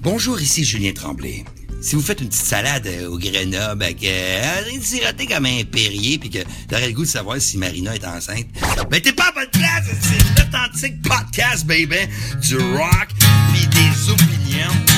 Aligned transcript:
Bonjour, 0.00 0.40
ici 0.40 0.64
Julien 0.64 0.92
Tremblay. 0.92 1.44
Si 1.80 1.96
vous 1.96 2.02
faites 2.02 2.20
une 2.20 2.28
petite 2.28 2.44
salade 2.44 2.86
euh, 2.86 3.08
au 3.08 3.18
Grenoble 3.18 3.82
avec 3.82 4.04
euh, 4.04 4.60
un 4.76 4.80
siroté 4.80 5.26
comme 5.26 5.46
un 5.46 5.64
Perrier 5.64 6.18
puis 6.18 6.30
que 6.30 6.38
t'aurais 6.68 6.88
le 6.88 6.92
goût 6.92 7.02
de 7.02 7.08
savoir 7.08 7.40
si 7.40 7.58
Marina 7.58 7.94
est 7.94 8.04
enceinte, 8.04 8.46
ben 8.90 9.00
t'es 9.00 9.12
pas 9.12 9.28
à 9.28 9.32
bonne 9.32 9.50
place, 9.50 9.86
c'est 10.02 10.40
l'authentique 10.40 11.02
podcast, 11.02 11.66
baby, 11.66 12.08
du 12.42 12.56
rock 12.56 13.08
puis 13.52 13.66
des 13.66 14.10
opinions. 14.10 14.97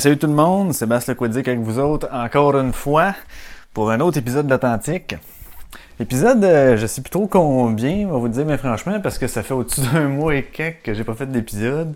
Salut 0.00 0.18
tout 0.18 0.26
le 0.26 0.32
monde, 0.32 0.72
Sébastien 0.72 1.14
Lequodic 1.14 1.46
avec 1.46 1.60
vous 1.60 1.78
autres 1.78 2.08
encore 2.12 2.58
une 2.58 2.72
fois 2.72 3.14
pour 3.72 3.92
un 3.92 4.00
autre 4.00 4.18
épisode 4.18 4.48
d'Authentique. 4.48 5.14
Épisode, 6.00 6.42
euh, 6.42 6.76
je 6.76 6.86
sais 6.86 7.00
plus 7.00 7.10
trop 7.10 7.28
combien, 7.28 8.08
on 8.08 8.12
va 8.14 8.18
vous 8.18 8.28
dire, 8.28 8.44
mais 8.44 8.58
franchement, 8.58 9.00
parce 9.00 9.18
que 9.18 9.28
ça 9.28 9.44
fait 9.44 9.54
au-dessus 9.54 9.82
d'un 9.92 10.08
mois 10.08 10.34
et 10.34 10.42
quelques 10.42 10.82
que 10.82 10.94
j'ai 10.94 11.04
pas 11.04 11.14
fait 11.14 11.26
d'épisode. 11.26 11.94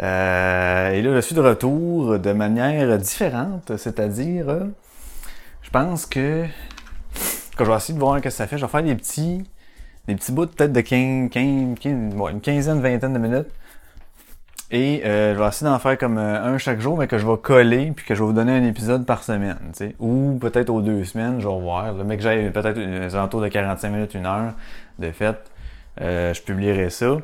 Euh, 0.00 0.90
et 0.90 1.00
là, 1.00 1.14
je 1.14 1.20
suis 1.20 1.34
de 1.34 1.40
retour 1.40 2.18
de 2.18 2.32
manière 2.32 2.98
différente, 2.98 3.72
c'est-à-dire, 3.78 4.50
euh, 4.50 4.64
je 5.62 5.70
pense 5.70 6.04
que 6.04 6.44
quand 7.56 7.64
je 7.64 7.70
vais 7.70 7.76
essayer 7.78 7.94
de 7.94 7.98
voir 7.98 8.18
ce 8.18 8.22
que 8.22 8.30
ça 8.30 8.46
fait, 8.46 8.58
je 8.58 8.66
vais 8.66 8.70
faire 8.70 8.82
des 8.82 8.94
petits, 8.94 9.42
des 10.06 10.16
petits 10.16 10.32
bouts 10.32 10.48
peut-être 10.48 10.72
de 10.72 10.82
15, 10.82 11.30
15, 11.30 11.78
15, 11.80 12.14
ouais, 12.14 12.32
une 12.32 12.42
quinzaine, 12.42 12.82
vingtaine 12.82 13.14
de 13.14 13.18
minutes. 13.18 13.48
Et 14.72 15.02
euh, 15.04 15.34
je 15.34 15.38
vais 15.38 15.46
essayer 15.46 15.70
d'en 15.70 15.78
faire 15.78 15.96
comme 15.96 16.18
euh, 16.18 16.42
un 16.42 16.58
chaque 16.58 16.80
jour, 16.80 16.98
mais 16.98 17.06
que 17.06 17.18
je 17.18 17.26
vais 17.26 17.36
coller, 17.36 17.92
puis 17.94 18.04
que 18.04 18.16
je 18.16 18.20
vais 18.20 18.26
vous 18.26 18.32
donner 18.32 18.52
un 18.52 18.64
épisode 18.64 19.06
par 19.06 19.22
semaine, 19.22 19.58
tu 19.72 19.78
sais. 19.78 19.96
Ou 20.00 20.38
peut-être 20.40 20.70
aux 20.70 20.80
deux 20.80 21.04
semaines, 21.04 21.40
je 21.40 21.46
vais 21.46 21.60
voir. 21.60 21.92
Le 21.92 22.02
mec, 22.02 22.20
j'ai 22.20 22.50
peut-être 22.50 22.78
un 22.78 23.14
alentours 23.14 23.40
de 23.40 23.48
45 23.48 23.90
minutes, 23.90 24.14
une 24.14 24.26
heure 24.26 24.54
de 24.98 25.12
fait. 25.12 25.36
Euh, 26.00 26.34
je 26.34 26.42
publierai 26.42 26.90
ça. 26.90 27.16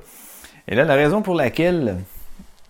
Et 0.68 0.76
là, 0.76 0.84
la 0.84 0.94
raison 0.94 1.20
pour 1.22 1.34
laquelle... 1.34 1.96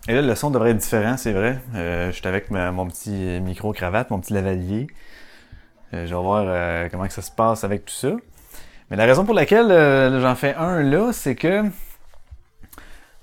Et 0.08 0.14
là, 0.14 0.22
le 0.22 0.34
son 0.34 0.50
devrait 0.50 0.70
être 0.70 0.78
différent, 0.78 1.16
c'est 1.16 1.32
vrai. 1.32 1.60
Je 1.74 2.10
suis 2.10 2.26
avec 2.26 2.50
mon 2.50 2.88
petit 2.88 3.40
micro-cravate, 3.40 4.10
mon 4.10 4.18
petit 4.18 4.32
lavalier. 4.32 4.88
Je 5.92 5.98
vais 5.98 6.22
voir 6.22 6.90
comment 6.90 7.06
que 7.06 7.12
ça 7.12 7.22
se 7.22 7.30
passe 7.30 7.62
avec 7.62 7.84
tout 7.84 7.94
ça. 7.94 8.10
Mais 8.90 8.96
la 8.96 9.04
raison 9.04 9.24
pour 9.24 9.34
laquelle 9.34 9.68
j'en 10.20 10.34
fais 10.34 10.56
un 10.56 10.82
là, 10.82 11.12
c'est 11.12 11.36
que 11.36 11.62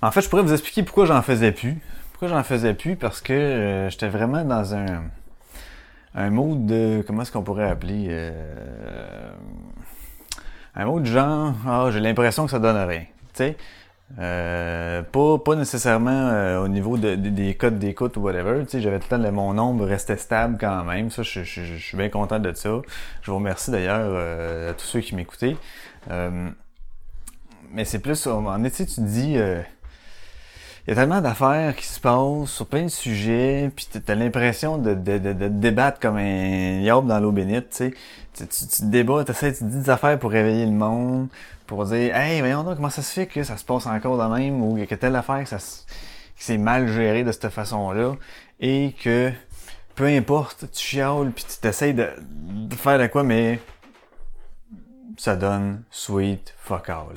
en 0.02 0.12
fait, 0.12 0.22
je 0.22 0.30
pourrais 0.30 0.44
vous 0.44 0.54
expliquer 0.54 0.84
pourquoi 0.84 1.06
j'en 1.06 1.22
faisais 1.22 1.52
plus. 1.52 1.78
Pourquoi 2.12 2.28
j'en 2.30 2.44
faisais 2.44 2.74
plus? 2.74 2.96
Parce 2.96 3.22
que 3.22 3.34
euh, 3.34 3.90
j'étais 3.90 4.10
vraiment 4.10 4.44
dans 4.44 4.76
un 4.76 5.04
un 6.16 6.32
mode 6.32 6.66
de 6.66 7.04
comment 7.06 7.22
est-ce 7.22 7.32
qu'on 7.32 7.44
pourrait 7.44 7.70
appeler 7.70 8.08
euh, 8.10 9.32
un 10.76 10.86
mot 10.86 11.00
du 11.00 11.10
genre, 11.12 11.54
ah, 11.68 11.90
j'ai 11.92 12.00
l'impression 12.00 12.46
que 12.46 12.52
ça 12.52 12.60
donne 12.60 12.78
rien. 12.78 13.02
Tu 13.02 13.06
sais, 13.34 13.58
euh, 14.20 15.04
pas, 15.04 15.38
pas 15.38 15.56
nécessairement 15.56 16.10
euh, 16.32 16.64
au 16.64 16.68
niveau 16.68 16.98
de, 16.98 17.14
de- 17.16 17.30
des 17.30 17.54
codes 17.54 17.78
d'écoute 17.78 18.18
ou 18.18 18.22
whatever. 18.22 18.64
Tu 18.66 18.72
sais, 18.72 18.82
j'avais 18.82 18.98
tout 19.00 19.06
le 19.12 19.18
temps 19.18 19.24
le- 19.24 19.32
mon 19.32 19.54
nombre 19.54 19.86
restait 19.86 20.18
stable 20.18 20.58
quand 20.60 20.84
même. 20.84 21.12
Ça, 21.12 21.22
je, 21.22 21.44
je- 21.44 21.64
suis 21.78 21.96
bien 21.98 22.10
content 22.10 22.40
de 22.40 22.52
ça. 22.54 22.82
Je 23.22 23.30
vous 23.32 23.38
remercie 23.38 23.70
d'ailleurs 23.70 24.00
euh, 24.02 24.72
à 24.72 24.74
tous 24.74 24.86
ceux 24.86 25.02
qui 25.02 25.16
m'écoutaient. 25.16 25.58
Euh, 26.10 26.50
mais 27.72 27.86
c'est 27.86 28.00
plus, 28.00 28.26
en 28.26 28.58
sais, 28.70 28.86
tu 28.88 29.02
dis, 29.02 29.36
euh, 29.38 29.62
il 30.90 30.94
y 30.94 30.98
a 30.98 31.02
tellement 31.02 31.22
d'affaires 31.22 31.76
qui 31.76 31.86
se 31.86 32.00
passent 32.00 32.50
sur 32.50 32.66
plein 32.66 32.86
de 32.86 32.88
sujets, 32.90 33.70
puis 33.76 33.88
t'as- 34.04 34.16
l'impression 34.16 34.80
de, 34.80 34.96
de, 34.96 35.20
de, 35.20 35.34
de 35.34 35.48
débattre 35.48 36.00
comme 36.00 36.18
un 36.18 36.80
yaourt 36.82 37.06
dans 37.06 37.20
l'eau 37.20 37.32
bénite, 37.32 37.70
tu 37.70 37.76
sais. 37.76 37.94
Tu, 38.34 38.48
tu, 38.48 38.86
débats, 38.86 39.24
t'essaies, 39.24 39.54
tu 39.54 39.66
dis 39.66 39.82
des 39.82 39.90
affaires 39.92 40.18
pour 40.18 40.32
réveiller 40.32 40.66
le 40.66 40.72
monde, 40.72 41.28
pour 41.68 41.86
dire, 41.86 42.16
hey, 42.16 42.40
voyons 42.40 42.64
donc, 42.64 42.78
comment 42.78 42.90
ça 42.90 43.04
se 43.04 43.14
fait 43.14 43.28
que 43.28 43.44
ça 43.44 43.56
se 43.56 43.64
passe 43.64 43.86
encore 43.86 44.18
de 44.18 44.36
même, 44.36 44.64
ou 44.64 44.84
que 44.84 44.96
telle 44.96 45.16
affaire, 45.16 45.44
que 45.44 45.50
ça 45.50 45.60
se- 45.60 45.84
que 45.86 45.92
c'est 46.40 46.58
mal 46.58 46.88
géré 46.88 47.24
de 47.24 47.32
cette 47.32 47.50
façon-là, 47.50 48.16
et 48.60 48.96
que, 49.04 49.32
peu 49.94 50.08
importe, 50.08 50.66
tu 50.74 50.84
chiales, 50.84 51.30
puis 51.36 51.46
tu 51.48 51.58
t'essayes 51.60 51.94
de, 51.94 52.08
de 52.20 52.76
faire 52.76 52.98
de 52.98 53.06
quoi, 53.06 53.22
mais 53.22 53.60
ça 55.20 55.36
donne 55.36 55.84
sweet 55.92 56.56
fuck 56.60 56.90
all. 56.90 57.08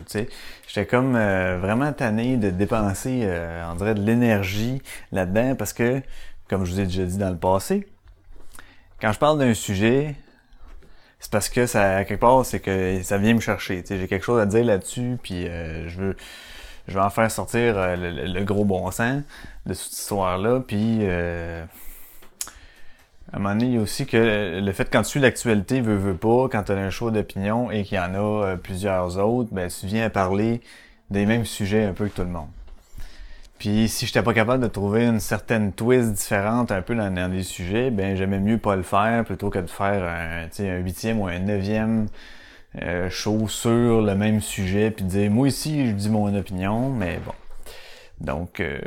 J'étais 0.67 0.87
comme 0.87 1.15
euh, 1.15 1.59
vraiment 1.59 1.93
tanné 1.93 2.37
de 2.37 2.51
dépenser, 2.51 3.21
euh, 3.23 3.65
on 3.71 3.77
dirait, 3.77 3.95
de 3.95 4.03
l'énergie 4.03 4.83
là-dedans 5.13 5.55
parce 5.55 5.73
que, 5.73 6.03
comme 6.49 6.65
je 6.65 6.73
vous 6.73 6.81
ai 6.81 6.85
déjà 6.87 7.05
dit 7.05 7.17
dans 7.17 7.31
le 7.31 7.37
passé, 7.37 7.87
quand 9.01 9.13
je 9.13 9.19
parle 9.21 9.39
d'un 9.39 9.55
sujet, 9.55 10.17
c'est 11.21 11.31
parce 11.31 11.49
que 11.49 11.67
ça, 11.67 12.05
quelque 12.05 12.19
part, 12.21 12.45
c'est 12.45 12.59
que 12.59 13.01
ça 13.05 13.19
vient 13.19 13.35
me 13.35 13.41
chercher. 13.41 13.85
J'ai 13.89 14.09
quelque 14.09 14.25
chose 14.25 14.41
à 14.41 14.47
dire 14.47 14.65
là-dessus, 14.65 15.17
puis 15.23 15.47
euh, 15.47 15.89
je 15.89 16.01
veux, 16.01 16.17
je 16.89 16.95
veux 16.95 17.01
en 17.01 17.11
faire 17.11 17.31
sortir 17.31 17.75
le, 17.97 18.27
le- 18.33 18.45
gros 18.45 18.65
bon 18.65 18.91
sens 18.91 19.23
de 19.65 19.75
cette 19.75 19.93
histoire-là, 19.93 20.59
puis 20.67 20.99
à 23.33 23.37
un 23.37 23.39
moment 23.39 23.55
donné, 23.55 23.67
il 23.67 23.75
y 23.75 23.79
a 23.79 23.81
aussi 23.81 24.05
que 24.07 24.61
le 24.61 24.73
fait 24.73 24.89
quand 24.93 25.03
tu 25.03 25.19
l'actualité, 25.19 25.81
veut, 25.81 25.97
veut 25.97 26.15
pas, 26.17 26.49
quand 26.51 26.65
tu 26.65 26.73
as 26.73 26.77
un 26.77 26.91
choix 26.91 27.11
d'opinion 27.11 27.71
et 27.71 27.83
qu'il 27.83 27.97
y 27.97 28.01
en 28.01 28.15
a 28.15 28.19
euh, 28.45 28.57
plusieurs 28.57 29.19
autres, 29.19 29.49
ben 29.53 29.69
tu 29.69 29.87
viens 29.87 30.05
à 30.07 30.11
parler 30.11 30.61
des 31.11 31.25
mêmes 31.25 31.47
sujets 31.47 31.85
un 31.85 31.93
peu 31.95 32.09
que 32.09 32.15
tout 32.17 32.23
le 32.23 32.29
monde. 32.29 32.49
Puis 33.59 33.89
si 33.89 34.07
j'étais 34.07 34.23
pas 34.23 34.35
capable 34.35 34.63
de 34.63 34.69
trouver 34.69 35.07
une 35.07 35.21
certaine 35.21 35.73
twist 35.73 36.13
différente 36.13 36.73
un 36.73 36.83
peu 36.83 36.95
dans, 36.95 37.11
dans 37.15 37.31
les 37.33 37.43
sujets, 37.45 37.91
ben 37.91 38.17
j'aimais 38.17 38.41
mieux 38.41 38.59
pas 38.59 38.77
le 38.77 38.83
faire 38.83 39.25
plutôt 39.25 39.51
que 39.51 39.61
de 39.61 39.67
faire 39.71 40.03
un, 40.05 40.49
un 40.65 40.77
huitième 40.79 41.21
ou 41.21 41.27
un 41.29 41.39
neuvième 41.39 42.09
euh, 42.83 43.09
show 43.09 43.49
sur 43.49 44.03
le 44.03 44.15
même 44.15 44.41
sujet 44.41 44.91
puis 44.91 45.05
de 45.05 45.11
dire 45.11 45.31
moi 45.31 45.49
ici 45.49 45.87
je 45.87 45.93
dis 45.93 46.11
mon 46.11 46.35
opinion, 46.35 46.91
mais 46.91 47.19
bon. 47.25 47.33
Donc 48.21 48.61
euh, 48.61 48.79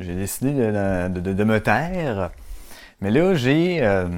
j'ai 0.00 0.14
décidé 0.14 0.52
de- 0.52 1.20
de- 1.20 1.32
de 1.32 1.44
me 1.44 1.60
taire. 1.60 2.30
Mais 3.00 3.10
là, 3.10 3.34
j'ai 3.34 3.82
euh, 3.82 4.08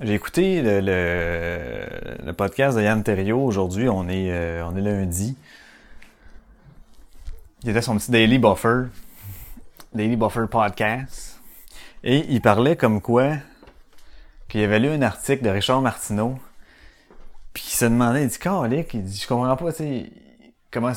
écouté 0.00 0.62
le, 0.62 0.80
le, 0.80 2.24
le 2.24 2.32
podcast 2.32 2.76
de 2.76 2.82
Yann 2.82 3.02
Terriot 3.02 3.44
aujourd'hui. 3.44 3.88
On 3.90 4.08
est 4.08 4.30
euh, 4.30 4.64
on 4.64 4.74
est 4.74 4.80
lundi. 4.80 5.36
Il 7.62 7.70
était 7.70 7.82
son 7.82 7.98
petit 7.98 8.10
Daily 8.10 8.38
Buffer. 8.38 8.84
Daily 9.92 10.16
Buffer 10.16 10.46
Podcast. 10.50 11.40
Et 12.02 12.24
il 12.30 12.40
parlait 12.40 12.76
comme 12.76 13.02
quoi 13.02 13.34
qu'il 14.48 14.62
avait 14.62 14.78
lu 14.78 14.88
un 14.88 15.02
article 15.02 15.44
de 15.44 15.50
Richard 15.50 15.82
Martineau. 15.82 16.38
Puis 17.52 17.64
il 17.66 17.74
se 17.74 17.84
demandait, 17.84 18.22
il 18.22 18.28
dit, 18.28 18.38
Calique, 18.38 18.94
il 18.94 19.02
dit, 19.02 19.20
je 19.20 19.26
comprends 19.28 19.56
pas, 19.56 19.72
tu 19.72 19.78
sais, 19.78 20.12
comment 20.70 20.92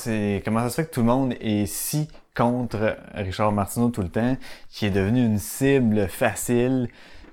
comment 0.45 0.59
ça 0.61 0.69
se 0.69 0.75
fait 0.75 0.85
que 0.85 0.94
tout 0.94 1.01
le 1.01 1.07
monde 1.07 1.33
est 1.41 1.65
si 1.65 2.07
contre 2.35 2.97
Richard 3.13 3.51
Martineau 3.51 3.89
tout 3.89 4.01
le 4.01 4.09
temps, 4.09 4.38
qui 4.69 4.85
est 4.85 4.91
devenu 4.91 5.24
une 5.24 5.38
cible 5.38 6.07
facile, 6.07 6.89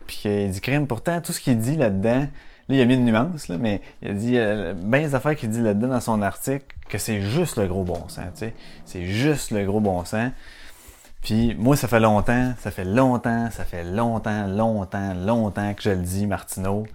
puis 0.06 0.16
qu'il 0.16 0.50
dit, 0.50 0.60
crème, 0.60 0.86
pourtant, 0.86 1.20
tout 1.20 1.32
ce 1.32 1.40
qu'il 1.40 1.58
dit 1.58 1.76
là-dedans, 1.76 2.20
là, 2.20 2.28
il 2.68 2.80
a 2.80 2.84
mis 2.84 2.94
une 2.94 3.06
nuance, 3.06 3.48
là, 3.48 3.56
mais 3.58 3.80
il 4.02 4.10
a 4.10 4.14
dit, 4.14 4.38
euh, 4.38 4.74
ben 4.76 5.02
les 5.02 5.14
affaires 5.14 5.36
qu'il 5.36 5.50
dit 5.50 5.62
là-dedans 5.62 5.88
dans 5.88 6.00
son 6.00 6.20
article, 6.22 6.66
que 6.88 6.98
c'est 6.98 7.22
juste 7.22 7.56
le 7.56 7.66
gros 7.66 7.84
bon 7.84 8.08
sens, 8.08 8.26
tu 8.34 8.40
sais. 8.40 8.54
C'est 8.84 9.06
juste 9.06 9.52
le 9.52 9.64
gros 9.64 9.80
bon 9.80 10.04
sens. 10.04 10.32
Puis 11.22 11.54
moi, 11.58 11.76
ça 11.76 11.86
fait 11.88 12.00
longtemps, 12.00 12.54
ça 12.58 12.70
fait 12.70 12.84
longtemps, 12.84 13.50
ça 13.50 13.64
fait 13.64 13.84
longtemps, 13.84 14.46
longtemps, 14.46 15.14
longtemps 15.14 15.74
que 15.74 15.82
je 15.82 15.90
le 15.90 16.02
dis, 16.02 16.26
Martineau. 16.26 16.86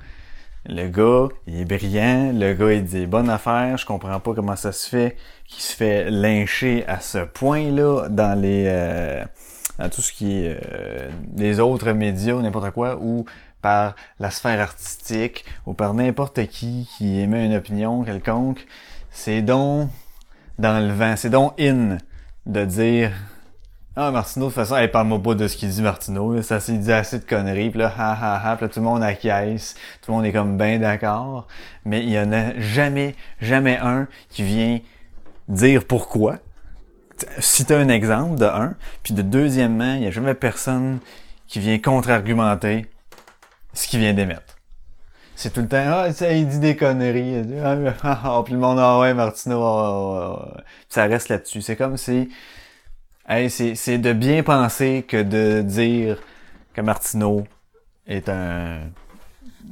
Le 0.67 0.87
gars, 0.87 1.27
il 1.45 1.61
est 1.61 1.65
brillant. 1.65 2.31
Le 2.33 2.53
gars, 2.53 2.73
il 2.73 2.83
dit 2.83 3.05
bonne 3.05 3.29
affaire. 3.29 3.77
Je 3.77 3.85
comprends 3.85 4.19
pas 4.19 4.33
comment 4.33 4.55
ça 4.55 4.71
se 4.71 4.89
fait 4.89 5.15
qu'il 5.47 5.61
se 5.61 5.75
fait 5.75 6.09
lyncher 6.09 6.83
à 6.87 6.99
ce 6.99 7.19
point-là 7.19 8.09
dans 8.09 8.39
les 8.39 8.65
euh, 8.67 9.23
dans 9.77 9.89
tout 9.89 10.01
ce 10.01 10.11
qui 10.11 10.39
est 10.39 10.59
euh, 10.73 11.09
les 11.37 11.59
autres 11.59 11.91
médias 11.91 12.33
ou 12.33 12.41
n'importe 12.41 12.71
quoi 12.71 12.97
ou 12.99 13.25
par 13.61 13.95
la 14.19 14.31
sphère 14.31 14.59
artistique 14.59 15.45
ou 15.67 15.73
par 15.73 15.93
n'importe 15.93 16.47
qui 16.47 16.89
qui 16.97 17.19
émet 17.19 17.45
une 17.45 17.55
opinion 17.55 18.03
quelconque. 18.03 18.65
C'est 19.11 19.43
donc 19.43 19.89
dans 20.57 20.79
le 20.85 20.93
vent. 20.93 21.15
C'est 21.15 21.29
donc 21.29 21.53
in 21.59 21.99
de 22.47 22.65
dire 22.65 23.11
ah, 23.97 24.11
Martineau, 24.11 24.47
de 24.47 24.51
toute 24.51 24.55
façon, 24.55 24.75
hey, 24.75 24.89
parle-moi 24.89 25.21
pas 25.21 25.35
de 25.35 25.47
ce 25.47 25.55
qu'il 25.55 25.69
dit 25.69 25.81
Martineau, 25.81 26.41
ça 26.41 26.59
s'est 26.59 26.77
dit 26.77 26.91
assez 26.91 27.19
de 27.19 27.23
conneries, 27.23 27.69
puis 27.69 27.79
là, 27.79 27.93
ha 27.97 28.11
ha 28.11 28.51
ha, 28.51 28.55
puis 28.57 28.65
là, 28.65 28.69
tout 28.69 28.79
le 28.79 28.85
monde 28.85 29.01
acquiesce, 29.01 29.75
tout 30.01 30.11
le 30.11 30.17
monde 30.17 30.25
est 30.25 30.33
comme 30.33 30.57
bien 30.57 30.79
d'accord, 30.79 31.47
mais 31.85 32.03
il 32.03 32.09
y 32.09 32.19
en 32.19 32.33
a 32.33 32.59
jamais, 32.59 33.15
jamais 33.39 33.77
un 33.77 34.07
qui 34.29 34.43
vient 34.43 34.79
dire 35.47 35.85
pourquoi. 35.85 36.37
Si 37.39 37.63
t'as 37.63 37.77
un 37.77 37.87
exemple 37.87 38.37
de 38.37 38.45
un, 38.45 38.75
puis 39.01 39.13
de 39.13 39.21
deuxièmement, 39.21 39.95
il 39.95 40.03
y 40.03 40.07
a 40.07 40.11
jamais 40.11 40.33
personne 40.33 40.99
qui 41.47 41.59
vient 41.59 41.79
contre-argumenter 41.79 42.87
ce 43.73 43.87
qu'il 43.87 43.99
vient 44.01 44.13
d'émettre. 44.13 44.57
C'est 45.37 45.53
tout 45.53 45.61
le 45.61 45.67
temps, 45.67 45.83
ah, 45.85 46.07
il 46.31 46.47
dit 46.47 46.59
des 46.59 46.75
conneries, 46.75 47.45
ah, 47.63 47.75
ah, 48.03 48.21
ah, 48.23 48.41
puis 48.43 48.53
le 48.53 48.59
monde, 48.59 48.79
ah 48.79 48.99
ouais, 48.99 49.13
Martineau, 49.13 49.63
ah, 49.63 49.77
ah, 49.77 50.51
ah. 50.57 50.61
Puis 50.63 50.85
ça 50.89 51.05
reste 51.05 51.29
là-dessus. 51.29 51.61
C'est 51.61 51.75
comme 51.75 51.97
si, 51.97 52.29
Hey, 53.27 53.49
c'est, 53.49 53.97
de 53.97 54.13
bien 54.13 54.43
penser 54.43 55.03
que 55.07 55.23
de 55.23 55.63
dire 55.63 56.21
que 56.73 56.81
Martineau 56.81 57.43
est 58.05 58.29
un, 58.29 58.81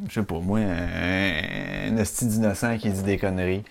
je 0.09 0.13
sais 0.15 0.23
pas 0.23 0.39
moi, 0.39 0.57
un, 0.57 1.95
un 1.95 2.03
d'innocent 2.21 2.77
qui 2.79 2.89
dit 2.89 3.03
des 3.03 3.19
conneries. 3.19 3.63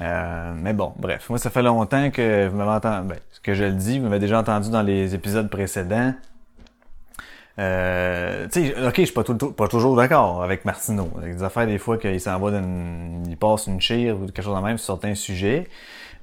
Euh, 0.00 0.54
mais 0.56 0.72
bon, 0.72 0.94
bref, 0.96 1.28
moi 1.28 1.38
ça 1.38 1.50
fait 1.50 1.62
longtemps 1.62 2.10
que 2.10 2.48
vous 2.48 2.56
m'avez 2.56 2.70
entendu, 2.70 3.08
ben, 3.08 3.18
ce 3.32 3.40
que 3.40 3.52
je 3.52 3.64
le 3.64 3.72
dis, 3.72 3.98
vous 3.98 4.06
m'avez 4.06 4.18
déjà 4.18 4.40
entendu 4.40 4.70
dans 4.70 4.82
les 4.82 5.14
épisodes 5.14 5.50
précédents. 5.50 6.14
Euh, 7.58 8.48
tu 8.50 8.68
sais, 8.68 8.86
ok, 8.86 8.94
je 8.96 9.04
suis 9.04 9.12
pas, 9.12 9.24
pas 9.24 9.68
toujours 9.68 9.94
d'accord 9.96 10.42
avec 10.42 10.64
Martineau. 10.64 11.10
Avec 11.18 11.36
des 11.36 11.42
affaires 11.42 11.66
des 11.66 11.78
fois 11.78 11.98
qu'il 11.98 12.20
s'en 12.20 12.38
va 12.38 12.50
d'une, 12.50 13.24
il 13.28 13.36
passe 13.36 13.66
une 13.66 13.80
chire 13.80 14.16
ou 14.16 14.24
quelque 14.24 14.42
chose 14.42 14.56
de 14.56 14.62
même 14.62 14.78
sur 14.78 14.94
certains 14.94 15.14
sujets. 15.14 15.68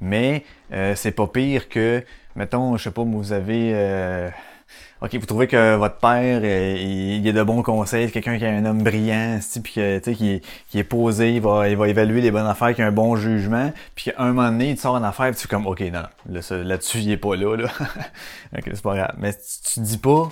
Mais 0.02 0.44
euh, 0.74 0.96
c'est 0.96 1.12
pas 1.12 1.28
pire 1.28 1.70
que, 1.70 2.04
mettons, 2.36 2.78
je 2.78 2.84
sais 2.84 2.92
pas, 2.92 3.04
vous 3.04 3.32
avez, 3.34 3.72
euh, 3.74 4.30
ok, 5.02 5.16
vous 5.16 5.26
trouvez 5.26 5.48
que 5.48 5.76
votre 5.76 5.98
père, 5.98 6.42
euh, 6.44 6.76
il, 6.80 7.18
il 7.18 7.28
est 7.28 7.34
de 7.34 7.44
bons 7.44 7.62
conseils, 7.62 8.10
quelqu'un 8.12 8.38
qui 8.38 8.44
est 8.46 8.50
un 8.50 8.66
homme 8.66 8.82
brillant, 8.84 9.40
puis 9.64 9.74
qui, 10.02 10.42
qui 10.70 10.80
est 10.80 10.84
posé, 10.84 11.34
il 11.36 11.42
va, 11.42 11.70
il 11.70 11.78
va 11.78 11.88
évaluer 11.88 12.22
les 12.22 12.32
bonnes 12.32 12.48
affaires, 12.48 12.74
qui 12.74 12.82
a 12.82 12.88
un 12.88 12.92
bon 12.92 13.16
jugement, 13.16 13.72
puis 13.96 14.06
qu'à 14.12 14.22
un 14.22 14.34
moment 14.34 14.50
donné, 14.50 14.72
il 14.72 14.78
sort 14.78 14.96
une 14.98 15.06
affaire, 15.06 15.28
puis 15.28 15.36
tu 15.36 15.42
fais 15.44 15.48
comme, 15.50 15.68
ok, 15.68 15.82
non, 15.82 16.04
là-dessus, 16.30 17.00
il 17.00 17.12
est 17.12 17.18
pas 17.18 17.36
là, 17.36 17.56
là. 17.56 17.68
ok, 18.58 18.64
c'est 18.66 18.82
pas 18.84 18.96
grave. 18.96 19.14
Mais 19.18 19.34
tu, 19.34 19.74
tu 19.74 19.80
dis 19.82 19.98
pas, 19.98 20.30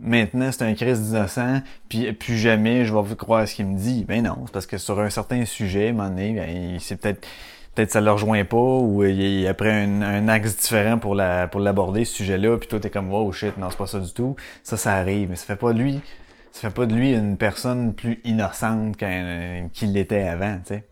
maintenant 0.00 0.50
c'est 0.52 0.62
un 0.64 0.74
Christ 0.74 1.10
d'innocent, 1.10 1.60
puis 1.88 2.12
plus 2.12 2.38
jamais 2.38 2.84
je 2.84 2.94
vais 2.94 3.02
vous 3.02 3.16
croire 3.16 3.40
à 3.40 3.46
ce 3.46 3.54
qu'il 3.54 3.66
me 3.66 3.76
dit. 3.76 4.04
Ben 4.08 4.22
non, 4.22 4.36
c'est 4.46 4.52
parce 4.52 4.66
que 4.66 4.78
sur 4.78 4.98
un 5.00 5.10
certain 5.10 5.44
sujet, 5.44 5.88
à 5.88 5.90
un 5.90 5.92
moment 5.92 6.08
donné, 6.08 6.32
ben, 6.32 6.48
il- 6.48 6.80
c'est 6.80 6.96
peut-être 6.96 7.26
peut-être 7.80 7.92
ça 7.92 8.00
le 8.02 8.12
rejoint 8.12 8.44
pas 8.44 8.56
ou 8.56 9.04
il 9.04 9.46
après 9.46 9.70
un, 9.72 10.02
un 10.02 10.28
axe 10.28 10.56
différent 10.56 10.98
pour 10.98 11.14
la 11.14 11.48
pour 11.48 11.60
l'aborder 11.60 12.04
ce 12.04 12.14
sujet-là, 12.16 12.58
puis 12.58 12.68
toi 12.68 12.78
t'es 12.78 12.90
comme 12.90 13.10
wow 13.10 13.32
shit, 13.32 13.56
non 13.56 13.70
c'est 13.70 13.78
pas 13.78 13.86
ça 13.86 14.00
du 14.00 14.12
tout. 14.12 14.36
Ça 14.62 14.76
ça 14.76 14.92
arrive, 14.94 15.30
mais 15.30 15.36
ça 15.36 15.46
fait 15.46 15.56
pas 15.56 15.72
de 15.72 15.78
lui, 15.78 16.00
ça 16.52 16.68
fait 16.68 16.74
pas 16.74 16.84
de 16.84 16.94
lui 16.94 17.14
une 17.14 17.38
personne 17.38 17.94
plus 17.94 18.20
innocente 18.24 18.98
qu'il 18.98 19.92
l'était 19.92 20.28
avant, 20.28 20.58
tu 20.58 20.74
sais. 20.74 20.84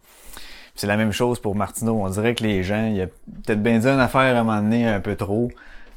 C'est 0.74 0.86
la 0.86 0.96
même 0.96 1.12
chose 1.12 1.40
pour 1.40 1.56
Martineau. 1.56 2.00
On 2.00 2.08
dirait 2.08 2.36
que 2.36 2.44
les 2.44 2.62
gens, 2.62 2.86
il 2.86 3.02
a 3.02 3.06
peut-être 3.06 3.62
bien 3.62 3.80
dit 3.80 3.88
une 3.88 3.98
affaire 3.98 4.36
à 4.36 4.40
un 4.40 4.44
moment 4.44 4.62
donné 4.62 4.86
un 4.88 5.00
peu 5.00 5.16
trop, 5.16 5.50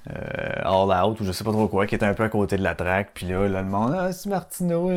euh, 0.09 0.13
all 0.65 1.05
out 1.05 1.19
ou 1.21 1.23
je 1.23 1.31
sais 1.31 1.43
pas 1.43 1.51
trop 1.51 1.67
quoi, 1.67 1.85
qui 1.87 1.95
était 1.95 2.05
un 2.05 2.15
peu 2.15 2.23
à 2.23 2.29
côté 2.29 2.57
de 2.57 2.63
la 2.63 2.75
traque. 2.75 3.11
Puis 3.13 3.27
là, 3.27 3.47
là 3.47 3.61
le 3.61 3.67
monde, 3.67 3.95
ah, 3.97 4.11
c'est 4.11 4.27
Martineau. 4.27 4.89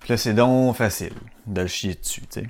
Puis 0.00 0.10
là, 0.10 0.16
c'est 0.18 0.34
donc 0.34 0.76
facile 0.76 1.14
de 1.46 1.62
le 1.62 1.66
chier 1.66 1.94
dessus, 1.94 2.22
tu 2.22 2.40
sais. 2.40 2.46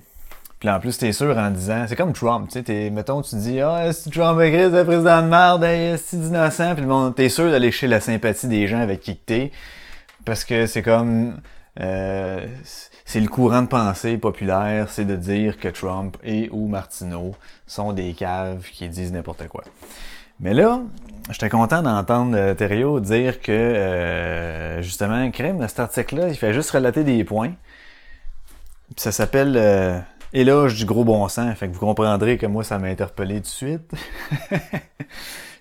Puis 0.60 0.70
en 0.70 0.80
plus, 0.80 0.96
t'es 0.96 1.12
sûr 1.12 1.36
en 1.36 1.50
disant, 1.50 1.84
c'est 1.86 1.96
comme 1.96 2.14
Trump, 2.14 2.48
tu 2.50 2.64
sais, 2.64 2.90
mettons, 2.90 3.20
tu 3.20 3.36
dis, 3.36 3.60
ah, 3.60 3.92
si 3.92 4.08
Trump 4.10 4.40
est 4.40 4.50
gris, 4.50 4.70
c'est 4.72 4.84
président 4.84 5.20
de 5.20 5.28
merde, 5.28 5.64
hey, 5.64 5.98
c'est 5.98 6.18
d'innocent, 6.18 6.72
puis 6.74 6.82
le 6.82 6.88
monde, 6.88 7.14
t'es 7.14 7.28
sûr 7.28 7.50
d'aller 7.50 7.70
chez 7.70 7.86
la 7.86 8.00
sympathie 8.00 8.48
des 8.48 8.66
gens 8.66 8.80
avec 8.80 9.00
qui 9.00 9.16
t'es, 9.16 9.52
parce 10.24 10.44
que 10.44 10.66
c'est 10.66 10.82
comme, 10.82 11.38
euh, 11.80 12.46
c'est 13.04 13.20
le 13.20 13.28
courant 13.28 13.62
de 13.62 13.66
pensée 13.66 14.16
populaire, 14.16 14.88
c'est 14.88 15.04
de 15.04 15.16
dire 15.16 15.58
que 15.58 15.68
Trump 15.68 16.16
et 16.24 16.48
ou 16.50 16.66
Martineau 16.66 17.34
sont 17.66 17.92
des 17.92 18.14
caves 18.14 18.66
qui 18.72 18.88
disent 18.88 19.12
n'importe 19.12 19.46
quoi. 19.48 19.64
Mais 20.40 20.54
là, 20.54 20.80
j'étais 21.30 21.48
content 21.48 21.82
d'entendre 21.82 22.36
euh, 22.36 22.54
Thériault 22.54 23.00
dire 23.00 23.40
que 23.40 23.52
euh, 23.52 24.82
justement, 24.82 25.30
crème, 25.30 25.66
cet 25.68 25.80
article-là, 25.80 26.28
il 26.28 26.36
fait 26.36 26.52
juste 26.52 26.70
relater 26.70 27.04
des 27.04 27.22
points. 27.24 27.52
Ça 28.96 29.12
s'appelle 29.12 29.54
euh, 29.56 29.98
Éloge 30.32 30.76
du 30.76 30.84
gros 30.84 31.04
bon 31.04 31.26
sens. 31.28 31.56
Fait 31.56 31.68
que 31.68 31.72
vous 31.72 31.80
comprendrez 31.80 32.38
que 32.38 32.46
moi, 32.46 32.64
ça 32.64 32.78
m'a 32.78 32.88
interpellé 32.88 33.36
tout 33.36 33.42
de 33.42 33.46
suite. 33.46 33.90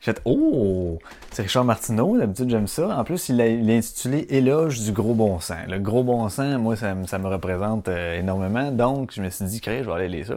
J'ai 0.01 0.11
fait 0.11 0.21
Oh! 0.25 0.99
C'est 1.31 1.43
Richard 1.43 1.63
Martineau, 1.63 2.17
d'habitude 2.17 2.49
j'aime 2.49 2.67
ça. 2.67 2.97
En 2.97 3.03
plus, 3.03 3.29
il 3.29 3.37
l'a 3.37 3.73
intitulé 3.73 4.27
Éloge 4.29 4.81
du 4.81 4.91
gros 4.91 5.13
bon 5.13 5.39
sens. 5.39 5.57
Le 5.69 5.79
gros 5.79 6.03
bon 6.03 6.27
sens, 6.29 6.55
moi, 6.59 6.75
ça, 6.75 6.93
me- 6.93 7.07
ça 7.07 7.17
me 7.17 7.27
représente 7.27 7.87
euh, 7.87 8.19
énormément. 8.19 8.71
Donc, 8.71 9.11
je 9.15 9.21
me 9.21 9.29
suis 9.29 9.45
dit, 9.45 9.61
crée, 9.61 9.83
je 9.83 9.89
vais 9.89 9.95
aller 9.95 10.09
lire 10.09 10.27
ça. 10.27 10.35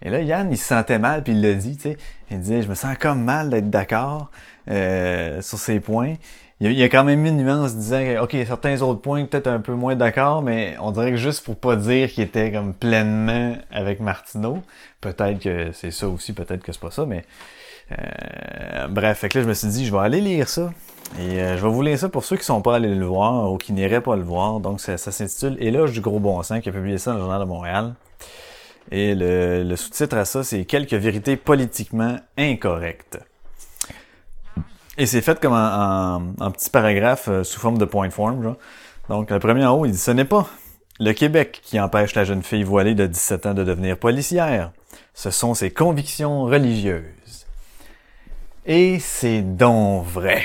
Et 0.00 0.10
là, 0.10 0.20
Yann, 0.22 0.50
il 0.50 0.56
se 0.56 0.64
sentait 0.64 0.98
mal, 0.98 1.22
puis 1.24 1.32
il 1.32 1.42
l'a 1.42 1.54
dit, 1.54 1.76
tu 1.76 1.82
sais. 1.90 1.96
Il 2.30 2.40
disait, 2.40 2.62
je 2.62 2.68
me 2.68 2.74
sens 2.74 2.96
comme 2.98 3.22
mal 3.22 3.50
d'être 3.50 3.68
d'accord 3.68 4.30
euh, 4.70 5.42
sur 5.42 5.58
ces 5.58 5.80
points. 5.80 6.14
Il 6.60 6.72
y, 6.72 6.82
a, 6.82 6.88
quand 6.88 7.04
même 7.04 7.24
une 7.24 7.36
nuance 7.36 7.76
disant, 7.76 8.00
que, 8.00 8.18
OK, 8.18 8.36
certains 8.44 8.82
autres 8.82 9.00
points, 9.00 9.24
peut-être 9.26 9.46
un 9.46 9.60
peu 9.60 9.74
moins 9.74 9.94
d'accord, 9.94 10.42
mais 10.42 10.74
on 10.80 10.90
dirait 10.90 11.12
que 11.12 11.16
juste 11.16 11.44
pour 11.44 11.54
pas 11.54 11.76
dire 11.76 12.10
qu'il 12.10 12.24
était 12.24 12.50
comme 12.50 12.74
pleinement 12.74 13.56
avec 13.70 14.00
Martineau. 14.00 14.64
Peut-être 15.00 15.38
que 15.38 15.70
c'est 15.72 15.92
ça 15.92 16.08
aussi, 16.08 16.32
peut-être 16.32 16.64
que 16.64 16.72
c'est 16.72 16.80
pas 16.80 16.90
ça, 16.90 17.06
mais... 17.06 17.24
euh, 17.92 18.88
bref, 18.88 19.18
fait 19.18 19.28
que 19.28 19.38
là, 19.38 19.44
je 19.44 19.48
me 19.48 19.54
suis 19.54 19.68
dit, 19.68 19.86
je 19.86 19.92
vais 19.92 20.00
aller 20.00 20.20
lire 20.20 20.48
ça. 20.48 20.72
Et 21.20 21.40
euh, 21.40 21.56
je 21.56 21.62
vais 21.62 21.70
vous 21.72 21.82
lire 21.82 21.96
ça 21.96 22.08
pour 22.08 22.24
ceux 22.24 22.36
qui 22.36 22.44
sont 22.44 22.60
pas 22.60 22.74
allés 22.74 22.92
le 22.94 23.06
voir 23.06 23.52
ou 23.52 23.56
qui 23.56 23.72
n'iraient 23.72 24.00
pas 24.00 24.16
le 24.16 24.24
voir. 24.24 24.58
Donc, 24.58 24.80
ça, 24.80 24.98
ça 24.98 25.12
s'intitule 25.12 25.56
Éloge 25.60 25.92
du 25.92 26.00
gros 26.00 26.18
bon 26.18 26.42
sens, 26.42 26.60
qui 26.60 26.68
a 26.70 26.72
publié 26.72 26.98
ça 26.98 27.12
dans 27.12 27.18
le 27.18 27.22
Journal 27.22 27.40
de 27.40 27.46
Montréal. 27.46 27.94
Et 28.90 29.14
le, 29.14 29.62
le 29.62 29.76
sous-titre 29.76 30.16
à 30.16 30.24
ça, 30.24 30.42
c'est 30.42 30.64
Quelques 30.64 30.94
vérités 30.94 31.36
politiquement 31.36 32.16
incorrectes. 32.36 33.20
Et 34.98 35.06
c'est 35.06 35.20
fait 35.20 35.40
comme 35.40 35.54
en 35.54 36.50
petit 36.50 36.70
paragraphe 36.70 37.28
euh, 37.28 37.44
sous 37.44 37.60
forme 37.60 37.78
de 37.78 37.84
point 37.84 38.10
form. 38.10 38.42
Genre. 38.42 38.56
Donc, 39.08 39.30
le 39.30 39.38
premier 39.38 39.64
en 39.64 39.78
haut, 39.78 39.86
il 39.86 39.92
dit 39.92 39.98
Ce 39.98 40.10
n'est 40.10 40.24
pas 40.24 40.48
le 40.98 41.12
Québec 41.12 41.60
qui 41.62 41.78
empêche 41.78 42.16
la 42.16 42.24
jeune 42.24 42.42
fille 42.42 42.64
voilée 42.64 42.96
de 42.96 43.06
17 43.06 43.46
ans 43.46 43.54
de 43.54 43.62
devenir 43.62 43.96
policière. 43.96 44.72
Ce 45.14 45.30
sont 45.30 45.54
ses 45.54 45.70
convictions 45.70 46.44
religieuses. 46.44 47.46
Et 48.66 48.98
c'est 48.98 49.42
donc 49.42 50.04
vrai. 50.04 50.42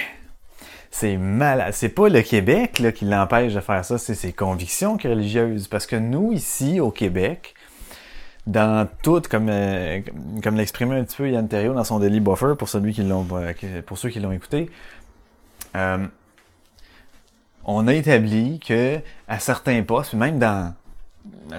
C'est 0.92 1.18
malade. 1.18 1.74
C'est 1.74 1.90
pas 1.90 2.08
le 2.08 2.22
Québec 2.22 2.84
qui 2.96 3.06
l'empêche 3.06 3.56
de 3.56 3.60
faire 3.60 3.84
ça, 3.84 3.98
c'est 3.98 4.14
ses 4.14 4.34
convictions 4.34 4.98
religieuses. 5.04 5.68
Parce 5.68 5.88
que 5.88 5.96
nous, 5.96 6.32
ici, 6.32 6.80
au 6.80 6.92
Québec, 6.92 7.56
dans 8.46 8.88
tout, 9.02 9.22
comme, 9.30 9.48
euh, 9.50 10.02
comme 10.44 10.56
l'exprimait 10.58 11.00
un 11.00 11.04
petit 11.04 11.18
peu 11.18 11.30
Yann 11.30 11.48
Terriot 11.48 11.74
dans 11.74 11.84
son 11.84 12.00
Daily 12.00 12.20
Buffer, 12.20 12.54
pour, 12.58 12.68
qui 12.70 13.04
l'ont, 13.04 13.26
euh, 13.32 13.82
pour 13.86 13.98
ceux 13.98 14.10
qui 14.10 14.20
l'ont 14.20 14.32
écouté, 14.32 14.70
euh, 15.76 16.06
on 17.64 17.88
a 17.88 17.94
établi 17.94 18.60
que 18.60 19.00
à 19.28 19.40
certains 19.40 19.82
postes, 19.84 20.14
même 20.14 20.40
dans 20.40 20.74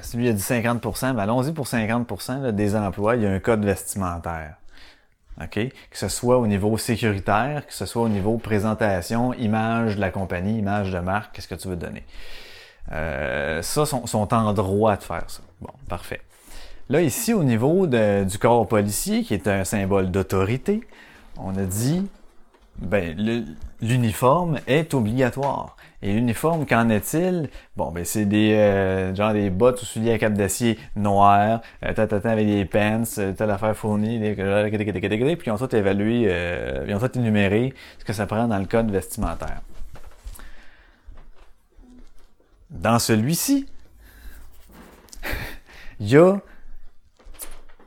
si 0.02 0.18
lui 0.18 0.28
a 0.28 0.32
dit 0.32 0.42
50%, 0.42 1.14
ben 1.14 1.22
allons-y 1.22 1.52
pour 1.52 1.66
50% 1.66 2.42
là, 2.42 2.52
des 2.52 2.76
emplois, 2.76 3.16
il 3.16 3.22
y 3.22 3.26
a 3.26 3.30
un 3.30 3.38
code 3.38 3.64
vestimentaire. 3.64 4.56
OK? 5.40 5.54
Que 5.54 5.98
ce 5.98 6.08
soit 6.08 6.38
au 6.38 6.46
niveau 6.46 6.76
sécuritaire, 6.76 7.66
que 7.66 7.72
ce 7.72 7.86
soit 7.86 8.02
au 8.02 8.10
niveau 8.10 8.36
présentation, 8.36 9.32
image 9.32 9.96
de 9.96 10.00
la 10.00 10.10
compagnie, 10.10 10.58
image 10.58 10.92
de 10.92 10.98
marque, 10.98 11.34
qu'est-ce 11.34 11.48
que 11.48 11.54
tu 11.54 11.68
veux 11.68 11.76
donner? 11.76 12.04
Ça, 12.90 13.86
sont 13.86 14.34
en 14.34 14.52
droit 14.52 14.96
de 14.96 15.02
faire 15.02 15.24
ça. 15.28 15.40
Bon, 15.62 15.72
parfait. 15.88 16.20
Là, 16.90 17.00
ici, 17.00 17.32
au 17.32 17.44
niveau 17.44 17.86
du 17.86 18.38
corps 18.38 18.68
policier, 18.68 19.22
qui 19.22 19.32
est 19.34 19.48
un 19.48 19.64
symbole 19.64 20.10
d'autorité, 20.10 20.82
on 21.38 21.56
a 21.56 21.64
dit, 21.64 22.06
ben, 22.78 23.16
l'uniforme 23.80 24.58
est 24.66 24.92
obligatoire. 24.92 25.76
Et 26.02 26.12
l'uniforme, 26.12 26.66
qu'en 26.66 26.90
est-il? 26.90 27.48
Bon, 27.76 27.90
ben, 27.90 28.04
c'est 28.04 28.26
des, 28.26 28.52
euh, 28.52 29.14
genre 29.14 29.32
des 29.32 29.48
bottes 29.48 29.80
ou 29.80 29.86
souliers 29.86 30.12
à 30.12 30.18
cap 30.18 30.34
d'acier 30.34 30.78
noirs, 30.96 31.62
euh, 31.82 31.94
ta, 31.94 32.06
ta, 32.06 32.20
ta, 32.20 32.30
avec 32.32 32.46
des 32.46 32.66
pants, 32.66 33.04
euh, 33.16 33.32
telle 33.32 33.50
affaire 33.50 33.74
fournie, 33.74 34.18
des, 34.18 34.34
puis 34.34 35.46
ils 35.46 35.50
ont 35.50 35.56
tout 35.56 35.74
évalué, 35.74 36.26
euh, 36.28 36.84
ils 36.86 36.94
ont 36.94 36.98
tout 36.98 37.18
énuméré 37.18 37.72
ce 37.98 38.04
que 38.04 38.12
ça 38.12 38.26
prend 38.26 38.46
dans 38.46 38.58
le 38.58 38.66
code 38.66 38.90
vestimentaire. 38.90 39.62
Dans 42.68 42.98
celui-ci, 42.98 43.66
il 46.00 46.08
y 46.08 46.18
a 46.18 46.36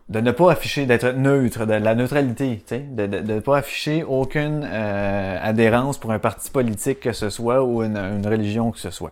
de 0.10 0.20
ne 0.22 0.32
pas 0.32 0.52
afficher, 0.54 0.86
d'être 0.86 1.10
neutre, 1.12 1.66
de 1.66 1.74
la 1.74 1.94
neutralité, 1.96 2.62
de 2.92 3.02
ne 3.04 3.08
de, 3.08 3.20
de 3.34 3.40
pas 3.40 3.58
afficher 3.58 4.04
aucune 4.04 4.66
euh, 4.66 5.38
adhérence 5.42 5.98
pour 5.98 6.12
un 6.12 6.20
parti 6.20 6.50
politique 6.50 7.02
que 7.02 7.12
ce 7.12 7.30
soit 7.30 7.62
ou 7.64 7.84
une, 7.84 7.98
une 7.98 8.26
religion 8.26 8.72
que 8.72 8.80
ce 8.80 8.90
soit. 8.90 9.12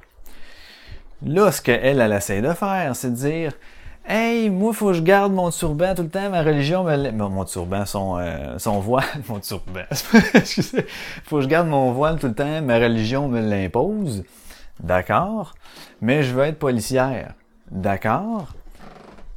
Là, 1.26 1.52
ce 1.52 1.62
qu'elle, 1.62 2.00
elle 2.00 2.14
essaie 2.14 2.42
de 2.42 2.54
faire, 2.54 2.96
c'est 2.96 3.10
de 3.12 3.16
dire 3.16 3.52
Hey, 4.08 4.52
moi, 4.52 4.72
faut 4.72 4.88
que 4.90 4.94
je 4.94 5.02
garde 5.02 5.34
mon 5.34 5.50
turban 5.50 5.96
tout 5.96 6.04
le 6.04 6.10
temps, 6.10 6.30
ma 6.30 6.44
religion 6.44 6.84
me 6.84 6.96
l'a- 6.96 7.12
Mon, 7.12 7.44
turban, 7.44 7.86
son, 7.86 8.18
euh, 8.20 8.60
son 8.60 8.80
voile, 8.80 9.04
mon 9.30 9.40
turban, 9.40 9.82
faut 9.92 11.38
que 11.38 11.42
je 11.42 11.48
garde 11.48 11.68
mon 11.68 11.92
voile 11.92 12.20
tout 12.20 12.28
le 12.28 12.36
temps, 12.36 12.62
ma 12.62 12.76
religion 12.78 13.28
me 13.28 13.42
l'impose. 13.42 14.24
D'accord, 14.80 15.56
mais 16.02 16.22
je 16.24 16.34
veux 16.34 16.44
être 16.44 16.60
policière. 16.60 17.34
D'accord, 17.72 18.54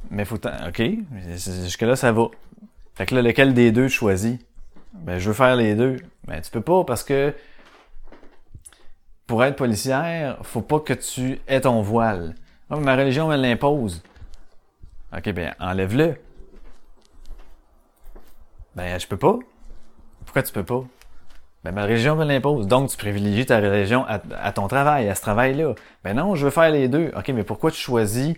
mais 0.09 0.25
faut... 0.25 0.37
OK, 0.37 0.81
jusque-là, 1.25 1.95
ça 1.95 2.11
va. 2.11 2.27
Fait 2.95 3.05
que 3.05 3.15
là, 3.15 3.21
lequel 3.21 3.53
des 3.53 3.71
deux 3.71 3.87
choisis? 3.87 4.37
Ben, 4.93 5.19
je 5.19 5.29
veux 5.29 5.33
faire 5.33 5.55
les 5.55 5.75
deux. 5.75 5.97
Ben, 6.27 6.41
tu 6.41 6.51
peux 6.51 6.61
pas 6.61 6.83
parce 6.83 7.03
que 7.03 7.33
pour 9.27 9.43
être 9.43 9.55
policière, 9.55 10.39
faut 10.43 10.61
pas 10.61 10.79
que 10.79 10.93
tu 10.93 11.39
aies 11.47 11.61
ton 11.61 11.81
voile. 11.81 12.35
Ah, 12.69 12.77
ma 12.77 12.95
religion 12.95 13.27
me 13.27 13.35
l'impose. 13.35 14.01
OK, 15.15 15.31
ben, 15.31 15.53
enlève-le. 15.59 16.15
Ben, 18.75 18.99
je 18.99 19.07
peux 19.07 19.17
pas. 19.17 19.37
Pourquoi 20.25 20.43
tu 20.43 20.51
peux 20.51 20.63
pas? 20.63 20.83
Ben, 21.63 21.71
ma 21.71 21.83
religion 21.83 22.15
me 22.15 22.25
l'impose. 22.25 22.67
Donc, 22.67 22.89
tu 22.89 22.97
privilégies 22.97 23.45
ta 23.45 23.57
religion 23.57 24.05
à, 24.07 24.19
à 24.41 24.51
ton 24.51 24.67
travail, 24.67 25.09
à 25.09 25.15
ce 25.15 25.21
travail-là. 25.21 25.75
Ben 26.03 26.13
non, 26.15 26.35
je 26.35 26.45
veux 26.45 26.51
faire 26.51 26.71
les 26.71 26.87
deux. 26.87 27.11
OK, 27.15 27.27
mais 27.29 27.43
pourquoi 27.43 27.71
tu 27.71 27.77
choisis 27.77 28.35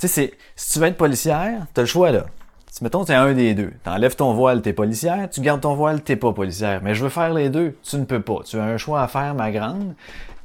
tu 0.00 0.08
sais, 0.08 0.32
si 0.56 0.72
tu 0.72 0.78
veux 0.78 0.86
être 0.86 0.96
policière, 0.96 1.66
t'as 1.74 1.82
le 1.82 1.86
choix, 1.86 2.10
là. 2.10 2.26
Si, 2.70 2.84
mettons, 2.84 3.04
t'es 3.04 3.14
un 3.14 3.32
des 3.32 3.54
deux. 3.54 3.72
T'enlèves 3.82 4.14
ton 4.14 4.32
voile, 4.32 4.62
t'es 4.62 4.72
policière. 4.72 5.28
Tu 5.28 5.40
gardes 5.40 5.60
ton 5.60 5.74
voile, 5.74 6.02
t'es 6.02 6.16
pas 6.16 6.32
policière. 6.32 6.80
Mais 6.82 6.94
je 6.94 7.02
veux 7.02 7.08
faire 7.10 7.34
les 7.34 7.50
deux. 7.50 7.76
Tu 7.82 7.96
ne 7.96 8.04
peux 8.04 8.22
pas. 8.22 8.38
Tu 8.44 8.58
as 8.58 8.62
un 8.62 8.76
choix 8.76 9.02
à 9.02 9.08
faire, 9.08 9.34
ma 9.34 9.50
grande. 9.50 9.94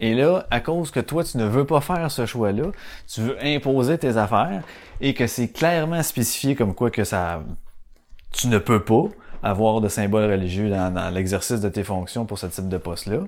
Et 0.02 0.14
là, 0.14 0.46
à 0.52 0.60
cause 0.60 0.92
que 0.92 1.00
toi, 1.00 1.24
tu 1.24 1.38
ne 1.38 1.46
veux 1.46 1.66
pas 1.66 1.82
faire 1.82 2.12
ce 2.12 2.26
choix-là, 2.26 2.72
tu 3.08 3.22
veux 3.22 3.38
imposer 3.42 3.98
tes 3.98 4.18
affaires 4.18 4.62
et 5.00 5.14
que 5.14 5.28
c'est 5.28 5.48
clairement 5.48 6.04
spécifié 6.04 6.56
comme 6.56 6.74
quoi 6.74 6.92
que 6.92 7.04
ça, 7.04 7.42
tu 8.32 8.48
ne 8.48 8.58
peux 8.58 8.84
pas 8.84 9.06
avoir 9.42 9.80
de 9.80 9.88
symbole 9.88 10.30
religieux 10.30 10.70
dans, 10.70 10.94
dans 10.94 11.10
l'exercice 11.12 11.62
de 11.62 11.70
tes 11.70 11.84
fonctions 11.84 12.26
pour 12.26 12.40
ce 12.40 12.48
type 12.48 12.68
de 12.68 12.78
poste-là. 12.78 13.20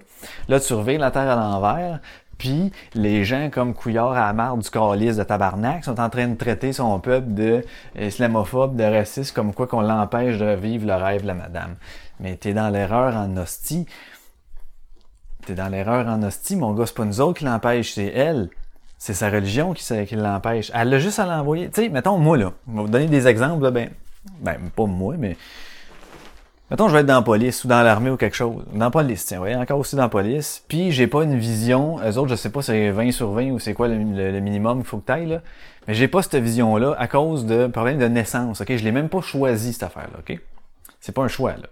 Là, 0.49 0.59
tu 0.59 0.73
reviens 0.73 0.97
la 0.97 1.11
terre 1.11 1.29
à 1.29 1.35
l'envers, 1.35 1.99
puis 2.37 2.71
les 2.93 3.23
gens 3.23 3.49
comme 3.49 3.73
Couillard 3.73 4.11
à 4.11 4.27
la 4.27 4.33
marre 4.33 4.57
du 4.57 4.69
calice 4.69 5.17
de 5.17 5.23
tabarnak 5.23 5.83
sont 5.83 5.99
en 5.99 6.09
train 6.09 6.27
de 6.27 6.35
traiter 6.35 6.73
son 6.73 6.99
peuple 6.99 7.33
de 7.33 7.63
islamophobe, 7.99 8.75
de 8.75 8.83
raciste, 8.83 9.35
comme 9.35 9.53
quoi 9.53 9.67
qu'on 9.67 9.81
l'empêche 9.81 10.37
de 10.37 10.53
vivre 10.55 10.87
le 10.87 10.95
rêve 10.95 11.23
de 11.23 11.27
la 11.27 11.33
madame. 11.33 11.75
Mais 12.19 12.35
t'es 12.35 12.53
dans 12.53 12.69
l'erreur 12.69 13.15
en 13.15 13.35
hostie. 13.37 13.85
T'es 15.45 15.55
dans 15.55 15.69
l'erreur 15.69 16.07
en 16.07 16.21
hostie, 16.23 16.55
mon 16.55 16.73
gars, 16.73 16.85
c'est 16.85 16.95
pas 16.95 17.05
nous 17.05 17.21
autres 17.21 17.39
qui 17.39 17.45
l'empêche, 17.45 17.93
c'est 17.93 18.07
elle. 18.07 18.49
C'est 18.99 19.13
sa 19.13 19.29
religion 19.29 19.73
qui, 19.73 19.83
qui 20.05 20.15
l'empêche. 20.15 20.71
Elle 20.73 20.93
a 20.93 20.99
juste 20.99 21.19
à 21.19 21.25
l'envoyer. 21.25 21.69
Tu 21.69 21.83
sais, 21.83 21.89
mettons, 21.89 22.17
moi, 22.17 22.35
là, 22.35 22.53
je 22.67 22.73
vais 22.73 22.81
vous 22.81 22.87
donner 22.87 23.05
des 23.05 23.27
exemples, 23.27 23.63
là, 23.63 23.71
ben, 23.71 23.89
ben, 24.41 24.57
pas 24.75 24.85
moi, 24.85 25.15
mais 25.17 25.37
Mettons, 26.69 26.89
je 26.89 26.93
vais 26.93 26.99
être 26.99 27.05
dans 27.05 27.15
la 27.15 27.21
police 27.21 27.63
ou 27.63 27.69
dans 27.69 27.81
l'armée 27.81 28.09
ou 28.09 28.17
quelque 28.17 28.35
chose. 28.35 28.65
Dans 28.73 28.85
la 28.85 28.91
police, 28.91 29.25
tiens, 29.25 29.39
ouais, 29.39 29.55
encore 29.55 29.79
aussi 29.79 29.95
dans 29.95 30.01
la 30.01 30.09
police. 30.09 30.65
Puis, 30.67 30.91
j'ai 30.91 31.07
pas 31.07 31.23
une 31.23 31.37
vision. 31.37 31.97
Eux 32.05 32.17
autres, 32.17 32.27
je 32.27 32.35
sais 32.35 32.49
pas 32.49 32.61
si 32.61 32.71
c'est 32.71 32.91
20 32.91 33.11
sur 33.11 33.31
20 33.31 33.51
ou 33.51 33.59
c'est 33.59 33.73
quoi 33.73 33.87
le, 33.87 33.95
minimum 34.41 34.79
qu'il 34.79 34.87
faut 34.87 34.97
que 34.97 35.05
t'ailles, 35.05 35.27
là. 35.27 35.41
Mais 35.87 35.93
j'ai 35.93 36.09
pas 36.09 36.21
cette 36.21 36.35
vision-là 36.35 36.93
à 36.99 37.07
cause 37.07 37.45
de 37.45 37.67
problèmes 37.67 37.99
de 37.99 38.07
naissance, 38.09 38.59
ok? 38.59 38.75
Je 38.75 38.83
l'ai 38.83 38.91
même 38.91 39.07
pas 39.07 39.21
choisi, 39.21 39.71
cette 39.71 39.83
affaire-là, 39.83 40.19
ok? 40.19 40.37
C'est 40.99 41.13
pas 41.13 41.23
un 41.23 41.29
choix, 41.29 41.51
là. 41.53 41.67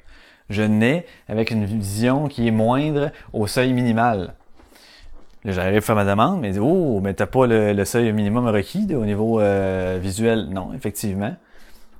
Je 0.49 0.61
nais 0.61 1.05
avec 1.27 1.51
une 1.51 1.65
vision 1.65 2.29
qui 2.29 2.47
est 2.47 2.51
moindre 2.51 3.11
au 3.33 3.47
seuil 3.47 3.73
minimal. 3.73 4.33
Là, 5.43 5.51
j'arrive 5.51 5.77
à 5.77 5.81
faire 5.81 5.95
ma 5.95 6.05
demande, 6.05 6.39
mais 6.39 6.57
oh, 6.57 7.01
mais 7.03 7.13
t'as 7.13 7.25
pas 7.25 7.47
le, 7.47 7.83
seuil 7.83 8.13
minimum 8.13 8.47
requis 8.47 8.87
au 8.95 9.03
niveau 9.03 9.41
euh, 9.41 9.99
visuel. 10.01 10.47
Non, 10.51 10.71
effectivement. 10.73 11.35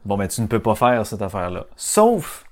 Bon, 0.05 0.17
ben 0.17 0.29
tu 0.29 0.39
ne 0.39 0.47
peux 0.47 0.59
pas 0.59 0.75
faire 0.75 1.05
cette 1.05 1.21
affaire-là. 1.21 1.65
Sauf 1.75 2.44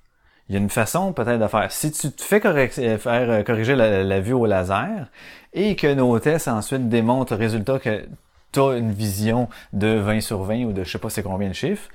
Il 0.50 0.56
y 0.56 0.58
a 0.58 0.62
une 0.62 0.70
façon 0.70 1.14
peut-être 1.14 1.40
de 1.40 1.48
faire. 1.48 1.72
Si 1.72 1.92
tu 1.92 2.12
te 2.12 2.22
fais 2.22 2.46
euh, 2.46 2.98
euh, 3.06 3.44
corriger 3.44 3.76
la, 3.76 4.20
vue 4.20 4.34
au 4.34 4.46
laser 4.46 5.08
et 5.54 5.76
que 5.76 5.94
nos 5.94 6.20
tests 6.20 6.48
ensuite 6.48 6.90
démontrent 6.90 7.36
au 7.36 7.38
résultat 7.38 7.80
que 7.80 8.06
tu 8.52 8.60
as 8.60 8.78
une 8.78 8.92
vision 8.92 9.48
de 9.72 9.88
20 9.88 10.22
sur 10.22 10.44
20 10.44 10.66
ou 10.66 10.74
de 10.74 10.84
je 10.84 10.92
sais 10.92 11.00
pas 11.00 11.10
c'est 11.10 11.24
combien 11.24 11.50
de 11.50 11.54
chiffres, 11.54 11.90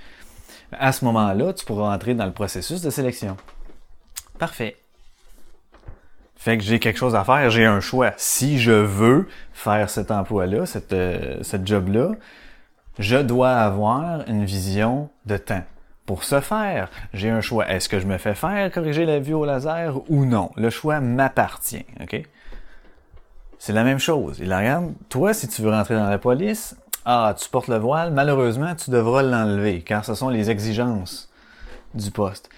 à 0.73 0.93
ce 0.93 1.05
moment-là, 1.05 1.53
tu 1.53 1.65
pourras 1.65 1.95
entrer 1.95 2.15
dans 2.15 2.27
le 2.27 2.33
processus 2.33 2.81
de 2.83 2.91
sélection. 2.91 3.37
Parfait. 4.39 4.77
Fait 6.37 6.57
que 6.57 6.65
j'ai 6.65 6.79
quelque 6.79 6.99
chose 6.99 7.17
à 7.17 7.25
faire, 7.25 7.51
j'ai 7.51 7.65
un 7.65 7.81
choix. 7.81 8.13
Si 8.17 8.59
je 8.59 8.71
veux 8.71 9.29
faire 9.53 9.91
cet 9.91 10.11
emploi-là, 10.11 10.67
cette, 10.67 10.93
euh, 10.93 11.43
cette 11.43 11.67
job-là, 11.67 12.13
je 12.99 13.17
dois 13.17 13.53
avoir 13.53 14.29
une 14.29 14.45
vision 14.45 15.11
de 15.27 15.37
temps. 15.37 15.65
Pour 16.09 16.25
ce 16.25 16.41
faire, 16.41 16.89
j'ai 17.13 17.29
un 17.29 17.43
choix. 17.43 17.69
Est-ce 17.69 17.87
que 17.87 18.01
je 18.01 18.07
me 18.07 18.17
fais 18.17 18.35
faire 18.35 18.73
corriger 18.73 19.05
la 19.05 19.19
vue 19.19 19.35
au 19.35 19.45
laser 19.45 20.01
ou 20.11 20.25
non? 20.25 20.51
Le 20.57 20.71
choix 20.71 21.01
m'appartient, 21.01 21.85
OK? 22.01 22.23
C'est 23.59 23.75
la 23.75 23.85
même 23.85 23.99
chose. 23.99 24.39
Il 24.41 24.55
regarde, 24.55 24.95
toi, 25.11 25.35
si 25.35 25.49
tu 25.49 25.61
veux 25.61 25.69
rentrer 25.71 25.97
dans 25.97 26.09
la 26.09 26.17
police, 26.17 26.79
ah, 27.05 27.35
tu 27.39 27.47
portes 27.51 27.69
le 27.69 27.77
voile, 27.77 28.11
malheureusement, 28.11 28.75
tu 28.75 28.91
devras 28.91 29.23
l'enlever, 29.23 29.83
car 29.83 30.03
ce 30.03 30.15
sont 30.15 30.31
les 30.31 30.49
exigences 30.49 31.31
du 31.93 32.11
poste. 32.11 32.49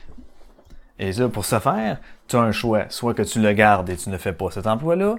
Et 1.01 1.13
ça, 1.13 1.29
pour 1.29 1.45
ce 1.45 1.59
faire, 1.59 1.99
tu 2.29 2.37
as 2.37 2.43
un 2.43 2.53
choix. 2.53 2.85
Soit 2.89 3.15
que 3.15 3.23
tu 3.23 3.41
le 3.41 3.53
gardes 3.53 3.91
et 3.91 3.97
tu 3.97 4.11
ne 4.11 4.17
fais 4.17 4.33
pas 4.33 4.53
cet 4.53 4.69
emploi-là, 4.69 5.17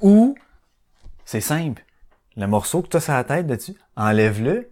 ou, 0.00 0.34
c'est 1.26 1.42
simple, 1.42 1.84
le 2.38 2.46
morceau 2.46 2.80
que 2.80 2.88
tu 2.88 2.96
as 2.96 3.00
sur 3.00 3.12
la 3.12 3.24
tête 3.24 3.46
dessus, 3.46 3.76
enlève-le. 3.94 4.70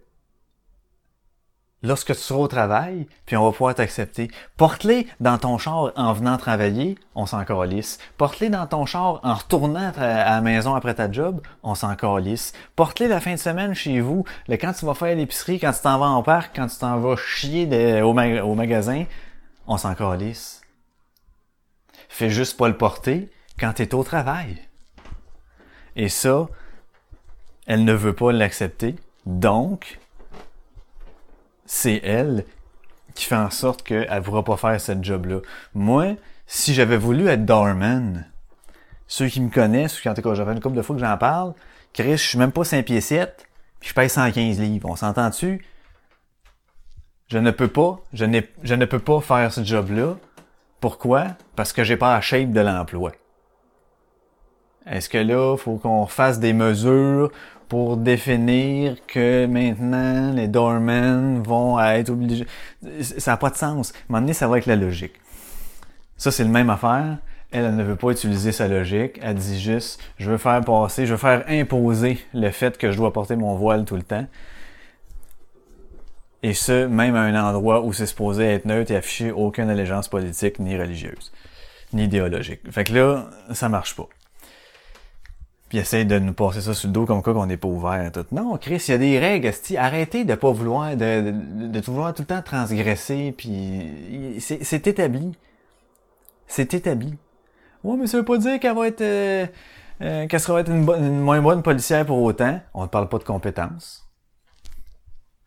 Lorsque 1.85 2.13
tu 2.13 2.19
seras 2.21 2.39
au 2.39 2.47
travail, 2.47 3.07
puis 3.25 3.35
on 3.35 3.43
va 3.43 3.51
pouvoir 3.51 3.75
t'accepter. 3.75 4.31
Porte-les 4.55 5.05
dans 5.19 5.37
ton 5.37 5.57
char 5.57 5.91
en 5.97 6.13
venant 6.13 6.37
travailler, 6.37 6.97
on 7.13 7.25
s'en 7.25 7.43
calisse. 7.43 7.99
Porte-les 8.17 8.49
dans 8.49 8.65
ton 8.65 8.85
char 8.85 9.19
en 9.21 9.33
retournant 9.33 9.91
à 9.97 10.31
la 10.31 10.41
maison 10.41 10.75
après 10.75 10.93
ta 10.93 11.11
job, 11.11 11.41
on 11.61 11.75
s'en 11.75 11.95
calisse. 11.97 12.53
Porte-les 12.77 13.09
la 13.09 13.19
fin 13.19 13.33
de 13.33 13.39
semaine 13.39 13.73
chez 13.73 13.99
vous, 13.99 14.23
quand 14.47 14.71
tu 14.71 14.85
vas 14.85 14.93
faire 14.93 15.13
l'épicerie, 15.13 15.59
quand 15.59 15.73
tu 15.73 15.81
t'en 15.81 15.99
vas 15.99 16.05
en 16.05 16.23
parc, 16.23 16.55
quand 16.55 16.67
tu 16.67 16.77
t'en 16.77 16.97
vas 16.99 17.17
chier 17.17 18.01
au, 18.01 18.13
ma- 18.13 18.41
au 18.43 18.55
magasin, 18.55 19.03
on 19.67 19.75
s'en 19.75 19.93
calisse. 19.93 20.61
Fais 22.07 22.29
juste 22.29 22.57
pas 22.57 22.69
le 22.69 22.77
porter 22.77 23.29
quand 23.59 23.73
tu 23.73 23.89
au 23.93 24.03
travail. 24.03 24.57
Et 25.97 26.07
ça, 26.07 26.47
elle 27.67 27.83
ne 27.83 27.93
veut 27.93 28.13
pas 28.13 28.31
l'accepter. 28.31 28.95
Donc, 29.25 29.99
c'est 31.65 32.01
elle 32.03 32.45
qui 33.13 33.25
fait 33.25 33.35
en 33.35 33.49
sorte 33.49 33.83
qu'elle 33.83 34.09
ne 34.11 34.19
pourra 34.19 34.43
pas 34.43 34.57
faire 34.57 34.79
cette 34.81 35.03
job-là. 35.03 35.39
Moi, 35.73 36.15
si 36.47 36.73
j'avais 36.73 36.97
voulu 36.97 37.27
être 37.27 37.45
doorman, 37.45 38.25
ceux 39.07 39.27
qui 39.27 39.41
me 39.41 39.49
connaissent, 39.49 39.99
quand 40.01 40.13
j'avais 40.33 40.53
une 40.53 40.59
couple 40.59 40.75
de 40.75 40.81
fois 40.81 40.95
que 40.95 41.01
j'en 41.01 41.17
parle, 41.17 41.53
Chris, 41.93 42.17
je 42.17 42.27
suis 42.27 42.37
même 42.37 42.51
pas 42.51 42.63
5 42.63 42.85
pieds 42.85 43.01
7, 43.01 43.47
puis 43.79 43.89
je 43.89 43.93
paye 43.93 44.09
115 44.09 44.59
livres. 44.59 44.89
On 44.89 44.95
s'entend 44.95 45.29
dessus? 45.29 45.65
Je 47.27 47.37
ne 47.37 47.51
peux 47.51 47.67
pas, 47.67 47.99
je, 48.13 48.25
je 48.63 48.75
ne 48.75 48.85
peux 48.85 48.99
pas 48.99 49.21
faire 49.21 49.53
ce 49.53 49.63
job-là. 49.63 50.15
Pourquoi? 50.79 51.27
Parce 51.55 51.71
que 51.71 51.83
j'ai 51.83 51.97
pas 51.97 52.13
la 52.13 52.21
shape 52.21 52.51
de 52.51 52.59
l'emploi. 52.59 53.11
Est-ce 54.85 55.07
que 55.07 55.17
là, 55.17 55.55
faut 55.55 55.77
qu'on 55.77 56.07
fasse 56.07 56.39
des 56.39 56.53
mesures 56.53 57.31
pour 57.73 57.97
définir 57.97 58.97
que 59.07 59.47
maintenant 59.47 60.31
les 60.31 60.47
doormen 60.47 61.41
vont 61.41 61.79
être 61.79 62.11
obligés? 62.11 62.45
Ça 63.01 63.31
n'a 63.31 63.37
pas 63.37 63.49
de 63.49 63.55
sens. 63.55 63.93
À 63.93 63.95
un 63.95 64.01
moment 64.09 64.21
donné, 64.21 64.33
ça 64.33 64.45
va 64.45 64.53
avec 64.53 64.67
la 64.67 64.75
logique. 64.75 65.13
Ça, 66.15 66.29
c'est 66.29 66.43
le 66.43 66.51
même 66.51 66.69
affaire. 66.69 67.17
Elle, 67.49 67.65
elle 67.65 67.75
ne 67.75 67.81
veut 67.81 67.95
pas 67.95 68.11
utiliser 68.11 68.51
sa 68.51 68.67
logique. 68.67 69.19
Elle 69.23 69.37
dit 69.37 69.59
juste, 69.59 69.99
je 70.19 70.29
veux 70.29 70.37
faire 70.37 70.61
passer, 70.61 71.07
je 71.07 71.13
veux 71.13 71.17
faire 71.17 71.45
imposer 71.47 72.19
le 72.35 72.51
fait 72.51 72.77
que 72.77 72.91
je 72.91 72.97
dois 72.97 73.11
porter 73.11 73.35
mon 73.37 73.55
voile 73.55 73.85
tout 73.85 73.95
le 73.95 74.03
temps. 74.03 74.27
Et 76.43 76.53
ce, 76.53 76.85
même 76.85 77.15
à 77.15 77.21
un 77.21 77.43
endroit 77.43 77.81
où 77.81 77.91
c'est 77.91 78.05
supposé 78.05 78.45
être 78.45 78.65
neutre 78.65 78.91
et 78.91 78.97
afficher 78.97 79.31
aucune 79.31 79.71
allégeance 79.71 80.09
politique 80.09 80.59
ni 80.59 80.77
religieuse, 80.77 81.31
ni 81.91 82.03
idéologique. 82.03 82.59
Fait 82.69 82.83
que 82.83 82.93
là, 82.93 83.31
ça 83.51 83.67
marche 83.67 83.95
pas. 83.95 84.09
Puis 85.73 85.79
essaye 85.79 86.05
de 86.05 86.19
nous 86.19 86.33
passer 86.33 86.61
ça 86.61 86.75
sur 86.75 86.87
le 86.87 86.93
dos 86.93 87.07
comme 87.07 87.23
quoi 87.23 87.33
qu'on 87.33 87.47
n'est 87.47 87.57
pas 87.57 87.67
ouvert. 87.67 88.11
Tout. 88.11 88.27
Non, 88.31 88.57
Chris, 88.57 88.75
il 88.89 88.91
y 88.91 88.93
a 88.93 88.97
des 88.99 89.17
règles. 89.17 89.51
Arrêtez 89.75 90.23
de 90.23 90.35
pas 90.35 90.51
vouloir, 90.51 90.95
de, 90.95 91.31
de, 91.31 91.67
de 91.67 91.79
vouloir 91.81 92.13
tout 92.13 92.21
le 92.21 92.27
temps 92.27 92.43
transgresser. 92.43 93.33
Puis 93.35 94.37
c'est 94.39 94.85
établi. 94.85 95.31
C'est 96.45 96.75
établi. 96.75 97.15
Ouais, 97.83 97.97
mais 97.97 98.05
ça 98.05 98.17
veut 98.17 98.23
pas 98.23 98.37
dire 98.37 98.59
qu'elle 98.59 98.75
va 98.75 98.85
être, 98.85 99.01
euh, 99.01 99.47
euh, 100.01 100.27
qu'elle 100.27 100.39
sera 100.39 100.61
une, 100.61 100.85
bonne- 100.85 101.03
une 101.05 101.19
moins 101.21 101.41
bonne 101.41 101.63
policière 101.63 102.05
pour 102.05 102.21
autant. 102.21 102.61
On 102.75 102.83
ne 102.83 102.87
parle 102.87 103.09
pas 103.09 103.17
de 103.17 103.23
compétences. 103.23 104.07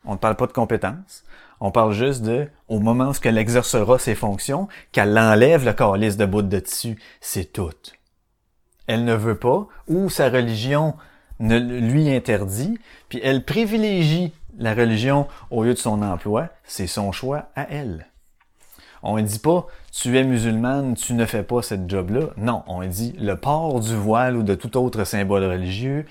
On 0.05 0.15
ne 0.15 0.19
parle 0.19 0.35
pas 0.35 0.49
de 0.49 0.53
compétences. 0.53 1.23
On 1.61 1.71
parle 1.71 1.93
juste 1.93 2.23
de, 2.25 2.49
au 2.67 2.81
moment 2.81 3.11
où 3.11 3.15
elle 3.23 3.39
exercera 3.39 3.97
ses 4.01 4.17
fonctions, 4.17 4.67
qu'elle 4.91 5.17
enlève 5.17 5.65
le 5.65 5.73
calice 5.73 6.17
de 6.17 6.27
bout 6.27 6.43
de 6.43 6.59
dessus. 6.59 7.01
C'est 7.21 7.53
tout. 7.53 7.71
Elle 8.87 9.05
ne 9.05 9.15
veut 9.15 9.39
pas, 9.39 9.67
ou 9.89 10.11
sa 10.11 10.29
religion 10.29 10.95
ne 11.39 11.59
lui 11.59 12.15
interdit, 12.15 12.79
puis 13.09 13.21
elle 13.23 13.45
privilégie 13.45 14.33
la 14.59 14.75
religion 14.75 15.27
au 15.51 15.65
lieu 15.65 15.75
de 15.75 15.79
son 15.79 16.03
emploi. 16.03 16.49
C'est 16.65 16.87
son 16.87 17.13
choix 17.13 17.51
à 17.55 17.67
elle. 17.71 18.07
On 19.03 19.17
ne 19.17 19.23
dit 19.23 19.39
pas, 19.39 19.67
tu 19.93 20.17
es 20.17 20.25
musulmane, 20.25 20.95
tu 20.95 21.15
ne 21.15 21.27
fais 21.27 21.43
pas 21.43 21.63
cette 21.63 21.89
job-là. 21.89 22.31
Non, 22.37 22.63
on 22.67 22.85
dit, 22.87 23.15
le 23.21 23.37
port 23.37 23.81
du 23.81 23.95
voile 23.95 24.37
ou 24.37 24.43
de 24.43 24.55
tout 24.55 24.77
autre 24.77 25.05
symbole 25.05 25.45
religieux 25.45 26.07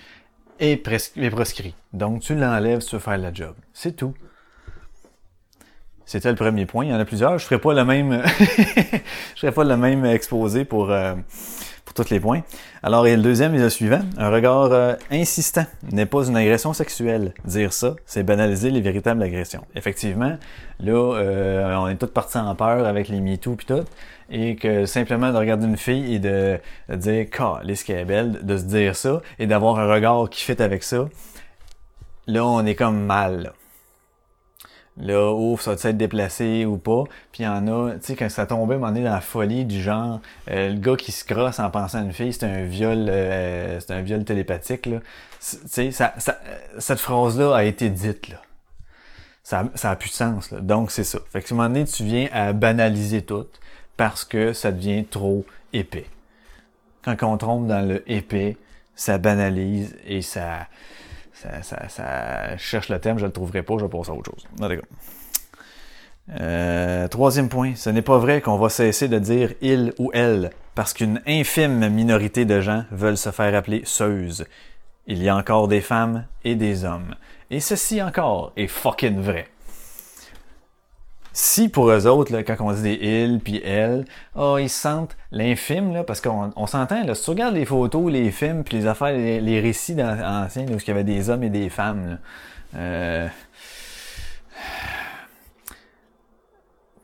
est, 0.59 0.85
pres- 0.85 1.11
est 1.19 1.29
proscrit. 1.29 1.75
Donc, 1.93 2.21
tu 2.21 2.35
l'enlèves 2.35 2.85
tu 2.85 2.95
veux 2.95 3.01
faire 3.01 3.17
la 3.17 3.33
job. 3.33 3.55
C'est 3.73 3.95
tout. 3.95 4.13
C'était 6.05 6.29
le 6.29 6.35
premier 6.35 6.65
point. 6.65 6.85
Il 6.85 6.91
y 6.91 6.93
en 6.93 6.99
a 6.99 7.05
plusieurs. 7.05 7.39
Je 7.39 7.45
ferai 7.45 7.59
pas 7.59 7.73
le 7.73 7.83
même, 7.83 8.21
je 8.39 9.39
ferai 9.39 9.51
pas 9.51 9.63
le 9.63 9.75
même 9.75 10.05
exposé 10.05 10.63
pour, 10.63 10.91
euh, 10.91 11.15
pour 11.83 11.95
tous 11.95 12.11
les 12.11 12.19
points. 12.19 12.41
Alors, 12.83 13.07
et 13.07 13.15
le 13.15 13.23
deuxième 13.23 13.55
est 13.55 13.59
le 13.59 13.71
suivant. 13.71 14.01
Un 14.17 14.29
regard 14.29 14.71
euh, 14.71 14.93
insistant 15.09 15.65
n'est 15.91 16.05
pas 16.05 16.27
une 16.27 16.37
agression 16.37 16.73
sexuelle. 16.73 17.33
Dire 17.43 17.73
ça, 17.73 17.95
c'est 18.05 18.21
banaliser 18.21 18.69
les 18.69 18.81
véritables 18.81 19.23
agressions. 19.23 19.65
Effectivement, 19.75 20.37
là, 20.79 21.15
euh, 21.15 21.75
on 21.75 21.87
est 21.87 21.95
tous 21.95 22.07
partis 22.07 22.37
en 22.37 22.53
peur 22.53 22.85
avec 22.85 23.07
les 23.07 23.19
MeToo 23.19 23.55
pis 23.55 23.65
tout. 23.65 23.83
Et 24.29 24.55
que 24.55 24.85
simplement 24.85 25.31
de 25.31 25.37
regarder 25.37 25.65
une 25.65 25.77
fille 25.77 26.15
et 26.15 26.19
de, 26.19 26.59
dire, 26.89 27.29
qu'elle 27.29 27.97
est 27.97 28.05
belle, 28.05 28.45
de 28.45 28.57
se 28.57 28.63
dire 28.63 28.95
ça 28.95 29.21
et 29.39 29.47
d'avoir 29.47 29.79
un 29.79 29.91
regard 29.91 30.29
qui 30.29 30.43
fit 30.43 30.61
avec 30.61 30.83
ça, 30.83 31.07
là, 32.27 32.45
on 32.45 32.63
est 32.65 32.75
comme 32.75 33.05
mal. 33.05 33.53
Là, 34.97 35.33
ouf, 35.33 35.61
ça 35.61 35.75
va 35.75 35.89
être 35.89 35.97
déplacé 35.97 36.65
ou 36.65 36.77
pas. 36.77 37.03
Puis 37.33 37.43
il 37.43 37.45
y 37.45 37.47
en 37.47 37.67
a, 37.67 37.91
tu 37.95 37.97
sais, 38.01 38.15
quand 38.15 38.29
ça 38.29 38.45
tombait, 38.45 38.77
on 38.79 38.95
est 38.95 39.03
dans 39.03 39.13
la 39.13 39.21
folie 39.21 39.65
du 39.65 39.81
genre, 39.81 40.21
euh, 40.49 40.69
le 40.69 40.79
gars 40.79 40.95
qui 40.95 41.11
se 41.11 41.25
crosse 41.25 41.59
en 41.59 41.69
pensant 41.69 41.99
à 41.99 42.01
une 42.01 42.13
fille, 42.13 42.31
c'est 42.31 42.45
un 42.45 42.63
viol, 42.63 43.07
euh, 43.09 43.79
c'est 43.81 43.91
un 43.91 44.01
viol 44.01 44.23
télépathique, 44.23 44.85
là. 44.85 44.99
Tu 44.99 45.57
sais, 45.67 45.91
ça, 45.91 46.13
ça, 46.17 46.39
cette 46.79 46.99
phrase-là 46.99 47.55
a 47.55 47.63
été 47.65 47.89
dite, 47.89 48.29
là. 48.29 48.41
Ça, 49.43 49.65
ça 49.75 49.91
a 49.91 49.95
plus 49.97 50.09
de 50.09 50.15
sens, 50.15 50.51
là. 50.51 50.61
Donc, 50.61 50.91
c'est 50.91 51.03
ça. 51.03 51.19
Fait 51.29 51.41
que, 51.41 51.53
à 51.53 51.53
un 51.53 51.57
moment 51.57 51.69
donné, 51.69 51.85
tu 51.85 52.03
viens 52.03 52.29
à 52.31 52.53
banaliser 52.53 53.21
tout 53.21 53.47
parce 53.97 54.23
que 54.23 54.53
ça 54.53 54.71
devient 54.71 55.05
trop 55.05 55.45
épais. 55.73 56.05
Quand 57.03 57.21
on 57.23 57.37
tombe 57.37 57.67
dans 57.67 57.85
le 57.87 58.09
épais, 58.09 58.57
ça 58.95 59.17
banalise 59.17 59.95
et 60.07 60.21
ça, 60.21 60.67
ça, 61.35 61.61
ça, 61.63 61.87
ça- 61.89 62.57
cherche 62.57 62.89
le 62.89 62.99
thème, 62.99 63.19
je 63.19 63.25
le 63.25 63.31
trouverai 63.31 63.61
pas, 63.63 63.75
je 63.77 63.85
vais 63.85 63.93
à 63.93 63.97
autre 63.97 64.31
chose. 64.31 64.47
Cas. 64.59 64.75
Euh, 66.39 67.07
troisième 67.07 67.49
point, 67.49 67.75
ce 67.75 67.89
n'est 67.89 68.01
pas 68.01 68.17
vrai 68.17 68.41
qu'on 68.41 68.57
va 68.57 68.69
cesser 68.69 69.07
de 69.07 69.19
dire 69.19 69.53
il 69.61 69.93
ou 69.99 70.09
elle, 70.13 70.49
parce 70.73 70.93
qu'une 70.93 71.21
infime 71.27 71.87
minorité 71.89 72.45
de 72.45 72.61
gens 72.61 72.85
veulent 72.91 73.17
se 73.17 73.29
faire 73.31 73.53
appeler 73.55 73.81
seuse. 73.85 74.45
Il 75.07 75.21
y 75.21 75.29
a 75.29 75.35
encore 75.35 75.67
des 75.67 75.81
femmes 75.81 76.25
et 76.43 76.55
des 76.55 76.83
hommes. 76.83 77.13
Et 77.51 77.59
ceci 77.59 78.01
encore 78.01 78.53
est 78.57 78.67
fucking 78.67 79.19
vrai. 79.19 79.47
Si 81.37 81.67
pour 81.67 81.89
eux 81.89 82.07
autres, 82.07 82.31
là, 82.31 82.43
quand 82.43 82.55
on 82.61 82.71
dit 82.71 82.81
des 82.81 82.93
ils 82.93 83.41
puis 83.41 83.61
elles, 83.61 84.05
oh, 84.35 84.57
ils 84.57 84.69
sentent 84.69 85.17
l'infime, 85.33 85.91
là, 85.91 86.05
parce 86.05 86.21
qu'on 86.21 86.53
on 86.55 86.65
s'entend, 86.65 87.03
là, 87.03 87.13
si 87.13 87.25
tu 87.25 87.29
regardes 87.31 87.55
les 87.55 87.65
photos, 87.65 88.09
les 88.09 88.31
films, 88.31 88.63
puis 88.63 88.77
les 88.77 88.87
affaires, 88.87 89.11
les, 89.11 89.59
récits 89.59 90.01
anciens, 90.01 90.65
où 90.65 90.77
il 90.77 90.87
y 90.87 90.91
avait 90.91 91.03
des 91.03 91.29
hommes 91.29 91.43
et 91.43 91.49
des 91.49 91.69
femmes, 91.69 92.07
là, 92.07 92.17
euh... 92.77 93.27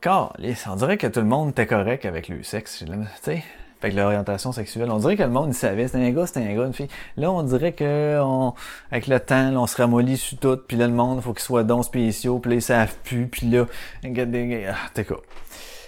Calisse, 0.00 0.66
on 0.66 0.76
dirait 0.76 0.96
que 0.96 1.08
tout 1.08 1.20
le 1.20 1.26
monde 1.26 1.50
était 1.50 1.66
correct 1.66 2.06
avec 2.06 2.28
le 2.28 2.42
sexe, 2.42 2.78
tu 2.78 2.86
sais, 3.20 3.44
avec 3.82 3.96
l'orientation 3.96 4.52
sexuelle. 4.52 4.90
On 4.90 4.98
dirait 4.98 5.16
que 5.16 5.22
le 5.22 5.30
monde, 5.30 5.48
il 5.50 5.54
savait, 5.54 5.86
c'était 5.86 6.04
un 6.04 6.10
gars, 6.10 6.26
c'était 6.26 6.40
un 6.40 6.54
gars, 6.54 6.66
une 6.66 6.72
fille. 6.72 6.88
Là, 7.16 7.30
on 7.30 7.42
dirait 7.42 7.72
que, 7.72 8.20
on, 8.22 8.54
avec 8.90 9.06
le 9.06 9.20
temps, 9.20 9.50
là, 9.50 9.60
on 9.60 9.66
se 9.66 9.76
ramollit 9.76 10.16
sur 10.16 10.38
tout, 10.38 10.56
puis 10.56 10.76
là, 10.76 10.86
le 10.86 10.92
monde, 10.92 11.20
faut 11.20 11.32
qu'il 11.32 11.42
soit 11.42 11.64
dons 11.64 11.82
spéciaux, 11.82 12.38
puis 12.38 12.50
là, 12.50 12.56
ils 12.56 12.62
savent 12.62 12.96
plus, 13.04 13.26
puis 13.26 13.48
là, 13.48 13.66
ah, 14.04 14.76
t'es 14.94 15.04
quoi. 15.04 15.20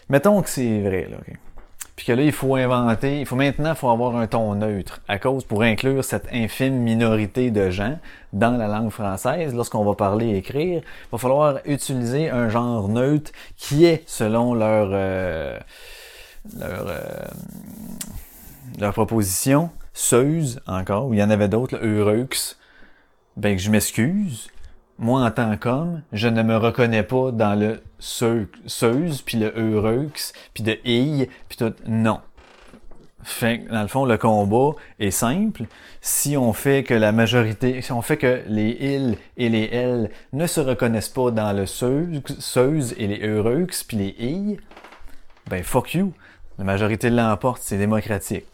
Mettons 0.09 0.42
que 0.42 0.50
c'est 0.50 0.80
vrai, 0.80 1.09
là, 1.11 1.16
ok? 1.18 1.35
Puis 1.96 2.07
que 2.07 2.12
là, 2.12 2.22
il 2.22 2.33
faut 2.33 2.57
inventer, 2.57 3.20
il 3.20 3.26
faut 3.26 3.37
maintenant, 3.37 3.70
il 3.70 3.76
faut 3.76 3.88
avoir 3.88 4.16
un 4.16 4.26
ton 4.26 4.57
neutre, 4.57 5.00
à 5.07 5.18
cause, 5.18 5.44
pour 5.44 5.62
inclure 5.62 6.02
cette 6.02 6.26
infime 6.33 6.74
minorité 6.74 7.52
de 7.52 7.70
gens 7.70 7.98
dans 8.33 8.57
la 8.57 8.66
langue 8.66 8.90
française, 8.90 9.54
lorsqu'on 9.54 9.85
va 9.85 9.94
parler 9.94 10.30
et 10.30 10.38
écrire, 10.38 10.83
il 10.83 11.09
va 11.12 11.18
falloir 11.18 11.59
utiliser 11.66 12.30
un 12.30 12.48
genre 12.48 12.88
neutre 12.88 13.30
qui 13.57 13.85
est, 13.85 14.02
selon 14.07 14.54
leur, 14.54 14.88
euh, 14.92 15.57
leur, 16.59 16.87
euh, 16.88 17.00
leur 18.78 18.92
proposition, 18.92 19.70
Seuse, 19.92 20.61
encore, 20.66 21.07
ou 21.07 21.14
il 21.14 21.20
y 21.20 21.22
en 21.22 21.30
avait 21.30 21.48
d'autres, 21.48 21.78
Eureux, 21.83 22.28
ben 23.37 23.57
que 23.57 23.62
je 23.62 23.70
m'excuse, 23.70 24.48
moi 24.98 25.22
en 25.22 25.30
tant 25.30 25.57
qu'homme, 25.57 26.02
je 26.12 26.28
ne 26.28 26.42
me 26.42 26.57
reconnais 26.57 27.02
pas 27.04 27.30
dans 27.30 27.59
le 27.59 27.83
seu- 27.98 28.48
Seuse, 28.66 29.22
puis 29.22 29.38
le 29.38 29.52
Eureux, 29.57 30.11
puis 30.52 30.62
de 30.64 30.78
I, 30.85 31.28
puis 31.48 31.59
tout. 31.59 31.72
Non. 31.87 32.20
Fait 33.22 33.59
dans 33.70 33.80
le 33.83 33.88
fond, 33.88 34.04
le 34.04 34.18
combat 34.18 34.72
est 35.00 35.11
simple. 35.11 35.62
Si 36.02 36.37
on 36.37 36.52
fait 36.52 36.83
que 36.85 36.92
la 36.92 37.11
majorité, 37.11 37.80
si 37.80 37.90
on 37.92 38.02
fait 38.02 38.18
que 38.18 38.42
les 38.48 38.76
ils 38.80 39.16
et 39.38 39.48
les 39.48 39.64
elles 39.72 40.11
ne 40.35 40.46
se 40.46 40.61
reconnaissent 40.61 41.09
pas 41.09 41.30
dans 41.30 41.52
le 41.57 41.64
Seuse, 41.66 42.20
Seuse 42.38 42.94
et 42.98 43.07
les 43.07 43.26
Eureux, 43.26 43.66
puis 43.88 43.96
les 43.96 44.14
I, 44.18 44.59
ben 45.48 45.62
fuck 45.62 45.94
you. 45.94 46.12
La 46.59 46.64
majorité 46.64 47.11
l'emporte, 47.11 47.62
c'est 47.62 47.79
démocratique. 47.79 48.47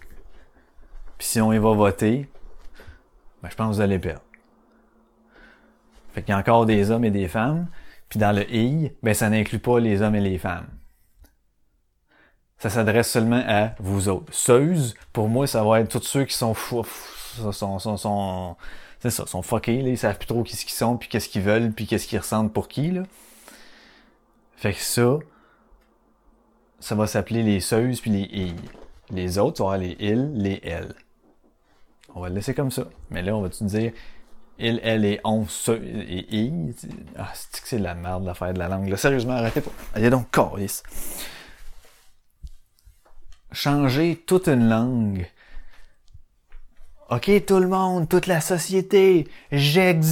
Puis 1.19 1.27
si 1.29 1.41
on 1.41 1.53
y 1.53 1.59
va 1.59 1.73
voter, 1.73 2.29
ben 3.43 3.51
je 3.51 3.55
pense 3.57 3.71
que 3.71 3.75
vous 3.75 3.81
allez 3.81 3.99
perdre. 3.99 4.23
Fait 6.13 6.23
qu'il 6.23 6.31
y 6.31 6.33
a 6.33 6.39
encore 6.39 6.67
des 6.67 6.91
hommes 6.91 7.05
et 7.05 7.11
des 7.11 7.29
femmes. 7.29 7.67
Puis 8.09 8.19
dans 8.19 8.35
le 8.35 8.51
I, 8.53 8.93
ben 9.03 9.15
ça 9.15 9.29
n'inclut 9.29 9.59
pas 9.59 9.79
les 9.79 10.03
hommes 10.03 10.15
et 10.17 10.21
les 10.21 10.39
femmes. 10.39 10.67
Ça 12.59 12.69
s'adresse 12.69 13.11
seulement 13.11 13.43
à 13.47 13.75
vous 13.79 14.09
autres. 14.09 14.33
Seuse, 14.35 14.95
pour 15.13 15.29
moi, 15.29 15.47
ça 15.47 15.63
va 15.63 15.81
être 15.81 15.89
tous 15.99 16.07
ceux 16.07 16.25
qui 16.25 16.35
sont 16.35 16.53
fou, 16.53 16.83
fou- 16.83 17.53
sont, 17.53 17.79
sont, 17.79 17.97
sont, 17.97 18.57
c'est 18.99 19.09
ça, 19.11 19.27
sont 19.27 19.41
fuckés, 19.41 19.81
là, 19.81 19.89
ils 19.89 19.97
savent 19.97 20.19
plus 20.19 20.27
trop 20.27 20.43
qui 20.43 20.57
ce 20.57 20.65
qu'ils 20.67 20.75
sont, 20.75 20.99
puis 20.99 21.09
qu'est-ce 21.09 21.29
qu'ils 21.31 21.41
veulent, 21.41 21.73
puis 21.73 21.87
qu'est-ce 21.87 22.07
qu'ils 22.07 22.19
ressentent 22.19 22.53
pour 22.53 22.69
qui, 22.69 22.91
là. 22.91 23.05
Fait 24.57 24.75
que 24.75 24.81
ça, 24.81 25.19
ça 26.81 26.95
va 26.95 27.07
s'appeler 27.07 27.43
les 27.43 27.61
seuses 27.61 28.01
puis 28.01 28.11
les 28.11 28.23
i. 28.23 28.55
Les 29.11 29.39
autres, 29.39 29.59
ça 29.59 29.65
va 29.65 29.77
les 29.77 29.97
ils, 30.01 30.33
les 30.35 30.61
elles. 30.65 30.95
On 32.15 32.21
va 32.21 32.29
le 32.29 32.35
laisser 32.35 32.55
comme 32.55 32.71
ça. 32.71 32.85
Mais 33.11 33.23
là, 33.23 33.37
on 33.37 33.43
va-tu 33.43 33.65
dire 33.65 33.93
il, 34.59 34.81
elle 34.83 35.05
et 35.07 35.21
on, 35.25 35.47
ce 35.47 35.73
et 35.73 36.27
i? 36.35 36.75
Ah, 37.17 37.31
c'est 37.35 37.63
que 37.63 37.69
c'est 37.69 37.79
de 37.79 37.85
la 37.85 37.95
merde 37.95 38.25
l'affaire 38.25 38.53
de 38.53 38.59
la 38.59 38.69
langue. 38.69 38.89
Là, 38.89 38.97
sérieusement, 38.97 39.33
arrêtez 39.35 39.61
pas. 39.63 39.71
Allez 39.95 40.11
donc, 40.11 40.31
calice. 40.31 40.83
Changer 43.53 44.23
toute 44.27 44.49
une 44.49 44.69
langue. 44.69 45.27
Ok, 47.09 47.31
tout 47.47 47.59
le 47.59 47.69
monde, 47.69 48.09
toute 48.09 48.27
la 48.29 48.41
société, 48.41 49.27
j'existe. 49.51 50.05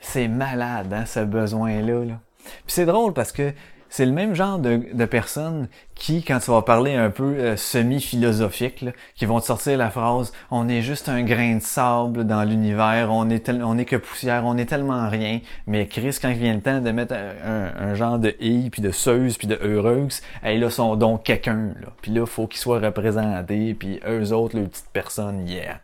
C'est 0.00 0.28
malade, 0.28 0.92
hein, 0.92 1.04
ce 1.06 1.20
besoin-là. 1.20 2.04
Là. 2.04 2.20
Puis 2.44 2.62
c'est 2.68 2.86
drôle 2.86 3.12
parce 3.12 3.32
que 3.32 3.52
c'est 3.94 4.06
le 4.06 4.10
même 4.10 4.34
genre 4.34 4.58
de, 4.58 4.80
de 4.92 5.04
personnes 5.04 5.68
qui, 5.94 6.24
quand 6.24 6.40
tu 6.40 6.50
vas 6.50 6.62
parler 6.62 6.96
un 6.96 7.10
peu 7.10 7.36
euh, 7.38 7.56
semi-philosophique, 7.56 8.86
qui 9.14 9.24
vont 9.24 9.38
te 9.38 9.46
sortir 9.46 9.78
la 9.78 9.88
phrase 9.88 10.32
«On 10.50 10.68
est 10.68 10.82
juste 10.82 11.08
un 11.08 11.22
grain 11.22 11.54
de 11.58 11.62
sable 11.62 12.26
dans 12.26 12.42
l'univers, 12.42 13.10
on 13.12 13.30
est 13.30 13.46
tel- 13.46 13.62
on 13.62 13.78
est 13.78 13.84
que 13.84 13.94
poussière, 13.94 14.46
on 14.46 14.56
est 14.56 14.64
tellement 14.64 15.08
rien.» 15.08 15.38
Mais 15.68 15.86
Chris, 15.86 16.18
quand 16.20 16.30
il 16.30 16.38
vient 16.38 16.54
le 16.54 16.60
temps 16.60 16.80
de 16.80 16.90
mettre 16.90 17.14
un, 17.14 17.34
un- 17.46 17.90
un 17.90 17.94
genre 17.94 18.18
de 18.18 18.34
«i», 18.40 18.68
puis 18.72 18.82
de 18.82 18.90
«seuse», 18.90 19.36
puis 19.38 19.46
de 19.46 19.60
«heureuse», 19.62 20.22
hey, 20.42 20.58
là, 20.58 20.70
sont 20.70 20.96
donc 20.96 21.22
quelqu'un. 21.22 21.74
Là. 21.80 21.92
Puis 22.02 22.10
là, 22.10 22.26
faut 22.26 22.48
qu'ils 22.48 22.58
soient 22.58 22.80
représentés, 22.80 23.74
puis 23.74 24.00
eux 24.08 24.32
autres, 24.32 24.56
les 24.56 24.66
petites 24.66 24.90
personnes, 24.92 25.46
yeah. 25.46 25.78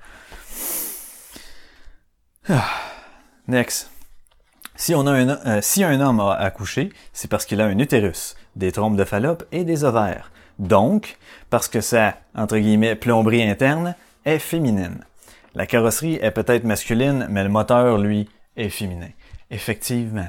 Ah. 2.49 2.64
Next. 3.46 3.88
Euh, 4.88 5.61
si 5.62 5.85
un 5.85 6.01
homme 6.01 6.21
a 6.21 6.33
accouché, 6.33 6.90
c'est 7.12 7.29
parce 7.29 7.45
qu'il 7.45 7.61
a 7.61 7.66
un 7.66 7.79
utérus, 7.79 8.37
des 8.57 8.73
trompes 8.73 8.97
de 8.97 9.05
Fallope 9.05 9.45
et 9.53 9.64
des 9.64 9.85
ovaires. 9.85 10.33
Donc, 10.59 11.19
parce 11.51 11.69
que 11.69 11.81
sa, 11.81 12.16
entre 12.35 12.57
guillemets, 12.59 12.95
plomberie 12.95 13.43
interne 13.43 13.95
est 14.25 14.38
féminine. 14.38 15.05
La 15.55 15.66
carrosserie 15.66 16.19
est 16.23 16.31
peut-être 16.31 16.64
masculine, 16.64 17.27
mais 17.29 17.43
le 17.43 17.51
moteur, 17.51 17.99
lui, 17.99 18.29
est 18.57 18.71
féminin. 18.71 19.11
Effectivement, 19.51 20.29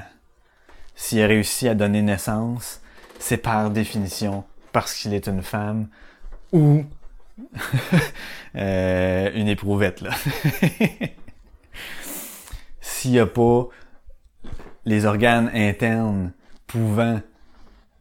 s'il 0.94 1.22
a 1.22 1.26
réussi 1.26 1.68
à 1.68 1.74
donner 1.74 2.02
naissance, 2.02 2.80
c'est 3.18 3.36
par 3.38 3.70
définition 3.70 4.44
parce 4.72 4.94
qu'il 4.94 5.14
est 5.14 5.28
une 5.28 5.42
femme 5.42 5.88
ou 6.52 6.84
euh, 8.56 9.30
une 9.34 9.48
éprouvette, 9.48 10.00
là. 10.00 10.10
S'il 12.80 13.12
n'y 13.12 13.18
a 13.18 13.26
pas 13.26 13.68
les 14.84 15.06
organes 15.06 15.50
internes 15.54 16.32
pouvant 16.66 17.20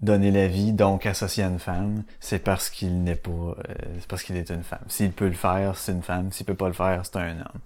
donner 0.02 0.32
la 0.32 0.48
vie, 0.48 0.74
donc 0.74 1.06
associé 1.06 1.44
à 1.44 1.48
une 1.48 1.60
femme, 1.60 2.04
c'est 2.20 2.40
parce 2.40 2.70
qu'il 2.70 3.04
n'est 3.04 3.16
pas, 3.16 3.30
euh, 3.32 3.56
c'est 4.00 4.08
parce 4.08 4.24
qu'il 4.24 4.36
est 4.36 4.50
une 4.50 4.64
femme. 4.64 4.80
S'il 4.88 5.12
peut 5.12 5.28
le 5.28 5.34
faire, 5.34 5.78
c'est 5.78 5.92
une 5.92 6.02
femme. 6.02 6.32
S'il 6.32 6.46
peut 6.46 6.56
pas 6.56 6.68
le 6.68 6.74
faire, 6.74 7.02
c'est 7.06 7.18
un 7.18 7.38
homme. 7.40 7.62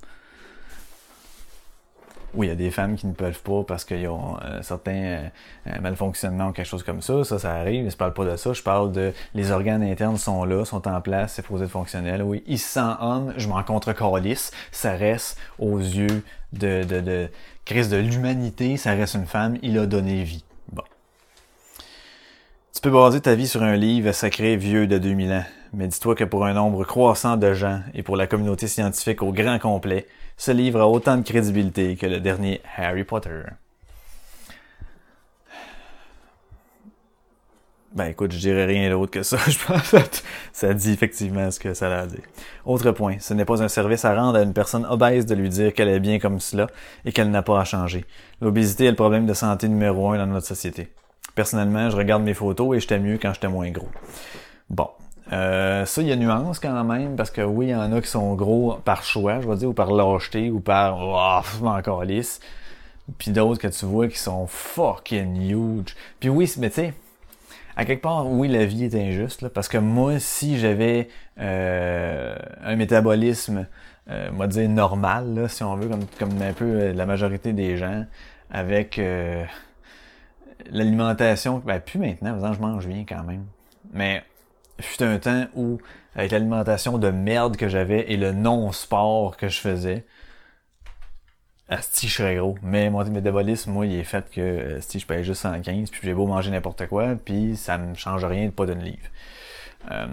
Oui, 2.36 2.48
il 2.48 2.50
y 2.50 2.52
a 2.52 2.56
des 2.56 2.72
femmes 2.72 2.96
qui 2.96 3.08
ne 3.08 3.14
peuvent 3.14 3.42
pas 3.42 3.64
parce 3.64 3.86
qu'ils 3.86 4.08
ont 4.10 4.38
euh, 4.44 4.62
certains 4.62 4.92
euh, 4.92 5.28
euh, 5.68 5.80
malfonctionnements 5.82 6.50
ou 6.50 6.52
quelque 6.52 6.68
chose 6.68 6.84
comme 6.84 7.02
ça. 7.02 7.24
Ça, 7.24 7.40
ça 7.40 7.54
arrive. 7.54 7.86
Mais 7.86 7.90
je 7.90 7.96
parle 7.96 8.14
pas 8.14 8.26
de 8.26 8.36
ça. 8.36 8.52
Je 8.52 8.62
parle 8.62 8.92
de 8.92 9.14
les 9.34 9.52
organes 9.52 9.84
internes 9.84 10.18
sont 10.18 10.44
là, 10.44 10.66
sont 10.66 10.86
en 10.88 11.00
place, 11.00 11.34
c'est 11.34 11.46
posé 11.46 11.64
être 11.64 11.72
fonctionnel. 11.72 12.22
Oui, 12.22 12.44
il 12.46 12.60
se 12.60 12.68
sent 12.68 12.96
homme, 13.00 13.34
je 13.38 13.48
m'en 13.48 13.64
contre 13.64 13.94
calisse. 13.94 14.52
Ça 14.72 14.96
reste 14.96 15.38
aux 15.60 15.80
yeux 15.80 16.24
de, 16.58 16.84
de, 16.84 17.02
de 17.02 17.30
Christ 17.66 17.92
de 17.92 17.98
l'humanité, 17.98 18.78
ça 18.78 18.94
reste 18.94 19.16
une 19.16 19.26
femme, 19.26 19.58
il 19.62 19.78
a 19.78 19.86
donné 19.86 20.24
vie. 20.24 20.44
Bon. 20.72 20.84
Tu 22.74 22.82
peux 22.82 22.92
baser 22.92 23.22
ta 23.22 23.36
vie 23.36 23.48
sur 23.48 23.64
un 23.64 23.76
livre 23.76 24.12
sacré 24.12 24.58
vieux 24.58 24.88
de 24.88 24.98
2000 24.98 25.32
ans, 25.34 25.46
mais 25.74 25.88
dis-toi 25.88 26.16
que 26.16 26.24
pour 26.24 26.46
un 26.46 26.54
nombre 26.54 26.84
croissant 26.84 27.38
de 27.38 27.54
gens 27.54 27.82
et 27.94 28.04
pour 28.04 28.18
la 28.18 28.28
communauté 28.28 28.68
scientifique 28.68 29.22
au 29.22 29.32
grand 29.32 29.60
complet, 29.60 30.08
ce 30.38 30.52
livre 30.52 30.82
a 30.82 30.88
autant 30.88 31.18
de 31.18 31.24
crédibilité 31.24 31.96
que 31.96 32.06
le 32.06 32.20
dernier 32.20 32.62
Harry 32.78 33.04
Potter. 33.04 33.44
Ben 37.96 38.08
écoute, 38.08 38.34
je 38.34 38.40
dirais 38.40 38.66
rien 38.66 38.90
d'autre 38.90 39.12
que 39.12 39.24
ça. 39.24 39.38
Je 39.48 39.58
pense 39.66 39.92
que 39.92 39.98
ça 40.52 40.74
dit 40.74 40.92
effectivement 40.92 41.50
ce 41.50 41.60
que 41.62 41.74
ça 41.74 41.88
a 41.88 42.02
à 42.02 42.06
dire. 42.06 42.24
Autre 42.66 42.92
point, 42.92 43.16
ce 43.20 43.34
n'est 43.34 43.46
pas 43.46 43.64
un 43.64 43.70
service 43.70 44.04
à 44.04 44.14
rendre 44.14 44.38
à 44.38 44.42
une 44.42 44.52
personne 44.52 44.86
obèse 44.86 45.26
de 45.26 45.34
lui 45.34 45.48
dire 45.48 45.74
qu'elle 45.74 45.88
est 45.88 46.02
bien 46.02 46.20
comme 46.20 46.42
cela 46.42 46.68
et 47.06 47.14
qu'elle 47.14 47.32
n'a 47.32 47.42
pas 47.42 47.58
à 47.58 47.64
changer. 47.64 48.04
L'obésité 48.42 48.86
est 48.86 48.90
le 48.90 48.98
problème 48.98 49.26
de 49.26 49.34
santé 49.34 49.70
numéro 49.70 50.12
un 50.12 50.18
dans 50.18 50.28
notre 50.28 50.46
société. 50.46 50.90
Personnellement, 51.36 51.90
je 51.90 51.96
regarde 51.96 52.24
mes 52.24 52.34
photos 52.34 52.76
et 52.76 52.82
j'étais 52.82 53.00
mieux 53.00 53.18
quand 53.18 53.34
j'étais 53.34 53.48
moins 53.48 53.72
gros. 53.72 53.90
Bon. 54.70 54.90
Euh, 55.32 55.86
ça, 55.86 56.02
il 56.02 56.10
y 56.10 56.12
a 56.12 56.18
nuance 56.18 56.60
quand 56.60 56.84
même, 56.84 57.16
parce 57.16 57.32
que 57.32 57.42
oui, 57.42 57.68
il 57.68 57.72
y 57.72 57.76
en 57.76 57.92
a 57.94 58.02
qui 58.02 58.10
sont 58.10 58.36
gros 58.36 58.78
par 58.84 59.04
choix, 59.04 59.40
je 59.40 59.48
vais 59.48 59.56
dire, 59.56 59.70
ou 59.70 59.74
par 59.74 59.92
lâcheté, 59.92 60.52
ou 60.52 60.60
par 60.60 61.00
oh, 61.00 61.66
encore 61.66 62.04
lisse. 62.04 62.42
Puis 63.18 63.32
d'autres 63.32 63.60
que 63.60 63.68
tu 63.68 63.86
vois 63.86 64.08
qui 64.10 64.20
sont 64.20 64.48
fucking 64.48 65.50
huge. 65.50 65.96
Puis 66.20 66.30
oui, 66.30 66.52
mais 66.58 66.70
tu 66.70 66.76
sais, 66.76 66.94
à 67.76 67.86
quelque 67.86 68.02
part, 68.02 68.28
oui, 68.28 68.48
la 68.48 68.66
vie 68.66 68.86
est 68.86 68.96
injuste, 68.96 69.42
là, 69.42 69.50
parce 69.50 69.68
que 69.68 69.78
moi, 69.78 70.20
si 70.20 70.58
j'avais 70.58 71.10
euh, 71.40 72.36
un 72.64 72.76
métabolisme, 72.76 73.68
euh, 74.10 74.30
on 74.32 74.38
va 74.38 74.48
dire 74.48 74.70
normal, 74.70 75.34
là, 75.34 75.48
si 75.48 75.64
on 75.64 75.76
veut, 75.76 75.90
comme, 75.90 76.06
comme 76.18 76.42
un 76.42 76.54
peu 76.54 76.66
euh, 76.66 76.94
la 76.94 77.06
majorité 77.06 77.54
des 77.54 77.78
gens, 77.78 78.06
avec 78.50 79.00
euh, 79.00 79.44
l'alimentation, 80.72 81.62
ben 81.66 81.80
plus 81.80 82.00
maintenant, 82.00 82.40
que 82.40 82.56
je 82.56 82.62
mange 82.62 82.88
bien 82.88 83.04
quand 83.08 83.24
même, 83.24 83.46
mais 83.94 84.24
fut 84.80 85.04
un 85.04 85.18
temps 85.18 85.46
où, 85.56 85.80
avec 86.16 86.32
l'alimentation 86.32 86.98
de 86.98 87.10
merde 87.10 87.58
que 87.58 87.68
j'avais 87.68 88.12
et 88.12 88.18
le 88.18 88.32
non-sport 88.32 89.38
que 89.38 89.50
je 89.50 89.60
faisais, 89.60 90.06
Asti, 91.68 92.08
je 92.08 92.14
serais 92.14 92.36
gros. 92.36 92.56
Mais 92.62 92.90
mon 92.90 93.04
métabolisme, 93.06 93.72
moi, 93.72 93.86
il 93.86 93.96
est 93.96 94.04
fait 94.04 94.26
que 94.30 94.78
si 94.82 95.00
je 95.00 95.06
paye 95.06 95.24
juste 95.24 95.42
115, 95.42 95.90
puis 95.90 96.02
j'ai 96.04 96.14
beau 96.14 96.28
manger 96.28 96.52
n'importe 96.52 96.86
quoi, 96.88 97.16
puis 97.16 97.56
ça 97.56 97.78
me 97.78 97.96
change 97.96 98.24
rien 98.24 98.46
de 98.46 98.52
pas 98.52 98.66
d'une 98.66 98.84
livre. 98.84 99.10
Euh, 99.92 100.08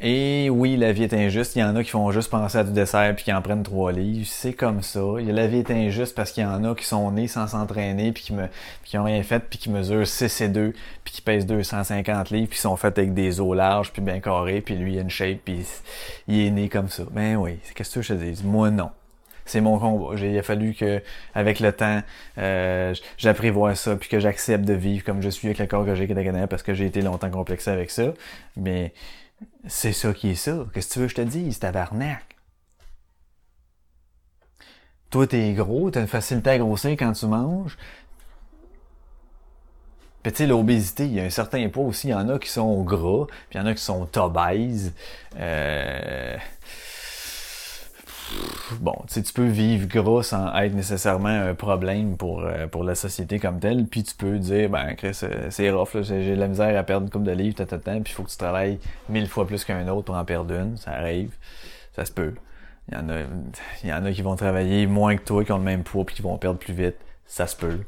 et 0.00 0.48
oui, 0.50 0.76
la 0.76 0.92
vie 0.92 1.02
est 1.04 1.14
injuste. 1.14 1.56
Il 1.56 1.60
y 1.60 1.64
en 1.64 1.76
a 1.76 1.84
qui 1.84 1.90
font 1.90 2.10
juste 2.12 2.30
penser 2.30 2.58
à 2.58 2.64
du 2.64 2.72
dessert 2.72 3.14
puis 3.14 3.24
qui 3.24 3.32
en 3.32 3.42
prennent 3.42 3.62
trois 3.62 3.92
livres. 3.92 4.26
C'est 4.26 4.54
comme 4.54 4.82
ça. 4.82 5.00
La 5.18 5.46
vie 5.46 5.58
est 5.58 5.70
injuste 5.70 6.14
parce 6.14 6.32
qu'il 6.32 6.42
y 6.44 6.46
en 6.46 6.64
a 6.64 6.74
qui 6.74 6.84
sont 6.84 7.10
nés 7.10 7.28
sans 7.28 7.46
s'entraîner 7.46 8.12
puis 8.12 8.22
qui 8.22 8.32
me 8.32 8.46
puis 8.46 8.90
qui 8.90 8.98
ont 8.98 9.04
rien 9.04 9.22
fait 9.22 9.40
puis 9.40 9.58
qui 9.58 9.70
mesurent 9.70 10.06
6 10.06 10.40
et 10.40 10.48
2 10.48 10.72
puis 11.04 11.12
qui 11.14 11.20
pèsent 11.20 11.46
250 11.46 12.30
livres 12.30 12.48
puis 12.48 12.56
qui 12.56 12.62
sont 12.62 12.76
faits 12.76 12.98
avec 12.98 13.12
des 13.12 13.40
os 13.40 13.54
larges 13.56 13.92
puis 13.92 14.00
bien 14.00 14.20
carrés 14.20 14.60
puis 14.62 14.76
lui 14.76 14.94
il 14.94 14.98
a 14.98 15.02
une 15.02 15.10
shape 15.10 15.40
puis 15.44 15.66
il 16.26 16.46
est 16.46 16.50
né 16.50 16.68
comme 16.68 16.88
ça. 16.88 17.02
Ben 17.10 17.36
oui, 17.36 17.58
qu'est-ce 17.74 17.96
que 17.96 18.02
je 18.02 18.14
te 18.14 18.18
dis 18.18 18.42
Moi 18.44 18.70
non. 18.70 18.90
C'est 19.48 19.60
mon 19.60 19.78
combat. 19.78 20.14
Il 20.18 20.38
a 20.38 20.42
fallu 20.42 20.74
que, 20.74 21.02
avec 21.34 21.60
le 21.60 21.72
temps, 21.72 22.02
euh, 22.38 22.94
ça, 23.74 23.96
puis 23.96 24.08
que 24.08 24.20
j'accepte 24.20 24.64
de 24.64 24.74
vivre 24.74 25.04
comme 25.04 25.22
je 25.22 25.28
suis 25.28 25.48
avec 25.48 25.58
le 25.58 25.66
corps 25.66 25.84
que 25.84 25.94
j'ai 25.94 26.04
avec 26.10 26.48
parce 26.48 26.62
que 26.62 26.74
j'ai 26.74 26.86
été 26.86 27.02
longtemps 27.02 27.30
complexé 27.30 27.70
avec 27.70 27.90
ça. 27.90 28.12
Mais 28.56 28.92
c'est 29.66 29.92
ça 29.92 30.12
qui 30.12 30.30
est 30.30 30.34
ça. 30.34 30.66
Qu'est-ce 30.72 30.88
que 30.88 30.92
tu 30.94 30.98
veux 31.00 31.06
que 31.06 31.10
je 31.10 31.16
te 31.16 31.22
dise, 31.22 31.58
tabarnak? 31.58 32.24
Toi, 35.10 35.26
t'es 35.26 35.52
gros, 35.52 35.90
t'as 35.90 36.00
une 36.00 36.06
facilité 36.06 36.50
à 36.50 36.58
grossir 36.58 36.90
quand 36.90 37.12
tu 37.12 37.26
manges. 37.26 37.78
Puis 40.22 40.32
tu 40.32 40.38
sais, 40.38 40.46
l'obésité, 40.46 41.06
il 41.06 41.14
y 41.14 41.20
a 41.20 41.24
un 41.24 41.30
certain 41.30 41.66
poids 41.68 41.84
aussi. 41.84 42.08
Il 42.08 42.10
y 42.10 42.14
en 42.14 42.28
a 42.28 42.38
qui 42.38 42.50
sont 42.50 42.82
gras, 42.82 43.26
puis 43.48 43.58
il 43.58 43.62
y 43.62 43.64
en 43.64 43.66
a 43.66 43.74
qui 43.74 43.82
sont 43.82 44.08
obèses. 44.18 44.92
Euh... 45.36 46.36
Bon, 48.80 48.94
tu 49.06 49.14
sais, 49.14 49.22
tu 49.22 49.32
peux 49.32 49.46
vivre 49.46 49.86
gras 49.86 50.22
sans 50.22 50.54
être 50.56 50.74
nécessairement 50.74 51.28
un 51.28 51.54
problème 51.54 52.16
pour, 52.16 52.42
euh, 52.42 52.66
pour 52.66 52.84
la 52.84 52.94
société 52.94 53.38
comme 53.38 53.58
telle. 53.60 53.86
Puis 53.86 54.02
tu 54.02 54.14
peux 54.14 54.38
dire, 54.38 54.68
ben, 54.68 54.94
Chris, 54.94 55.18
euh, 55.22 55.48
c'est 55.50 55.70
rough, 55.70 55.94
là, 55.94 56.02
j'ai 56.02 56.34
de 56.34 56.40
la 56.40 56.48
misère 56.48 56.78
à 56.78 56.82
perdre 56.82 57.06
une 57.06 57.10
coupe 57.10 57.24
de 57.24 57.32
livres, 57.32 57.56
tata, 57.56 57.78
puis 57.78 58.02
il 58.06 58.12
faut 58.12 58.22
que 58.22 58.30
tu 58.30 58.36
travailles 58.36 58.78
mille 59.08 59.28
fois 59.28 59.46
plus 59.46 59.64
qu'un 59.64 59.86
autre 59.88 60.04
pour 60.04 60.16
en 60.16 60.24
perdre 60.24 60.54
une. 60.54 60.76
Ça 60.76 60.92
arrive. 60.92 61.30
Ça 61.96 62.04
se 62.04 62.12
peut. 62.12 62.34
Il 62.90 62.94
y 62.94 63.00
en 63.00 63.08
a, 63.08 63.20
il 63.82 63.90
y 63.90 63.92
en 63.92 64.04
a 64.04 64.12
qui 64.12 64.22
vont 64.22 64.36
travailler 64.36 64.86
moins 64.86 65.16
que 65.16 65.24
toi, 65.24 65.44
qui 65.44 65.52
ont 65.52 65.58
le 65.58 65.64
même 65.64 65.82
poids, 65.82 66.04
puis 66.04 66.16
qui 66.16 66.22
vont 66.22 66.36
perdre 66.38 66.58
plus 66.58 66.74
vite. 66.74 66.96
Ça 67.26 67.46
se 67.46 67.56
peut. 67.56 67.80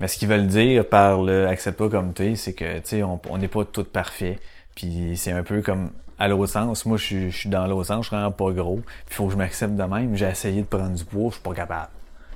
Mais 0.00 0.08
ce 0.08 0.18
qu'ils 0.18 0.28
veulent 0.28 0.46
dire 0.46 0.88
par 0.88 1.22
le 1.22 1.48
accepte 1.48 1.78
pas 1.78 1.88
comme 1.88 2.12
tu 2.14 2.24
es, 2.24 2.36
c'est 2.36 2.52
que, 2.52 2.78
tu 2.78 2.82
sais, 2.84 3.02
on 3.02 3.38
n'est 3.38 3.48
pas 3.48 3.64
tout 3.64 3.84
parfait. 3.84 4.38
Puis 4.76 5.16
c'est 5.16 5.32
un 5.32 5.42
peu 5.42 5.62
comme 5.62 5.90
à 6.18 6.28
l'autre 6.28 6.52
sens. 6.52 6.86
Moi, 6.86 6.96
je 6.96 7.30
suis, 7.30 7.48
dans 7.48 7.66
l'autre 7.66 7.86
sens, 7.86 8.04
je 8.04 8.08
suis 8.08 8.16
vraiment 8.16 8.32
pas 8.32 8.50
gros. 8.50 8.76
Puis 8.76 9.06
il 9.10 9.14
faut 9.14 9.26
que 9.26 9.32
je 9.32 9.36
m'accepte 9.36 9.74
de 9.74 9.82
même. 9.82 10.16
J'ai 10.16 10.28
essayé 10.28 10.62
de 10.62 10.66
prendre 10.66 10.94
du 10.94 11.04
poids, 11.04 11.28
je 11.28 11.34
suis 11.34 11.42
pas 11.42 11.54
capable. 11.54 11.90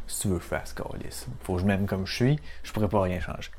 Si 0.06 0.20
tu 0.20 0.28
veux, 0.28 0.38
je 0.38 0.44
fasse 0.44 0.74
calice. 0.74 1.26
Faut 1.44 1.54
que 1.54 1.60
je 1.60 1.66
m'aime 1.66 1.86
comme 1.86 2.06
je 2.06 2.14
suis, 2.14 2.38
je 2.62 2.72
pourrais 2.72 2.88
pas 2.88 3.02
rien 3.02 3.20
changer. 3.20 3.50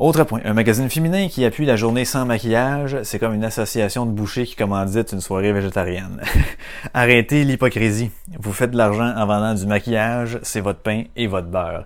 Autre 0.00 0.24
point, 0.24 0.40
un 0.46 0.54
magazine 0.54 0.88
féminin 0.88 1.28
qui 1.28 1.44
appuie 1.44 1.66
la 1.66 1.76
journée 1.76 2.06
sans 2.06 2.24
maquillage, 2.24 3.02
c'est 3.02 3.18
comme 3.18 3.34
une 3.34 3.44
association 3.44 4.06
de 4.06 4.12
bouchers 4.12 4.46
qui 4.46 4.56
commandite 4.56 5.12
une 5.12 5.20
soirée 5.20 5.52
végétarienne. 5.52 6.22
Arrêtez 6.94 7.44
l'hypocrisie. 7.44 8.10
Vous 8.38 8.54
faites 8.54 8.70
de 8.70 8.78
l'argent 8.78 9.14
en 9.14 9.26
vendant 9.26 9.52
du 9.52 9.66
maquillage, 9.66 10.38
c'est 10.42 10.62
votre 10.62 10.78
pain 10.78 11.02
et 11.16 11.26
votre 11.26 11.48
beurre. 11.48 11.84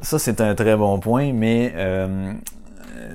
Ça, 0.00 0.18
c'est 0.18 0.40
un 0.40 0.54
très 0.54 0.74
bon 0.74 0.98
point, 1.00 1.34
mais 1.34 1.74
euh, 1.76 2.32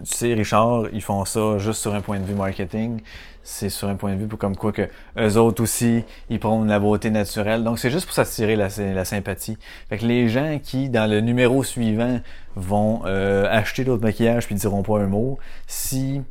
tu 0.03 0.15
sais, 0.15 0.33
Richard, 0.33 0.85
ils 0.93 1.01
font 1.01 1.25
ça 1.25 1.57
juste 1.57 1.81
sur 1.81 1.93
un 1.93 2.01
point 2.01 2.19
de 2.19 2.25
vue 2.25 2.35
marketing. 2.35 3.01
C'est 3.41 3.69
sur 3.69 3.87
un 3.87 3.95
point 3.95 4.13
de 4.13 4.19
vue 4.19 4.27
pour 4.27 4.37
comme 4.37 4.55
quoi 4.55 4.71
que 4.71 4.87
eux 5.17 5.37
autres 5.37 5.63
aussi, 5.63 6.03
ils 6.29 6.39
prônent 6.39 6.67
la 6.67 6.79
beauté 6.79 7.09
naturelle. 7.09 7.63
Donc, 7.63 7.79
c'est 7.79 7.89
juste 7.89 8.05
pour 8.05 8.13
s'attirer 8.13 8.55
la, 8.55 8.67
la 8.77 9.05
sympathie. 9.05 9.57
Fait 9.89 9.97
que 9.97 10.05
les 10.05 10.29
gens 10.29 10.59
qui, 10.61 10.89
dans 10.89 11.09
le 11.09 11.21
numéro 11.21 11.63
suivant, 11.63 12.19
vont 12.55 13.01
euh, 13.05 13.47
acheter 13.49 13.83
d'autres 13.83 14.03
maquillages 14.03 14.45
puis 14.45 14.55
diront 14.55 14.83
pas 14.83 14.99
un 14.99 15.07
mot, 15.07 15.39
si 15.67 16.21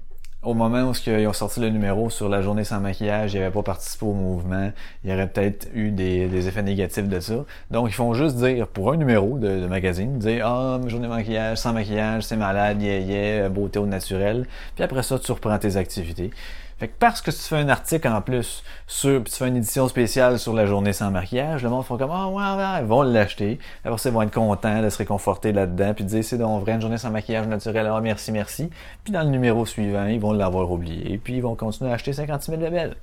au 0.42 0.54
moment 0.54 0.90
où 0.90 0.92
ils 1.06 1.26
ont 1.26 1.32
sorti 1.32 1.58
le 1.58 1.68
numéro 1.68 2.10
sur 2.10 2.28
la 2.28 2.42
journée 2.42 2.62
sans 2.62 2.80
maquillage, 2.80 3.34
ils 3.34 3.40
n'avaient 3.40 3.52
pas 3.52 3.64
participé 3.64 4.06
au 4.06 4.12
mouvement, 4.12 4.70
il 5.02 5.10
y 5.10 5.12
aurait 5.12 5.28
peut-être 5.28 5.68
eu 5.74 5.90
des, 5.90 6.46
effets 6.46 6.62
négatifs 6.62 7.08
de 7.08 7.18
ça. 7.18 7.44
Donc, 7.72 7.88
ils 7.90 7.94
font 7.94 8.14
juste 8.14 8.36
dire, 8.36 8.68
pour 8.68 8.92
un 8.92 8.96
numéro 8.96 9.36
de, 9.36 9.60
de 9.60 9.66
magazine, 9.66 10.18
dire 10.18 10.46
«Ah, 10.48 10.78
oh, 10.80 10.88
journée 10.88 11.08
maquillage, 11.08 11.58
sans 11.58 11.72
maquillage, 11.72 12.22
c'est 12.22 12.36
malade, 12.36 12.80
yeah, 12.80 12.98
yeah, 12.98 13.48
beauté 13.48 13.80
au 13.80 13.86
naturel.» 13.86 14.46
Puis 14.76 14.84
après 14.84 15.02
ça, 15.02 15.18
tu 15.18 15.32
reprends 15.32 15.58
tes 15.58 15.76
activités. 15.76 16.30
Fait 16.78 16.86
que 16.86 16.92
parce 16.96 17.20
que 17.20 17.32
tu 17.32 17.38
fais 17.38 17.56
un 17.56 17.68
article 17.68 18.06
en 18.06 18.20
plus 18.20 18.62
sur, 18.86 19.24
tu 19.24 19.34
fais 19.34 19.48
une 19.48 19.56
édition 19.56 19.88
spéciale 19.88 20.38
sur 20.38 20.52
la 20.52 20.64
journée 20.64 20.92
sans 20.92 21.10
maquillage, 21.10 21.64
le 21.64 21.70
monde 21.70 21.84
font 21.84 21.98
comme, 21.98 22.12
ah 22.12 22.28
oh, 22.28 22.36
ouais, 22.36 22.56
ouais, 22.56 22.80
ils 22.82 22.86
vont 22.86 23.02
l'acheter. 23.02 23.58
Après 23.84 24.00
ils 24.04 24.12
vont 24.12 24.22
être 24.22 24.32
contents 24.32 24.80
de 24.80 24.88
se 24.88 24.98
réconforter 24.98 25.52
là-dedans, 25.52 25.92
puis 25.94 26.04
de 26.04 26.08
dire, 26.08 26.22
c'est 26.22 26.38
donc 26.38 26.62
vrai, 26.62 26.74
une 26.74 26.80
journée 26.80 26.98
sans 26.98 27.10
maquillage 27.10 27.48
naturel, 27.48 27.90
ah 27.92 28.00
merci, 28.00 28.30
merci. 28.30 28.70
Puis 29.02 29.12
dans 29.12 29.22
le 29.22 29.30
numéro 29.30 29.66
suivant, 29.66 30.06
ils 30.06 30.20
vont 30.20 30.32
l'avoir 30.32 30.70
oublié, 30.70 31.18
puis 31.18 31.34
ils 31.34 31.42
vont 31.42 31.56
continuer 31.56 31.90
à 31.90 31.94
acheter 31.94 32.12
56 32.12 32.52
000 32.52 32.62
labels. 32.62 32.94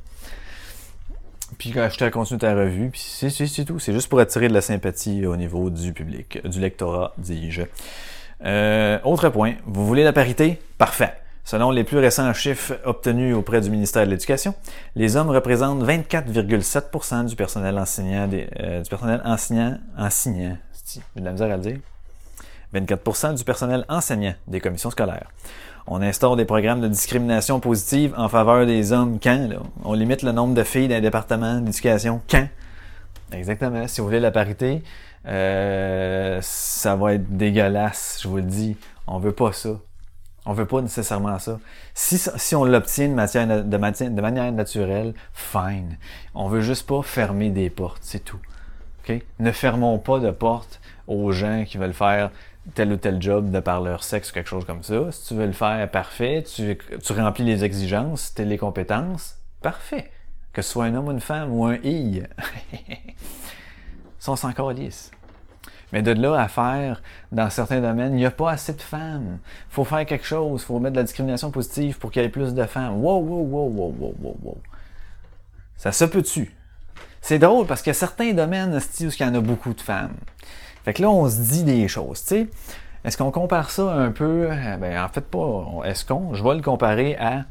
Puis 1.57 1.77
acheter 1.77 2.05
à 2.05 2.11
continuer 2.11 2.39
ta 2.39 2.55
revue, 2.55 2.89
puis 2.89 3.01
c'est 3.01 3.65
tout. 3.65 3.79
C'est 3.79 3.93
juste 3.93 4.07
pour 4.07 4.19
attirer 4.19 4.47
de 4.47 4.53
la 4.53 4.61
sympathie 4.61 5.25
au 5.25 5.35
niveau 5.35 5.69
du 5.69 5.91
public, 5.91 6.39
du 6.47 6.61
lectorat, 6.61 7.13
dis-je. 7.17 7.63
Euh, 8.45 8.99
autre 9.03 9.27
point, 9.29 9.55
vous 9.65 9.85
voulez 9.85 10.03
la 10.03 10.13
parité? 10.13 10.59
Parfait. 10.77 11.13
Selon 11.45 11.69
les 11.69 11.83
plus 11.83 11.99
récents 11.99 12.33
chiffres 12.33 12.73
obtenus 12.85 13.35
auprès 13.35 13.61
du 13.61 13.69
ministère 13.69 14.03
de 14.03 14.09
l'Éducation, 14.09 14.55
les 14.95 15.15
hommes 15.15 15.29
représentent 15.29 15.83
24,7% 15.83 17.27
du 17.27 17.35
personnel 17.35 17.77
enseignant, 17.77 18.27
des, 18.27 18.47
euh, 18.59 18.81
du 18.81 18.89
personnel 18.89 19.21
enseignant, 19.23 19.77
enseignant, 19.95 20.57
j'ai 20.91 21.01
de 21.21 21.23
la 21.23 21.31
misère 21.33 21.51
à 21.51 21.57
le 21.57 21.61
dire, 21.61 21.77
24% 22.73 23.35
du 23.35 23.43
personnel 23.43 23.85
enseignant 23.89 24.33
des 24.47 24.59
commissions 24.59 24.89
scolaires. 24.89 25.29
On 25.85 26.01
instaure 26.01 26.35
des 26.35 26.45
programmes 26.45 26.81
de 26.81 26.87
discrimination 26.87 27.59
positive 27.59 28.15
en 28.17 28.27
faveur 28.27 28.65
des 28.65 28.91
hommes 28.91 29.19
quand? 29.21 29.47
Là? 29.47 29.57
On 29.83 29.93
limite 29.93 30.23
le 30.23 30.31
nombre 30.31 30.55
de 30.55 30.63
filles 30.63 30.87
dans 30.87 30.95
les 30.95 31.01
départements 31.01 31.59
d'éducation 31.59 32.21
quand? 32.27 32.47
Exactement. 33.31 33.87
Si 33.87 34.01
vous 34.01 34.07
voulez 34.07 34.19
la 34.19 34.31
parité, 34.31 34.81
euh, 35.27 36.39
ça 36.41 36.95
va 36.95 37.13
être 37.13 37.37
dégueulasse, 37.37 38.21
je 38.23 38.27
vous 38.27 38.37
le 38.37 38.41
dis. 38.41 38.77
On 39.05 39.19
veut 39.19 39.31
pas 39.31 39.53
ça. 39.53 39.69
On 40.45 40.53
veut 40.53 40.65
pas 40.65 40.81
nécessairement 40.81 41.39
ça. 41.39 41.59
Si, 41.93 42.17
si 42.17 42.55
on 42.55 42.65
l'obtient 42.65 43.09
de, 43.09 44.21
manière 44.21 44.51
naturelle, 44.51 45.13
fine. 45.33 45.97
On 46.33 46.47
veut 46.47 46.61
juste 46.61 46.87
pas 46.87 47.01
fermer 47.01 47.49
des 47.49 47.69
portes, 47.69 48.01
c'est 48.01 48.23
tout. 48.23 48.39
Okay? 49.03 49.23
Ne 49.39 49.51
fermons 49.51 49.97
pas 49.97 50.19
de 50.19 50.31
portes 50.31 50.79
aux 51.07 51.31
gens 51.31 51.63
qui 51.65 51.77
veulent 51.77 51.93
faire 51.93 52.31
tel 52.73 52.91
ou 52.91 52.97
tel 52.97 53.21
job 53.21 53.51
de 53.51 53.59
par 53.59 53.81
leur 53.81 54.03
sexe 54.03 54.31
ou 54.31 54.33
quelque 54.33 54.49
chose 54.49 54.65
comme 54.65 54.83
ça. 54.83 55.11
Si 55.11 55.27
tu 55.27 55.33
veux 55.35 55.45
le 55.45 55.51
faire, 55.51 55.89
parfait. 55.89 56.43
Tu, 56.43 56.77
tu 57.03 57.13
remplis 57.13 57.43
les 57.43 57.63
exigences, 57.63 58.33
tu 58.35 58.43
les 58.43 58.57
compétences, 58.57 59.37
parfait. 59.61 60.11
Que 60.53 60.61
ce 60.61 60.71
soit 60.71 60.85
un 60.85 60.95
homme 60.95 61.07
ou 61.07 61.11
une 61.11 61.21
femme 61.21 61.51
ou 61.51 61.65
un 61.65 61.75
i. 61.83 62.23
sont 64.19 64.45
encore 64.45 64.71
lisses. 64.71 65.11
Mais 65.95 66.01
de 66.01 66.11
là 66.11 66.37
à 66.37 66.49
faire, 66.49 67.01
dans 67.31 67.49
certains 67.49 67.79
domaines, 67.79 68.11
il 68.15 68.17
n'y 68.17 68.25
a 68.25 68.31
pas 68.31 68.51
assez 68.51 68.73
de 68.73 68.81
femmes. 68.81 69.39
Il 69.69 69.73
faut 69.73 69.85
faire 69.85 70.05
quelque 70.05 70.25
chose. 70.25 70.61
Il 70.61 70.65
faut 70.65 70.77
mettre 70.77 70.91
de 70.91 70.99
la 70.99 71.03
discrimination 71.03 71.51
positive 71.51 71.99
pour 71.99 72.11
qu'il 72.11 72.21
y 72.21 72.25
ait 72.25 72.27
plus 72.27 72.53
de 72.53 72.65
femmes. 72.65 73.01
Wow, 73.01 73.21
wow, 73.21 73.43
wow, 73.43 73.69
wow, 73.69 73.95
wow, 73.97 74.15
wow, 74.21 74.37
wow. 74.43 74.57
Ça 75.77 75.93
se 75.93 76.03
peut-tu? 76.03 76.53
C'est 77.21 77.39
drôle 77.39 77.65
parce 77.65 77.81
qu'il 77.81 77.91
y 77.91 77.95
a 77.95 77.97
certains 77.97 78.33
domaines, 78.33 78.75
où 78.75 79.03
il 79.03 79.21
y 79.21 79.23
en 79.23 79.35
a 79.35 79.39
beaucoup 79.39 79.73
de 79.73 79.79
femmes. 79.79 80.17
Fait 80.83 80.93
que 80.93 81.01
là, 81.01 81.09
on 81.09 81.29
se 81.29 81.39
dit 81.39 81.63
des 81.63 81.87
choses, 81.87 82.21
tu 82.23 82.27
sais. 82.27 82.47
Est-ce 83.05 83.17
qu'on 83.17 83.31
compare 83.31 83.71
ça 83.71 83.93
un 83.93 84.11
peu? 84.11 84.49
Ben, 84.49 85.01
en 85.01 85.07
fait, 85.07 85.21
pas. 85.21 85.65
Est-ce 85.85 86.03
qu'on? 86.03 86.33
Je 86.33 86.43
vais 86.43 86.55
le 86.55 86.61
comparer 86.61 87.15
à. 87.15 87.45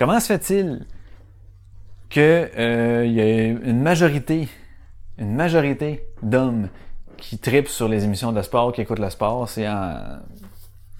Comment 0.00 0.18
se 0.18 0.26
fait-il 0.26 0.84
qu'il 2.10 2.22
euh, 2.22 3.06
y 3.06 3.20
a 3.20 3.46
une 3.46 3.82
majorité, 3.82 4.48
une 5.16 5.36
majorité 5.36 6.04
d'hommes 6.24 6.68
qui 7.20 7.38
tripent 7.38 7.68
sur 7.68 7.88
les 7.88 8.04
émissions 8.04 8.32
de 8.32 8.42
sport, 8.42 8.72
qui 8.72 8.80
écoutent 8.80 8.98
le 8.98 9.10
sport, 9.10 9.48
c'est 9.48 9.68
en, 9.68 10.18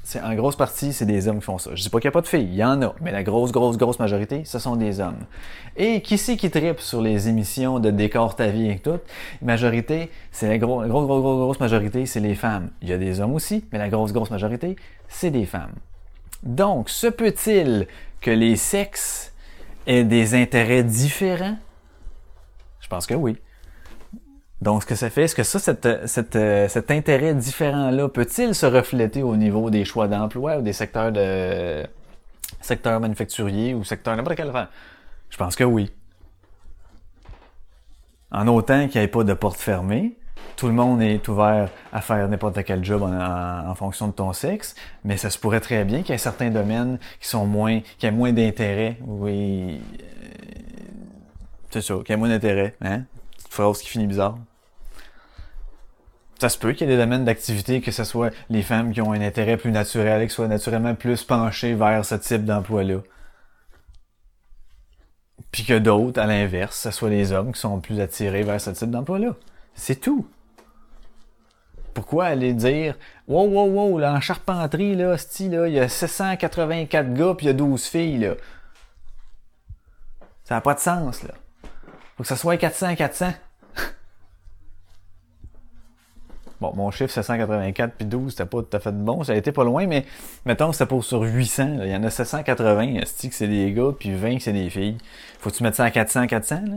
c'est 0.04 0.20
en 0.20 0.34
grosse 0.34 0.56
partie, 0.56 0.92
c'est 0.92 1.04
des 1.04 1.28
hommes 1.28 1.38
qui 1.38 1.44
font 1.44 1.58
ça. 1.58 1.70
Je 1.74 1.82
dis 1.82 1.90
pas 1.90 2.00
qu'il 2.00 2.08
n'y 2.08 2.12
a 2.12 2.12
pas 2.12 2.22
de 2.22 2.26
filles, 2.26 2.48
il 2.50 2.54
y 2.54 2.64
en 2.64 2.80
a, 2.82 2.94
mais 3.00 3.12
la 3.12 3.22
grosse, 3.22 3.52
grosse, 3.52 3.76
grosse 3.76 3.98
majorité, 3.98 4.44
ce 4.44 4.58
sont 4.58 4.76
des 4.76 5.00
hommes. 5.00 5.18
Et 5.76 6.00
qui 6.00 6.18
c'est 6.18 6.36
qui 6.36 6.50
tripe 6.50 6.80
sur 6.80 7.02
les 7.02 7.28
émissions 7.28 7.78
de 7.78 7.90
décor 7.90 8.34
ta 8.34 8.48
vie 8.48 8.70
et 8.70 8.78
tout? 8.78 8.98
Majorité, 9.42 10.10
c'est 10.32 10.48
la 10.48 10.58
grosse, 10.58 10.88
grosse, 10.88 11.06
grosse, 11.06 11.22
grosse 11.22 11.60
majorité, 11.60 12.06
c'est 12.06 12.20
les 12.20 12.34
femmes. 12.34 12.70
Il 12.80 12.88
y 12.88 12.92
a 12.92 12.98
des 12.98 13.20
hommes 13.20 13.34
aussi, 13.34 13.64
mais 13.70 13.78
la 13.78 13.88
grosse, 13.88 14.12
grosse 14.12 14.30
majorité, 14.30 14.76
c'est 15.08 15.30
des 15.30 15.46
femmes. 15.46 15.74
Donc, 16.42 16.88
se 16.88 17.06
peut-il 17.06 17.86
que 18.20 18.30
les 18.30 18.56
sexes 18.56 19.32
aient 19.86 20.04
des 20.04 20.34
intérêts 20.34 20.84
différents? 20.84 21.58
Je 22.80 22.88
pense 22.88 23.06
que 23.06 23.14
oui. 23.14 23.36
Donc, 24.60 24.82
ce 24.82 24.86
que 24.86 24.94
ça 24.96 25.08
fait, 25.08 25.22
est-ce 25.24 25.36
que 25.36 25.44
ça, 25.44 25.58
cette, 25.60 25.88
cet 26.68 26.90
intérêt 26.90 27.34
différent-là, 27.34 28.08
peut-il 28.08 28.54
se 28.54 28.66
refléter 28.66 29.22
au 29.22 29.36
niveau 29.36 29.70
des 29.70 29.84
choix 29.84 30.08
d'emploi 30.08 30.58
ou 30.58 30.62
des 30.62 30.72
secteurs 30.72 31.12
de 31.12 31.86
secteur 32.60 32.98
manufacturier 32.98 33.74
ou 33.74 33.84
secteur 33.84 34.16
n'importe 34.16 34.36
quel 34.36 34.48
affaire? 34.48 34.68
Je 35.30 35.36
pense 35.36 35.54
que 35.54 35.64
oui. 35.64 35.92
En 38.32 38.48
autant 38.48 38.88
qu'il 38.88 39.00
n'y 39.00 39.04
ait 39.04 39.08
pas 39.08 39.24
de 39.24 39.32
porte 39.32 39.58
fermée, 39.58 40.16
tout 40.56 40.66
le 40.66 40.72
monde 40.72 41.00
est 41.02 41.26
ouvert 41.28 41.70
à 41.92 42.00
faire 42.00 42.28
n'importe 42.28 42.64
quel 42.64 42.84
job 42.84 43.02
en, 43.02 43.74
fonction 43.76 44.08
de 44.08 44.12
ton 44.12 44.32
sexe, 44.32 44.74
mais 45.04 45.16
ça 45.16 45.30
se 45.30 45.38
pourrait 45.38 45.60
très 45.60 45.84
bien 45.84 46.02
qu'il 46.02 46.10
y 46.10 46.14
ait 46.14 46.18
certains 46.18 46.50
domaines 46.50 46.98
qui 47.20 47.28
sont 47.28 47.46
moins, 47.46 47.80
qui 47.98 48.06
aient 48.06 48.10
moins 48.10 48.32
d'intérêt. 48.32 48.98
Oui, 49.06 49.80
c'est 51.70 51.80
ça, 51.80 51.94
qui 52.04 52.12
aient 52.12 52.16
moins 52.16 52.28
d'intérêt, 52.28 52.74
hein? 52.80 53.04
phrase 53.48 53.80
qui 53.80 53.88
finit 53.88 54.06
bizarre. 54.06 54.36
Ça 56.38 56.48
se 56.48 56.58
peut 56.58 56.72
qu'il 56.72 56.88
y 56.88 56.92
ait 56.92 56.96
des 56.96 57.02
domaines 57.02 57.24
d'activité, 57.24 57.80
que 57.80 57.90
ce 57.90 58.04
soit 58.04 58.30
les 58.48 58.62
femmes 58.62 58.92
qui 58.92 59.00
ont 59.00 59.12
un 59.12 59.20
intérêt 59.20 59.56
plus 59.56 59.72
naturel, 59.72 60.26
qui 60.28 60.32
soient 60.32 60.46
naturellement 60.46 60.94
plus 60.94 61.24
penchées 61.24 61.74
vers 61.74 62.04
ce 62.04 62.14
type 62.14 62.44
d'emploi-là. 62.44 63.00
Puis 65.50 65.64
que 65.64 65.78
d'autres, 65.78 66.20
à 66.20 66.26
l'inverse, 66.26 66.78
ce 66.78 66.90
soit 66.90 67.10
les 67.10 67.32
hommes 67.32 67.52
qui 67.52 67.60
sont 67.60 67.80
plus 67.80 68.00
attirés 68.00 68.42
vers 68.42 68.60
ce 68.60 68.70
type 68.70 68.90
d'emploi-là. 68.90 69.34
C'est 69.74 70.00
tout. 70.00 70.28
Pourquoi 71.94 72.26
aller 72.26 72.52
dire 72.52 72.96
Wow, 73.26 73.48
wow, 73.48 73.66
wow, 73.66 73.98
là, 73.98 74.12
en 74.12 74.20
charpenterie, 74.20 74.94
là, 74.94 75.16
style, 75.16 75.52
là, 75.52 75.66
il 75.66 75.74
y 75.74 75.80
a 75.80 75.88
684 75.88 77.14
gars 77.14 77.34
puis 77.36 77.46
il 77.46 77.48
y 77.48 77.50
a 77.50 77.54
12 77.54 77.84
filles, 77.84 78.18
là. 78.18 78.34
Ça 80.44 80.54
n'a 80.54 80.60
pas 80.60 80.74
de 80.74 80.80
sens, 80.80 81.24
là. 81.24 81.34
Faut 82.16 82.22
que 82.22 82.28
ça 82.28 82.36
soit 82.36 82.56
400, 82.56 82.94
400. 82.94 83.32
Bon, 86.60 86.72
mon 86.74 86.90
chiffre, 86.90 87.12
c'est 87.12 87.22
184 87.22 87.94
puis 87.96 88.06
12, 88.06 88.32
c'était 88.32 88.46
pas 88.46 88.62
tout 88.62 88.76
à 88.76 88.80
fait 88.80 88.92
bon. 88.92 89.22
Ça 89.22 89.32
a 89.32 89.36
été 89.36 89.52
pas 89.52 89.62
loin, 89.64 89.86
mais 89.86 90.04
mettons, 90.44 90.72
c'était 90.72 90.86
pour 90.86 91.04
sur 91.04 91.22
800. 91.22 91.76
là. 91.78 91.86
Il 91.86 91.92
y 91.92 91.96
en 91.96 92.02
a 92.02 92.10
780, 92.10 92.94
esti, 92.96 93.28
que 93.28 93.34
c'est 93.34 93.46
des 93.46 93.72
gars, 93.72 93.92
puis 93.98 94.12
20 94.14 94.38
que 94.38 94.42
c'est 94.42 94.52
des 94.52 94.68
filles. 94.68 94.98
Faut 95.38 95.50
que 95.50 95.54
tu 95.54 95.62
mettes 95.62 95.76
ça 95.76 95.84
à 95.84 95.90
400, 95.90 96.26
400, 96.26 96.54
là? 96.66 96.76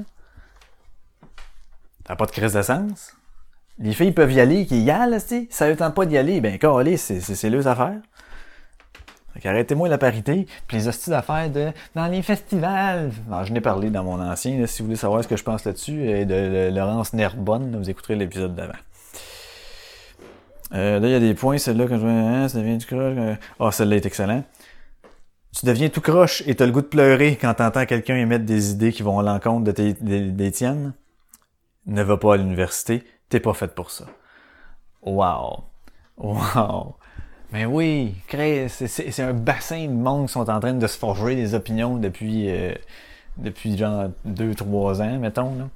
T'as 2.04 2.16
pas 2.16 2.26
de 2.26 2.32
crise 2.32 2.54
de 2.54 2.62
sens? 2.62 3.16
Les 3.80 3.94
filles 3.94 4.12
peuvent 4.12 4.32
y 4.32 4.40
aller, 4.40 4.66
qui 4.66 4.84
y 4.84 4.92
allent, 4.92 5.14
esti. 5.14 5.48
Ça 5.50 5.68
ne 5.68 5.74
tente 5.74 5.96
pas 5.96 6.06
d'y 6.06 6.18
aller, 6.18 6.42
ben, 6.42 6.60
calé, 6.60 6.98
c'est, 6.98 7.20
c'est, 7.20 7.50
leurs 7.50 7.68
affaires. 7.68 8.00
Fait 9.34 9.40
qu'arrêtez-moi 9.40 9.88
la 9.88 9.98
parité, 9.98 10.46
puis 10.68 10.78
les 10.78 10.88
hosties 10.88 11.10
d'affaires 11.10 11.50
de 11.50 11.72
dans 11.96 12.08
les 12.08 12.22
festivals. 12.22 13.12
Alors, 13.30 13.46
je 13.46 13.54
n'ai 13.54 13.62
parlé 13.62 13.90
dans 13.90 14.04
mon 14.04 14.20
ancien, 14.22 14.68
si 14.68 14.82
vous 14.82 14.88
voulez 14.88 14.98
savoir 14.98 15.24
ce 15.24 15.28
que 15.28 15.38
je 15.38 15.44
pense 15.44 15.64
là-dessus, 15.64 16.08
et 16.08 16.26
de, 16.26 16.70
de 16.70 16.76
Laurence 16.76 17.14
Nerbonne, 17.14 17.78
vous 17.78 17.90
écouterez 17.90 18.16
l'épisode 18.16 18.56
d'avant. 18.56 18.74
Euh, 20.74 21.00
là, 21.00 21.08
il 21.08 21.12
y 21.12 21.16
a 21.16 21.20
des 21.20 21.34
points, 21.34 21.58
celle-là, 21.58 21.86
quand 21.88 21.98
je 21.98 22.02
vois, 22.02 22.12
hein, 22.12 22.48
ça 22.48 22.60
devient 22.60 22.78
du 22.78 22.86
croche. 22.86 23.38
Ah, 23.60 23.72
celle-là 23.72 23.98
est 23.98 24.06
excellente. 24.06 24.46
Tu 25.58 25.66
deviens 25.66 25.90
tout 25.90 26.00
croche 26.00 26.44
et 26.48 26.56
t'as 26.56 26.66
le 26.66 26.72
goût 26.72 26.82
de 26.82 26.88
pleurer 26.88 27.38
quand 27.40 27.54
t'entends 27.56 27.86
quelqu'un 27.86 28.16
émettre 28.16 28.46
des 28.46 28.72
idées 28.72 28.94
qui 28.94 29.04
vont 29.04 29.20
à 29.20 29.24
l'encontre 29.24 29.66
de 29.66 29.72
tes, 29.72 29.94
des, 29.94 30.52
tiennes. 30.52 30.94
Ne 31.88 32.04
va 32.04 32.16
pas 32.16 32.36
à 32.36 32.38
l'université, 32.38 33.04
t'es 33.28 33.42
pas 33.42 33.54
fait 33.54 33.76
pour 33.76 33.92
ça. 33.92 34.06
Wow. 35.02 35.64
Wow. 36.18 36.96
Mais 37.52 37.66
oui, 37.66 38.16
c'est 38.30 39.20
un 39.20 39.34
bassin 39.34 39.88
de 39.88 39.92
monde 39.92 40.28
qui 40.28 40.34
sont 40.34 40.50
en 40.50 40.60
train 40.62 40.74
de 40.74 40.88
se 40.88 40.98
forger 40.98 41.36
des 41.36 41.54
opinions 41.54 41.98
depuis, 41.98 42.50
euh, 42.50 42.74
depuis 43.36 43.78
genre 43.78 44.10
2-3 44.26 45.02
ans, 45.02 45.20
mettons. 45.20 45.56
Là. 45.56 45.68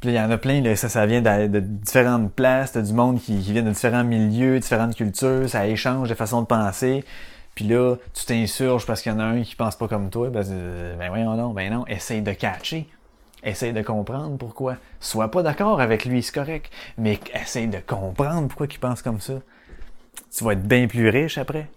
Puis 0.00 0.10
il 0.10 0.14
y 0.14 0.20
en 0.20 0.30
a 0.30 0.38
plein, 0.38 0.62
là, 0.62 0.76
ça, 0.76 0.88
ça 0.88 1.04
vient 1.04 1.20
de, 1.20 1.60
différentes 1.60 2.32
places, 2.32 2.72
t'as 2.72 2.80
du 2.80 2.94
monde 2.94 3.20
qui, 3.20 3.38
vient 3.38 3.62
de 3.62 3.70
différents 3.70 4.04
milieux, 4.04 4.58
différentes 4.58 4.94
cultures, 4.94 5.48
ça 5.48 5.66
échange 5.66 6.08
de 6.08 6.14
façons 6.14 6.40
de 6.40 6.46
penser. 6.46 7.04
Puis 7.54 7.66
là, 7.66 7.96
tu 8.14 8.24
t'insurges 8.24 8.86
parce 8.86 9.02
qu'il 9.02 9.12
y 9.12 9.14
en 9.14 9.18
a 9.18 9.24
un 9.24 9.42
qui 9.42 9.54
pense 9.56 9.76
pas 9.76 9.88
comme 9.88 10.08
toi, 10.08 10.30
ben, 10.30 10.42
euh, 10.48 10.96
ben 10.96 11.08
voyons 11.10 11.36
non, 11.36 11.50
ben 11.50 11.70
non, 11.70 11.86
essaye 11.86 12.22
de 12.22 12.32
catcher. 12.32 12.88
Essaye 13.42 13.72
de 13.72 13.82
comprendre 13.82 14.36
pourquoi. 14.38 14.76
Sois 15.00 15.30
pas 15.30 15.42
d'accord 15.42 15.80
avec 15.80 16.04
lui, 16.04 16.22
c'est 16.22 16.34
correct, 16.34 16.70
mais 16.96 17.18
essaye 17.34 17.68
de 17.68 17.78
comprendre 17.78 18.48
pourquoi 18.48 18.66
il 18.70 18.78
pense 18.78 19.02
comme 19.02 19.20
ça. 19.20 19.34
Tu 20.34 20.44
vas 20.44 20.52
être 20.52 20.62
bien 20.62 20.86
plus 20.86 21.08
riche 21.08 21.36
après 21.38 21.68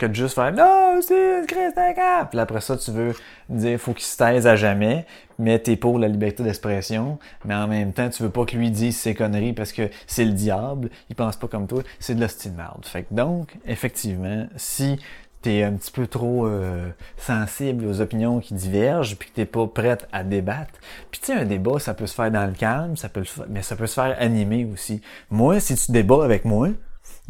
que 0.00 0.06
de 0.06 0.14
juste 0.14 0.34
faire 0.34 0.52
non 0.52 1.00
c'est 1.02 1.46
Christ 1.46 1.76
un 1.76 1.92
cap. 1.92 2.30
Puis 2.30 2.40
après 2.40 2.60
ça 2.60 2.76
tu 2.76 2.90
veux 2.90 3.14
dire 3.48 3.78
faut 3.78 3.92
qu'il 3.92 4.04
se 4.04 4.16
taise 4.16 4.46
à 4.46 4.56
jamais 4.56 5.06
mais 5.38 5.58
t'es 5.58 5.76
pour 5.76 5.98
la 5.98 6.08
liberté 6.08 6.42
d'expression 6.42 7.18
mais 7.44 7.54
en 7.54 7.68
même 7.68 7.92
temps 7.92 8.08
tu 8.08 8.22
veux 8.22 8.30
pas 8.30 8.44
que 8.44 8.56
lui 8.56 8.70
dise 8.70 8.96
ses 8.96 9.14
conneries 9.14 9.52
parce 9.52 9.72
que 9.72 9.90
c'est 10.06 10.24
le 10.24 10.32
diable. 10.32 10.90
Il 11.10 11.16
pense 11.16 11.36
pas 11.36 11.48
comme 11.48 11.66
toi. 11.66 11.82
C'est 11.98 12.14
de 12.14 12.20
l'hostie 12.20 12.50
de 12.50 12.56
merde 12.56 12.84
fait 12.84 13.02
que 13.02 13.14
donc 13.14 13.56
effectivement 13.66 14.46
si 14.56 14.98
t'es 15.42 15.62
un 15.62 15.72
petit 15.72 15.90
peu 15.90 16.06
trop 16.06 16.46
euh, 16.46 16.88
sensible 17.16 17.86
aux 17.86 18.00
opinions 18.00 18.40
qui 18.40 18.54
divergent 18.54 19.16
puis 19.16 19.30
que 19.30 19.34
t'es 19.34 19.46
pas 19.46 19.66
prête 19.66 20.08
à 20.12 20.24
débattre 20.24 20.72
puis 21.10 21.20
tu 21.20 21.26
sais 21.26 21.34
un 21.34 21.44
débat 21.44 21.78
ça 21.78 21.94
peut 21.94 22.06
se 22.06 22.14
faire 22.14 22.30
dans 22.30 22.46
le 22.46 22.52
calme 22.52 22.96
ça 22.96 23.08
peut 23.08 23.20
le 23.20 23.44
mais 23.48 23.62
ça 23.62 23.76
peut 23.76 23.86
se 23.86 23.94
faire 23.94 24.16
animé 24.18 24.66
aussi. 24.72 25.02
Moi 25.30 25.60
si 25.60 25.74
tu 25.76 25.92
débats 25.92 26.24
avec 26.24 26.46
moi 26.46 26.68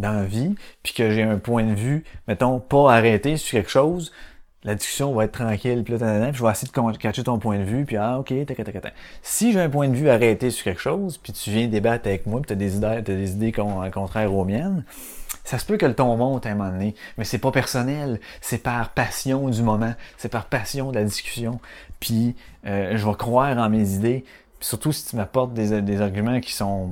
dans 0.01 0.13
la 0.13 0.25
vie, 0.25 0.55
puis 0.83 0.93
que 0.93 1.11
j'ai 1.11 1.23
un 1.23 1.39
point 1.39 1.65
de 1.65 1.75
vue, 1.75 2.05
mettons, 2.27 2.59
pas 2.59 2.93
arrêté 2.93 3.37
sur 3.37 3.53
quelque 3.53 3.71
chose, 3.71 4.13
la 4.63 4.75
discussion 4.75 5.15
va 5.15 5.25
être 5.25 5.33
tranquille, 5.33 5.83
puis 5.85 5.97
là, 5.97 6.29
puis 6.29 6.39
je 6.39 6.45
vais 6.45 6.51
essayer 6.51 6.71
de 6.71 6.97
catcher 6.99 7.25
ton 7.25 7.39
point 7.39 7.59
de 7.59 7.65
vue, 7.65 7.85
puis 7.87 7.97
ah, 7.97 8.19
ok, 8.19 8.33
tac, 8.47 8.57
tac. 8.57 8.95
Si 9.23 9.53
j'ai 9.53 9.61
un 9.61 9.71
point 9.71 9.89
de 9.89 9.95
vue 9.95 10.11
arrêté 10.11 10.51
sur 10.51 10.65
quelque 10.65 10.83
chose, 10.83 11.17
puis 11.17 11.33
tu 11.33 11.51
viens 11.51 11.67
débattre 11.67 12.07
avec 12.07 12.27
moi, 12.27 12.41
puis 12.41 12.49
t'as 12.49 12.55
des 12.57 12.77
idées, 12.77 13.01
t'as 13.05 13.15
des 13.15 13.33
idées 13.33 13.53
con- 13.53 13.91
contraires 13.91 14.35
aux 14.35 14.45
miennes, 14.45 14.85
ça 15.45 15.59
se 15.59 15.65
peut 15.65 15.79
que 15.79 15.87
le 15.87 15.95
ton 15.95 16.15
monte 16.17 16.45
à 16.45 16.51
un 16.51 16.55
moment 16.55 16.71
donné, 16.71 16.95
mais 17.17 17.25
c'est 17.25 17.39
pas 17.39 17.51
personnel, 17.51 18.21
c'est 18.43 18.63
par 18.63 18.91
passion 18.91 19.49
du 19.49 19.63
moment, 19.63 19.95
c'est 20.19 20.31
par 20.31 20.45
passion 20.45 20.91
de 20.91 20.97
la 20.97 21.05
discussion, 21.05 21.59
puis 21.99 22.37
euh, 22.67 22.97
je 22.97 23.07
vais 23.07 23.15
croire 23.15 23.57
en 23.57 23.71
mes 23.71 23.95
idées, 23.95 24.25
surtout 24.61 24.93
si 24.93 25.07
tu 25.07 25.17
m'apportes 25.17 25.55
des, 25.55 25.81
des 25.83 26.01
arguments 26.01 26.41
qui 26.41 26.53
sont 26.53 26.91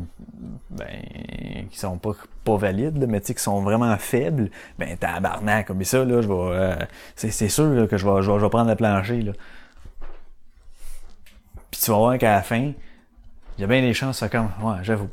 ben 0.70 1.66
qui 1.70 1.78
sont 1.78 1.98
pas, 1.98 2.12
pas 2.44 2.56
valides, 2.56 3.06
mais 3.08 3.20
tu 3.20 3.28
sais, 3.28 3.34
qui 3.34 3.42
sont 3.42 3.60
vraiment 3.62 3.96
faibles, 3.98 4.50
ben 4.78 4.96
tabarnak, 4.96 5.66
comme 5.66 5.84
ça, 5.84 6.04
là, 6.04 6.22
je 6.22 6.28
vais. 6.28 6.34
euh, 6.34 6.76
c'est, 7.14 7.48
sûr 7.48 7.66
là, 7.68 7.86
que 7.86 7.96
je 7.96 8.06
vais, 8.08 8.22
je, 8.22 8.30
vais, 8.30 8.38
je 8.38 8.44
vais 8.44 8.50
prendre 8.50 8.70
le 8.70 8.76
plancher. 8.76 9.22
Là. 9.22 9.32
Puis 11.70 11.80
tu 11.80 11.90
vas 11.90 11.98
voir 11.98 12.18
qu'à 12.18 12.32
la 12.32 12.42
fin, 12.42 12.72
il 13.58 13.60
y 13.60 13.64
a 13.64 13.66
bien 13.66 13.82
des 13.82 13.94
chances, 13.94 14.24
comme 14.30 14.50
Ouais, 14.62 14.78
j'avoue. 14.82 15.10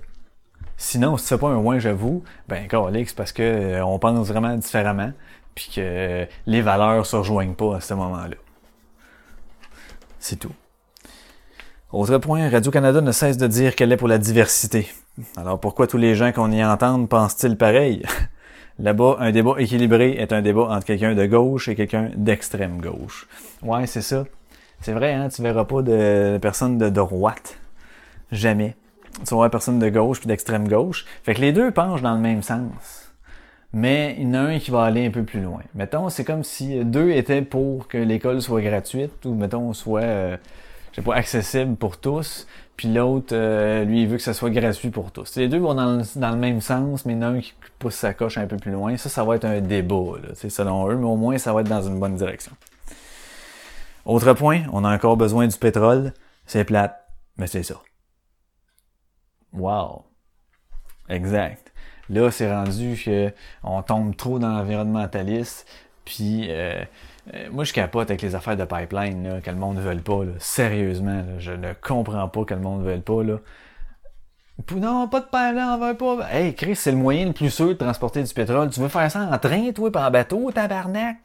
Sinon, 0.78 1.18
si 1.18 1.26
c'est 1.28 1.38
pas 1.38 1.50
un 1.50 1.58
ouais, 1.58 1.80
j'avoue, 1.80 2.24
ben 2.48 2.68
c'est 2.70 3.16
parce 3.16 3.32
que 3.32 3.44
euh, 3.44 3.86
on 3.86 3.98
pense 4.00 4.28
vraiment 4.28 4.56
différemment, 4.56 5.12
puis 5.56 5.72
que 5.74 6.28
les 6.46 6.62
valeurs 6.62 7.06
se 7.06 7.16
rejoignent 7.16 7.54
pas 7.54 7.78
à 7.78 7.82
ce 7.82 7.94
moment-là. 7.94 8.36
C'est 10.20 10.38
tout. 10.38 10.54
Autre 11.92 12.18
point, 12.18 12.50
Radio-Canada 12.50 13.00
ne 13.00 13.12
cesse 13.12 13.38
de 13.38 13.46
dire 13.46 13.76
qu'elle 13.76 13.92
est 13.92 13.98
pour 13.98 14.08
la 14.08 14.18
diversité. 14.18 14.88
Alors 15.38 15.60
pourquoi 15.60 15.86
tous 15.86 16.00
les 16.00 16.16
gens 16.16 16.32
qu'on 16.32 16.52
y 16.52 16.64
entend 16.66 17.06
pensent-ils 17.06 17.56
pareil? 17.56 18.04
Là-bas, 18.80 19.18
un 19.20 19.32
débat 19.32 19.54
équilibré 19.60 20.14
est 20.14 20.34
un 20.34 20.42
débat 20.42 20.64
entre 20.64 20.88
quelqu'un 20.88 21.14
de 21.14 21.26
gauche 21.28 21.70
et 21.70 21.76
quelqu'un 21.76 22.10
d'extrême 22.16 22.82
gauche. 22.82 23.28
Ouais, 23.62 23.86
c'est 23.86 24.02
ça. 24.02 24.26
C'est 24.82 24.94
vrai, 24.94 25.14
hein, 25.14 25.30
tu 25.30 25.44
verras 25.44 25.66
pas 25.66 25.84
de 25.84 26.40
personne 26.42 26.80
de 26.80 26.90
droite. 26.90 27.58
Jamais. 28.32 28.76
Tu 29.26 29.36
voir 29.36 29.50
personne 29.52 29.78
de 29.78 29.88
gauche 29.90 30.20
puis 30.20 30.28
d'extrême 30.28 30.68
gauche. 30.68 31.06
Fait 31.24 31.36
que 31.36 31.42
les 31.42 31.54
deux 31.54 31.70
penchent 31.70 32.02
dans 32.02 32.16
le 32.16 32.22
même 32.22 32.42
sens. 32.42 33.14
Mais 33.74 34.16
il 34.18 34.24
y 34.24 34.32
en 34.32 34.34
a 34.34 34.40
un 34.40 34.60
qui 34.60 34.72
va 34.72 34.84
aller 34.84 35.06
un 35.06 35.12
peu 35.12 35.24
plus 35.24 35.42
loin. 35.42 35.62
Mettons, 35.76 36.10
c'est 36.10 36.24
comme 36.24 36.44
si 36.44 36.84
deux 36.84 37.12
étaient 37.12 37.44
pour 37.44 37.88
que 37.88 37.98
l'école 37.98 38.42
soit 38.42 38.62
gratuite 38.62 39.24
ou, 39.26 39.36
mettons, 39.36 39.72
soit, 39.74 40.02
euh, 40.02 40.38
je 40.96 41.02
sais 41.02 41.06
pas, 41.06 41.16
accessible 41.16 41.76
pour 41.76 41.98
tous, 41.98 42.48
puis 42.78 42.88
l'autre, 42.88 43.36
euh, 43.36 43.84
lui, 43.84 44.04
il 44.04 44.08
veut 44.08 44.16
que 44.16 44.24
ça 44.24 44.34
soit 44.34 44.50
gratuit 44.50 44.92
pour 44.92 45.12
tous. 45.12 45.36
Les 45.36 45.50
deux 45.50 45.58
vont 45.58 45.74
dans 45.74 45.98
le, 45.98 46.04
dans 46.18 46.32
le 46.32 46.38
même 46.38 46.62
sens, 46.62 47.06
mais 47.06 47.12
il 47.12 47.22
un 47.22 47.42
qui 47.42 47.54
pousse 47.80 47.96
sa 47.96 48.14
coche 48.14 48.38
un 48.38 48.48
peu 48.48 48.56
plus 48.56 48.72
loin. 48.72 48.96
Ça, 48.96 49.10
ça 49.10 49.26
va 49.26 49.36
être 49.36 49.44
un 49.44 49.60
débat, 49.60 50.18
là, 50.24 50.30
selon 50.36 50.90
eux, 50.90 50.96
mais 50.96 51.06
au 51.06 51.18
moins, 51.18 51.38
ça 51.38 51.52
va 51.52 51.62
être 51.62 51.68
dans 51.68 51.82
une 51.82 52.00
bonne 52.00 52.16
direction. 52.16 52.54
Autre 54.06 54.32
point, 54.36 54.64
on 54.72 54.86
a 54.86 54.96
encore 54.96 55.18
besoin 55.18 55.48
du 55.48 55.58
pétrole. 55.58 56.14
C'est 56.46 56.64
plate, 56.64 56.98
mais 57.36 57.48
c'est 57.48 57.64
ça. 57.64 57.76
Wow. 59.52 60.06
Exact. 61.10 61.74
Là, 62.08 62.32
c'est 62.32 62.50
rendu 62.50 62.98
que 63.04 63.34
on 63.64 63.82
tombe 63.82 64.16
trop 64.16 64.40
dans 64.40 64.48
l'environnementaliste, 64.50 65.68
puis 66.06 66.46
euh, 66.52 66.86
euh, 67.34 67.48
moi, 67.52 67.64
je 67.64 67.74
capote 67.74 68.10
avec 68.10 68.22
les 68.22 68.36
affaires 68.36 68.58
de 68.58 68.66
pipeline, 68.66 69.24
là, 69.24 69.42
que 69.42 69.50
le 69.50 69.58
monde 69.58 69.78
ne 69.78 69.82
veut 69.82 69.98
pas. 69.98 70.24
Là. 70.24 70.34
Sérieusement, 70.40 71.18
là, 71.18 71.40
je 71.40 71.52
ne 71.52 71.74
comprends 71.74 72.28
pas 72.28 72.46
que 72.46 72.54
le 72.54 72.60
monde 72.60 72.82
ne 72.82 72.86
veuille 72.86 73.02
pas. 73.02 73.24
Là. 73.24 73.38
Non, 74.76 75.08
pas 75.08 75.20
de 75.20 75.26
pipeline, 75.26 75.68
on 75.68 75.78
veut 75.78 75.98
pas. 75.98 76.32
Hey, 76.32 76.54
Chris, 76.54 76.76
c'est 76.76 76.92
le 76.92 76.98
moyen 76.98 77.26
le 77.26 77.34
plus 77.34 77.50
sûr 77.50 77.70
de 77.70 77.74
transporter 77.74 78.24
du 78.24 78.34
pétrole. 78.34 78.70
Tu 78.70 78.80
veux 78.80 78.88
faire 78.88 79.10
ça 79.12 79.22
en 79.22 79.38
train, 79.38 79.72
toi, 79.72 79.90
en 79.94 80.12
bateau, 80.12 80.52
tabarnak? 80.52 81.18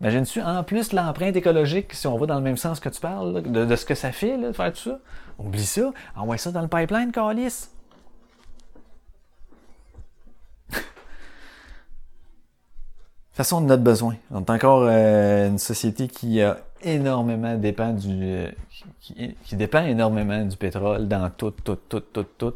Imagine-tu, 0.00 0.42
en 0.42 0.64
plus, 0.64 0.92
l'empreinte 0.92 1.36
écologique, 1.36 1.92
si 1.92 2.06
on 2.06 2.16
va 2.16 2.26
dans 2.26 2.36
le 2.36 2.42
même 2.42 2.56
sens 2.56 2.80
que 2.80 2.88
tu 2.88 3.00
parles, 3.00 3.42
de, 3.42 3.76
ce 3.76 3.84
que 3.84 3.94
ça 3.94 4.12
fait, 4.12 4.36
de 4.36 4.52
faire 4.52 4.72
tout 4.72 4.90
ça? 4.90 4.98
Oublie 5.38 5.64
ça. 5.64 5.92
Envoie 6.16 6.36
ça 6.36 6.50
dans 6.50 6.62
le 6.62 6.68
pipeline, 6.68 7.12
Calis. 7.12 7.68
Toute 13.34 13.38
façon, 13.38 13.68
a 13.68 13.76
besoin. 13.76 14.14
On 14.30 14.44
est 14.44 14.50
encore 14.50 14.84
euh, 14.84 15.48
une 15.48 15.58
société 15.58 16.06
qui 16.06 16.40
a 16.40 16.56
énormément 16.84 17.56
dépend 17.56 17.92
du 17.92 18.46
qui, 19.00 19.56
dépend 19.56 19.84
énormément 19.84 20.44
du 20.44 20.56
pétrole 20.56 21.08
dans 21.08 21.28
tout, 21.30 21.50
tout, 21.50 21.78
tout, 21.88 21.98
tout, 22.00 22.26
tout. 22.38 22.54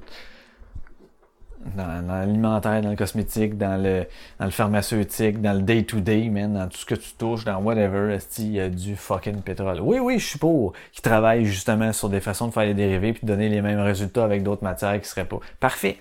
Dans, 1.74 2.06
l'alimentaire, 2.06 2.80
dans 2.80 2.90
le 2.90 2.96
cosmétique, 2.96 3.58
dans 3.58 3.82
le, 3.82 4.06
dans 4.38 4.44
le 4.44 4.52
pharmaceutique, 4.52 5.42
dans 5.42 5.54
le 5.54 5.62
day-to-day, 5.62 6.28
man, 6.28 6.54
dans 6.54 6.68
tout 6.68 6.78
ce 6.78 6.86
que 6.86 6.94
tu 6.94 7.10
touches, 7.18 7.44
dans 7.44 7.60
whatever, 7.60 8.16
il 8.38 8.52
y 8.52 8.60
a 8.60 8.68
du 8.68 8.94
fucking 8.94 9.42
pétrole. 9.42 9.80
Oui, 9.80 9.98
oui, 9.98 10.20
je 10.20 10.26
suis 10.26 10.38
pour 10.38 10.74
qui 10.92 11.02
travaillent 11.02 11.44
justement 11.44 11.92
sur 11.92 12.08
des 12.08 12.20
façons 12.20 12.46
de 12.46 12.52
faire 12.52 12.62
les 12.62 12.74
dérivés 12.74 13.14
puis 13.14 13.22
de 13.22 13.26
donner 13.26 13.48
les 13.48 13.60
mêmes 13.62 13.80
résultats 13.80 14.24
avec 14.24 14.44
d'autres 14.44 14.62
matières 14.62 15.00
qui 15.00 15.08
seraient 15.08 15.24
pas. 15.24 15.40
Parfait. 15.58 15.98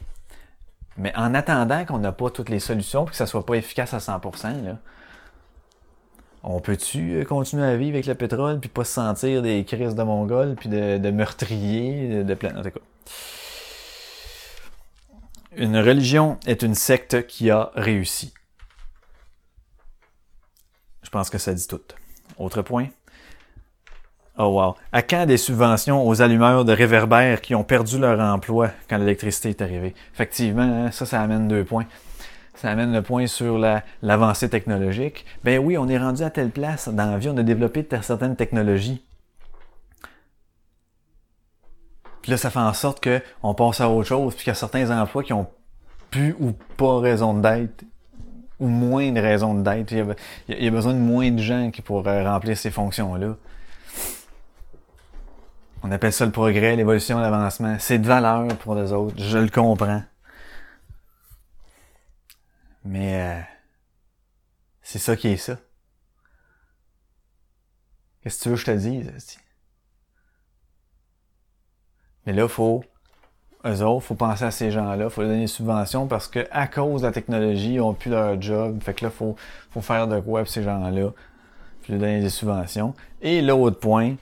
Mais 0.97 1.15
en 1.15 1.33
attendant 1.33 1.85
qu'on 1.85 1.99
n'a 1.99 2.11
pas 2.11 2.29
toutes 2.29 2.49
les 2.49 2.59
solutions 2.59 3.05
puis 3.05 3.11
que 3.11 3.17
ça 3.17 3.27
soit 3.27 3.45
pas 3.45 3.55
efficace 3.55 3.93
à 3.93 3.99
100%, 3.99 4.63
là, 4.63 4.77
On 6.43 6.59
peut-tu 6.59 7.17
euh, 7.17 7.23
continuer 7.23 7.65
à 7.65 7.75
vivre 7.77 7.95
avec 7.95 8.07
le 8.07 8.15
pétrole 8.15 8.59
puis 8.59 8.69
pas 8.69 8.83
se 8.83 8.93
sentir 8.93 9.41
des 9.41 9.63
crises 9.63 9.95
de 9.95 10.03
mongols 10.03 10.55
puis 10.55 10.69
de, 10.69 11.11
meurtriers, 11.11 12.23
de, 12.23 12.33
plein... 12.33 12.53
Une 15.55 15.77
religion 15.77 16.39
est 16.45 16.61
une 16.61 16.75
secte 16.75 17.27
qui 17.27 17.49
a 17.51 17.71
réussi. 17.75 18.33
Je 21.03 21.09
pense 21.09 21.29
que 21.29 21.37
ça 21.37 21.53
dit 21.53 21.67
tout. 21.67 21.81
Autre 22.37 22.61
point? 22.61 22.89
Oh 24.39 24.49
wow. 24.49 24.75
À 24.91 25.01
quand 25.01 25.25
des 25.25 25.37
subventions 25.37 26.07
aux 26.07 26.21
allumeurs 26.21 26.63
de 26.63 26.71
réverbères 26.71 27.41
qui 27.41 27.55
ont 27.55 27.63
perdu 27.63 27.97
leur 27.97 28.19
emploi 28.19 28.69
quand 28.87 28.97
l'électricité 28.97 29.49
est 29.49 29.61
arrivée? 29.61 29.95
Effectivement, 30.13 30.61
hein, 30.61 30.91
ça, 30.91 31.05
ça 31.07 31.21
amène 31.21 31.47
deux 31.47 31.63
points. 31.63 31.85
Ça 32.53 32.69
amène 32.69 32.93
le 32.93 33.01
point 33.01 33.25
sur 33.27 33.57
la- 33.57 33.83
l'avancée 34.01 34.49
technologique. 34.49 35.25
Ben 35.43 35.59
oui, 35.59 35.77
on 35.77 35.87
est 35.87 35.97
rendu 35.97 36.23
à 36.23 36.29
telle 36.29 36.51
place 36.51 36.87
dans 36.87 37.09
la 37.11 37.17
vie, 37.17 37.29
on 37.29 37.37
a 37.37 37.43
développé 37.43 37.87
certaines 38.01 38.35
technologies. 38.35 39.03
Puis 42.21 42.31
là, 42.31 42.37
ça 42.37 42.49
fait 42.49 42.59
en 42.59 42.73
sorte 42.73 42.99
que 42.99 43.21
on 43.41 43.53
passe 43.53 43.79
à 43.81 43.89
autre 43.89 44.07
chose, 44.07 44.35
puis 44.35 44.43
qu'il 44.43 44.51
y 44.51 44.55
a 44.55 44.55
certains 44.55 44.89
emplois 44.99 45.23
qui 45.23 45.33
ont 45.33 45.47
plus 46.11 46.35
ou 46.39 46.51
pas 46.77 46.99
raison 46.99 47.33
d'être, 47.33 47.85
ou 48.59 48.67
moins 48.67 49.11
de 49.11 49.19
raison 49.19 49.53
d'être. 49.53 49.91
Il 49.91 50.63
y 50.63 50.67
a 50.67 50.71
besoin 50.71 50.93
de 50.93 50.99
moins 50.99 51.31
de 51.31 51.39
gens 51.41 51.71
qui 51.71 51.81
pourraient 51.81 52.27
remplir 52.27 52.57
ces 52.57 52.71
fonctions-là. 52.71 53.35
On 55.83 55.91
appelle 55.91 56.13
ça 56.13 56.25
le 56.25 56.31
progrès, 56.31 56.75
l'évolution, 56.75 57.19
l'avancement. 57.19 57.77
C'est 57.79 57.99
de 57.99 58.07
valeur 58.07 58.47
pour 58.57 58.75
les 58.75 58.91
autres, 58.91 59.15
je 59.17 59.37
le 59.37 59.49
comprends. 59.49 60.03
Mais 62.83 63.21
euh, 63.21 63.41
c'est 64.81 64.99
ça 64.99 65.15
qui 65.15 65.27
est 65.29 65.37
ça. 65.37 65.57
Qu'est-ce 68.21 68.39
que 68.39 68.43
tu 68.43 68.49
veux 68.49 68.55
que 68.55 68.61
je 68.61 68.65
te 68.65 68.71
dise? 68.71 69.37
Mais 72.25 72.33
là, 72.33 72.47
faut, 72.47 72.83
eux 73.65 73.83
autres, 73.83 74.05
faut 74.05 74.15
penser 74.15 74.45
à 74.45 74.51
ces 74.51 74.71
gens-là, 74.71 75.09
faut 75.09 75.21
leur 75.21 75.29
donner 75.29 75.43
des 75.43 75.47
subventions 75.47 76.07
parce 76.07 76.27
que 76.27 76.45
à 76.51 76.67
cause 76.67 77.01
de 77.01 77.07
la 77.07 77.13
technologie, 77.13 77.75
ils 77.75 77.81
ont 77.81 77.93
plus 77.93 78.11
leur 78.11 78.41
job. 78.41 78.81
Fait 78.81 78.93
que 78.93 79.05
là, 79.05 79.11
faut, 79.11 79.35
faut 79.71 79.81
faire 79.81 80.07
de 80.07 80.19
quoi 80.19 80.41
pour 80.41 80.49
ces 80.49 80.63
gens-là. 80.63 81.11
Puis 81.81 81.93
leur 81.93 82.01
donner 82.01 82.21
des 82.21 82.29
subventions. 82.29 82.93
Et 83.21 83.41
l'autre 83.41 83.79
point, 83.79 84.15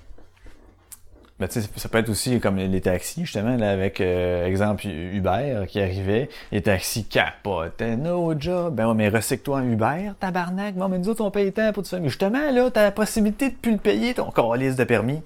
ben, 1.37 1.49
tu 1.49 1.61
sais, 1.61 1.69
ça 1.75 1.89
peut 1.89 1.97
être 1.97 2.07
aussi 2.07 2.39
comme 2.39 2.55
les, 2.55 2.79
taxis, 2.79 3.25
justement, 3.25 3.57
là, 3.57 3.71
avec, 3.71 3.99
euh, 3.99 4.45
exemple, 4.45 4.87
Uber 4.87 5.65
qui 5.67 5.81
arrivait. 5.81 6.29
Les 6.53 6.61
taxis 6.61 7.03
capotaient, 7.03 7.97
no 7.97 8.33
job. 8.39 8.75
Ben 8.75 8.87
ouais, 8.87 8.93
mais 8.93 9.09
recycle-toi 9.09 9.57
en 9.57 9.63
Uber, 9.63 10.13
tabarnak. 10.17 10.75
Bon, 10.75 10.87
mais 10.87 10.97
nous 10.97 11.09
autres, 11.09 11.25
on 11.25 11.31
paye 11.31 11.51
tant 11.51 11.73
pour 11.73 11.83
tout 11.83 11.89
ça. 11.89 11.99
Mais 11.99 12.07
justement, 12.07 12.51
là, 12.51 12.71
t'as 12.71 12.83
la 12.83 12.91
possibilité 12.91 13.49
de 13.49 13.55
plus 13.55 13.73
le 13.73 13.79
payer, 13.79 14.13
ton 14.13 14.31
calice 14.31 14.77
de 14.77 14.85
permis. 14.85 15.21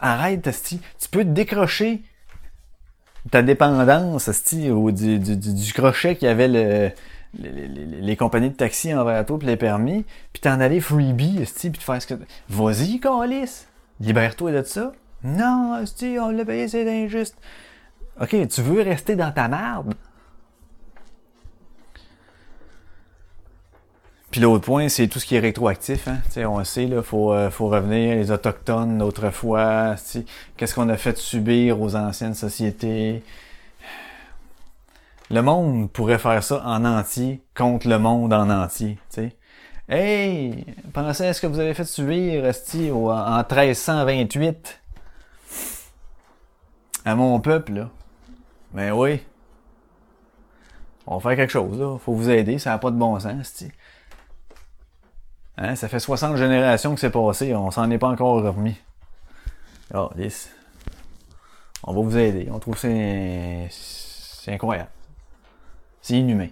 Arrête, 0.00 0.44
esti. 0.48 0.80
Tu 0.98 1.08
peux 1.08 1.22
te 1.22 1.28
décrocher 1.28 2.02
ta 3.30 3.42
dépendance, 3.42 4.26
esti, 4.26 4.68
ou 4.70 4.90
du, 4.90 5.20
du, 5.20 5.36
du, 5.36 5.54
du 5.54 5.72
crochet 5.72 6.16
qu'il 6.16 6.26
y 6.26 6.30
avait 6.30 6.48
le, 6.48 6.90
les, 7.38 8.16
compagnies 8.16 8.50
de 8.50 8.54
taxi 8.54 8.92
envers 8.94 9.24
toi, 9.24 9.38
puis 9.38 9.46
les 9.46 9.56
permis, 9.56 10.04
puis 10.32 10.40
t'en 10.40 10.60
aller 10.60 10.80
freebie, 10.80 11.44
puis 11.44 11.70
te 11.70 11.78
faire 11.78 12.02
ce 12.02 12.06
que... 12.06 12.14
Vas-y, 12.48 13.00
calice! 13.00 13.68
Libère-toi 14.00 14.52
de 14.52 14.62
ça. 14.62 14.92
Non, 15.22 15.84
on 16.02 16.30
l'a 16.30 16.44
payé, 16.44 16.68
c'est 16.68 16.88
injuste. 17.04 17.36
OK, 18.20 18.36
tu 18.48 18.62
veux 18.62 18.82
rester 18.82 19.16
dans 19.16 19.30
ta 19.32 19.48
merde? 19.48 19.94
Puis 24.30 24.40
l'autre 24.40 24.64
point, 24.64 24.88
c'est 24.88 25.08
tout 25.08 25.18
ce 25.18 25.26
qui 25.26 25.34
est 25.34 25.40
rétroactif. 25.40 26.06
Hein. 26.06 26.18
On 26.46 26.58
le 26.58 26.64
sait, 26.64 26.84
il 26.84 27.02
faut, 27.02 27.32
euh, 27.32 27.50
faut 27.50 27.68
revenir 27.68 28.14
les 28.14 28.30
Autochtones 28.30 29.02
autrefois. 29.02 29.96
Qu'est-ce 30.56 30.74
qu'on 30.74 30.88
a 30.88 30.96
fait 30.96 31.18
subir 31.18 31.80
aux 31.80 31.96
anciennes 31.96 32.34
sociétés? 32.34 33.24
Le 35.30 35.42
monde 35.42 35.90
pourrait 35.92 36.18
faire 36.18 36.42
ça 36.42 36.62
en 36.64 36.84
entier 36.84 37.42
contre 37.56 37.88
le 37.88 37.98
monde 37.98 38.32
en 38.32 38.50
entier. 38.50 38.98
tu 39.10 39.22
sais. 39.30 39.36
Hey, 39.88 40.66
pensez 40.92 41.26
à 41.26 41.32
ce 41.34 41.40
que 41.40 41.46
vous 41.46 41.58
avez 41.58 41.74
fait 41.74 41.84
subir 41.84 42.44
esti, 42.46 42.90
au- 42.90 43.10
en 43.10 43.36
1328 43.38 44.80
à 47.04 47.14
mon 47.14 47.40
peuple. 47.40 47.72
Là. 47.72 47.90
Ben 48.72 48.92
oui. 48.92 49.20
On 51.06 51.16
va 51.18 51.30
faire 51.30 51.36
quelque 51.36 51.50
chose. 51.52 51.78
Là. 51.78 51.98
Faut 51.98 52.12
vous 52.12 52.30
aider. 52.30 52.58
Ça 52.58 52.70
n'a 52.70 52.78
pas 52.78 52.90
de 52.90 52.96
bon 52.96 53.18
sens. 53.18 53.40
esti. 53.40 53.70
Hein, 55.56 55.74
ça 55.76 55.88
fait 55.88 55.98
60 56.00 56.36
générations 56.36 56.94
que 56.94 57.00
c'est 57.00 57.10
passé, 57.10 57.54
on 57.54 57.70
s'en 57.70 57.90
est 57.90 57.98
pas 57.98 58.08
encore 58.08 58.42
remis. 58.42 58.76
Ah, 59.92 60.08
lisse. 60.16 60.50
On 61.82 61.92
va 61.92 62.00
vous 62.00 62.16
aider. 62.16 62.48
On 62.50 62.58
trouve 62.58 62.78
c'est 62.78 63.68
c'est 63.70 64.52
incroyable. 64.54 64.88
C'est 66.00 66.14
inhumain. 66.14 66.48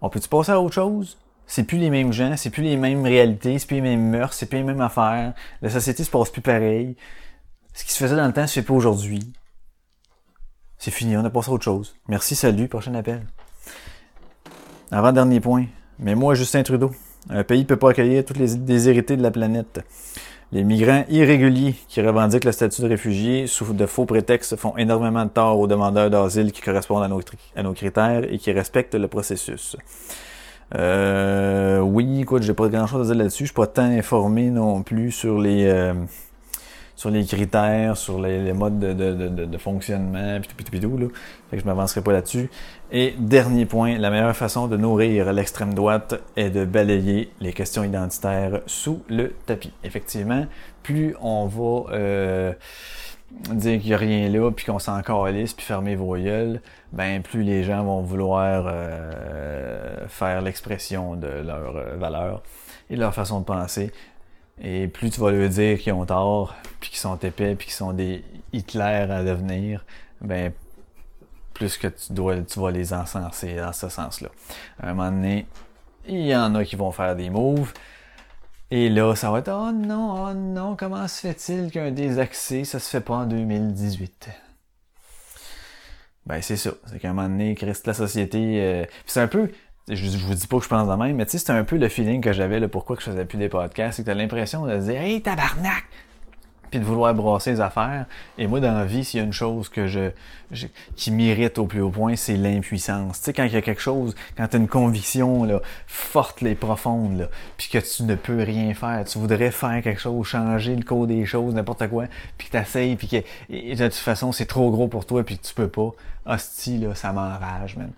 On 0.00 0.08
peut-tu 0.08 0.28
passer 0.28 0.52
à 0.52 0.60
autre 0.60 0.74
chose? 0.74 1.18
C'est 1.46 1.64
plus 1.64 1.78
les 1.78 1.90
mêmes 1.90 2.12
gens, 2.12 2.36
c'est 2.36 2.50
plus 2.50 2.62
les 2.62 2.76
mêmes 2.76 3.04
réalités, 3.04 3.58
c'est 3.58 3.66
plus 3.66 3.76
les 3.76 3.82
mêmes 3.82 4.10
mœurs, 4.10 4.32
c'est 4.32 4.46
plus 4.46 4.58
les 4.58 4.64
mêmes 4.64 4.80
affaires. 4.80 5.34
La 5.60 5.70
société 5.70 6.02
se 6.02 6.10
passe 6.10 6.30
plus 6.30 6.40
pareil. 6.40 6.96
Ce 7.74 7.84
qui 7.84 7.92
se 7.92 7.98
faisait 7.98 8.16
dans 8.16 8.26
le 8.26 8.32
temps 8.32 8.46
se 8.46 8.54
fait 8.54 8.62
plus 8.62 8.74
aujourd'hui. 8.74 9.32
C'est 10.78 10.90
fini, 10.90 11.16
on 11.16 11.24
a 11.24 11.30
passé 11.30 11.50
à 11.50 11.54
autre 11.54 11.64
chose. 11.64 11.94
Merci, 12.08 12.34
salut, 12.34 12.68
prochain 12.68 12.94
appel. 12.94 13.24
Avant-dernier 14.90 15.40
point. 15.40 15.66
Mais 15.98 16.14
moi, 16.14 16.34
Justin 16.34 16.62
Trudeau, 16.62 16.90
un 17.30 17.44
pays 17.44 17.60
ne 17.60 17.66
peut 17.66 17.76
pas 17.76 17.90
accueillir 17.90 18.24
tous 18.24 18.34
les 18.34 18.56
déshérités 18.56 19.16
de 19.16 19.22
la 19.22 19.30
planète. 19.30 19.80
Les 20.52 20.64
migrants 20.64 21.04
irréguliers 21.08 21.74
qui 21.88 22.02
revendiquent 22.02 22.44
le 22.44 22.52
statut 22.52 22.82
de 22.82 22.86
réfugié 22.86 23.46
sous 23.46 23.72
de 23.72 23.86
faux 23.86 24.04
prétextes 24.04 24.54
font 24.56 24.76
énormément 24.76 25.24
de 25.24 25.30
tort 25.30 25.58
aux 25.58 25.66
demandeurs 25.66 26.10
d'asile 26.10 26.52
qui 26.52 26.60
correspondent 26.60 27.02
à 27.02 27.62
nos, 27.62 27.72
critères 27.72 28.30
et 28.30 28.36
qui 28.36 28.52
respectent 28.52 28.94
le 28.94 29.08
processus. 29.08 29.78
Euh, 30.74 31.80
oui, 31.80 32.20
écoute, 32.20 32.42
j'ai 32.42 32.52
pas 32.52 32.68
grand 32.68 32.86
chose 32.86 33.10
à 33.10 33.14
dire 33.14 33.22
là-dessus. 33.22 33.44
Je 33.44 33.48
suis 33.48 33.54
pas 33.54 33.66
tant 33.66 33.82
informé 33.82 34.50
non 34.50 34.82
plus 34.82 35.10
sur 35.10 35.38
les 35.38 35.64
euh, 35.64 35.94
sur 37.02 37.10
les 37.10 37.24
critères, 37.24 37.96
sur 37.96 38.20
les, 38.20 38.52
modes 38.52 38.78
de, 38.78 38.92
de, 38.92 39.12
de, 39.12 39.44
de- 39.44 39.58
fonctionnement, 39.58 40.40
pis 40.40 40.46
tout, 40.46 40.70
pis 40.70 40.78
tout, 40.78 40.96
là. 40.96 41.06
Fait 41.50 41.56
que 41.56 41.62
je 41.62 41.66
m'avancerai 41.66 42.00
pas 42.00 42.12
là-dessus. 42.12 42.48
Et 42.92 43.16
dernier 43.18 43.66
point, 43.66 43.98
la 43.98 44.08
meilleure 44.08 44.36
façon 44.36 44.68
de 44.68 44.76
nourrir 44.76 45.32
l'extrême 45.32 45.74
droite 45.74 46.14
est 46.36 46.50
de 46.50 46.64
balayer 46.64 47.32
les 47.40 47.52
questions 47.52 47.82
identitaires 47.82 48.60
sous 48.66 49.02
le 49.08 49.32
tapis. 49.46 49.72
Effectivement, 49.82 50.46
plus 50.84 51.16
on 51.20 51.46
va 51.46 51.92
euh, 51.92 52.52
dire 53.50 53.80
qu'il 53.80 53.88
n'y 53.88 53.94
a 53.94 53.98
rien 53.98 54.28
là, 54.28 54.52
puis 54.52 54.64
qu'on 54.64 54.78
s'en 54.78 55.02
calisse, 55.02 55.54
puis 55.54 55.66
fermer 55.66 55.96
vos 55.96 56.14
gueules, 56.14 56.60
ben 56.92 57.20
plus 57.20 57.42
les 57.42 57.64
gens 57.64 57.82
vont 57.82 58.02
vouloir 58.02 58.66
euh, 58.68 60.06
faire 60.06 60.40
l'expression 60.40 61.16
de 61.16 61.26
leur 61.26 61.76
euh, 61.76 61.96
valeur 61.96 62.44
et 62.90 62.94
de 62.94 63.00
leur 63.00 63.12
façon 63.12 63.40
de 63.40 63.44
penser. 63.44 63.90
Et 64.60 64.88
plus 64.88 65.10
tu 65.10 65.20
vas 65.20 65.30
leur 65.30 65.48
dire 65.48 65.78
qu'ils 65.78 65.92
ont 65.92 66.04
tort, 66.06 66.54
puis 66.80 66.90
qu'ils 66.90 66.98
sont 66.98 67.16
épais, 67.16 67.54
puis 67.54 67.66
qu'ils 67.66 67.74
sont 67.74 67.92
des 67.92 68.24
Hitler 68.52 69.06
à 69.10 69.24
devenir, 69.24 69.84
ben 70.20 70.52
plus 71.54 71.76
que 71.76 71.88
tu 71.88 72.12
dois, 72.12 72.40
tu 72.42 72.60
vas 72.60 72.70
les 72.70 72.92
encenser 72.92 73.56
dans 73.56 73.72
ce 73.72 73.88
sens-là. 73.88 74.28
À 74.80 74.90
un 74.90 74.94
moment 74.94 75.10
donné, 75.10 75.46
il 76.06 76.26
y 76.26 76.34
en 76.34 76.54
a 76.54 76.64
qui 76.64 76.76
vont 76.76 76.92
faire 76.92 77.16
des 77.16 77.30
moves. 77.30 77.72
Et 78.70 78.88
là, 78.88 79.14
ça 79.14 79.30
va 79.30 79.40
être 79.40 79.52
Oh 79.52 79.70
non, 79.72 80.28
oh 80.28 80.34
non, 80.34 80.76
comment 80.76 81.06
se 81.06 81.20
fait-il 81.20 81.70
qu'un 81.70 81.90
désaccès, 81.90 82.64
ça 82.64 82.78
se 82.78 82.88
fait 82.88 83.00
pas 83.02 83.14
en 83.16 83.26
2018? 83.26 84.30
Ben 86.24 86.40
c'est 86.40 86.56
ça. 86.56 86.70
C'est 86.86 86.98
qu'à 86.98 87.10
un 87.10 87.12
moment 87.12 87.28
donné, 87.28 87.54
Christ, 87.54 87.86
la 87.86 87.94
société. 87.94 88.60
euh, 88.62 88.84
c'est 89.06 89.20
un 89.20 89.28
peu. 89.28 89.50
Je, 89.88 90.16
vous 90.16 90.34
dis 90.34 90.46
pas 90.46 90.58
que 90.58 90.64
je 90.64 90.68
pense 90.68 90.88
de 90.88 90.94
même, 90.94 91.16
mais 91.16 91.24
tu 91.26 91.32
sais, 91.32 91.38
c'est 91.38 91.50
un 91.50 91.64
peu 91.64 91.76
le 91.76 91.88
feeling 91.88 92.20
que 92.20 92.32
j'avais 92.32 92.60
là, 92.60 92.68
pourquoi 92.68 92.96
que 92.96 93.02
je 93.02 93.10
faisais 93.10 93.24
plus 93.24 93.38
des 93.38 93.48
podcasts, 93.48 93.96
c'est 93.96 94.02
que 94.02 94.06
t'as 94.06 94.14
l'impression 94.14 94.64
de 94.64 94.76
dire 94.78 95.00
Hey 95.00 95.20
tabarnak! 95.20 95.84
puis 96.72 96.80
de 96.80 96.86
vouloir 96.86 97.14
brasser 97.14 97.50
les 97.50 97.60
affaires. 97.60 98.06
Et 98.38 98.46
moi, 98.46 98.58
dans 98.58 98.72
la 98.72 98.86
vie, 98.86 99.04
s'il 99.04 99.20
y 99.20 99.22
a 99.22 99.26
une 99.26 99.32
chose 99.32 99.68
que 99.68 99.86
je, 99.86 100.08
qui 100.96 101.10
m'irrite 101.10 101.58
au 101.58 101.66
plus 101.66 101.82
haut 101.82 101.90
point, 101.90 102.16
c'est 102.16 102.34
l'impuissance. 102.34 103.18
Tu 103.18 103.26
sais, 103.26 103.32
quand 103.34 103.44
il 103.44 103.52
y 103.52 103.56
a 103.56 103.60
quelque 103.60 103.82
chose, 103.82 104.14
quand 104.38 104.48
tu 104.48 104.56
as 104.56 104.58
une 104.58 104.68
conviction 104.68 105.44
là, 105.44 105.60
forte 105.86 106.42
et 106.42 106.54
profonde, 106.54 107.18
là, 107.18 107.28
puis 107.58 107.68
que 107.68 107.76
tu 107.76 108.04
ne 108.04 108.14
peux 108.14 108.42
rien 108.42 108.72
faire, 108.72 109.04
tu 109.04 109.18
voudrais 109.18 109.50
faire 109.50 109.82
quelque 109.82 110.00
chose, 110.00 110.26
changer 110.26 110.74
le 110.74 110.82
cours 110.82 111.06
des 111.06 111.26
choses, 111.26 111.54
n'importe 111.54 111.86
quoi, 111.88 112.06
puis 112.38 112.48
que 112.48 112.56
tu 112.56 112.96
puis 112.96 113.06
que 113.06 113.16
et 113.50 113.76
de 113.76 113.84
toute 113.84 113.94
façon, 113.94 114.32
c'est 114.32 114.46
trop 114.46 114.70
gros 114.70 114.88
pour 114.88 115.04
toi, 115.04 115.22
puis 115.24 115.36
que 115.36 115.46
tu 115.46 115.52
peux 115.52 115.68
pas. 115.68 115.90
Hostie, 116.24 116.78
là, 116.78 116.94
ça 116.94 117.12
m'enrage, 117.12 117.76
man. 117.76 117.90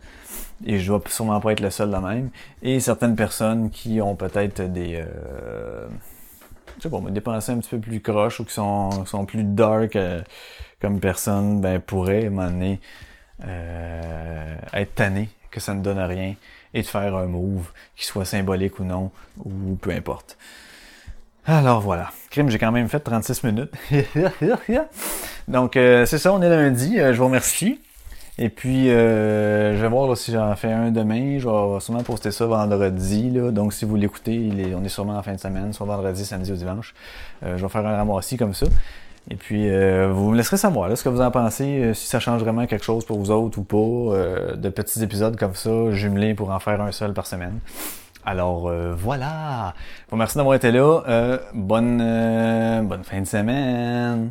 Et 0.67 0.79
je 0.79 0.87
dois 0.87 1.03
sûrement 1.09 1.41
pas 1.41 1.53
être 1.53 1.61
le 1.61 1.71
seul 1.71 1.91
de 1.91 1.97
même. 1.97 2.31
Et 2.63 2.81
certaines 2.81 3.17
personnes 3.17 3.71
qui 3.71 4.01
ont 4.01 4.17
peut-être 4.17 4.63
des... 4.63 5.03
euh, 5.03 5.87
sais 6.85 6.91
pas, 6.91 7.01
des 7.11 7.21
pensées 7.21 7.53
un 7.53 7.59
petit 7.59 7.71
peu 7.71 7.79
plus 7.79 8.01
croches 8.01 8.41
ou 8.41 8.45
qui 8.45 8.53
sont, 8.53 9.05
sont 9.07 9.25
plus 9.25 9.45
dark 9.45 9.97
euh, 9.97 10.23
comme 10.81 11.01
personne, 11.01 11.61
ben 11.61 11.81
pourraient, 11.81 12.27
à 12.27 12.51
euh, 13.47 14.57
être 14.75 14.95
tanné, 14.95 15.29
que 15.51 15.61
ça 15.61 15.75
ne 15.75 15.83
donne 15.83 15.99
rien, 15.99 16.35
et 16.73 16.83
de 16.83 16.87
faire 16.87 17.17
un 17.17 17.27
move, 17.27 17.71
qui 17.97 18.05
soit 18.05 18.25
symbolique 18.25 18.79
ou 18.81 18.85
non, 18.85 19.11
ou 19.45 19.77
peu 19.77 19.91
importe. 19.91 20.37
Alors 21.47 21.81
voilà. 21.81 22.11
Crime, 22.31 22.49
j'ai 22.51 22.59
quand 22.59 22.73
même 22.73 22.89
fait 22.89 23.01
36 23.01 23.45
minutes. 23.45 23.73
Donc 25.49 25.77
euh, 25.77 26.07
c'est 26.07 26.19
ça, 26.19 26.33
on 26.33 26.41
est 26.41 26.49
lundi. 26.49 26.97
Je 26.97 27.13
vous 27.13 27.27
remercie. 27.27 27.81
Et 28.37 28.49
puis 28.49 28.91
euh, 28.91 29.77
je 29.77 29.81
vais 29.81 29.89
voir 29.89 30.17
si 30.17 30.33
j'en 30.33 30.55
fais 30.57 30.73
un 30.73 30.91
demain. 30.91 31.39
Je 31.39 31.49
vais 31.49 31.81
sûrement 31.81 32.03
poster 32.03 32.33
ça 32.33 32.47
vendredi. 32.47 33.31
Donc 33.31 33.73
si 33.73 33.85
vous 33.85 33.97
l'écoutez, 33.97 34.75
on 34.77 34.83
est 34.83 34.89
sûrement 34.89 35.17
en 35.17 35.23
fin 35.23 35.35
de 35.35 35.41
semaine, 35.41 35.73
soit 35.73 35.87
vendredi, 35.87 36.25
samedi 36.25 36.51
ou 36.51 36.57
dimanche. 36.57 36.95
Euh, 37.45 37.57
je 37.57 37.63
vais 37.63 37.69
faire 37.69 37.87
un 37.87 37.97
ramassis 37.97 38.37
comme 38.37 38.55
ça. 38.55 38.67
Et 39.31 39.37
puis 39.37 39.71
euh, 39.71 40.11
vous 40.13 40.31
me 40.31 40.37
laisserez 40.37 40.57
savoir 40.57 40.89
là, 40.89 40.97
ce 40.97 41.05
que 41.05 41.09
vous 41.09 41.21
en 41.21 41.31
pensez, 41.31 41.93
si 41.95 42.07
ça 42.09 42.19
change 42.19 42.43
vraiment 42.43 42.67
quelque 42.67 42.85
chose 42.85 43.07
pour 43.07 43.19
vous 43.19 43.31
autres 43.31 43.59
ou 43.59 43.63
pas. 43.63 44.57
de 44.57 44.69
petits 44.69 45.03
épisodes 45.03 45.37
comme 45.37 45.55
ça, 45.55 45.93
jumelés 45.93 46.35
pour 46.35 46.51
en 46.51 46.59
faire 46.59 46.81
un 46.81 46.93
seul 46.93 47.15
par 47.15 47.27
semaine. 47.27 47.61
Alors 48.27 48.71
voilà. 48.97 49.75
Merci 50.13 50.37
d'avoir 50.37 50.57
été 50.57 50.73
là. 50.73 51.39
Bonne 51.55 51.99
bonne 52.89 53.05
fin 53.05 53.21
de 53.21 53.27
semaine. 53.27 54.31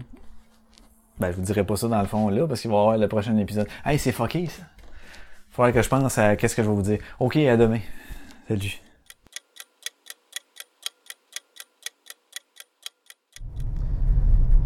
Ben, 1.20 1.32
je 1.32 1.36
vous 1.36 1.44
dirai 1.44 1.64
pas 1.64 1.76
ça 1.76 1.88
dans 1.88 2.02
le 2.02 2.08
fond 2.08 2.30
là, 2.30 2.48
parce 2.48 2.62
qu'il 2.62 2.72
va 2.72 2.78
y 2.78 2.80
avoir 2.80 2.98
le 2.98 3.08
prochain 3.08 3.38
épisode. 3.38 3.68
Hey, 3.86 4.00
c'est 4.00 4.12
fucké 4.12 4.48
ça. 4.48 4.64
Faudrait 5.50 5.72
que 5.72 5.82
je 5.82 5.90
pense 5.90 6.18
à 6.18 6.36
qu'est-ce 6.36 6.56
que 6.56 6.64
je 6.64 6.68
vais 6.68 6.76
vous 6.76 6.82
dire. 6.82 7.00
Ok, 7.20 7.36
à 7.36 7.56
demain. 7.56 7.80
Salut. 8.48 8.82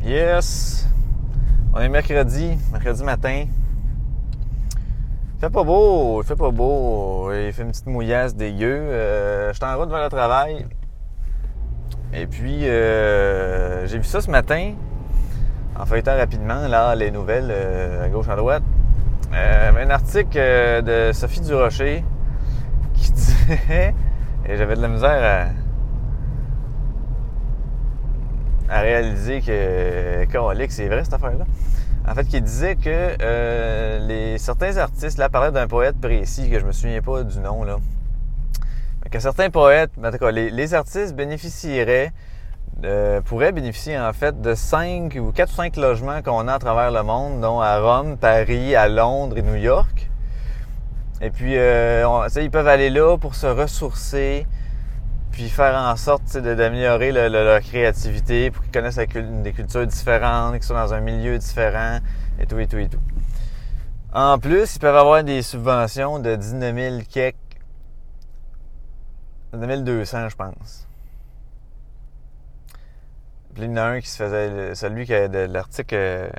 Yes. 0.02 0.88
On 1.74 1.80
est 1.82 1.90
mercredi, 1.90 2.58
mercredi 2.72 3.04
matin. 3.04 3.46
Il 5.36 5.40
fait 5.42 5.50
pas 5.50 5.64
beau, 5.64 6.22
il 6.24 6.26
fait 6.26 6.38
pas 6.38 6.50
beau. 6.50 7.32
Il 7.34 7.52
fait 7.52 7.64
une 7.64 7.72
petite 7.72 7.88
mouillasse 7.88 8.34
dégueu. 8.34 8.74
Euh, 8.74 9.50
je 9.50 9.58
suis 9.58 9.66
en 9.66 9.78
route 9.78 9.90
vers 9.90 10.04
le 10.04 10.10
travail. 10.10 10.66
Et 12.14 12.26
puis, 12.26 12.68
euh, 12.68 13.86
j'ai 13.86 13.98
vu 13.98 14.06
ça 14.06 14.22
ce 14.22 14.32
matin, 14.32 14.74
en 15.80 15.86
feuilletant 15.86 16.18
rapidement, 16.18 16.68
là, 16.68 16.96
les 16.96 17.12
nouvelles 17.12 17.50
euh, 17.52 18.06
à 18.06 18.10
gauche, 18.10 18.28
à 18.30 18.36
droite. 18.36 18.64
Euh, 19.34 19.72
un 19.86 19.90
article 19.90 20.38
euh, 20.38 20.82
de 20.82 21.14
Sophie 21.14 21.42
Durocher 21.42 22.04
qui 22.94 23.12
disait, 23.14 23.94
et 24.48 24.58
j'avais 24.58 24.76
de 24.76 24.82
la 24.82 24.88
misère 24.88 25.54
à, 28.70 28.82
réaliser 28.82 29.42
que, 29.42 30.26
calique, 30.26 30.72
c'est 30.72 30.88
vrai 30.88 31.04
cette 31.04 31.14
affaire-là. 31.14 31.46
En 32.10 32.16
fait, 32.16 32.26
qui 32.26 32.42
disait 32.42 32.76
que 32.76 34.08
les, 34.08 34.38
certains 34.38 34.78
artistes, 34.78 35.18
là, 35.18 35.30
parlaient 35.30 35.52
d'un 35.52 35.68
poète 35.68 36.00
précis, 36.00 36.50
que 36.50 36.60
je 36.60 36.66
me 36.66 36.72
souviens 36.72 37.02
pas 37.02 37.24
du 37.24 37.40
nom, 37.40 37.64
là. 37.64 37.78
Mais 39.04 39.10
que 39.10 39.20
certains 39.20 39.50
poètes, 39.50 39.92
en 40.04 40.12
tout 40.12 40.18
cas, 40.18 40.32
les 40.32 40.74
artistes 40.74 41.16
bénéficieraient, 41.16 42.12
euh, 42.84 43.22
pourraient 43.22 43.52
bénéficier, 43.52 44.00
en 44.00 44.14
fait, 44.14 44.40
de 44.42 44.54
5 44.54 45.18
ou 45.20 45.32
4 45.32 45.52
ou 45.52 45.56
5 45.56 45.76
logements 45.78 46.22
qu'on 46.22 46.48
a 46.48 46.54
à 46.54 46.60
travers 46.60 46.92
le 46.92 47.02
monde, 47.04 47.42
dont 47.42 47.60
à 47.60 47.80
Rome, 47.80 48.18
Paris, 48.18 48.76
à 48.76 48.88
Londres 48.88 49.38
et 49.38 49.42
New 49.42 49.56
York. 49.56 50.10
Et 51.22 51.32
puis, 51.32 51.58
euh, 51.58 52.06
ils 52.36 52.52
peuvent 52.52 52.68
aller 52.68 52.92
là 52.92 53.18
pour 53.18 53.34
se 53.34 53.48
ressourcer, 53.48 54.46
puis 55.32 55.50
faire 55.50 55.76
en 55.76 55.96
sorte 55.96 56.38
d'améliorer 56.38 57.12
le- 57.12 57.28
le- 57.28 57.44
leur 57.44 57.62
créativité 57.62 58.52
pour 58.52 58.64
qu'ils 58.64 58.72
connaissent 58.72 58.98
des 58.98 59.54
cultures 59.54 59.88
différentes, 59.88 60.54
qu'ils 60.54 60.64
soient 60.64 60.80
dans 60.86 60.94
un 60.94 61.00
milieu 61.02 61.38
différent, 61.40 61.98
et 62.40 62.46
tout, 62.46 62.60
et 62.60 62.68
tout, 62.68 62.78
et 62.78 62.88
tout. 62.88 63.00
En 64.14 64.38
plus, 64.40 64.76
ils 64.76 64.80
peuvent 64.80 64.96
avoir 64.96 65.24
des 65.24 65.42
subventions 65.42 66.20
de 66.20 66.36
19 66.36 66.76
000 66.76 66.98
kek, 67.12 67.36
19 69.54 69.84
200, 69.84 70.30
je 70.30 70.36
pense. 70.36 70.87
Puis 73.58 73.66
il 73.66 73.72
y 73.72 73.74
en 73.74 73.78
a 73.78 73.86
un 73.86 74.02
qui 74.02 74.08
se 74.08 74.18
faisait, 74.18 74.76
celui 74.76 75.08
qui 75.08 75.16
a 75.16 75.28
de 75.28 75.40
l'article, 75.40 75.96
euh, 75.96 76.30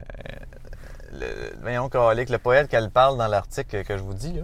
le, 1.10 1.26
voyons, 1.60 1.90
le 1.92 2.36
poète 2.36 2.68
qu'elle 2.68 2.90
parle 2.90 3.18
dans 3.18 3.26
l'article 3.26 3.82
que 3.82 3.96
je 3.96 4.02
vous 4.04 4.14
dis, 4.14 4.34
là. 4.34 4.42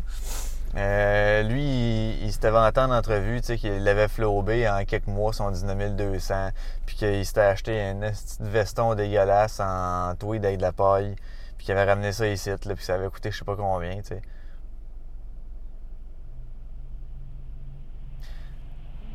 Euh, 0.77 1.43
lui, 1.45 2.19
il, 2.21 2.33
s'était 2.33 2.51
vanté 2.51 2.81
en 2.81 2.91
entrevue, 2.91 3.41
tu 3.41 3.47
sais, 3.47 3.59
qu'il 3.59 3.87
avait 3.87 4.09
flobé 4.09 4.69
en 4.69 4.85
quelques 4.85 5.07
mois 5.07 5.33
son 5.33 5.53
19 5.53 5.95
200, 5.95 6.51
puis 6.85 6.97
qu'il 6.97 7.25
s'était 7.25 7.43
acheté 7.43 7.81
un 7.81 7.95
petit 7.95 8.39
veston 8.41 8.97
dégueulasse 8.97 9.61
en 9.61 10.17
tweed 10.19 10.45
avec 10.45 10.57
de 10.57 10.63
la 10.63 10.73
paille, 10.73 11.15
puis 11.57 11.67
qu'il 11.67 11.77
avait 11.77 11.89
ramené 11.89 12.11
ça 12.11 12.27
ici, 12.27 12.51
puis 12.61 12.85
ça 12.85 12.97
avait 12.97 13.09
coûté 13.09 13.31
je 13.31 13.39
sais 13.39 13.45
pas 13.45 13.55
combien, 13.55 13.99
tu 13.99 14.09
sais. 14.09 14.23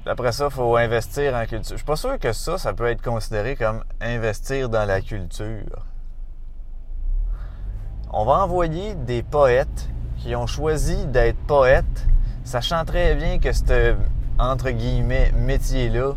Après 0.10 0.32
ça, 0.32 0.46
il 0.46 0.52
faut 0.52 0.76
investir 0.76 1.36
en 1.36 1.46
culture. 1.46 1.74
Je 1.74 1.78
suis 1.78 1.86
pas 1.86 1.96
sûr 1.96 2.18
que 2.18 2.34
ça, 2.34 2.58
ça 2.58 2.74
peut 2.74 2.88
être 2.88 3.04
considéré 3.04 3.56
comme 3.56 3.84
investir 4.02 4.68
dans 4.68 4.86
la 4.86 5.02
culture. 5.02 5.86
On 8.10 8.26
va 8.26 8.44
envoyer 8.44 8.96
des 8.96 9.22
poètes 9.22 9.88
qui 10.18 10.36
ont 10.36 10.48
choisi 10.48 11.06
d'être 11.06 11.38
poètes, 11.46 12.08
sachant 12.44 12.86
très 12.86 13.14
bien 13.14 13.38
que 13.38 13.52
ce 13.52 13.94
entre 14.40 14.72
guillemets 14.72 15.32
métier-là, 15.36 16.14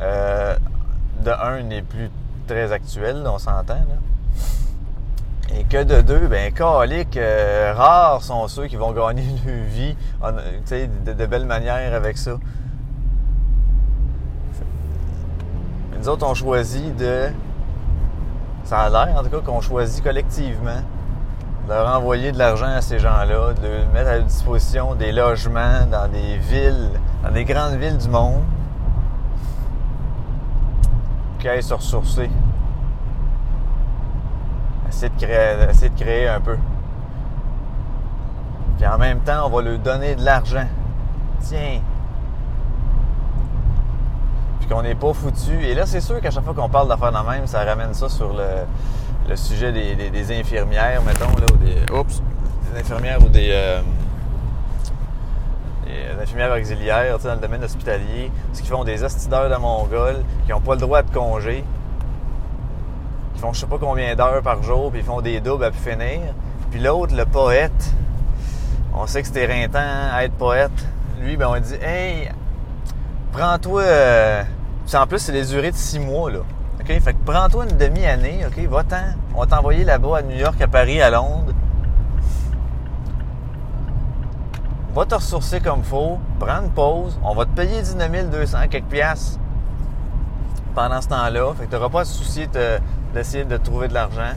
euh, 0.00 0.56
de 1.22 1.30
un, 1.30 1.62
n'est 1.62 1.82
plus 1.82 2.10
très 2.48 2.72
actuel, 2.72 3.22
on 3.24 3.38
s'entend. 3.38 3.74
Là. 3.74 5.54
Et 5.54 5.62
que 5.62 5.84
de 5.84 6.00
deux, 6.00 6.26
ben 6.26 6.52
calique, 6.52 7.16
euh, 7.16 7.72
rares 7.72 8.24
sont 8.24 8.48
ceux 8.48 8.66
qui 8.66 8.74
vont 8.74 8.90
gagner 8.90 9.22
leur 9.46 9.64
vie 9.68 9.96
de, 10.20 11.12
de 11.12 11.26
belle 11.26 11.46
manière 11.46 11.94
avec 11.94 12.18
ça. 12.18 12.32
Mais 15.96 16.02
nous 16.02 16.08
autres, 16.10 16.26
on 16.28 16.34
choisit 16.34 16.94
de. 16.96 17.28
Ça 18.64 18.80
a 18.80 18.90
l'air, 18.90 19.16
en 19.16 19.22
tout 19.22 19.30
cas, 19.30 19.40
qu'on 19.40 19.62
choisit 19.62 20.04
collectivement 20.04 20.82
de 21.66 21.72
leur 21.72 21.96
envoyer 21.96 22.32
de 22.32 22.38
l'argent 22.38 22.66
à 22.66 22.82
ces 22.82 22.98
gens-là, 22.98 23.54
de 23.54 23.92
mettre 23.94 24.10
à 24.10 24.18
disposition 24.18 24.94
des 24.94 25.10
logements 25.10 25.86
dans 25.90 26.06
des 26.08 26.36
villes, 26.36 26.90
dans 27.24 27.30
des 27.30 27.44
grandes 27.44 27.76
villes 27.76 27.96
du 27.96 28.08
monde, 28.08 28.42
qui 31.38 31.48
aillent 31.48 31.62
se 31.62 31.74
ressourcer. 31.74 32.30
Essayer 34.88 35.08
de 35.08 35.24
créer, 35.24 35.70
essayer 35.70 35.88
de 35.88 35.98
créer 35.98 36.28
un 36.28 36.40
peu. 36.40 36.58
Puis 38.76 38.86
en 38.86 38.98
même 38.98 39.20
temps, 39.20 39.46
on 39.46 39.48
va 39.48 39.62
leur 39.62 39.78
donner 39.78 40.14
de 40.14 40.24
l'argent. 40.24 40.66
Tiens. 41.40 41.80
Qu'on 44.68 44.82
n'est 44.82 44.94
pas 44.96 45.12
foutu. 45.12 45.62
Et 45.64 45.74
là, 45.74 45.86
c'est 45.86 46.00
sûr 46.00 46.20
qu'à 46.20 46.30
chaque 46.30 46.44
fois 46.44 46.54
qu'on 46.54 46.68
parle 46.68 46.88
d'affaires 46.88 47.12
de 47.12 47.30
même, 47.30 47.46
ça 47.46 47.62
ramène 47.64 47.94
ça 47.94 48.08
sur 48.08 48.32
le, 48.32 48.44
le 49.28 49.36
sujet 49.36 49.70
des, 49.72 49.94
des- 50.10 50.40
infirmières, 50.40 51.02
mettons, 51.02 51.30
là, 51.38 51.46
ou 51.52 51.56
des. 51.56 51.74
Des 52.72 52.80
infirmières 52.80 53.22
ou 53.22 53.28
des. 53.28 53.48
euh, 53.52 53.80
des 55.84 56.20
infirmières 56.22 56.52
auxiliaires, 56.56 57.18
dans 57.18 57.34
le 57.34 57.40
domaine 57.40 57.62
hospitalier, 57.62 58.30
ceux 58.52 58.62
qui 58.62 58.68
font 58.68 58.82
des 58.82 59.04
hostideurs 59.04 59.48
de 59.48 59.54
Mongol, 59.56 60.16
qui 60.44 60.50
n'ont 60.50 60.60
pas 60.60 60.74
le 60.74 60.80
droit 60.80 61.02
de 61.02 61.10
congé, 61.12 61.62
qui 63.34 63.40
font 63.40 63.52
je 63.52 63.60
sais 63.60 63.66
pas 63.66 63.78
combien 63.78 64.14
d'heures 64.16 64.42
par 64.42 64.62
jour, 64.64 64.90
puis 64.90 65.00
ils 65.00 65.06
font 65.06 65.20
des 65.20 65.40
doubles 65.40 65.64
à 65.64 65.70
finir. 65.70 66.20
Puis 66.72 66.80
l'autre, 66.80 67.14
le 67.14 67.24
poète, 67.24 67.92
on 68.94 69.06
sait 69.06 69.22
que 69.22 69.38
éreintant 69.38 69.78
hein, 69.78 70.10
à 70.12 70.24
être 70.24 70.34
poète. 70.34 70.72
Lui, 71.20 71.36
ben 71.36 71.46
on 71.48 71.60
dit 71.60 71.74
Hey, 71.80 72.30
prends-toi. 73.32 73.82
euh, 73.82 74.42
puis 74.86 74.96
en 74.96 75.06
plus, 75.06 75.18
c'est 75.18 75.32
les 75.32 75.44
durées 75.46 75.70
de 75.72 75.76
six 75.76 75.98
mois, 75.98 76.30
là. 76.30 76.38
OK? 76.80 76.86
Fait 76.86 77.12
que 77.12 77.18
prends-toi 77.24 77.64
une 77.68 77.76
demi-année, 77.76 78.40
OK? 78.46 78.58
Va-t'en. 78.68 78.96
On 79.34 79.40
va 79.40 79.46
t'envoyer 79.46 79.84
là-bas 79.84 80.18
à 80.18 80.22
New 80.22 80.36
York, 80.36 80.60
à 80.60 80.68
Paris, 80.68 81.00
à 81.02 81.10
Londres. 81.10 81.52
Va 84.94 85.04
te 85.04 85.14
ressourcer 85.14 85.60
comme 85.60 85.82
faut. 85.82 86.18
Prends 86.38 86.62
une 86.62 86.70
pause. 86.70 87.18
On 87.22 87.34
va 87.34 87.44
te 87.44 87.50
payer 87.50 87.82
19 87.82 88.30
200 88.30 88.58
quelques 88.70 88.86
piastres 88.86 89.38
pendant 90.74 91.00
ce 91.02 91.08
temps-là. 91.08 91.52
Fait 91.58 91.66
que 91.66 91.70
t'auras 91.72 91.88
pas 91.90 92.00
à 92.00 92.04
te 92.04 92.08
soucier 92.08 92.46
de- 92.46 92.78
d'essayer 93.12 93.44
de 93.44 93.56
trouver 93.58 93.88
de 93.88 93.94
l'argent. 93.94 94.32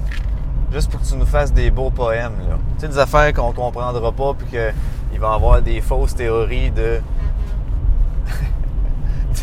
Juste 0.72 0.92
pour 0.92 1.00
que 1.02 1.06
tu 1.06 1.16
nous 1.16 1.26
fasses 1.26 1.54
des 1.54 1.72
beaux 1.72 1.90
poèmes, 1.92 2.36
là. 2.48 2.56
Tu 2.76 2.82
sais, 2.82 2.88
des 2.90 2.98
affaires 3.00 3.34
qu'on 3.34 3.52
comprendra 3.54 4.12
pas, 4.12 4.34
puis 4.38 4.48
qu'il 4.48 5.20
va 5.20 5.32
y 5.32 5.34
avoir 5.36 5.62
des 5.62 5.82
fausses 5.82 6.16
théories 6.16 6.72
de... 6.72 7.00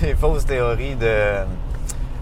des 0.00 0.14
fausses 0.14 0.44
théories 0.44 0.96
de... 0.96 1.44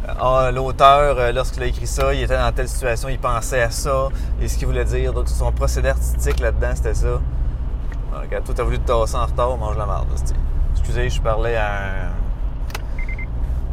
Ah, 0.06 0.50
l'auteur, 0.52 1.18
euh, 1.18 1.32
lorsqu'il 1.32 1.62
a 1.62 1.66
écrit 1.66 1.86
ça, 1.86 2.12
il 2.12 2.22
était 2.22 2.36
dans 2.36 2.52
telle 2.52 2.68
situation, 2.68 3.08
il 3.08 3.18
pensait 3.18 3.62
à 3.62 3.70
ça, 3.70 4.08
et 4.40 4.48
ce 4.48 4.58
qu'il 4.58 4.66
voulait 4.66 4.84
dire. 4.84 5.14
Donc, 5.14 5.28
son 5.28 5.50
procédé 5.50 5.88
artistique 5.88 6.40
là-dedans, 6.40 6.72
c'était 6.74 6.94
ça. 6.94 7.20
Ah, 8.12 8.20
Regarde, 8.20 8.44
toi, 8.44 8.54
t'as 8.54 8.62
voulu 8.62 8.78
te 8.78 8.86
tasser 8.86 9.16
en 9.16 9.24
retard, 9.24 9.56
mange 9.56 9.78
la 9.78 9.86
merde. 9.86 10.06
Excusez, 10.72 11.08
je 11.08 11.20
parlais 11.22 11.56
à 11.56 11.66
un... 11.66 12.10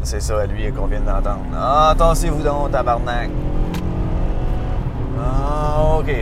C'est 0.03 0.21
ça, 0.21 0.39
à 0.39 0.45
lui, 0.45 0.71
qu'on 0.71 0.87
vient 0.87 1.01
d'entendre. 1.01 1.41
Ah, 1.53 1.93
tassez-vous 1.97 2.41
donc, 2.41 2.71
tabarnak. 2.71 3.29
Ah, 5.21 5.97
OK. 5.99 6.15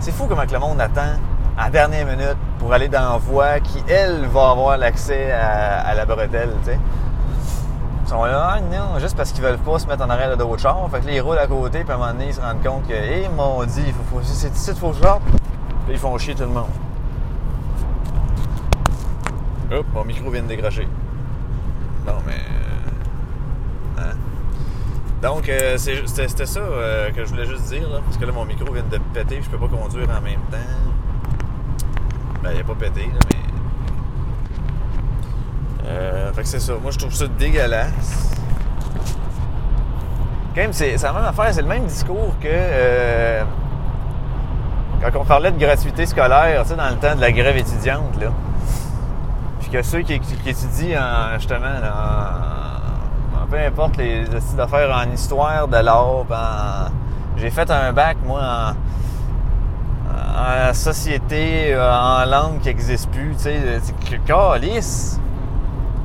C'est 0.00 0.10
fou 0.12 0.24
comment 0.26 0.46
que 0.46 0.52
le 0.52 0.58
monde 0.58 0.80
attend 0.80 1.16
à 1.58 1.70
dernière 1.70 2.06
minute 2.06 2.36
pour 2.58 2.72
aller 2.72 2.88
dans 2.88 3.12
la 3.12 3.18
voie 3.18 3.58
qui, 3.60 3.82
elle, 3.88 4.26
va 4.26 4.50
avoir 4.50 4.78
l'accès 4.78 5.32
à, 5.32 5.92
la 5.94 6.06
bretelle, 6.06 6.54
tu 6.60 6.70
sais. 6.70 6.78
Ils 8.04 8.08
sont 8.08 8.24
là, 8.24 8.54
ah, 8.54 8.60
non, 8.60 8.98
juste 9.00 9.16
parce 9.16 9.32
qu'ils 9.32 9.42
veulent 9.42 9.58
pas 9.58 9.78
se 9.78 9.86
mettre 9.86 10.02
en 10.02 10.08
arrêt 10.08 10.30
de 10.30 10.36
d'autres 10.36 10.62
chars. 10.62 10.88
Fait 10.90 11.00
que 11.00 11.06
là, 11.06 11.12
ils 11.12 11.20
roulent 11.20 11.38
à 11.38 11.46
côté, 11.46 11.80
puis 11.80 11.90
à 11.90 11.96
un 11.96 11.98
moment 11.98 12.12
donné, 12.12 12.28
ils 12.28 12.34
se 12.34 12.40
rendent 12.40 12.62
compte 12.62 12.86
que, 12.86 12.94
hé, 12.94 13.24
hey, 13.24 13.28
mon 13.36 13.64
dit, 13.64 13.92
faut, 13.92 14.18
faut, 14.18 14.24
c'est 14.24 14.54
ici, 14.54 14.70
il 14.70 14.76
faut 14.76 14.90
que 14.90 14.96
je 14.96 15.92
ils 15.92 15.98
font 15.98 16.16
chier 16.16 16.34
tout 16.34 16.42
le 16.42 16.48
monde. 16.48 16.70
Hop, 19.72 19.86
mon 19.92 20.04
micro 20.04 20.30
vient 20.30 20.42
de 20.42 20.48
décrocher. 20.48 20.88
Bon, 22.06 22.14
mais. 22.26 22.32
euh, 23.98 24.00
hein. 24.00 24.16
Donc, 25.20 25.48
euh, 25.48 25.76
c'était 25.76 26.46
ça 26.46 26.60
euh, 26.60 27.10
que 27.10 27.24
je 27.24 27.30
voulais 27.30 27.46
juste 27.46 27.64
dire, 27.64 27.88
parce 28.04 28.16
que 28.16 28.24
là, 28.24 28.32
mon 28.32 28.44
micro 28.44 28.72
vient 28.72 28.82
de 28.82 28.98
péter, 29.12 29.36
puis 29.36 29.44
je 29.44 29.50
peux 29.50 29.58
pas 29.58 29.68
conduire 29.68 30.08
en 30.08 30.22
même 30.22 30.40
temps. 30.50 30.97
Ben, 32.42 32.50
il 32.54 32.60
a 32.60 32.64
pas 32.64 32.74
pété, 32.74 33.00
là, 33.06 33.18
mais. 33.32 33.38
Euh, 35.88 36.32
fait 36.32 36.42
que 36.42 36.48
c'est 36.48 36.60
ça. 36.60 36.74
Moi, 36.80 36.90
je 36.90 36.98
trouve 36.98 37.12
ça 37.14 37.26
dégueulasse. 37.26 38.34
Quand 40.54 40.60
même, 40.62 40.72
c'est 40.72 40.96
la 41.02 41.12
même 41.12 41.24
affaire, 41.24 41.52
c'est 41.52 41.62
le 41.62 41.68
même 41.68 41.86
discours 41.86 42.34
que. 42.40 42.46
euh, 42.48 43.42
quand 45.00 45.20
on 45.20 45.24
parlait 45.24 45.52
de 45.52 45.58
gratuité 45.58 46.06
scolaire, 46.06 46.62
tu 46.62 46.70
sais, 46.70 46.76
dans 46.76 46.88
le 46.88 46.96
temps 46.96 47.14
de 47.14 47.20
la 47.20 47.30
grève 47.32 47.56
étudiante, 47.56 48.20
là. 48.20 48.28
Puis 49.60 49.70
que 49.70 49.82
ceux 49.82 50.00
qui, 50.02 50.14
étudient 50.14 51.00
en, 51.00 51.34
justement 51.38 51.66
en, 51.66 53.46
peu 53.46 53.58
importe 53.58 53.96
les 53.96 54.24
styles 54.40 54.56
d'affaires 54.56 54.90
en 54.94 55.10
histoire 55.12 55.68
de 55.68 55.76
l'art, 55.76 56.24
puis 56.28 56.36
en- 56.36 56.90
j'ai 57.36 57.50
fait 57.50 57.70
un 57.70 57.92
bac 57.92 58.16
moi 58.26 58.40
en, 58.40 58.72
en 60.38 60.74
société, 60.74 61.74
euh, 61.74 61.92
en 61.92 62.24
langue 62.24 62.60
qui 62.60 62.68
n'existe 62.68 63.10
plus, 63.10 63.34
tu 63.36 63.44
sais, 63.44 63.80
c'est 63.82 63.94
que 63.98 64.16
calice. 64.26 65.20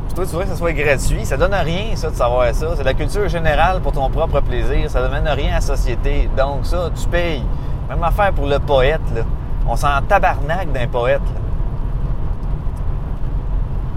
Puis 0.08 0.16
toi, 0.16 0.26
tu 0.26 0.32
vois 0.32 0.44
que 0.44 0.50
ça 0.50 0.56
soit 0.56 0.74
gratuit, 0.74 1.26
ça 1.26 1.38
donne 1.38 1.54
rien, 1.54 1.96
ça, 1.96 2.10
de 2.10 2.16
savoir 2.16 2.54
ça. 2.54 2.76
C'est 2.76 2.84
la 2.84 2.94
culture 2.94 3.28
générale 3.30 3.82
pour 3.82 3.92
ton 3.92 4.10
propre 4.10 4.42
plaisir. 4.42 4.90
Ça 4.90 5.02
ne 5.02 5.08
donne 5.08 5.28
rien 5.28 5.52
à 5.52 5.56
la 5.56 5.62
société. 5.62 6.30
Donc, 6.36 6.66
ça, 6.66 6.90
tu 6.96 7.08
payes. 7.08 7.44
Même 7.90 8.04
affaire 8.04 8.34
pour 8.34 8.48
le 8.48 8.60
poète, 8.60 9.02
là. 9.16 9.22
On 9.68 9.76
s'en 9.76 10.02
tabarnak 10.08 10.72
d'un 10.72 10.88
poète, 10.88 11.22
là. 11.22 11.42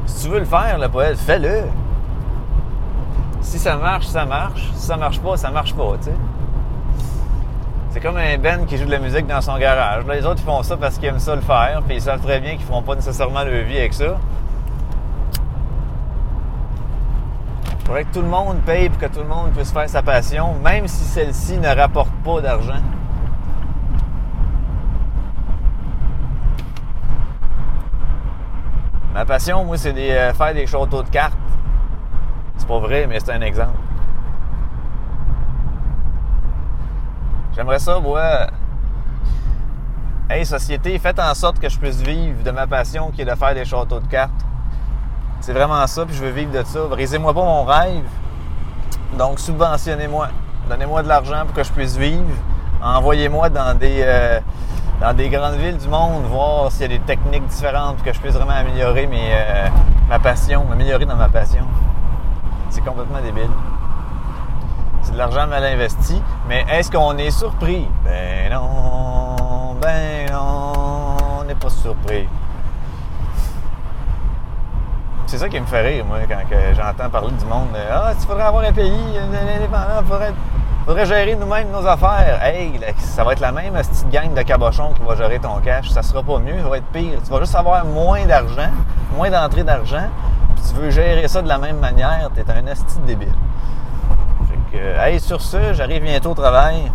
Si 0.07 0.25
tu 0.25 0.33
veux 0.33 0.39
le 0.39 0.45
faire, 0.45 0.79
le 0.79 0.89
poète, 0.89 1.19
fais-le. 1.19 1.65
Si 3.41 3.59
ça 3.59 3.77
marche, 3.77 4.07
ça 4.07 4.25
marche. 4.25 4.71
Si 4.75 4.87
ça 4.87 4.97
marche 4.97 5.21
pas, 5.21 5.37
ça 5.37 5.51
marche 5.51 5.75
pas, 5.75 5.95
tu 5.99 6.05
sais. 6.05 6.15
C'est 7.97 8.03
comme 8.03 8.19
un 8.19 8.37
Ben 8.37 8.67
qui 8.67 8.77
joue 8.77 8.85
de 8.85 8.91
la 8.91 8.99
musique 8.99 9.27
dans 9.27 9.41
son 9.41 9.57
garage. 9.57 10.05
Là, 10.05 10.17
les 10.17 10.27
autres, 10.27 10.43
font 10.43 10.63
ça 10.63 10.77
parce 10.77 10.99
qu'ils 10.99 11.09
aiment 11.09 11.19
ça 11.19 11.35
le 11.35 11.41
faire, 11.41 11.81
puis 11.87 11.97
ils 11.97 12.03
savent 12.03 12.21
très 12.21 12.41
bien 12.41 12.57
qu'ils 12.57 12.67
feront 12.67 12.83
pas 12.83 12.95
nécessairement 12.95 13.43
leur 13.43 13.65
vie 13.65 13.79
avec 13.79 13.95
ça. 13.95 14.19
Il 17.81 17.87
faudrait 17.87 18.05
que 18.05 18.13
tout 18.13 18.21
le 18.21 18.29
monde 18.29 18.59
paye 18.67 18.91
pour 18.91 18.99
que 18.99 19.07
tout 19.07 19.21
le 19.21 19.29
monde 19.29 19.51
puisse 19.53 19.73
faire 19.73 19.89
sa 19.89 20.03
passion, 20.03 20.53
même 20.63 20.87
si 20.87 21.05
celle-ci 21.05 21.57
ne 21.57 21.75
rapporte 21.75 22.13
pas 22.23 22.43
d'argent. 22.43 22.83
Ma 29.15 29.25
passion, 29.25 29.65
moi, 29.65 29.79
c'est 29.79 29.95
de 29.95 30.01
euh, 30.01 30.35
faire 30.35 30.53
des 30.53 30.67
châteaux 30.67 31.03
de 31.03 31.09
cartes. 31.09 31.39
C'est 32.59 32.69
pas 32.69 32.79
vrai, 32.79 33.07
mais 33.09 33.21
c'est 33.21 33.33
un 33.33 33.41
exemple. 33.41 33.86
J'aimerais 37.57 37.79
ça, 37.79 37.99
moi. 37.99 38.49
Hey, 40.29 40.45
société, 40.45 40.99
faites 40.99 41.19
en 41.19 41.33
sorte 41.33 41.59
que 41.59 41.71
je 41.71 41.79
puisse 41.79 42.03
vivre 42.03 42.43
de 42.45 42.51
ma 42.51 42.67
passion 42.67 43.11
qui 43.11 43.23
est 43.23 43.25
de 43.25 43.35
faire 43.35 43.55
des 43.55 43.65
châteaux 43.65 43.99
de 43.99 44.07
cartes. 44.09 44.45
C'est 45.41 45.55
vraiment 45.55 45.87
ça, 45.87 46.05
puis 46.05 46.15
je 46.15 46.23
veux 46.23 46.33
vivre 46.33 46.53
de 46.53 46.63
ça. 46.67 46.81
Brisez-moi 46.91 47.33
pas 47.33 47.41
mon 47.41 47.65
rêve. 47.65 48.05
Donc, 49.17 49.39
subventionnez-moi. 49.41 50.29
Donnez-moi 50.69 51.03
de 51.03 51.09
l'argent 51.09 51.47
pour 51.47 51.55
que 51.55 51.65
je 51.65 51.73
puisse 51.73 51.97
vivre. 51.97 52.27
Envoyez-moi 52.83 53.49
dans 53.49 53.75
des, 53.75 54.03
euh, 54.03 54.39
dans 55.01 55.15
des 55.15 55.31
grandes 55.31 55.55
villes 55.55 55.79
du 55.79 55.89
monde, 55.89 56.25
voir 56.25 56.71
s'il 56.71 56.83
y 56.83 56.95
a 56.95 56.99
des 56.99 57.05
techniques 57.05 57.47
différentes 57.47 58.03
que 58.03 58.13
je 58.13 58.21
puisse 58.21 58.35
vraiment 58.35 58.51
améliorer 58.51 59.07
mes, 59.07 59.31
euh, 59.33 59.69
ma 60.11 60.19
passion, 60.19 60.63
m'améliorer 60.69 61.07
dans 61.07 61.17
ma 61.17 61.31
passion. 61.31 61.65
C'est 62.69 62.85
complètement 62.85 63.23
débile. 63.23 63.49
C'est 65.07 65.13
de 65.13 65.19
l'argent 65.19 65.47
mal 65.47 65.63
investi, 65.63 66.21
mais 66.49 66.67
est-ce 66.69 66.91
qu'on 66.91 67.17
est 67.17 67.31
surpris? 67.31 67.87
Ben 68.05 68.53
non, 68.53 69.77
ben 69.81 70.29
non, 70.33 70.73
on 71.39 71.45
n'est 71.45 71.55
pas 71.55 71.71
surpris. 71.71 72.27
C'est 75.27 75.39
ça 75.39 75.49
qui 75.49 75.61
me 75.61 75.67
fait 75.67 75.83
rire, 75.83 76.05
moi, 76.05 76.19
quand 76.29 76.41
j'entends 76.75 77.09
parler 77.09 77.31
du 77.39 77.45
monde. 77.45 77.69
de, 77.73 77.79
Ah, 77.89 78.11
il 78.19 78.27
faudrait 78.27 78.43
avoir 78.43 78.65
un 78.65 78.73
pays 78.73 78.91
indépendant, 79.17 80.01
il 80.01 80.07
faudrait, 80.85 81.07
gérer 81.07 81.37
nous-mêmes 81.37 81.71
nos 81.71 81.87
affaires. 81.87 82.41
Hey, 82.43 82.81
ça 82.99 83.23
va 83.23 83.35
être 83.35 83.41
la 83.41 83.53
même 83.53 83.75
petite 83.75 84.11
gang 84.11 84.35
de 84.35 84.43
cabochons 84.43 84.93
qui 84.93 85.03
va 85.03 85.15
gérer 85.15 85.39
ton 85.39 85.61
cash. 85.61 85.89
Ça 85.89 86.03
sera 86.03 86.25
pas 86.25 86.41
mieux, 86.41 86.61
ça 86.61 86.69
va 86.69 86.79
être 86.79 86.93
pire. 86.93 87.21
Tu 87.25 87.31
vas 87.31 87.39
juste 87.39 87.55
avoir 87.55 87.85
moins 87.85 88.27
d'argent, 88.27 88.73
moins 89.17 89.31
d'entrée 89.31 89.63
d'argent, 89.63 90.09
puis 90.57 90.65
tu 90.69 90.75
veux 90.75 90.91
gérer 90.91 91.29
ça 91.29 91.43
de 91.43 91.49
la 91.49 91.59
même 91.59 91.79
manière, 91.79 92.29
t'es 92.35 92.45
un 92.51 92.67
asti 92.67 92.99
débile. 93.07 93.29
Euh, 94.77 95.05
hey, 95.05 95.21
sur 95.21 95.41
ce, 95.41 95.73
j'arrive 95.73 96.03
bientôt 96.03 96.31
au 96.31 96.35
travail. 96.35 96.91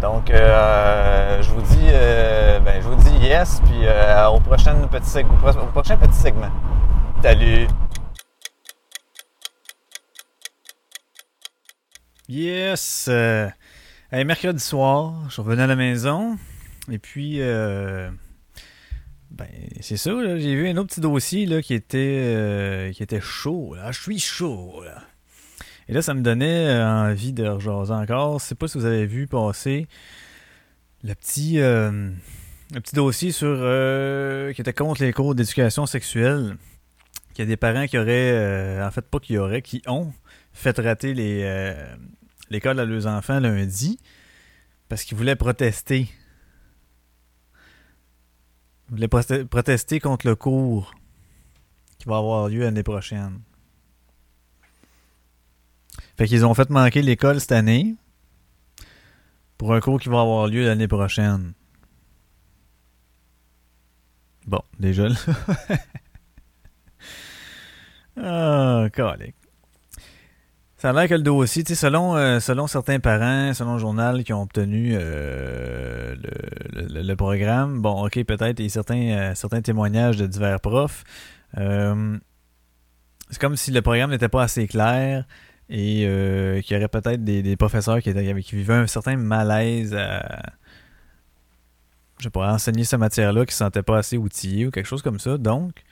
Donc, 0.00 0.30
euh, 0.30 1.40
je 1.40 1.50
vous 1.50 1.62
dis, 1.62 1.86
euh, 1.88 2.58
ben, 2.60 2.82
je 2.82 2.88
vous 2.88 2.96
dis 2.96 3.16
yes, 3.18 3.60
puis 3.64 3.82
euh, 3.84 4.26
au, 4.28 4.40
prochain 4.40 4.74
petit 4.88 5.20
au 5.20 5.36
pro- 5.36 5.60
au 5.60 5.66
prochain 5.66 5.96
petit 5.96 6.18
segment. 6.18 6.50
Salut! 7.22 7.68
Yes! 12.28 13.08
hey, 13.08 14.24
mercredi 14.24 14.60
soir, 14.62 15.14
je 15.28 15.40
revenu 15.40 15.62
à 15.62 15.66
la 15.68 15.76
maison, 15.76 16.36
et 16.90 16.98
puis, 16.98 17.38
ben, 17.38 18.16
c'est 19.80 19.96
ça, 19.96 20.10
j'ai 20.38 20.54
vu 20.56 20.68
un 20.68 20.76
autre 20.78 20.88
petit 20.88 21.00
dossier 21.00 21.46
là, 21.46 21.62
qui, 21.62 21.74
était, 21.74 22.90
qui 22.94 23.02
était 23.02 23.20
chaud. 23.20 23.74
Là. 23.76 23.92
Je 23.92 24.00
suis 24.00 24.18
chaud. 24.18 24.82
Là. 24.84 25.02
Et 25.88 25.92
là, 25.92 26.02
ça 26.02 26.14
me 26.14 26.22
donnait 26.22 26.68
euh, 26.68 27.10
envie 27.10 27.32
de 27.32 27.46
rejaser 27.46 27.92
encore. 27.92 28.38
Je 28.38 28.44
sais 28.44 28.54
pas 28.54 28.68
si 28.68 28.78
vous 28.78 28.84
avez 28.84 29.06
vu 29.06 29.26
passer 29.26 29.88
le 31.02 31.14
petit, 31.14 31.58
euh, 31.60 32.10
le 32.72 32.80
petit 32.80 32.94
dossier 32.94 33.32
sur 33.32 33.48
euh, 33.48 34.52
qui 34.52 34.60
était 34.60 34.72
contre 34.72 35.02
les 35.02 35.12
cours 35.12 35.34
d'éducation 35.34 35.86
sexuelle. 35.86 36.56
Qu'il 37.34 37.44
y 37.44 37.46
a 37.46 37.48
des 37.48 37.56
parents 37.56 37.86
qui 37.86 37.96
auraient, 37.98 38.82
en 38.82 38.90
fait 38.90 39.02
pas 39.08 39.18
qui 39.18 39.38
auraient, 39.38 39.62
qui 39.62 39.82
ont 39.86 40.12
fait 40.52 40.78
rater 40.78 41.14
les, 41.14 41.74
l'école 42.50 42.78
à 42.78 42.84
leurs 42.84 43.06
enfants 43.06 43.40
lundi 43.40 43.98
parce 44.90 45.02
qu'ils 45.04 45.16
voulaient 45.16 45.34
protester. 45.34 46.10
Ils 48.88 48.96
voulaient 48.96 49.06
prote- 49.06 49.46
protester 49.46 49.98
contre 49.98 50.26
le 50.26 50.36
cours 50.36 50.94
qui 51.98 52.06
va 52.06 52.18
avoir 52.18 52.50
lieu 52.50 52.60
l'année 52.60 52.82
prochaine. 52.82 53.40
Fait 56.16 56.26
qu'ils 56.26 56.44
ont 56.44 56.54
fait 56.54 56.70
manquer 56.70 57.02
l'école 57.02 57.40
cette 57.40 57.52
année 57.52 57.94
pour 59.58 59.74
un 59.74 59.80
cours 59.80 59.98
qui 60.00 60.08
va 60.08 60.20
avoir 60.20 60.46
lieu 60.46 60.64
l'année 60.66 60.88
prochaine. 60.88 61.52
Bon, 64.46 64.60
déjà 64.78 65.08
là. 65.08 65.14
ah, 68.16 68.88
calique. 68.92 69.34
Ça 70.76 70.90
a 70.90 70.92
l'air 70.92 71.08
que 71.08 71.14
le 71.14 71.22
dossier, 71.22 71.62
tu 71.62 71.74
sais, 71.76 71.80
selon, 71.80 72.16
euh, 72.16 72.40
selon 72.40 72.66
certains 72.66 72.98
parents, 72.98 73.54
selon 73.54 73.74
le 73.74 73.78
journal 73.78 74.24
qui 74.24 74.32
ont 74.32 74.42
obtenu 74.42 74.94
euh, 74.94 76.16
le, 76.72 76.86
le- 76.88 77.02
le 77.02 77.16
programme, 77.16 77.80
bon, 77.80 78.04
ok, 78.04 78.24
peut-être, 78.24 78.58
et 78.58 78.68
certains, 78.68 79.10
euh, 79.10 79.34
certains 79.36 79.62
témoignages 79.62 80.16
de 80.16 80.26
divers 80.26 80.60
profs, 80.60 81.04
euh, 81.56 82.18
c'est 83.30 83.40
comme 83.40 83.54
si 83.56 83.70
le 83.70 83.80
programme 83.80 84.10
n'était 84.10 84.28
pas 84.28 84.42
assez 84.42 84.66
clair 84.66 85.24
et 85.68 86.04
euh, 86.06 86.60
qu'il 86.60 86.76
y 86.76 86.78
aurait 86.78 86.88
peut-être 86.88 87.24
des, 87.24 87.56
professeurs 87.56 88.00
qui, 88.00 88.12
qui 88.12 88.56
vivaient 88.56 88.74
un 88.74 88.86
certain 88.86 89.16
malaise 89.16 89.94
à, 89.94 90.42
je 92.18 92.24
sais 92.24 92.30
pas, 92.30 92.52
enseigner 92.52 92.84
cette 92.84 93.00
matière-là, 93.00 93.40
qui 93.44 93.50
ne 93.50 93.52
se 93.52 93.58
sentaient 93.58 93.82
pas 93.82 93.98
assez 93.98 94.16
outillés 94.16 94.66
ou 94.66 94.70
quelque 94.70 94.86
chose 94.86 95.02
comme 95.02 95.18
ça. 95.18 95.38
Donc, 95.38 95.82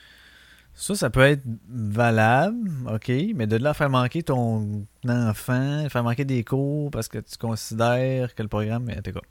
ça, 0.74 0.94
ça 0.94 1.10
peut 1.10 1.22
être 1.22 1.42
valable, 1.68 2.70
ok, 2.88 3.10
mais 3.34 3.46
de 3.46 3.56
là 3.56 3.74
faire 3.74 3.90
manquer 3.90 4.22
ton 4.22 4.86
enfant, 5.08 5.88
faire 5.88 6.04
manquer 6.04 6.24
des 6.24 6.44
cours 6.44 6.90
parce 6.90 7.08
que 7.08 7.18
tu 7.18 7.36
considères 7.36 8.34
que 8.34 8.42
le 8.42 8.48
programme 8.48 8.88
est 8.90 9.12
quoi. 9.12 9.22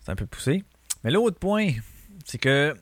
C'est 0.00 0.10
un 0.10 0.16
peu 0.16 0.26
poussé. 0.26 0.64
Mais 1.04 1.10
l'autre 1.10 1.38
point, 1.38 1.70
c'est 2.24 2.38
que 2.38 2.74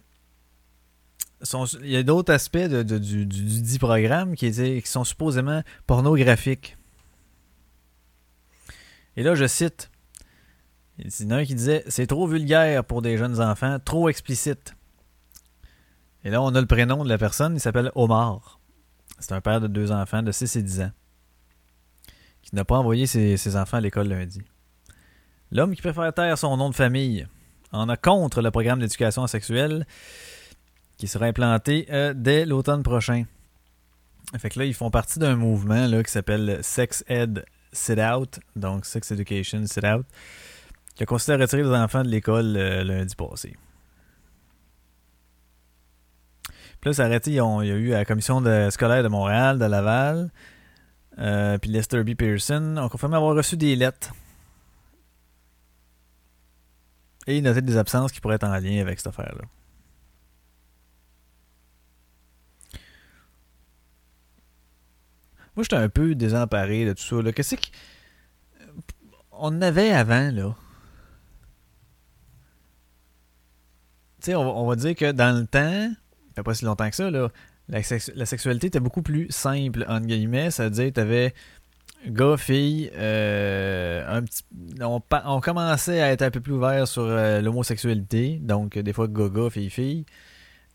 il 1.82 1.88
y 1.90 1.96
a 1.96 2.02
d'autres 2.02 2.32
aspects 2.32 2.56
de- 2.58 2.82
du, 2.82 2.98
du, 2.98 3.26
du 3.26 3.62
dit 3.62 3.78
programme 3.78 4.34
qui, 4.34 4.50
qui 4.50 4.82
sont 4.90 5.04
supposément 5.04 5.62
pornographiques. 5.86 6.76
Et 9.16 9.22
là, 9.22 9.34
je 9.34 9.46
cite 9.46 9.90
Il 10.98 11.06
y 11.06 11.26
en 11.26 11.30
a 11.30 11.36
un 11.36 11.44
qui 11.44 11.54
disait 11.54 11.84
C'est 11.88 12.06
trop 12.06 12.26
vulgaire 12.26 12.84
pour 12.84 13.02
des 13.02 13.16
jeunes 13.16 13.40
enfants, 13.40 13.78
trop 13.84 14.08
explicite. 14.08 14.74
Et 16.24 16.30
là, 16.30 16.42
on 16.42 16.54
a 16.54 16.60
le 16.60 16.66
prénom 16.66 17.04
de 17.04 17.08
la 17.08 17.18
personne, 17.18 17.54
il 17.54 17.60
s'appelle 17.60 17.92
Omar. 17.94 18.58
C'est 19.20 19.32
un 19.32 19.40
père 19.40 19.60
de 19.60 19.66
deux 19.68 19.90
enfants 19.92 20.22
de 20.22 20.30
6 20.32 20.56
et 20.56 20.62
10 20.62 20.80
ans 20.82 20.90
qui 22.42 22.54
n'a 22.54 22.64
pas 22.64 22.78
envoyé 22.78 23.06
ses, 23.06 23.36
ses 23.36 23.56
enfants 23.56 23.76
à 23.76 23.80
l'école 23.80 24.08
lundi. 24.08 24.40
L'homme 25.50 25.74
qui 25.74 25.82
préfère 25.82 26.12
taire 26.14 26.38
son 26.38 26.56
nom 26.56 26.70
de 26.70 26.74
famille 26.74 27.26
en 27.72 27.88
a 27.88 27.96
contre 27.96 28.40
le 28.40 28.50
programme 28.50 28.80
d'éducation 28.80 29.26
sexuelle 29.26 29.86
qui 30.98 31.06
sera 31.06 31.26
implanté 31.26 31.86
euh, 31.90 32.12
dès 32.14 32.44
l'automne 32.44 32.82
prochain. 32.82 33.24
Fait 34.36 34.50
que 34.50 34.58
là, 34.58 34.66
ils 34.66 34.74
font 34.74 34.90
partie 34.90 35.18
d'un 35.18 35.36
mouvement 35.36 35.86
là, 35.86 36.02
qui 36.02 36.10
s'appelle 36.10 36.58
Sex 36.62 37.02
Ed 37.08 37.46
Sit 37.72 37.98
Out, 37.98 38.40
donc 38.56 38.84
Sex 38.84 39.10
Education 39.12 39.64
Sit 39.66 39.86
Out, 39.86 40.04
qui 40.94 41.04
a 41.04 41.06
consisté 41.06 41.32
à 41.32 41.36
retirer 41.36 41.62
les 41.62 41.70
enfants 41.70 42.02
de 42.02 42.08
l'école 42.08 42.56
euh, 42.56 42.84
lundi 42.84 43.14
passé. 43.14 43.56
Puis 46.80 46.90
là, 46.90 46.92
ça 46.92 47.04
a 47.04 47.06
arrêté, 47.06 47.30
il 47.30 47.36
y 47.36 47.40
a 47.40 47.62
eu 47.62 47.88
la 47.88 48.04
commission 48.04 48.40
scolaire 48.70 49.02
de 49.02 49.08
Montréal, 49.08 49.58
de 49.58 49.64
Laval, 49.64 50.30
euh, 51.18 51.58
puis 51.58 51.70
Lester 51.70 52.04
B. 52.04 52.14
Pearson 52.14 52.76
ont 52.76 52.88
confirmé 52.88 53.16
avoir 53.16 53.34
reçu 53.34 53.56
des 53.56 53.74
lettres. 53.74 54.12
Et 57.26 57.40
noté 57.40 57.62
des 57.62 57.76
absences 57.76 58.12
qui 58.12 58.20
pourraient 58.20 58.36
être 58.36 58.46
en 58.46 58.56
lien 58.58 58.80
avec 58.80 58.98
cette 58.98 59.08
affaire-là. 59.08 59.44
Moi, 65.58 65.64
j'étais 65.64 65.74
un 65.74 65.88
peu 65.88 66.14
désemparé 66.14 66.84
de 66.84 66.92
tout 66.92 67.02
ça. 67.02 67.32
Qu'est-ce 67.32 67.56
que. 67.56 67.66
On 69.32 69.48
en 69.48 69.60
avait 69.60 69.90
avant, 69.90 70.30
là. 70.30 70.54
Tu 74.20 74.26
sais, 74.26 74.34
on, 74.36 74.68
va- 74.68 74.76
dire 74.76 74.94
que 74.94 75.10
dans 75.10 75.36
le 75.36 75.48
temps, 75.48 75.90
pas 76.44 76.54
si 76.54 76.64
longtemps 76.64 76.88
que 76.88 76.94
ça, 76.94 77.10
là, 77.10 77.28
la, 77.68 77.82
sex- 77.82 78.12
la 78.14 78.24
sexualité 78.24 78.68
était 78.68 78.78
beaucoup 78.78 79.02
plus 79.02 79.26
simple, 79.30 79.84
entre 79.88 80.06
guillemets. 80.06 80.52
Ça 80.52 80.62
veut 80.62 80.70
dire 80.70 80.84
que 80.84 80.90
t'avais 80.90 81.34
gars, 82.06 82.36
filles, 82.36 82.92
euh, 82.94 84.22
on, 84.80 85.40
commençait 85.40 86.00
à 86.00 86.12
être 86.12 86.22
un 86.22 86.30
peu 86.30 86.40
plus 86.40 86.52
ouvert 86.52 86.86
sur 86.86 87.02
euh, 87.02 87.40
l'homosexualité. 87.40 88.38
Donc, 88.40 88.78
des 88.78 88.92
fois, 88.92 89.08
gars-gars, 89.08 89.50
filles-filles. 89.50 90.04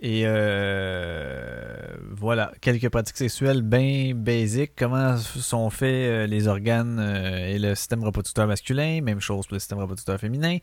Et 0.06 0.24
euh, 0.26 1.96
voilà, 2.12 2.52
quelques 2.60 2.90
pratiques 2.90 3.16
sexuelles 3.16 3.62
bien 3.62 4.14
basiques. 4.14 4.74
Comment 4.76 5.16
sont 5.18 5.70
faits 5.70 5.88
euh, 5.88 6.28
les 6.28 6.50
organes 6.50 7.00
euh, 7.00 7.48
et 7.48 7.58
le 7.58 7.74
système 7.74 8.04
reproducteur 8.04 8.46
masculin? 8.46 9.00
Même 9.02 9.22
chose 9.22 9.48
pour 9.48 9.54
le 9.54 9.60
système 9.60 9.80
reproducteur 9.80 10.20
féminin. 10.20 10.58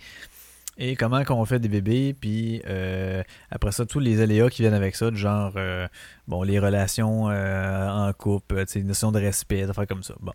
Et 0.77 0.95
comment 0.95 1.25
qu'on 1.25 1.43
fait 1.47 1.59
des 1.59 1.71
bébés. 1.71 2.13
Puis 2.13 2.61
euh, 2.67 3.23
après 3.51 3.73
ça, 3.73 3.87
tous 3.87 3.99
les 3.99 4.21
aléas 4.21 4.51
qui 4.51 4.61
viennent 4.61 4.75
avec 4.75 4.95
ça, 4.95 5.11
genre, 5.11 5.55
bon, 6.29 6.43
les 6.43 6.59
relations 6.59 7.25
en 7.25 8.13
couple, 8.13 8.57
euh, 8.57 8.67
tu 8.67 8.73
sais, 8.73 8.81
une 8.81 8.89
notion 8.89 9.11
de 9.11 9.21
respect, 9.21 9.67
des 9.67 9.87
comme 9.87 10.03
ça. 10.03 10.17
Bon. 10.21 10.35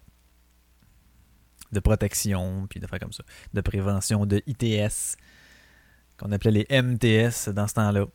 De 1.72 1.80
protection, 1.80 2.66
puis 2.72 2.80
des 2.80 2.88
comme 2.88 3.14
ça. 3.14 3.24
De 3.54 3.62
prévention 3.62 4.26
de 4.26 4.42
ITS, 4.48 5.16
qu'on 6.18 6.32
appelait 6.32 6.66
les 6.68 6.82
MTS 6.82 7.50
dans 7.50 7.68
ce 7.68 7.76
temps-là. 7.76 8.06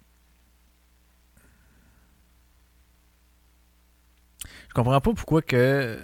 Je 4.70 4.74
comprends 4.74 5.00
pas 5.00 5.12
pourquoi 5.12 5.42
que 5.42 5.98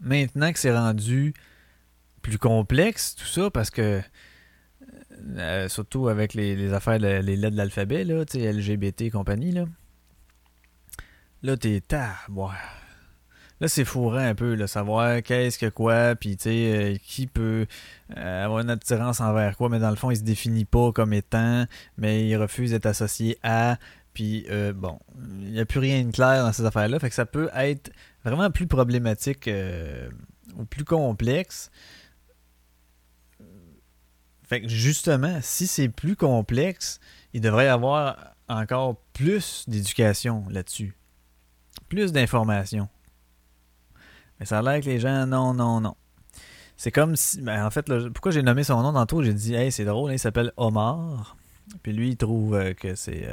maintenant 0.00 0.52
que 0.52 0.60
c'est 0.60 0.72
rendu 0.72 1.34
plus 2.22 2.38
complexe 2.38 3.16
tout 3.16 3.26
ça 3.26 3.50
parce 3.50 3.70
que 3.70 4.00
euh, 5.36 5.68
surtout 5.68 6.06
avec 6.06 6.34
les, 6.34 6.72
affaires 6.72 7.00
les 7.00 7.22
lettres 7.22 7.50
de 7.50 7.56
l'alphabet 7.56 8.04
là, 8.04 8.24
tu 8.24 8.38
LGBT 8.38 9.02
et 9.02 9.10
compagnie 9.10 9.50
là. 9.50 9.64
Là 11.42 11.56
t'es 11.56 11.82
Là 11.90 13.68
c'est 13.68 13.84
fourrant 13.84 14.18
un 14.18 14.36
peu 14.36 14.54
là, 14.54 14.68
savoir 14.68 15.20
qu'est-ce 15.20 15.58
que 15.58 15.68
quoi 15.68 16.14
puis 16.14 16.36
tu 16.36 16.48
euh, 16.48 16.94
qui 17.02 17.26
peut 17.26 17.66
euh, 18.16 18.44
avoir 18.44 18.60
une 18.60 18.70
attirance 18.70 19.20
envers 19.20 19.56
quoi 19.56 19.68
mais 19.68 19.80
dans 19.80 19.90
le 19.90 19.96
fond 19.96 20.12
il 20.12 20.16
se 20.16 20.22
définit 20.22 20.64
pas 20.64 20.92
comme 20.92 21.12
étant 21.12 21.66
mais 21.98 22.28
il 22.28 22.36
refuse 22.36 22.70
d'être 22.70 22.86
associé 22.86 23.36
à 23.42 23.78
puis, 24.14 24.46
euh, 24.48 24.72
bon, 24.72 25.00
il 25.40 25.50
n'y 25.50 25.60
a 25.60 25.66
plus 25.66 25.80
rien 25.80 26.04
de 26.04 26.12
clair 26.12 26.44
dans 26.44 26.52
ces 26.52 26.64
affaires-là. 26.64 27.00
Fait 27.00 27.08
que 27.08 27.14
ça 27.16 27.26
peut 27.26 27.50
être 27.52 27.90
vraiment 28.24 28.50
plus 28.50 28.68
problématique 28.68 29.48
euh, 29.48 30.08
ou 30.56 30.64
plus 30.64 30.84
complexe. 30.84 31.72
Fait 34.44 34.62
que 34.62 34.68
justement, 34.68 35.40
si 35.42 35.66
c'est 35.66 35.88
plus 35.88 36.14
complexe, 36.14 37.00
il 37.32 37.40
devrait 37.40 37.64
y 37.64 37.68
avoir 37.68 38.36
encore 38.48 38.98
plus 39.14 39.64
d'éducation 39.66 40.44
là-dessus. 40.48 40.94
Plus 41.88 42.12
d'informations. 42.12 42.88
Mais 44.38 44.46
ça 44.46 44.60
a 44.60 44.62
l'air 44.62 44.80
que 44.80 44.86
les 44.86 45.00
gens, 45.00 45.26
non, 45.26 45.54
non, 45.54 45.80
non. 45.80 45.96
C'est 46.76 46.92
comme 46.92 47.16
si. 47.16 47.40
ben, 47.40 47.66
en 47.66 47.70
fait, 47.70 47.86
pourquoi 48.10 48.30
j'ai 48.30 48.42
nommé 48.42 48.62
son 48.62 48.80
nom 48.82 48.92
tantôt? 48.92 49.22
J'ai 49.24 49.34
dit, 49.34 49.54
hey, 49.54 49.72
c'est 49.72 49.84
drôle, 49.84 50.10
hein, 50.10 50.14
il 50.14 50.18
s'appelle 50.18 50.52
Omar. 50.56 51.36
Puis 51.82 51.92
lui, 51.92 52.10
il 52.10 52.16
trouve 52.16 52.54
euh, 52.54 52.74
que 52.74 52.94
c'est. 52.94 53.26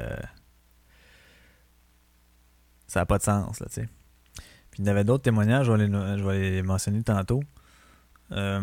Ça 2.92 3.00
n'a 3.00 3.06
pas 3.06 3.20
de 3.20 3.24
sens, 3.24 3.62
là, 3.62 3.68
tu 3.68 3.76
sais. 3.76 3.90
Puis 4.70 4.84
il 4.84 4.86
y 4.86 4.90
avait 4.90 5.06
d'autres 5.06 5.24
témoignages, 5.24 5.68
je 5.68 5.72
vais 5.72 6.52
les, 6.52 6.62
mentionner 6.62 7.02
tantôt. 7.04 7.42
Euh, 8.34 8.62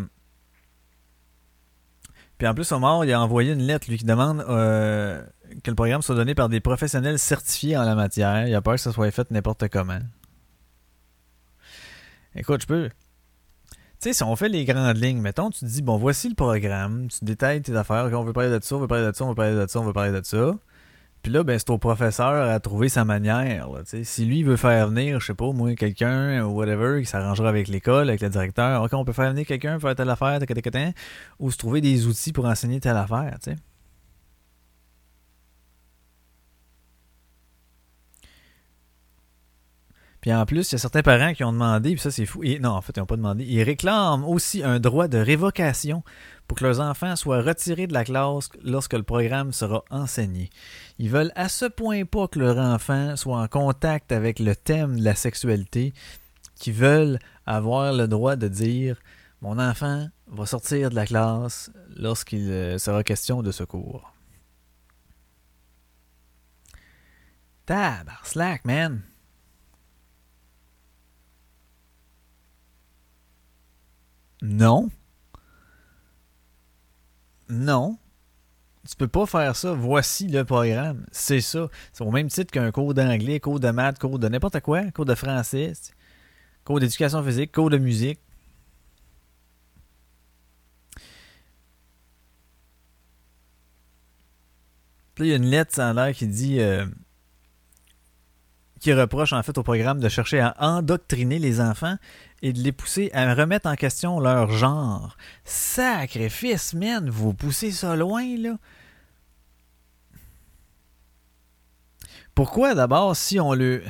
Puis 2.37 2.47
en 2.47 2.53
plus, 2.53 2.70
Omar, 2.72 3.07
il 3.07 3.12
a 3.14 3.22
envoyé 3.22 3.55
une 3.55 3.62
lettre, 3.62 3.89
lui, 3.89 3.97
qui 3.97 4.05
demande 4.05 4.45
euh, 4.47 5.22
que 5.64 5.70
le 5.70 5.74
programme 5.74 6.03
soit 6.03 6.14
donné 6.14 6.35
par 6.35 6.51
des 6.51 6.61
professionnels 6.61 7.18
certifiés 7.18 7.79
en 7.79 7.85
la 7.85 7.95
matière. 7.95 8.47
Il 8.47 8.55
a 8.55 8.61
peur 8.61 8.74
que 8.74 8.81
ça 8.81 8.93
soit 8.93 9.11
fait 9.11 9.31
n'importe 9.31 9.66
comment. 9.68 10.01
Écoute, 12.35 12.61
je 12.61 12.66
peux. 12.66 12.91
Tu 12.91 13.76
sais, 14.01 14.12
si 14.12 14.22
on 14.22 14.37
fait 14.37 14.51
les 14.51 14.66
grandes 14.66 14.99
lignes, 14.99 15.22
mettons, 15.22 15.49
tu 15.49 15.61
te 15.61 15.64
dis, 15.64 15.81
bon, 15.81 15.97
voici 15.97 16.29
le 16.29 16.35
programme, 16.35 17.09
tu 17.09 17.24
détailles 17.24 17.62
tes 17.62 17.74
affaires, 17.74 18.11
on 18.12 18.24
veut 18.24 18.35
parler 18.35 18.51
de 18.51 18.62
ça, 18.62 18.76
on 18.76 18.81
veut 18.81 18.89
parler 18.89 19.07
de 19.07 19.16
ça, 19.16 19.24
on 19.24 19.31
veut 19.31 19.35
parler 19.35 19.55
de 19.55 19.66
ça, 19.66 19.81
on 19.81 19.85
veut 19.85 19.95
parler 19.95 20.12
de 20.12 20.22
ça. 20.22 20.55
Puis 21.22 21.32
là, 21.32 21.42
ben, 21.42 21.58
c'est 21.58 21.70
au 21.70 21.78
professeur 21.78 22.50
à 22.50 22.60
trouver 22.60 22.88
sa 22.88 23.04
manière. 23.04 23.70
là, 23.70 23.80
si 23.84 24.24
lui 24.24 24.42
veut 24.42 24.56
faire 24.56 24.88
venir, 24.88 25.20
je 25.20 25.26
sais 25.26 25.34
pas, 25.34 25.50
moi, 25.52 25.74
quelqu'un 25.74 26.44
ou 26.44 26.50
whatever, 26.50 27.00
qui 27.00 27.06
s'arrangera 27.06 27.48
avec 27.48 27.68
l'école, 27.68 28.08
avec 28.08 28.20
le 28.20 28.28
directeur, 28.28 28.82
ok, 28.82 28.92
on 28.92 29.04
peut 29.04 29.12
faire 29.12 29.30
venir 29.30 29.46
quelqu'un, 29.46 29.78
faire 29.78 29.94
telle 29.94 30.10
affaire, 30.10 30.38
ou 31.38 31.50
se 31.50 31.56
trouver 31.56 31.80
des 31.80 32.06
outils 32.06 32.32
pour 32.32 32.46
enseigner 32.46 32.80
telle 32.80 32.96
affaire, 32.96 33.36
sais. 33.42 33.56
Puis 40.20 40.32
en 40.32 40.44
plus, 40.46 40.70
il 40.70 40.74
y 40.74 40.76
a 40.76 40.78
certains 40.78 41.02
parents 41.02 41.32
qui 41.32 41.44
ont 41.44 41.52
demandé, 41.52 41.90
puis 41.92 42.00
ça 42.00 42.10
c'est 42.10 42.26
fou. 42.26 42.42
Et, 42.42 42.58
non, 42.58 42.70
en 42.70 42.80
fait, 42.80 42.96
ils 42.96 43.00
n'ont 43.00 43.06
pas 43.06 43.16
demandé. 43.16 43.44
Ils 43.44 43.62
réclament 43.62 44.24
aussi 44.24 44.64
un 44.64 44.80
droit 44.80 45.06
de 45.06 45.18
révocation 45.18 46.02
pour 46.48 46.58
que 46.58 46.64
leurs 46.64 46.80
enfants 46.80 47.14
soient 47.14 47.42
retirés 47.42 47.86
de 47.86 47.92
la 47.92 48.04
classe 48.04 48.48
lorsque 48.64 48.94
le 48.94 49.02
programme 49.02 49.52
sera 49.52 49.84
enseigné. 49.90 50.50
Ils 50.98 51.10
veulent 51.10 51.32
à 51.36 51.48
ce 51.48 51.66
point 51.66 52.04
pas 52.04 52.26
que 52.26 52.38
leur 52.38 52.58
enfant 52.58 53.16
soit 53.16 53.40
en 53.40 53.48
contact 53.48 54.10
avec 54.12 54.38
le 54.38 54.56
thème 54.56 54.98
de 54.98 55.04
la 55.04 55.14
sexualité, 55.14 55.92
qu'ils 56.56 56.74
veulent 56.74 57.18
avoir 57.46 57.92
le 57.92 58.08
droit 58.08 58.36
de 58.36 58.48
dire 58.48 58.96
mon 59.40 59.58
enfant 59.58 60.08
va 60.26 60.46
sortir 60.46 60.90
de 60.90 60.96
la 60.96 61.06
classe 61.06 61.70
lorsqu'il 61.96 62.50
euh, 62.50 62.78
sera 62.78 63.04
question 63.04 63.42
de 63.42 63.52
secours. 63.52 64.12
Tabar, 67.66 68.26
slack, 68.26 68.64
man. 68.64 69.02
Non. 74.43 74.89
Non. 77.49 77.99
Tu 78.89 78.97
peux 78.97 79.09
pas 79.09 79.26
faire 79.26 79.55
ça. 79.57 79.72
Voici 79.72 80.28
le 80.28 80.45
programme. 80.45 81.05
C'est 81.12 81.41
ça. 81.41 81.68
C'est 81.93 82.05
au 82.05 82.11
même 82.11 82.28
titre 82.28 82.51
qu'un 82.53 82.70
cours 82.70 82.95
d'anglais, 82.95 83.41
cours 83.41 83.61
de 83.61 83.70
maths, 83.70 83.99
cours 83.99 84.18
de 84.18 84.28
n'importe 84.28 84.61
quoi, 84.61 84.91
cours 84.93 85.05
de 85.05 85.14
français, 85.14 85.72
cours 86.64 86.80
d'éducation 86.80 87.22
physique, 87.22 87.53
cours 87.53 87.70
de 87.70 87.78
musique. 87.78 88.20
Puis 95.14 95.26
il 95.26 95.30
y 95.30 95.32
a 95.32 95.36
une 95.36 95.47
lettre 95.47 95.80
en 95.80 95.93
l'air 95.95 96.14
qui 96.14 96.28
dit 96.28 96.61
euh, 96.61 96.86
qui 98.78 98.93
reproche 98.93 99.32
en 99.32 99.43
fait 99.43 99.59
au 99.59 99.62
programme 99.62 100.01
de 100.01 100.09
chercher 100.09 100.41
à 100.41 100.55
endoctriner 100.59 101.39
les 101.39 101.61
enfants 101.61 101.97
et 102.43 102.53
de 102.53 102.61
les 102.61 102.72
pousser 102.72 103.11
à 103.12 103.34
remettre 103.34 103.68
en 103.68 103.74
question 103.74 104.20
leur 104.20 104.51
genre. 104.51 105.16
Sacrifice, 105.45 106.74
man, 106.74 107.11
vous 107.11 107.34
poussez 107.34 107.70
ça 107.72 107.97
loin, 107.97 108.24
là. 108.39 108.57
Pourquoi 112.34 112.74
d'abord, 112.74 113.16
si 113.16 113.41
on 113.41 113.53
le. 113.53 113.82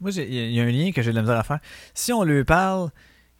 Moi, 0.00 0.10
il 0.12 0.52
y 0.52 0.60
a 0.60 0.64
un 0.64 0.70
lien 0.70 0.90
que 0.90 1.02
j'ai 1.02 1.10
de 1.10 1.16
la 1.16 1.20
misère 1.20 1.38
à 1.38 1.42
faire. 1.42 1.60
Si 1.92 2.14
on 2.14 2.24
lui 2.24 2.44
parle 2.44 2.90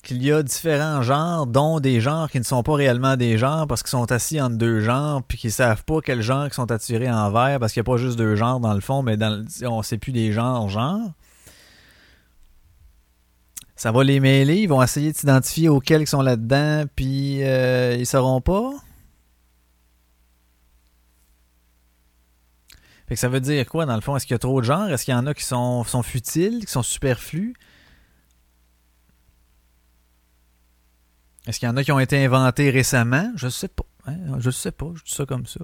qu'il 0.03 0.23
y 0.23 0.33
a 0.33 0.43
différents 0.43 1.03
genres, 1.03 1.47
dont 1.47 1.81
des 1.81 2.01
genres 2.01 2.31
qui 2.31 2.39
ne 2.39 2.45
sont 2.45 2.63
pas 2.63 2.75
réellement 2.75 3.17
des 3.17 3.39
genres 3.39 3.67
parce 3.67 3.83
qu'ils 3.83 3.91
sont 3.91 4.13
assis 4.13 4.41
entre 4.41 4.57
deux 4.57 4.81
genres, 4.81 5.23
puis 5.23 5.39
qu'ils 5.39 5.53
savent 5.53 5.85
pas 5.85 6.01
quel 6.05 6.21
genre 6.21 6.47
ils 6.47 6.53
sont 6.53 6.71
attirés 6.71 7.11
envers 7.11 7.59
parce 7.59 7.73
qu'il 7.73 7.81
n'y 7.81 7.89
a 7.89 7.91
pas 7.93 7.97
juste 7.97 8.19
deux 8.19 8.37
genres 8.37 8.61
dans 8.61 8.75
le 8.75 8.81
fond, 8.81 9.03
mais 9.03 9.17
dans 9.17 9.31
le, 9.31 9.69
on 9.69 9.83
sait 9.83 9.99
plus 9.99 10.13
des 10.13 10.33
genres, 10.33 10.69
genres. 10.69 11.13
Ça 13.81 13.93
va 13.93 14.05
les 14.05 14.21
mêler, 14.21 14.59
ils 14.59 14.69
vont 14.69 14.83
essayer 14.83 15.11
de 15.11 15.17
s'identifier 15.17 15.71
auxquels 15.71 16.03
ils 16.03 16.07
sont 16.07 16.21
là-dedans, 16.21 16.85
puis 16.95 17.43
euh, 17.43 17.97
ils 17.99 18.05
sauront 18.05 18.43
pas. 18.43 18.73
Fait 23.09 23.15
que 23.15 23.19
ça 23.19 23.31
veut 23.31 23.41
dire 23.41 23.65
quoi 23.65 23.87
dans 23.87 23.95
le 23.95 24.03
fond? 24.03 24.15
Est-ce 24.17 24.27
qu'il 24.27 24.35
y 24.35 24.37
a 24.37 24.39
trop 24.39 24.61
de 24.61 24.67
genres? 24.67 24.91
Est-ce 24.91 25.07
qu'il 25.07 25.15
y 25.15 25.17
en 25.17 25.27
a 25.27 25.33
qui 25.33 25.45
sont, 25.45 25.83
sont 25.85 26.03
futiles, 26.03 26.67
qui 26.67 26.71
sont 26.71 26.83
superflus? 26.83 27.55
Est-ce 31.47 31.59
qu'il 31.59 31.67
y 31.67 31.71
en 31.71 31.77
a 31.79 31.83
qui 31.83 31.91
ont 31.91 32.01
été 32.01 32.23
inventés 32.23 32.69
récemment? 32.69 33.33
Je 33.37 33.49
sais 33.49 33.69
pas. 33.69 33.87
Hein? 34.05 34.39
Je 34.41 34.51
sais 34.51 34.73
pas. 34.73 34.93
Je 34.95 35.05
dis 35.05 35.15
ça 35.15 35.25
comme 35.25 35.47
ça. 35.47 35.61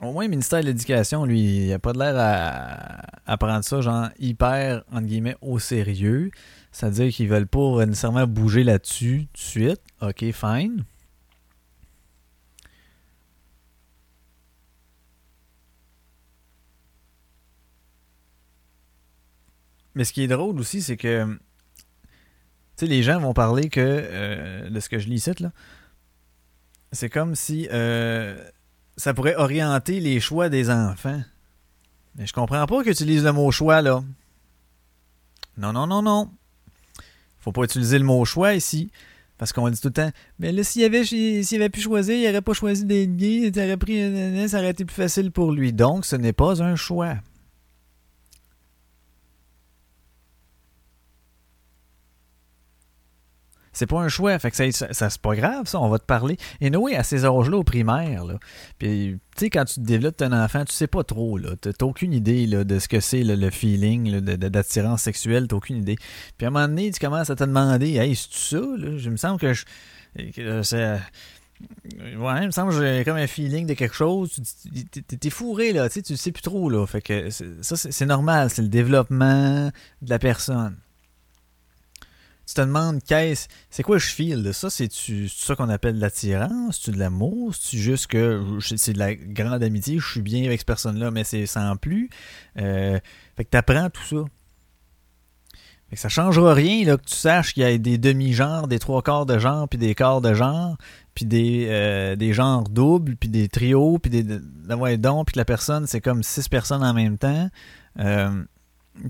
Au 0.00 0.12
moins, 0.12 0.24
le 0.24 0.30
ministère 0.30 0.60
de 0.60 0.66
l'Éducation, 0.66 1.24
lui, 1.24 1.66
il 1.66 1.72
a 1.72 1.78
pas 1.80 1.92
de 1.92 1.98
l'air 1.98 2.14
à, 2.16 3.32
à, 3.32 3.36
prendre 3.36 3.64
ça, 3.64 3.80
genre, 3.80 4.08
hyper, 4.18 4.84
entre 4.92 5.06
guillemets, 5.06 5.36
au 5.40 5.58
sérieux. 5.58 6.30
C'est-à-dire 6.70 7.12
qu'ils 7.12 7.28
veulent 7.28 7.48
pas 7.48 7.84
nécessairement 7.84 8.26
bouger 8.26 8.62
là-dessus 8.62 9.26
tout 9.32 9.40
de 9.40 9.46
suite. 9.46 9.80
OK, 10.00 10.24
fine. 10.32 10.84
Mais 19.96 20.04
ce 20.04 20.12
qui 20.12 20.22
est 20.22 20.28
drôle 20.28 20.60
aussi, 20.60 20.80
c'est 20.80 20.96
que 20.96 21.26
tu 22.76 22.84
sais, 22.84 22.86
les 22.86 23.02
gens 23.02 23.18
vont 23.18 23.34
parler 23.34 23.68
que 23.68 23.80
euh, 23.82 24.70
de 24.70 24.78
ce 24.78 24.88
que 24.88 25.00
je 25.00 25.08
lis 25.08 25.16
ici, 25.16 25.32
là. 25.40 25.50
C'est 26.92 27.10
comme 27.10 27.34
si 27.34 27.68
euh, 27.72 28.48
ça 28.98 29.14
pourrait 29.14 29.36
orienter 29.36 30.00
les 30.00 30.20
choix 30.20 30.48
des 30.48 30.70
enfants. 30.70 31.22
Mais 32.16 32.26
je 32.26 32.32
comprends 32.32 32.66
pas 32.66 32.82
qu'ils 32.82 32.92
utilisent 32.92 33.24
le 33.24 33.32
mot 33.32 33.50
choix 33.50 33.80
là. 33.80 34.02
Non, 35.56 35.72
non, 35.72 35.86
non, 35.86 36.02
non. 36.02 36.30
Faut 37.38 37.52
pas 37.52 37.62
utiliser 37.62 37.98
le 37.98 38.04
mot 38.04 38.24
choix 38.24 38.54
ici. 38.54 38.90
Parce 39.38 39.52
qu'on 39.52 39.70
dit 39.70 39.80
tout 39.80 39.88
le 39.88 39.92
temps, 39.92 40.10
mais 40.40 40.50
là, 40.50 40.64
s'il 40.64 40.82
avait, 40.82 41.04
s'il 41.04 41.54
avait 41.54 41.68
pu 41.68 41.80
choisir, 41.80 42.16
il 42.16 42.26
n'aurait 42.26 42.42
pas 42.42 42.54
choisi 42.54 42.84
d'être 42.84 43.16
gay, 43.16 43.52
il 43.54 43.58
aurait 43.60 43.76
pris, 43.76 44.48
ça 44.48 44.58
aurait 44.58 44.70
été 44.70 44.84
plus 44.84 44.96
facile 44.96 45.30
pour 45.30 45.52
lui. 45.52 45.72
Donc, 45.72 46.04
ce 46.04 46.16
n'est 46.16 46.32
pas 46.32 46.60
un 46.60 46.74
choix. 46.74 47.14
C'est 53.78 53.86
pas 53.86 54.00
un 54.00 54.08
choix. 54.08 54.36
Fait 54.40 54.50
que 54.50 54.56
ça, 54.56 54.92
ça, 54.92 55.08
c'est 55.08 55.20
pas 55.20 55.36
grave, 55.36 55.68
ça. 55.68 55.78
On 55.78 55.88
va 55.88 56.00
te 56.00 56.04
parler. 56.04 56.36
Et 56.60 56.68
Noé, 56.68 56.96
à 56.96 57.04
ces 57.04 57.24
âges-là, 57.24 57.58
au 57.58 57.62
primaire, 57.62 58.24
là, 58.24 58.34
puis, 58.76 59.20
tu 59.36 59.44
sais, 59.44 59.50
quand 59.50 59.66
tu 59.66 59.78
développes 59.78 60.16
ton 60.16 60.32
enfant, 60.32 60.64
tu 60.64 60.72
sais 60.72 60.88
pas 60.88 61.04
trop, 61.04 61.38
là. 61.38 61.50
T'as 61.60 61.86
aucune 61.86 62.12
idée, 62.12 62.48
là, 62.48 62.64
de 62.64 62.80
ce 62.80 62.88
que 62.88 62.98
c'est, 62.98 63.22
le 63.22 63.50
feeling, 63.50 64.18
d'attirance 64.18 65.02
sexuelle. 65.02 65.46
T'as 65.46 65.54
aucune 65.54 65.76
idée. 65.76 65.94
Puis 66.36 66.44
à 66.44 66.48
un 66.48 66.50
moment 66.50 66.66
donné, 66.66 66.90
tu 66.90 66.98
commences 66.98 67.30
à 67.30 67.36
te 67.36 67.44
demander, 67.44 67.94
hey, 67.98 68.16
c'est-tu 68.16 68.38
ça, 68.38 68.56
là? 68.56 68.96
Je 68.96 69.10
me 69.10 69.16
sens 69.16 69.40
que 69.40 69.52
je. 69.52 69.64
Que 70.34 70.64
c'est. 70.64 70.98
Ouais, 72.18 72.42
il 72.42 72.46
me 72.46 72.50
semble 72.50 72.72
que 72.72 72.80
j'ai 72.80 73.04
comme 73.04 73.16
un 73.16 73.28
feeling 73.28 73.64
de 73.68 73.74
quelque 73.74 73.94
chose. 73.94 74.40
T'es 75.20 75.30
fourré, 75.30 75.72
là, 75.72 75.88
tu 75.88 75.94
sais, 75.94 76.02
tu 76.02 76.16
sais 76.16 76.32
plus 76.32 76.42
trop, 76.42 76.68
là. 76.68 76.84
Fait 76.84 77.00
que 77.00 77.30
ça, 77.30 77.76
c'est 77.76 78.06
normal, 78.06 78.50
c'est 78.50 78.62
le 78.62 78.68
développement 78.68 79.70
de 80.02 80.10
la 80.10 80.18
personne 80.18 80.76
tu 82.48 82.54
te 82.54 82.62
demandes 82.62 83.02
qu'est-ce 83.04 83.46
c'est 83.68 83.82
quoi 83.82 83.98
je 83.98 84.06
feel 84.06 84.54
ça? 84.54 84.70
C'est 84.70 84.88
ça 85.28 85.54
qu'on 85.54 85.68
appelle 85.68 85.98
l'attirance? 85.98 86.80
C'est 86.82 86.92
de 86.92 86.98
l'amour? 86.98 87.54
C'est 87.54 87.76
juste 87.76 88.06
que 88.06 88.42
c'est 88.60 88.94
de 88.94 88.98
la 88.98 89.14
grande 89.14 89.62
amitié 89.62 89.98
je 89.98 90.10
suis 90.10 90.22
bien 90.22 90.44
avec 90.46 90.60
cette 90.60 90.66
personne 90.66 90.98
là 90.98 91.10
mais 91.10 91.24
c'est 91.24 91.44
sans 91.44 91.76
plus? 91.76 92.08
Euh, 92.58 92.98
fait 93.36 93.44
que 93.44 93.50
t'apprends 93.50 93.90
tout 93.90 94.02
ça. 94.02 94.24
Fait 95.90 95.96
que 95.96 96.00
ça 96.00 96.08
changera 96.08 96.54
rien 96.54 96.86
là 96.86 96.96
que 96.96 97.04
tu 97.04 97.16
saches 97.16 97.52
qu'il 97.52 97.64
y 97.64 97.66
a 97.66 97.76
des 97.76 97.98
demi-genres 97.98 98.66
des 98.66 98.78
trois 98.78 99.02
quarts 99.02 99.26
de 99.26 99.38
genre 99.38 99.68
puis 99.68 99.78
des 99.78 99.94
quarts 99.94 100.22
de 100.22 100.32
genre 100.32 100.78
puis 101.14 101.26
des 101.26 101.66
euh, 101.68 102.16
des 102.16 102.32
genres 102.32 102.66
doubles 102.70 103.16
puis 103.16 103.28
des 103.28 103.48
trios 103.48 103.98
puis 103.98 104.10
des 104.10 104.22
d'avoir 104.22 104.96
donc 104.96 105.26
puis 105.26 105.34
que 105.34 105.38
la 105.38 105.44
personne 105.44 105.86
c'est 105.86 106.00
comme 106.00 106.22
six 106.22 106.48
personnes 106.48 106.82
en 106.82 106.94
même 106.94 107.18
temps. 107.18 107.50
Euh, 107.98 108.42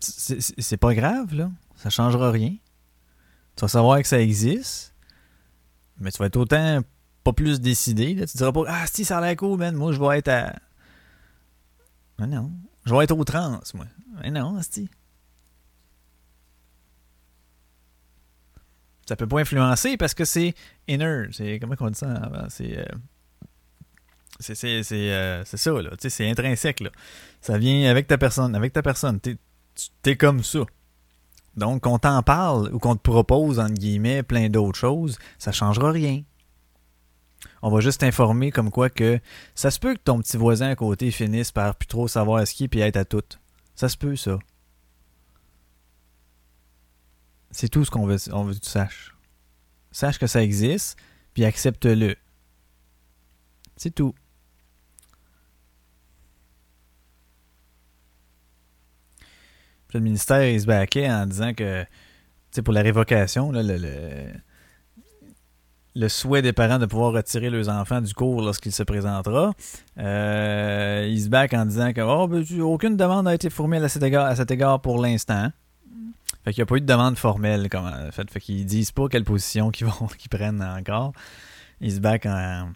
c'est 0.01 0.77
pas 0.77 0.93
grave 0.93 1.37
là. 1.37 1.53
Ça 1.77 1.89
changera 1.89 2.33
rien 2.33 2.57
tu 3.59 3.63
vas 3.63 3.69
savoir 3.69 4.01
que 4.01 4.07
ça 4.07 4.21
existe, 4.21 4.95
mais 5.99 6.13
tu 6.13 6.19
vas 6.19 6.27
être 6.27 6.37
autant 6.37 6.81
pas 7.25 7.33
plus 7.33 7.61
décidé. 7.61 8.15
Là. 8.15 8.25
Tu 8.25 8.37
diras 8.37 8.53
pas 8.53 8.63
Ah, 8.69 8.87
si, 8.87 9.05
ça 9.05 9.19
a 9.19 9.21
l'air 9.21 9.35
cool, 9.35 9.59
man. 9.59 9.75
Moi, 9.75 9.91
je 9.91 9.99
vais 9.99 10.19
être 10.19 10.29
à. 10.29 10.55
Mais 12.21 12.29
non. 12.29 12.53
Je 12.87 12.95
vais 12.95 13.03
être 13.03 13.11
au 13.11 13.25
moi. 13.75 13.87
Mais 14.21 14.31
non, 14.31 14.61
si. 14.63 14.89
Ça 19.07 19.17
peut 19.17 19.27
pas 19.27 19.41
influencer 19.41 19.97
parce 19.97 20.15
que 20.15 20.25
c'est 20.25 20.55
inner. 20.87 21.27
C'est 21.33 21.59
comment 21.59 21.75
on 21.81 21.91
dit 21.91 21.99
ça 21.99 22.31
C'est. 22.51 22.79
Euh, 22.79 22.85
c'est 24.39 24.55
c'est 24.55 25.11
euh, 25.11 25.45
ça, 25.45 25.73
là. 25.73 25.91
C'est 25.99 26.31
intrinsèque, 26.31 26.79
là. 26.79 26.91
Ça 27.41 27.59
vient 27.59 27.91
avec 27.91 28.07
ta 28.07 28.19
personne. 28.19 28.55
Avec 28.55 28.73
ta 28.73 28.83
personne. 28.83 29.19
T'es 29.19 29.37
es 30.05 30.17
comme 30.17 30.45
ça. 30.45 30.61
Donc, 31.59 31.83
qu'on 31.83 31.99
t'en 31.99 32.23
parle 32.23 32.73
ou 32.73 32.79
qu'on 32.79 32.97
te 32.97 33.03
propose, 33.03 33.59
entre 33.59 33.75
guillemets, 33.75 34.23
plein 34.23 34.49
d'autres 34.49 34.79
choses, 34.79 35.19
ça 35.39 35.53
changera 35.53 35.91
rien. 35.91 36.23
On 37.63 37.71
va 37.71 37.81
juste 37.81 38.01
t'informer 38.01 38.51
comme 38.51 38.71
quoi 38.71 38.89
que 38.89 39.21
ça 39.55 39.71
se 39.71 39.79
peut 39.79 39.95
que 39.95 40.01
ton 40.01 40.21
petit 40.21 40.37
voisin 40.37 40.71
à 40.71 40.77
côté 40.77 41.11
finisse 41.11 41.53
par 41.53 41.75
plus 41.75 41.87
trop 41.87 42.09
savoir 42.09 42.47
ce 42.47 42.55
qui 42.55 42.65
est 42.65 42.69
puis 42.69 42.81
être 42.81 42.97
à 42.97 43.05
tout. 43.05 43.23
Ça 43.75 43.89
se 43.89 43.97
peut, 43.97 44.17
ça. 44.17 44.39
C'est 47.51 47.69
tout 47.69 47.85
ce 47.85 47.91
qu'on 47.91 48.07
veut, 48.07 48.19
on 48.33 48.45
veut 48.45 48.55
que 48.55 48.61
tu 48.61 48.69
saches. 48.69 49.15
Sache 49.91 50.19
que 50.19 50.27
ça 50.27 50.43
existe, 50.43 50.97
puis 51.35 51.45
accepte-le. 51.45 52.17
C'est 53.77 53.95
tout. 53.95 54.15
Le 59.95 60.01
ministère, 60.01 60.47
il 60.47 60.61
se 60.61 60.67
baquait 60.67 61.11
en 61.11 61.27
disant 61.27 61.55
que, 61.55 61.83
tu 61.83 61.89
sais, 62.51 62.63
pour 62.63 62.75
la 62.75 62.83
révocation, 62.83 63.51
le, 63.53 63.63
le, 65.95 66.09
souhait 66.09 66.43
des 66.43 66.53
parents 66.53 66.79
de 66.79 66.87
pouvoir 66.87 67.13
retirer 67.13 67.51
leurs 67.51 67.69
enfants 67.69 68.01
du 68.01 68.15
cours 68.15 68.43
lorsqu'il 68.43 68.73
se 68.73 68.83
présentera, 68.83 69.53
euh, 69.99 71.09
il 71.09 71.21
se 71.21 71.29
back 71.29 71.55
en 71.55 71.67
disant 71.67 71.93
que, 71.93 72.01
oh, 72.01 72.29
ben, 72.29 72.45
aucune 72.61 72.97
demande 72.97 73.25
n'a 73.25 73.35
été 73.35 73.51
formulée 73.51 73.85
à 73.85 73.89
cet 73.89 74.03
égard, 74.03 74.27
à 74.27 74.37
cet 74.37 74.51
égard 74.51 74.81
pour 74.81 75.01
l'instant. 75.01 75.51
Fait 76.45 76.53
qu'il 76.53 76.61
n'y 76.61 76.63
a 76.63 76.67
pas 76.67 76.77
eu 76.77 76.81
de 76.81 76.87
demande 76.87 77.19
formelle. 77.19 77.69
Comme, 77.69 77.91
fait, 78.13 78.31
fait 78.31 78.41
qu'ils 78.41 78.65
disent 78.65 78.93
pas 78.93 79.09
quelle 79.09 79.25
position 79.25 79.71
qu'ils 79.71 79.87
vont 79.87 80.07
qu'ils 80.19 80.31
prennent 80.31 80.63
encore. 80.63 81.13
Ils 81.81 81.93
se 81.93 82.01
back 82.01 82.27
en 82.27 82.71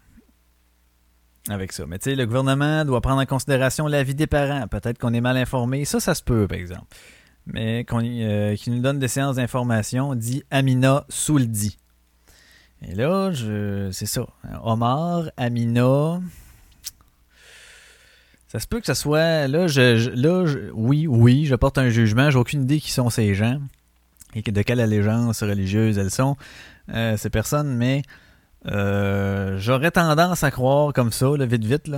avec 1.49 1.73
ça. 1.73 1.87
Mais 1.87 1.99
tu 1.99 2.11
sais, 2.11 2.17
le 2.17 2.27
gouvernement 2.27 2.85
doit 2.85 3.01
prendre 3.01 3.21
en 3.21 3.27
considération 3.27 3.87
l'avis 3.87 4.15
des 4.15 4.27
parents. 4.27 4.67
Peut-être 4.69 4.99
qu'on 4.99 5.13
est 5.13 5.21
mal 5.21 5.37
informé. 5.37 5.85
Ça, 5.85 6.01
ça 6.01 6.15
se 6.15 6.23
peut, 6.23 6.47
par 6.47 6.59
exemple. 6.59 6.87
Mais 7.47 7.85
qu'on 7.85 8.01
euh, 8.05 8.55
qui 8.55 8.71
nous 8.71 8.81
donne 8.81 8.99
des 8.99 9.09
séances 9.09 9.37
d'information, 9.37 10.15
dit 10.15 10.45
Amina 10.51 11.05
Souldi. 11.09 11.79
Et 12.87 12.95
là, 12.95 13.33
je, 13.33 13.91
c'est 13.93 14.07
ça. 14.07 14.27
Omar, 14.63 15.31
Amina. 15.37 16.21
Ça 18.49 18.61
se 18.61 18.67
peut 18.67 18.81
que 18.81 18.87
ce 18.87 18.95
soit. 18.95 19.49
Là, 19.49 19.67
je, 19.67 20.11
là 20.11 20.45
oui, 20.75 21.07
oui, 21.07 21.47
je 21.47 21.55
porte 21.55 21.79
un 21.79 21.89
jugement. 21.89 22.31
J'ai 22.31 22.39
aucune 22.39 22.63
idée 22.63 22.81
qui 22.81 22.93
sont 22.93 23.11
ces 23.11 23.35
gens 23.35 23.59
et 24.35 24.43
de 24.43 24.63
quelle 24.63 24.81
allégeance 24.81 25.43
religieuse 25.43 25.99
elles 25.99 26.11
sont, 26.11 26.37
euh, 26.91 27.17
ces 27.17 27.31
personnes, 27.31 27.75
mais 27.77 28.03
euh, 28.67 29.59
j'aurais 29.59 29.91
tendance 29.91 30.45
à 30.45 30.51
croire 30.51 30.93
comme 30.93 31.13
ça, 31.13 31.37
là, 31.37 31.47
vite 31.47 31.65
vite, 31.65 31.91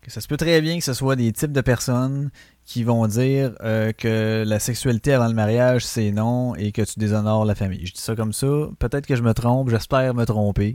que 0.00 0.10
ça 0.10 0.20
se 0.20 0.28
peut 0.28 0.36
très 0.36 0.60
bien 0.60 0.78
que 0.78 0.84
ce 0.84 0.94
soit 0.94 1.14
des 1.14 1.32
types 1.32 1.52
de 1.52 1.60
personnes 1.60 2.30
qui 2.64 2.82
vont 2.82 3.06
dire 3.06 3.54
euh, 3.60 3.92
que 3.92 4.44
la 4.46 4.58
sexualité 4.58 5.12
avant 5.12 5.28
le 5.28 5.34
mariage, 5.34 5.84
c'est 5.84 6.10
non 6.10 6.54
et 6.56 6.72
que 6.72 6.82
tu 6.82 6.98
déshonores 6.98 7.44
la 7.44 7.54
famille. 7.54 7.86
Je 7.86 7.92
dis 7.92 8.00
ça 8.00 8.16
comme 8.16 8.32
ça. 8.32 8.46
Peut-être 8.78 9.06
que 9.06 9.14
je 9.14 9.22
me 9.22 9.32
trompe, 9.32 9.70
j'espère 9.70 10.14
me 10.14 10.24
tromper. 10.24 10.74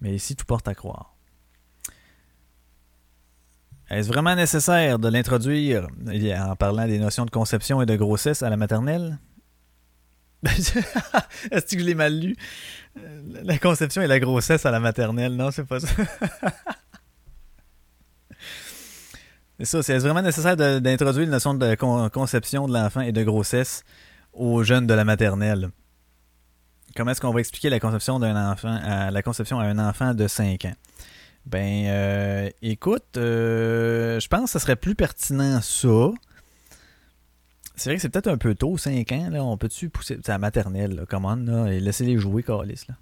Mais 0.00 0.14
ici, 0.14 0.36
tout 0.36 0.46
porte 0.46 0.68
à 0.68 0.74
croire. 0.74 1.14
Est-ce 3.88 4.08
vraiment 4.08 4.34
nécessaire 4.34 4.98
de 4.98 5.08
l'introduire 5.08 5.86
en 6.06 6.56
parlant 6.56 6.86
des 6.86 6.98
notions 6.98 7.24
de 7.24 7.30
conception 7.30 7.80
et 7.82 7.86
de 7.86 7.94
grossesse 7.94 8.42
à 8.42 8.50
la 8.50 8.56
maternelle? 8.56 9.18
Est-ce 10.44 11.74
que 11.76 11.80
je 11.80 11.84
l'ai 11.84 11.94
mal 11.94 12.18
lu? 12.18 12.36
La 13.44 13.58
conception 13.58 14.02
et 14.02 14.06
la 14.06 14.18
grossesse 14.20 14.64
à 14.66 14.70
la 14.70 14.80
maternelle, 14.80 15.34
non, 15.36 15.50
c'est 15.50 15.64
pas 15.66 15.80
ça. 15.80 15.88
C'est 19.58 19.64
ça, 19.64 19.82
c'est 19.82 19.98
vraiment 19.98 20.20
nécessaire 20.20 20.54
d'introduire 20.56 21.24
la 21.26 21.32
notion 21.32 21.54
de 21.54 21.74
con- 21.76 22.10
conception 22.10 22.68
de 22.68 22.74
l'enfant 22.74 23.00
et 23.00 23.12
de 23.12 23.22
grossesse 23.24 23.84
aux 24.34 24.62
jeunes 24.62 24.86
de 24.86 24.92
la 24.92 25.04
maternelle. 25.04 25.70
Comment 26.94 27.12
est-ce 27.12 27.22
qu'on 27.22 27.32
va 27.32 27.40
expliquer 27.40 27.70
la 27.70 27.80
conception 27.80 28.18
d'un 28.18 28.50
enfant 28.52 28.78
à 28.82 29.10
la 29.10 29.22
conception 29.22 29.58
à 29.58 29.64
un 29.64 29.78
enfant 29.78 30.12
de 30.12 30.28
5 30.28 30.66
ans? 30.66 30.74
Ben, 31.46 31.86
euh, 31.86 32.50
écoute, 32.60 33.16
euh, 33.16 34.20
je 34.20 34.28
pense 34.28 34.44
que 34.44 34.50
ce 34.50 34.58
serait 34.58 34.76
plus 34.76 34.94
pertinent 34.94 35.60
ça. 35.62 36.10
C'est 37.76 37.90
vrai 37.90 37.96
que 37.96 38.02
c'est 38.02 38.08
peut-être 38.08 38.28
un 38.28 38.38
peu 38.38 38.54
tôt, 38.54 38.78
5 38.78 39.12
ans, 39.12 39.28
là. 39.30 39.44
On 39.44 39.58
peut-tu 39.58 39.90
pousser. 39.90 40.18
C'est 40.24 40.32
la 40.32 40.38
maternelle, 40.38 40.94
là, 40.94 41.06
come 41.06 41.26
on, 41.26 41.36
là, 41.36 41.66
et 41.66 41.78
laisser 41.78 42.04
les 42.04 42.16
jouer, 42.16 42.42
Calis, 42.42 42.84
là. 42.88 42.96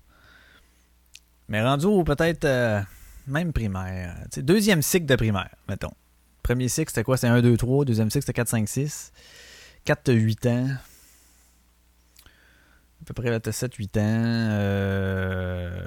Mais 1.48 1.62
rendu 1.62 1.86
au 1.86 2.02
peut-être 2.04 2.44
euh, 2.44 2.80
même 3.26 3.52
primaire. 3.52 4.16
deuxième 4.38 4.82
cycle 4.82 5.06
de 5.06 5.14
primaire, 5.14 5.54
mettons. 5.68 5.92
Premier 6.42 6.68
cycle, 6.68 6.90
c'était 6.90 7.04
quoi? 7.04 7.16
C'était 7.16 7.28
1, 7.28 7.40
2, 7.42 7.56
3. 7.56 7.84
Deuxième 7.84 8.10
cycle, 8.10 8.22
c'était 8.22 8.32
4, 8.32 8.48
5, 8.48 8.68
6. 8.68 9.12
4, 9.84 10.12
8 10.12 10.46
ans. 10.46 10.68
À 13.00 13.04
peu 13.06 13.14
près, 13.14 13.38
t'as 13.40 13.52
7, 13.52 13.74
8 13.74 13.96
ans. 13.98 14.00
Euh... 14.02 15.86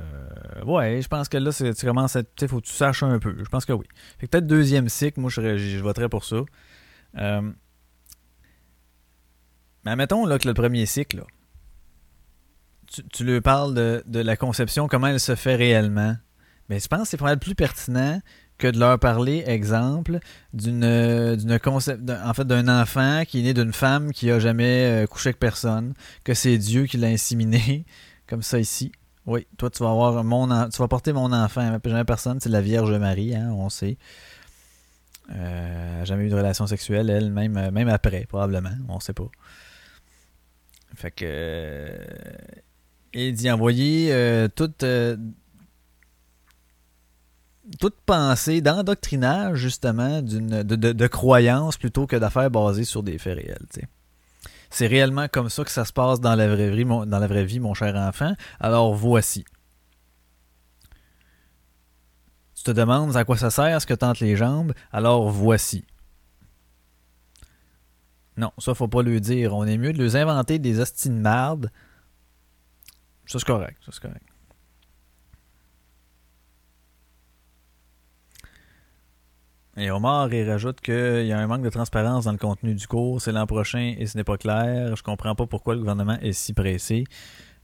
Ouais, 0.66 1.02
je 1.02 1.08
pense 1.08 1.28
que 1.28 1.38
là, 1.38 1.52
tu 1.52 1.86
commences 1.86 2.16
à... 2.16 2.24
Tu 2.24 2.48
faut 2.48 2.62
que 2.62 2.68
tu 2.68 2.74
saches 2.74 3.04
un 3.04 3.20
peu. 3.20 3.36
Je 3.38 3.50
pense 3.50 3.66
que 3.66 3.74
oui. 3.74 3.86
Fait 4.20 4.28
que 4.28 4.32
peut-être 4.32 4.48
deuxième 4.48 4.90
cycle, 4.90 5.20
moi, 5.20 5.30
je 5.30 5.80
voterais 5.80 6.10
pour 6.10 6.24
ça. 6.24 6.38
Euh... 7.18 7.52
Mais 9.88 9.92
admettons, 9.94 10.26
là, 10.26 10.38
que 10.38 10.48
le 10.48 10.54
premier 10.54 10.86
cycle, 10.86 11.18
là, 11.18 11.24
tu, 12.92 13.04
tu 13.08 13.24
lui 13.24 13.40
parles 13.40 13.74
de, 13.74 14.04
de 14.06 14.20
la 14.20 14.36
conception, 14.36 14.90
comment 14.90 15.08
elle 15.08 15.20
se 15.22 15.36
fait 15.36 15.56
réellement. 15.56 16.16
Mais 16.68 16.80
je 16.82 16.88
pense 16.90 17.04
que 17.04 17.08
c'est 17.08 17.18
probablement 17.18 17.40
plus 17.40 17.56
pertinent 17.56 18.22
que 18.58 18.68
de 18.68 18.78
leur 18.78 19.00
parler, 19.00 19.46
exemple, 19.48 20.20
d'une 20.52 20.84
euh, 20.84 21.38
d'une 21.38 21.58
en 21.66 21.80
fait, 21.80 22.48
d'un 22.48 22.82
enfant 22.82 23.24
qui 23.26 23.40
est 23.40 23.44
né 23.44 23.54
d'une 23.54 23.72
femme 23.72 24.12
qui 24.12 24.30
a 24.30 24.40
jamais 24.40 25.04
euh, 25.04 25.08
couché 25.08 25.30
avec 25.30 25.40
personne, 25.40 25.94
que 26.26 26.34
c'est 26.34 26.58
Dieu 26.58 26.86
qui 26.86 26.98
l'a 26.98 27.08
inséminé, 27.08 27.86
comme 28.28 28.42
ça 28.42 28.60
ici. 28.60 28.92
Oui, 29.26 29.48
toi 29.58 29.70
tu 29.70 29.84
vas 29.84 29.92
avoir 29.92 30.24
mon, 30.26 30.52
en- 30.52 30.68
tu 30.70 30.80
vas 30.80 30.88
porter 30.90 31.14
mon 31.14 31.32
enfant, 31.32 31.80
jamais 31.86 32.04
personne, 32.04 32.40
c'est 32.42 32.50
la 32.50 32.62
Vierge 32.62 32.92
Marie, 32.94 33.36
hein, 33.36 33.52
on 33.54 33.70
sait. 33.70 33.98
Euh, 35.34 36.00
elle 36.02 36.06
jamais 36.06 36.26
eu 36.26 36.30
de 36.30 36.36
relation 36.36 36.66
sexuelle, 36.68 37.10
elle, 37.10 37.32
même, 37.32 37.70
même 37.72 37.90
après, 37.90 38.26
probablement, 38.28 38.72
on 38.90 39.00
sait 39.00 39.14
pas. 39.14 39.30
Fait 40.96 41.12
que. 41.12 41.26
euh, 41.28 41.98
et 43.14 43.32
d'y 43.32 43.50
envoyer 43.52 44.14
euh, 44.14 44.48
toute. 44.48 44.84
euh, 44.84 45.18
toute 47.80 47.98
pensée 48.06 48.62
d'endoctrinage, 48.62 49.58
justement, 49.58 50.22
d'une, 50.22 50.64
de, 50.64 50.76
de, 50.78 50.94
de 50.94 51.08
croyance 51.08 51.76
plutôt 51.76 52.08
que 52.08 52.16
d'affaires 52.16 52.50
basées 52.50 52.86
sur 52.86 53.04
des 53.04 53.18
faits 53.18 53.38
réels. 53.38 53.66
C'est 54.70 54.88
réellement 54.88 55.28
comme 55.28 55.50
ça 55.50 55.66
que 55.66 55.72
ça 55.72 55.84
se 55.84 55.92
passe 55.92 56.22
dans 56.22 56.36
la 56.36 56.48
vraie 56.48 56.72
vie, 56.72 56.86
mon, 56.86 57.06
dans 57.06 57.20
la 57.20 57.28
vraie 57.28 57.44
vie, 57.44 57.60
mon 57.60 57.74
cher 57.74 57.94
enfant. 57.96 58.34
Alors 58.62 58.94
voici. 58.96 59.44
Tu 62.56 62.64
te 62.64 62.72
demandes 62.72 63.16
à 63.18 63.26
quoi 63.26 63.38
ça 63.38 63.50
sert, 63.50 63.82
ce 63.82 63.86
que 63.86 63.94
tentent 63.94 64.22
les 64.22 64.38
jambes. 64.38 64.74
Alors 64.92 65.30
voici. 65.30 65.86
Non, 68.38 68.52
ça 68.60 68.76
faut 68.76 68.88
pas 68.88 69.02
le 69.02 69.20
dire. 69.20 69.56
On 69.56 69.66
est 69.66 69.78
mieux 69.78 69.94
de 69.94 70.02
les 70.02 70.16
inventer 70.16 70.60
des 70.60 70.80
hosties 70.80 71.10
de 71.10 71.16
marde. 71.16 71.72
Ça 73.26 73.40
c'est 73.40 73.46
correct, 73.46 73.78
c'est 73.84 74.00
correct. 74.00 74.24
Et 79.80 79.92
Omar, 79.92 80.34
il 80.34 80.50
rajoute 80.50 80.82
qu'il 80.82 81.26
y 81.28 81.32
a 81.32 81.38
un 81.38 81.46
manque 81.46 81.62
de 81.62 81.70
transparence 81.70 82.26
dans 82.26 82.32
le 82.32 82.40
contenu 82.40 82.74
du 82.74 82.88
cours. 82.88 83.22
C'est 83.22 83.32
l'an 83.32 83.46
prochain 83.46 83.94
et 83.98 84.08
ce 84.08 84.18
n'est 84.18 84.24
pas 84.24 84.38
clair. 84.38 84.96
Je 84.96 85.04
comprends 85.04 85.36
pas 85.36 85.46
pourquoi 85.46 85.76
le 85.76 85.82
gouvernement 85.82 86.18
est 86.20 86.34
si 86.34 86.54
pressé. 86.54 87.04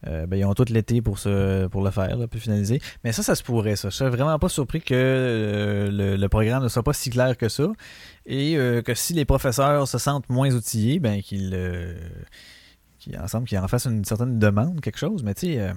Euh, 0.08 0.26
ben, 0.26 0.38
ils 0.38 0.46
ont 0.46 0.54
tout 0.54 0.66
l'été 0.70 1.02
pour, 1.02 1.20
se, 1.20 1.68
pour 1.68 1.84
le 1.84 1.92
faire, 1.92 2.18
là, 2.18 2.28
puis 2.28 2.40
finaliser. 2.40 2.82
Mais 3.04 3.12
ça, 3.12 3.24
ça 3.24 3.36
se 3.36 3.44
pourrait, 3.44 3.76
ça. 3.76 3.90
Je 3.90 3.96
suis 3.96 4.06
vraiment 4.06 4.38
pas 4.38 4.50
surpris 4.50 4.82
que 4.82 4.94
euh, 4.94 6.18
le, 6.18 6.30
programme 6.30 6.64
ne 6.64 6.68
soit 6.68 6.84
pas 6.84 6.94
si 6.94 7.10
clair 7.10 7.38
que 7.38 7.50
ça. 7.50 7.72
Et 8.26 8.58
euh, 8.58 8.82
que 8.82 8.94
si 8.94 9.14
les 9.14 9.26
professeurs 9.26 9.88
se 9.88 9.98
sentent 9.98 10.30
moins 10.30 10.54
outillés, 10.54 11.00
ben 11.00 11.22
qu'ils 11.22 11.58
qu'ils 13.00 13.20
ensemble 13.20 13.48
qu'ils 13.48 13.60
en 13.60 13.68
fassent 13.68 13.86
une 13.86 14.06
certaine 14.06 14.40
demande, 14.40 14.82
quelque 14.82 15.00
chose. 15.00 15.24
Mais 15.24 15.34
tu 15.34 15.48
sais, 15.48 15.72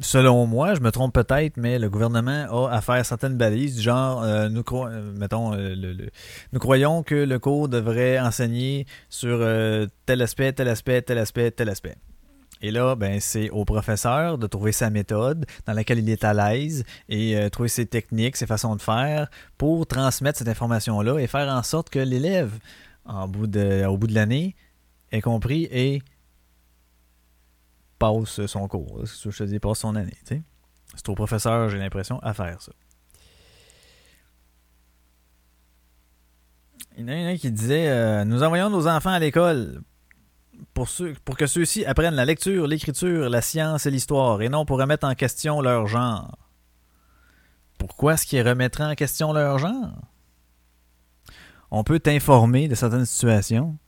selon 0.00 0.46
moi, 0.46 0.74
je 0.74 0.80
me 0.80 0.90
trompe 0.90 1.14
peut-être, 1.14 1.56
mais 1.56 1.78
le 1.78 1.88
gouvernement 1.88 2.66
a 2.66 2.70
à 2.70 2.80
faire 2.80 3.04
certaines 3.04 3.36
balises 3.36 3.76
du 3.76 3.82
genre, 3.82 4.22
euh, 4.22 4.48
nous, 4.48 4.62
cro- 4.62 4.88
euh, 4.90 5.12
mettons, 5.18 5.54
euh, 5.54 5.74
nous 6.52 6.58
croyons 6.58 7.02
que 7.02 7.14
le 7.14 7.38
cours 7.38 7.68
devrait 7.68 8.18
enseigner 8.18 8.86
sur 9.08 9.38
tel 10.06 10.22
aspect, 10.22 10.52
tel 10.52 10.68
aspect, 10.68 11.02
tel 11.02 11.18
aspect, 11.18 11.50
tel 11.50 11.68
aspect. 11.68 11.96
Et 12.62 12.70
là, 12.70 12.94
ben, 12.94 13.20
c'est 13.20 13.48
au 13.48 13.64
professeur 13.64 14.36
de 14.36 14.46
trouver 14.46 14.72
sa 14.72 14.90
méthode 14.90 15.46
dans 15.66 15.72
laquelle 15.72 15.98
il 15.98 16.10
est 16.10 16.24
à 16.24 16.34
l'aise 16.34 16.84
et 17.08 17.48
trouver 17.50 17.70
ses 17.70 17.86
techniques, 17.86 18.36
ses 18.36 18.46
façons 18.46 18.76
de 18.76 18.82
faire 18.82 19.30
pour 19.56 19.86
transmettre 19.86 20.38
cette 20.38 20.48
information-là 20.48 21.18
et 21.20 21.26
faire 21.26 21.48
en 21.48 21.62
sorte 21.62 21.88
que 21.88 21.98
l'élève, 21.98 22.52
au 23.08 23.26
bout 23.28 23.46
de 23.46 24.14
l'année, 24.14 24.56
ait 25.10 25.22
compris 25.22 25.68
et 25.72 26.02
passe 28.00 28.46
son 28.46 28.66
cours. 28.66 29.04
Je 29.04 29.28
te 29.30 29.44
dis, 29.44 29.60
passe 29.60 29.78
son 29.78 29.94
année. 29.94 30.16
C'est 30.24 31.08
au 31.08 31.14
professeur, 31.14 31.68
j'ai 31.68 31.78
l'impression, 31.78 32.18
à 32.20 32.34
faire 32.34 32.60
ça. 32.60 32.72
Il 36.96 37.02
y 37.02 37.04
en 37.04 37.08
a 37.08 37.30
un 37.30 37.36
qui 37.36 37.52
disait 37.52 37.88
euh, 37.88 38.24
Nous 38.24 38.42
envoyons 38.42 38.68
nos 38.68 38.88
enfants 38.88 39.10
à 39.10 39.18
l'école 39.18 39.82
pour, 40.74 40.88
pour 41.24 41.36
que 41.36 41.46
ceux-ci 41.46 41.84
apprennent 41.84 42.14
la 42.14 42.24
lecture, 42.24 42.66
l'écriture, 42.66 43.30
la 43.30 43.42
science 43.42 43.86
et 43.86 43.90
l'histoire, 43.90 44.42
et 44.42 44.48
non 44.48 44.64
pour 44.64 44.78
remettre 44.78 45.06
en 45.06 45.14
question 45.14 45.60
leur 45.60 45.86
genre. 45.86 46.36
Pourquoi 47.78 48.14
est-ce 48.14 48.26
qu'ils 48.26 48.46
remettraient 48.46 48.84
en 48.84 48.94
question 48.94 49.32
leur 49.32 49.58
genre? 49.58 49.92
On 51.70 51.84
peut 51.84 52.00
t'informer 52.00 52.66
de 52.66 52.74
certaines 52.74 53.06
situations 53.06 53.78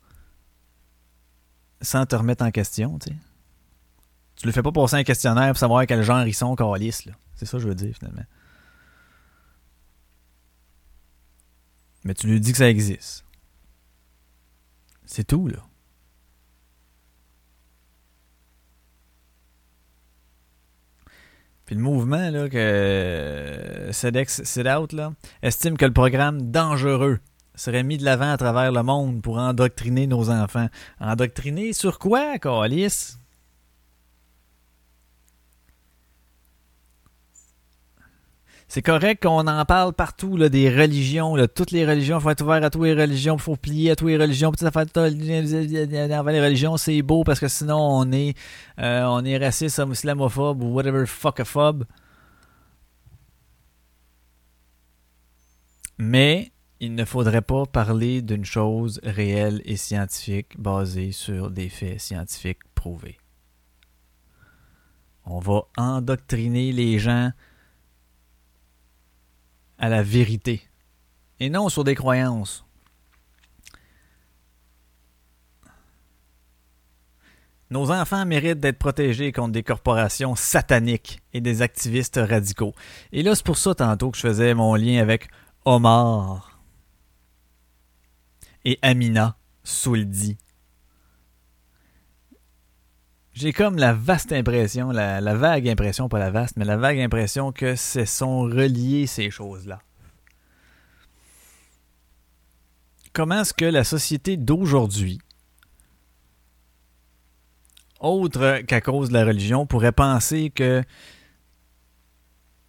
sans 1.81 2.07
te 2.07 2.15
remettre 2.15 2.45
en 2.45 2.51
question, 2.51 2.99
tu 2.99 3.11
sais. 3.11 3.17
Tu 4.43 4.49
le 4.49 4.53
fais 4.53 4.63
pas 4.63 4.73
passer 4.73 4.97
un 4.97 5.05
questionnaire 5.05 5.51
pour 5.51 5.59
savoir 5.59 5.87
quel 5.87 6.03
genre 6.03 6.27
ils 6.27 6.35
sont, 6.35 6.57
calice. 6.57 7.07
C'est 7.37 7.47
ça 7.47 7.59
que 7.59 7.63
je 7.63 7.69
veux 7.69 7.77
dire, 7.77 7.95
finalement. 7.97 8.25
Mais 12.03 12.13
tu 12.15 12.27
lui 12.27 12.41
dis 12.41 12.51
que 12.51 12.59
ça 12.59 12.69
existe. 12.69 13.25
C'est 15.05 15.23
tout, 15.23 15.47
là. 15.47 15.59
Puis 21.65 21.77
le 21.77 21.81
mouvement 21.81 22.31
là, 22.31 22.49
que 22.49 22.57
euh, 22.57 23.93
SEDEX 23.93 24.43
Sit 24.43 24.67
Out 24.67 24.93
là, 24.93 25.13
estime 25.43 25.77
que 25.77 25.85
le 25.85 25.93
programme 25.93 26.51
dangereux 26.51 27.21
serait 27.55 27.85
mis 27.85 27.97
de 27.97 28.05
l'avant 28.05 28.33
à 28.33 28.37
travers 28.37 28.73
le 28.73 28.83
monde 28.83 29.23
pour 29.23 29.39
endoctriner 29.39 30.09
nos 30.09 30.31
enfants. 30.31 30.67
Endoctriner 30.99 31.73
sur 31.73 32.01
quoi, 32.01 32.39
Calis? 32.39 33.22
C'est 38.75 38.81
correct 38.81 39.23
qu'on 39.23 39.47
en 39.49 39.65
parle 39.67 39.93
partout, 39.93 40.39
là, 40.39 40.49
des 40.49 40.71
religions, 40.75 41.37
toutes 41.55 41.73
les 41.73 41.85
religions, 41.85 42.17
il 42.17 42.23
faut 42.23 42.31
être 42.31 42.41
ouvert 42.41 42.65
à 42.65 42.71
toutes 42.71 42.85
les 42.85 42.95
religions, 42.95 43.35
il 43.35 43.43
faut 43.43 43.55
plier 43.55 43.91
à 43.91 43.97
toutes 43.97 44.09
les 44.09 44.17
religions, 44.17 44.51
petites 44.51 44.67
affaires, 44.67 44.87
tout- 44.87 44.99
envers 44.99 46.33
les 46.33 46.41
religions, 46.41 46.79
c'est 46.79 47.03
beau 47.03 47.23
parce 47.23 47.39
que 47.39 47.49
sinon 47.49 47.77
on 47.77 48.11
est, 48.13 48.35
euh, 48.79 49.03
on 49.05 49.23
est 49.27 49.37
raciste, 49.37 49.79
islamophobe 49.79 50.63
ou 50.63 50.73
whatever 50.73 51.05
fuckophobe. 51.05 51.85
Mais 55.99 56.51
il 56.81 56.95
ne 56.95 57.05
faudrait 57.05 57.43
pas 57.43 57.67
parler 57.67 58.23
d'une 58.23 58.47
chose 58.47 59.01
réelle 59.03 59.61
et 59.67 59.77
scientifique 59.77 60.59
basée 60.59 61.13
sur 61.13 61.51
des 61.51 61.69
faits 61.69 62.01
scientifiques 62.01 62.65
prouvés. 62.75 63.19
On 65.27 65.41
va 65.41 65.65
endoctriner 65.77 66.73
les 66.73 66.99
gens 66.99 67.33
à 69.83 69.91
la 69.91 70.03
vérité 70.03 70.63
et 71.41 71.51
non 71.51 71.69
sur 71.69 71.85
des 71.85 71.97
croyances. 71.97 72.65
Nos 77.69 77.91
enfants 77.91 78.25
méritent 78.25 78.61
d'être 78.61 78.79
protégés 78.79 79.33
contre 79.33 79.53
des 79.53 79.63
corporations 79.63 80.37
sataniques 80.37 81.21
et 81.33 81.41
des 81.41 81.63
activistes 81.63 82.21
radicaux. 82.23 82.75
Et 83.13 83.23
là, 83.23 83.35
c'est 83.35 83.45
pour 83.45 83.57
ça 83.57 83.75
tantôt 83.75 84.11
que 84.11 84.19
je 84.19 84.23
faisais 84.23 84.55
mon 84.55 84.75
lien 84.75 85.01
avec 85.01 85.29
Omar 85.65 86.61
et 88.65 88.79
Amina 88.83 89.37
Souldi. 89.65 90.37
J'ai 93.35 93.53
comme 93.53 93.77
la 93.77 93.95
vaste 93.95 94.33
impression, 94.33 94.91
la, 94.91 95.21
vague 95.35 95.69
impression, 95.69 96.09
pas 96.09 96.19
la 96.19 96.31
vaste, 96.31 96.57
mais 96.57 96.67
la 96.67 96.77
vague 96.77 97.01
impression 97.01 97.51
que 97.51 97.77
ce 97.77 98.05
sont 98.05 98.43
reliés 98.43 99.07
ces 99.07 99.31
choses-là. 99.31 99.81
comment 103.13 103.41
est-ce 103.41 103.55
que 103.55 103.65
la 103.65 103.85
société 103.85 104.37
d'aujourd'hui, 104.37 105.21
autre 108.01 108.61
qu'à 108.67 108.81
cause 108.81 109.09
de 109.09 109.15
la 109.15 109.25
religion, 109.25 109.67
pourrait 109.67 109.93
penser 109.93 110.51
que 110.51 110.83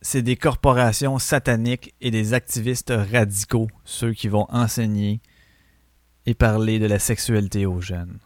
c'est 0.01 0.21
des 0.21 0.35
corporations 0.35 1.17
sataniques 1.17 1.93
et 2.01 2.11
des 2.11 2.33
activistes 2.33 2.93
radicaux, 3.11 3.69
ceux 3.85 4.13
qui 4.13 4.27
vont 4.27 4.45
enseigner 4.49 5.21
et 6.25 6.33
parler 6.33 6.77
de 6.77 6.85
la 6.85 6.99
sexualité 6.99 7.65
aux 7.65 7.81
jeunes? 7.81 8.19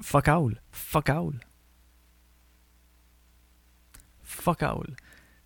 Fuck 0.00 0.28
all. 0.28 0.60
Fuck 0.70 1.10
all. 1.10 1.32
Fuck 4.22 4.62
all. 4.62 4.96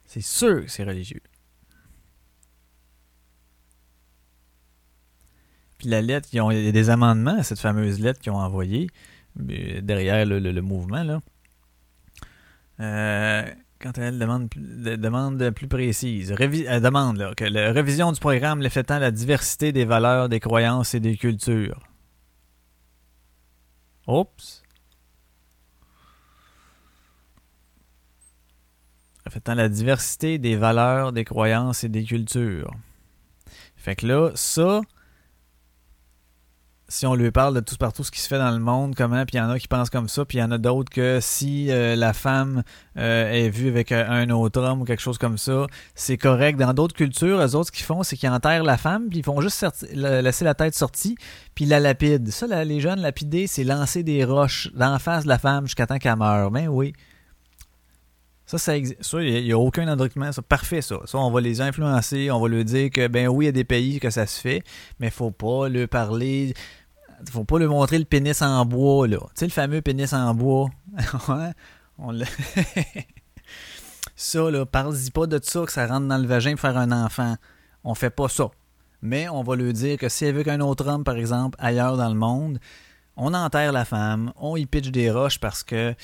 C'est 0.04 0.20
sûr 0.20 0.62
que 0.62 0.68
c'est 0.70 0.84
religieux. 0.84 1.22
Puis 5.78 5.88
la 5.88 6.02
lettre, 6.02 6.28
ils 6.32 6.40
ont, 6.40 6.50
il 6.50 6.64
y 6.64 6.68
a 6.68 6.72
des 6.72 6.90
amendements 6.90 7.38
à 7.38 7.42
cette 7.42 7.58
fameuse 7.58 8.00
lettre 8.00 8.20
qu'ils 8.20 8.32
ont 8.32 8.38
envoyée 8.38 8.88
euh, 9.38 9.80
derrière 9.80 10.26
le, 10.26 10.60
mouvement. 10.60 11.02
Là. 11.02 11.20
Euh, 12.80 13.50
quand 13.78 13.96
elle 13.96 14.18
demande, 14.18 14.50
plus- 14.50 14.98
demande 14.98 15.50
précise, 15.68 16.34
elle 16.38 16.82
demande 16.82 17.16
là, 17.16 17.34
que 17.34 17.44
la 17.44 17.72
révision 17.72 18.12
du 18.12 18.20
programme 18.20 18.60
reflétant 18.60 18.98
la 18.98 19.10
diversité 19.10 19.72
des 19.72 19.86
valeurs, 19.86 20.28
des 20.28 20.40
croyances 20.40 20.94
et 20.94 21.00
des 21.00 21.16
cultures. 21.16 21.89
Oups. 24.06 24.62
Reflétant 29.24 29.54
la 29.54 29.68
diversité 29.68 30.38
des 30.38 30.56
valeurs, 30.56 31.12
des 31.12 31.24
croyances 31.24 31.84
et 31.84 31.88
des 31.88 32.04
cultures. 32.04 32.72
Fait 33.76 33.96
que 33.96 34.06
là, 34.06 34.30
ça, 34.34 34.80
si 36.90 37.06
on 37.06 37.14
lui 37.14 37.30
parle 37.30 37.54
de 37.54 37.60
tout 37.60 37.76
partout 37.76 38.02
ce 38.02 38.10
qui 38.10 38.18
se 38.18 38.26
fait 38.26 38.38
dans 38.38 38.50
le 38.50 38.58
monde, 38.58 38.96
comment, 38.96 39.24
puis 39.24 39.36
il 39.36 39.38
y 39.38 39.40
en 39.40 39.48
a 39.48 39.60
qui 39.60 39.68
pensent 39.68 39.90
comme 39.90 40.08
ça, 40.08 40.24
puis 40.24 40.38
il 40.38 40.40
y 40.40 40.44
en 40.44 40.50
a 40.50 40.58
d'autres 40.58 40.90
que 40.90 41.20
si 41.22 41.70
euh, 41.70 41.94
la 41.94 42.12
femme 42.12 42.64
euh, 42.98 43.30
est 43.30 43.48
vue 43.48 43.68
avec 43.68 43.92
euh, 43.92 44.04
un 44.08 44.28
autre 44.30 44.60
homme 44.60 44.82
ou 44.82 44.84
quelque 44.84 45.00
chose 45.00 45.16
comme 45.16 45.38
ça, 45.38 45.68
c'est 45.94 46.16
correct. 46.16 46.58
Dans 46.58 46.74
d'autres 46.74 46.96
cultures, 46.96 47.38
eux 47.38 47.54
autres, 47.54 47.68
ce 47.68 47.72
qu'ils 47.72 47.86
font, 47.86 48.02
c'est 48.02 48.16
qu'ils 48.16 48.28
enterrent 48.28 48.64
la 48.64 48.76
femme, 48.76 49.08
puis 49.08 49.20
ils 49.20 49.24
font 49.24 49.40
juste 49.40 49.64
laisser 49.94 50.44
la 50.44 50.54
tête 50.54 50.74
sortie, 50.74 51.16
puis 51.54 51.64
la 51.64 51.78
lapident. 51.78 52.28
Ça, 52.32 52.64
les 52.64 52.80
jeunes 52.80 53.00
lapidés, 53.00 53.46
c'est 53.46 53.64
lancer 53.64 54.02
des 54.02 54.24
roches 54.24 54.68
d'en 54.74 54.98
face 54.98 55.22
de 55.22 55.28
la 55.28 55.38
femme 55.38 55.66
jusqu'à 55.66 55.86
temps 55.86 55.98
qu'elle 55.98 56.16
meure. 56.16 56.50
Ben 56.50 56.66
oui. 56.66 56.92
Ça, 58.50 58.58
ça 58.58 58.76
existe. 58.76 59.00
Il 59.12 59.44
n'y 59.44 59.52
a, 59.52 59.58
aucun 59.58 59.86
endoctrinement. 59.86 60.32
Ça, 60.32 60.42
parfait, 60.42 60.82
ça. 60.82 60.96
Ça, 61.04 61.18
on 61.18 61.30
va 61.30 61.40
les 61.40 61.60
influencer. 61.60 62.32
On 62.32 62.40
va 62.40 62.48
leur 62.48 62.64
dire 62.64 62.90
que, 62.90 63.06
ben 63.06 63.28
oui, 63.28 63.44
il 63.44 63.46
y 63.46 63.48
a 63.48 63.52
des 63.52 63.62
pays 63.62 64.00
que 64.00 64.10
ça 64.10 64.26
se 64.26 64.40
fait, 64.40 64.64
mais 64.98 65.08
faut 65.10 65.30
pas 65.30 65.68
leur 65.68 65.86
parler. 65.86 66.52
Faut 67.30 67.44
pas 67.44 67.58
leur 67.58 67.70
montrer 67.70 67.98
le 67.98 68.04
pénis 68.04 68.40
en 68.42 68.64
bois, 68.64 69.06
là. 69.08 69.18
Tu 69.18 69.26
sais, 69.34 69.46
le 69.46 69.52
fameux 69.52 69.82
pénis 69.82 70.12
en 70.12 70.34
bois. 70.34 70.70
On 71.98 72.18
ça, 74.16 74.50
là, 74.50 74.64
parle-y 74.64 75.10
pas 75.10 75.26
de 75.26 75.38
ça, 75.42 75.64
que 75.66 75.72
ça 75.72 75.86
rentre 75.86 76.06
dans 76.08 76.18
le 76.18 76.26
vagin 76.26 76.52
pour 76.52 76.60
faire 76.60 76.78
un 76.78 76.92
enfant. 76.92 77.36
On 77.84 77.94
fait 77.94 78.10
pas 78.10 78.28
ça. 78.28 78.50
Mais 79.02 79.28
on 79.28 79.42
va 79.42 79.56
lui 79.56 79.72
dire 79.72 79.98
que 79.98 80.08
si 80.08 80.24
elle 80.24 80.34
veut 80.34 80.42
qu'un 80.42 80.60
autre 80.60 80.86
homme, 80.86 81.04
par 81.04 81.16
exemple, 81.16 81.58
ailleurs 81.60 81.96
dans 81.96 82.08
le 82.08 82.14
monde, 82.14 82.58
on 83.16 83.34
enterre 83.34 83.72
la 83.72 83.84
femme, 83.84 84.32
on 84.36 84.56
y 84.56 84.66
pitch 84.66 84.88
des 84.88 85.10
roches 85.10 85.38
parce 85.38 85.62
que 85.62 85.94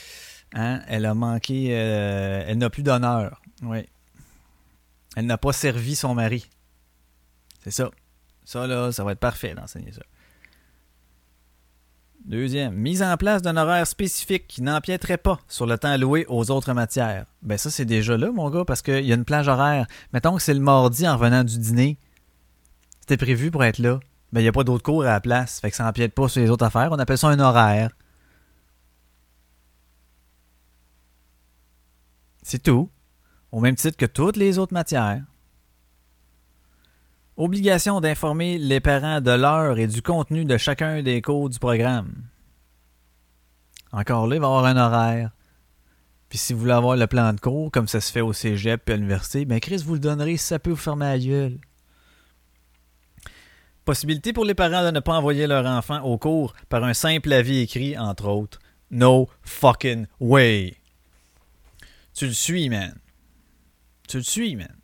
hein, 0.54 0.82
elle 0.86 1.06
a 1.06 1.14
manqué, 1.14 1.68
euh, 1.70 2.44
elle 2.46 2.58
n'a 2.58 2.70
plus 2.70 2.82
d'honneur. 2.82 3.40
Oui. 3.62 3.86
Elle 5.16 5.26
n'a 5.26 5.38
pas 5.38 5.52
servi 5.52 5.96
son 5.96 6.14
mari. 6.14 6.48
C'est 7.64 7.70
ça. 7.70 7.90
Ça, 8.44 8.66
là, 8.66 8.92
ça 8.92 9.02
va 9.02 9.12
être 9.12 9.18
parfait 9.18 9.54
d'enseigner 9.54 9.92
ça. 9.92 10.02
Deuxième, 12.26 12.74
mise 12.74 13.04
en 13.04 13.16
place 13.16 13.40
d'un 13.40 13.56
horaire 13.56 13.86
spécifique 13.86 14.48
qui 14.48 14.60
n'empiéterait 14.60 15.16
pas 15.16 15.38
sur 15.46 15.64
le 15.64 15.78
temps 15.78 15.90
alloué 15.90 16.26
aux 16.28 16.50
autres 16.50 16.72
matières. 16.72 17.26
Ben 17.42 17.56
ça, 17.56 17.70
c'est 17.70 17.84
déjà 17.84 18.16
là, 18.16 18.32
mon 18.32 18.50
gars, 18.50 18.64
parce 18.64 18.82
qu'il 18.82 19.04
y 19.04 19.12
a 19.12 19.14
une 19.14 19.24
plage 19.24 19.46
horaire. 19.46 19.86
Mettons 20.12 20.34
que 20.34 20.42
c'est 20.42 20.52
le 20.52 20.58
mardi 20.58 21.06
en 21.06 21.16
revenant 21.16 21.44
du 21.44 21.56
dîner. 21.56 21.98
C'était 22.98 23.16
prévu 23.16 23.52
pour 23.52 23.62
être 23.62 23.78
là. 23.78 24.00
Ben, 24.32 24.40
il 24.40 24.42
n'y 24.42 24.48
a 24.48 24.52
pas 24.52 24.64
d'autres 24.64 24.82
cours 24.82 25.04
à 25.04 25.12
la 25.12 25.20
place. 25.20 25.60
Fait 25.60 25.70
que 25.70 25.76
ça 25.76 25.84
n'empiète 25.84 26.14
pas 26.14 26.26
sur 26.26 26.42
les 26.42 26.50
autres 26.50 26.64
affaires. 26.64 26.88
On 26.90 26.98
appelle 26.98 27.16
ça 27.16 27.28
un 27.28 27.38
horaire. 27.38 27.90
C'est 32.42 32.60
tout. 32.60 32.90
Au 33.52 33.60
même 33.60 33.76
titre 33.76 33.96
que 33.96 34.04
toutes 34.04 34.36
les 34.36 34.58
autres 34.58 34.74
matières. 34.74 35.22
Obligation 37.36 38.00
d'informer 38.00 38.56
les 38.56 38.80
parents 38.80 39.20
de 39.20 39.30
l'heure 39.30 39.78
et 39.78 39.86
du 39.86 40.00
contenu 40.00 40.46
de 40.46 40.56
chacun 40.56 41.02
des 41.02 41.20
cours 41.20 41.50
du 41.50 41.58
programme. 41.58 42.14
Encore 43.92 44.26
là, 44.26 44.36
il 44.36 44.40
va 44.40 44.46
y 44.46 44.50
avoir 44.50 44.64
un 44.64 44.76
horaire. 44.76 45.30
Puis 46.28 46.38
si 46.38 46.54
vous 46.54 46.60
voulez 46.60 46.72
avoir 46.72 46.96
le 46.96 47.06
plan 47.06 47.32
de 47.34 47.40
cours, 47.40 47.70
comme 47.70 47.88
ça 47.88 48.00
se 48.00 48.10
fait 48.10 48.22
au 48.22 48.32
cégep 48.32 48.88
et 48.88 48.94
à 48.94 48.96
l'université, 48.96 49.44
ben 49.44 49.60
Chris, 49.60 49.82
vous 49.84 49.94
le 49.94 50.00
donnerez 50.00 50.38
si 50.38 50.46
ça 50.46 50.58
peut 50.58 50.70
vous 50.70 50.76
fermer 50.76 51.04
la 51.04 51.18
gueule. 51.18 51.58
Possibilité 53.84 54.32
pour 54.32 54.44
les 54.44 54.54
parents 54.54 54.84
de 54.84 54.90
ne 54.90 55.00
pas 55.00 55.14
envoyer 55.14 55.46
leur 55.46 55.66
enfant 55.66 56.00
au 56.02 56.18
cours 56.18 56.54
par 56.68 56.82
un 56.84 56.94
simple 56.94 57.32
avis 57.32 57.58
écrit, 57.58 57.96
entre 57.96 58.26
autres. 58.28 58.58
No 58.90 59.28
fucking 59.42 60.06
way. 60.20 60.74
Tu 62.14 62.26
le 62.26 62.32
suis, 62.32 62.68
man. 62.68 62.98
Tu 64.08 64.16
le 64.16 64.22
suis, 64.22 64.56
man. 64.56 64.74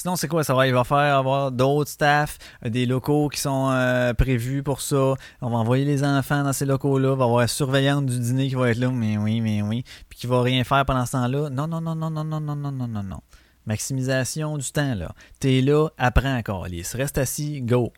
Sinon, 0.00 0.16
c'est 0.16 0.28
quoi? 0.28 0.42
Ça 0.44 0.54
va, 0.54 0.66
il 0.66 0.72
va 0.72 0.82
faire 0.82 1.14
avoir 1.14 1.52
d'autres 1.52 1.90
staffs, 1.90 2.38
des 2.64 2.86
locaux 2.86 3.28
qui 3.28 3.38
sont 3.38 3.68
euh, 3.70 4.14
prévus 4.14 4.62
pour 4.62 4.80
ça. 4.80 5.12
On 5.42 5.50
va 5.50 5.58
envoyer 5.58 5.84
les 5.84 6.02
enfants 6.04 6.42
dans 6.42 6.54
ces 6.54 6.64
locaux-là. 6.64 7.14
Va 7.16 7.24
avoir 7.24 7.40
la 7.40 7.48
surveillante 7.48 8.06
du 8.06 8.18
dîner 8.18 8.48
qui 8.48 8.54
va 8.54 8.70
être 8.70 8.78
là. 8.78 8.88
Mais 8.88 9.18
oui, 9.18 9.42
mais 9.42 9.60
oui. 9.60 9.84
Puis 10.08 10.20
qui 10.20 10.26
va 10.26 10.40
rien 10.40 10.64
faire 10.64 10.86
pendant 10.86 11.04
ce 11.04 11.12
temps-là. 11.12 11.50
Non, 11.50 11.68
non, 11.68 11.82
non, 11.82 11.94
non, 11.94 12.08
non, 12.08 12.24
non, 12.24 12.40
non, 12.40 12.56
non, 12.56 12.72
non, 12.72 12.88
non, 12.88 13.02
non. 13.02 13.20
Maximisation 13.66 14.56
du 14.56 14.72
temps, 14.72 14.94
là. 14.94 15.12
T'es 15.38 15.60
là, 15.60 15.88
apprends 15.98 16.34
encore. 16.34 16.66
Reste 16.94 17.18
assis, 17.18 17.60
go. 17.60 17.92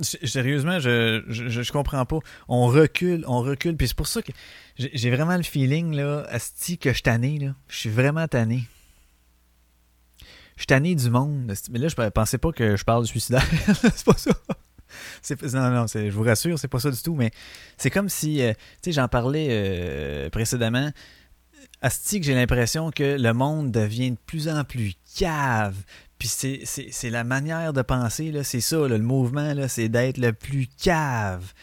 Sérieusement, 0.00 0.78
je, 0.80 1.22
je, 1.28 1.48
je, 1.48 1.72
comprends 1.72 2.04
pas. 2.06 2.18
On 2.48 2.66
recule, 2.66 3.24
on 3.26 3.40
recule. 3.40 3.76
Puis 3.76 3.88
c'est 3.88 3.96
pour 3.96 4.06
ça 4.06 4.22
que 4.22 4.32
j'ai 4.76 5.10
vraiment 5.10 5.36
le 5.36 5.42
feeling, 5.42 5.94
là, 5.94 6.24
asti, 6.28 6.78
que 6.78 6.92
je 6.92 7.02
tanné, 7.02 7.38
là. 7.38 7.54
Je 7.68 7.76
suis 7.76 7.90
vraiment 7.90 8.26
tanné. 8.28 8.64
Je 10.56 10.62
suis 10.62 10.66
tanné 10.66 10.94
du 10.94 11.10
monde. 11.10 11.52
Mais 11.70 11.78
là, 11.78 11.88
je 11.88 12.08
pensais 12.10 12.38
pas 12.38 12.52
que 12.52 12.76
je 12.76 12.84
parle 12.84 13.02
de 13.02 13.08
suicidaire. 13.08 13.46
c'est 13.66 14.04
pas 14.04 14.16
ça. 14.16 14.32
Non, 15.54 15.70
non, 15.70 15.86
je 15.86 16.10
vous 16.10 16.22
rassure, 16.22 16.58
c'est 16.58 16.68
pas 16.68 16.80
ça 16.80 16.90
du 16.90 17.00
tout. 17.00 17.14
Mais 17.14 17.30
c'est 17.76 17.90
comme 17.90 18.08
si, 18.08 18.42
euh, 18.42 18.52
tu 18.52 18.90
sais, 18.90 18.92
j'en 18.92 19.08
parlais 19.08 19.48
euh, 19.50 20.30
précédemment. 20.30 20.90
Asti, 21.82 22.20
que 22.20 22.26
j'ai 22.26 22.34
l'impression 22.34 22.90
que 22.90 23.16
le 23.18 23.32
monde 23.32 23.70
devient 23.70 24.10
de 24.10 24.18
plus 24.26 24.48
en 24.48 24.64
plus 24.64 24.94
cave. 25.16 25.76
Puis 26.20 26.28
c'est- 26.28 27.10
la 27.10 27.24
manière 27.24 27.72
de 27.72 27.80
penser, 27.80 28.30
c'est 28.44 28.60
ça, 28.60 28.86
le 28.86 28.98
mouvement, 28.98 29.54
c'est 29.68 29.88
d'être 29.88 30.18
le 30.18 30.34
plus 30.34 30.68
cave. 30.80 31.54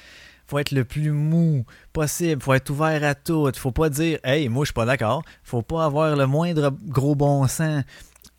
Faut 0.47 0.57
être 0.57 0.71
le 0.71 0.83
plus 0.83 1.11
mou 1.11 1.63
possible, 1.93 2.41
faut 2.41 2.55
être 2.55 2.71
ouvert 2.71 3.03
à 3.03 3.13
tout. 3.13 3.51
Faut 3.55 3.71
pas 3.71 3.89
dire 3.89 4.17
Hey, 4.23 4.49
moi 4.49 4.63
je 4.65 4.69
suis 4.69 4.73
pas 4.73 4.85
d'accord. 4.85 5.23
Faut 5.43 5.61
pas 5.61 5.85
avoir 5.85 6.15
le 6.15 6.25
moindre 6.25 6.75
gros 6.87 7.13
bon 7.13 7.47
sens. 7.47 7.83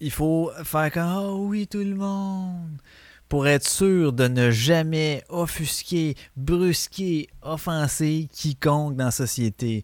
Il 0.00 0.10
faut 0.10 0.50
faire 0.64 0.90
comme 0.90 1.14
Oh 1.18 1.44
oui, 1.46 1.68
tout 1.68 1.78
le 1.78 1.94
monde. 1.94 2.78
Pour 3.28 3.46
être 3.46 3.68
sûr 3.68 4.12
de 4.12 4.26
ne 4.26 4.50
jamais 4.50 5.22
offusquer, 5.28 6.16
brusquer, 6.34 7.28
offenser 7.42 8.28
quiconque 8.32 8.96
dans 8.96 9.04
la 9.06 9.10
société. 9.12 9.82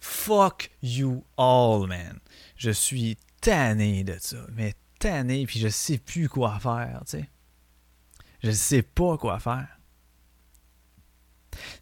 Fuck 0.00 0.70
you 0.82 1.22
all, 1.36 1.86
man. 1.86 2.18
Je 2.56 2.70
suis 2.72 3.18
tanné 3.40 4.02
de 4.02 4.16
ça. 4.18 4.38
Mais 4.56 4.72
tanné, 4.98 5.46
puis 5.46 5.58
je 5.58 5.68
sais 5.68 5.98
plus 5.98 6.28
quoi 6.28 6.58
faire, 6.58 7.02
tu 7.04 7.18
sais. 7.18 7.28
Je 8.42 8.50
sais 8.50 8.82
pas 8.82 9.16
quoi 9.16 9.38
faire. 9.38 9.68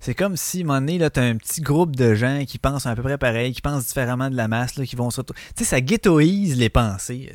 C'est 0.00 0.14
comme 0.14 0.36
si, 0.36 0.58
à 0.58 0.60
un 0.60 0.64
moment 0.66 0.80
donné, 0.80 0.98
là, 0.98 1.10
un 1.16 1.36
petit 1.36 1.60
groupe 1.60 1.96
de 1.96 2.14
gens 2.14 2.44
qui 2.46 2.58
pensent 2.58 2.86
à 2.86 2.94
peu 2.94 3.02
près 3.02 3.18
pareil, 3.18 3.52
qui 3.52 3.60
pensent 3.60 3.86
différemment 3.86 4.30
de 4.30 4.36
la 4.36 4.48
masse, 4.48 4.74
qui 4.74 4.96
vont 4.96 5.10
se. 5.10 5.20
Tu 5.20 5.34
sais, 5.56 5.64
ça 5.64 5.80
ghettoise 5.80 6.56
les 6.56 6.68
pensées. 6.68 7.32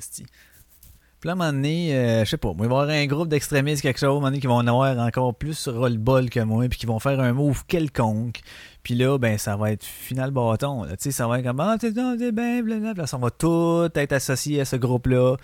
Puis 1.19 1.27
là, 1.27 1.33
à 1.33 1.35
un 1.35 1.37
moment 1.37 1.51
donné, 1.51 1.93
euh, 1.93 2.23
je 2.23 2.29
sais 2.29 2.37
pas, 2.37 2.51
il 2.51 2.57
va 2.57 2.63
y 2.63 2.65
avoir 2.67 2.89
un 2.89 3.05
groupe 3.05 3.27
d'extrémistes, 3.27 3.81
quelque 3.81 3.99
chose, 3.99 4.07
à 4.07 4.11
un 4.11 4.13
moment 4.13 4.27
donné, 4.27 4.39
qui 4.39 4.47
vont 4.47 4.55
en 4.55 4.67
avoir 4.67 4.97
encore 4.99 5.35
plus 5.35 5.67
roll-ball 5.67 6.29
que 6.29 6.39
moi, 6.39 6.69
puis 6.69 6.79
qui 6.79 6.85
vont 6.85 6.99
faire 6.99 7.19
un 7.19 7.33
move 7.33 7.65
quelconque. 7.65 8.39
Puis 8.83 8.95
là, 8.95 9.17
ben, 9.17 9.37
ça 9.37 9.57
va 9.57 9.71
être 9.71 9.83
final 9.83 10.31
bâton. 10.31 10.85
Tu 10.85 10.95
sais, 10.99 11.11
ça 11.11 11.27
va 11.27 11.39
être 11.39 11.45
comme, 11.45 11.59
ah, 11.59 11.77
t'es 11.77 11.91
t'es 11.91 12.31
bien, 12.31 12.63
blablabla. 12.63 13.05
Ça 13.05 13.17
va 13.17 13.31
tout 13.31 13.89
être 13.93 14.13
associé 14.13 14.61
à 14.61 14.65
ce 14.65 14.77
groupe-là. 14.77 15.35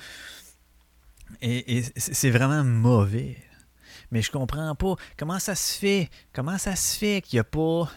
Et, 1.41 1.83
c'est 1.97 2.29
vraiment 2.29 2.63
mauvais. 2.63 3.35
Mais 4.11 4.21
je 4.21 4.31
comprends 4.31 4.75
pas. 4.75 4.95
Comment 5.17 5.39
ça 5.39 5.55
se 5.55 5.77
fait? 5.77 6.09
Comment 6.31 6.57
ça 6.57 6.77
se 6.77 6.97
fait 6.97 7.21
qu'il 7.21 7.35
n'y 7.35 7.41
a 7.41 7.43
pas. 7.43 7.91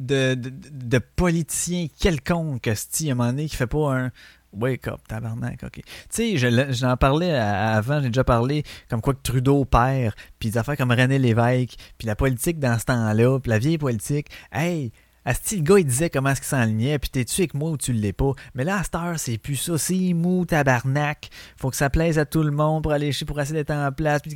de, 0.00 0.34
de, 0.34 0.50
de 0.50 0.98
politicien 0.98 1.86
quelconque, 1.98 2.66
à 2.66 2.72
un 2.72 3.14
moment 3.14 3.26
donné, 3.30 3.48
qui 3.48 3.56
fait 3.56 3.66
pas 3.66 3.94
un 3.94 4.12
wake 4.58 4.86
up, 4.88 5.00
tabarnak, 5.08 5.62
ok. 5.64 5.80
Tu 5.82 5.82
sais, 6.08 6.36
je- 6.36 6.72
j'en 6.72 6.96
parlais 6.96 7.34
à- 7.34 7.72
avant, 7.76 8.00
j'ai 8.00 8.08
déjà 8.08 8.24
parlé 8.24 8.62
comme 8.88 9.00
quoi 9.00 9.14
que 9.14 9.22
Trudeau 9.22 9.64
perd, 9.64 10.14
puis 10.38 10.50
des 10.50 10.58
affaires 10.58 10.76
comme 10.76 10.90
René 10.92 11.18
Lévesque, 11.18 11.74
puis 11.98 12.06
la 12.06 12.16
politique 12.16 12.58
dans 12.58 12.78
ce 12.78 12.84
temps-là, 12.86 13.38
puis 13.40 13.50
la 13.50 13.58
vieille 13.58 13.78
politique. 13.78 14.28
Hey, 14.52 14.92
Asti, 15.26 15.56
le 15.56 15.62
gars, 15.62 15.78
il 15.78 15.86
disait 15.86 16.10
comment 16.10 16.28
est-ce 16.28 16.42
qu'il 16.42 16.48
s'enlignait, 16.48 16.98
puis 16.98 17.08
t'es-tu 17.08 17.40
avec 17.40 17.54
moi 17.54 17.70
ou 17.70 17.78
tu 17.78 17.94
l'es 17.94 18.12
pas. 18.12 18.32
Mais 18.54 18.62
là, 18.62 18.80
à 18.80 18.82
cette 18.82 18.94
heure, 18.94 19.18
c'est 19.18 19.38
plus 19.38 19.56
ça. 19.56 19.78
C'est 19.78 20.12
mou, 20.12 20.44
tabarnak. 20.44 21.30
Faut 21.56 21.70
que 21.70 21.76
ça 21.76 21.88
plaise 21.88 22.18
à 22.18 22.26
tout 22.26 22.42
le 22.42 22.50
monde 22.50 22.82
pour 22.82 22.92
aller 22.92 23.10
pour 23.26 23.40
essayer 23.40 23.54
d'être 23.54 23.70
en 23.70 23.90
place. 23.90 24.20
Puis 24.20 24.34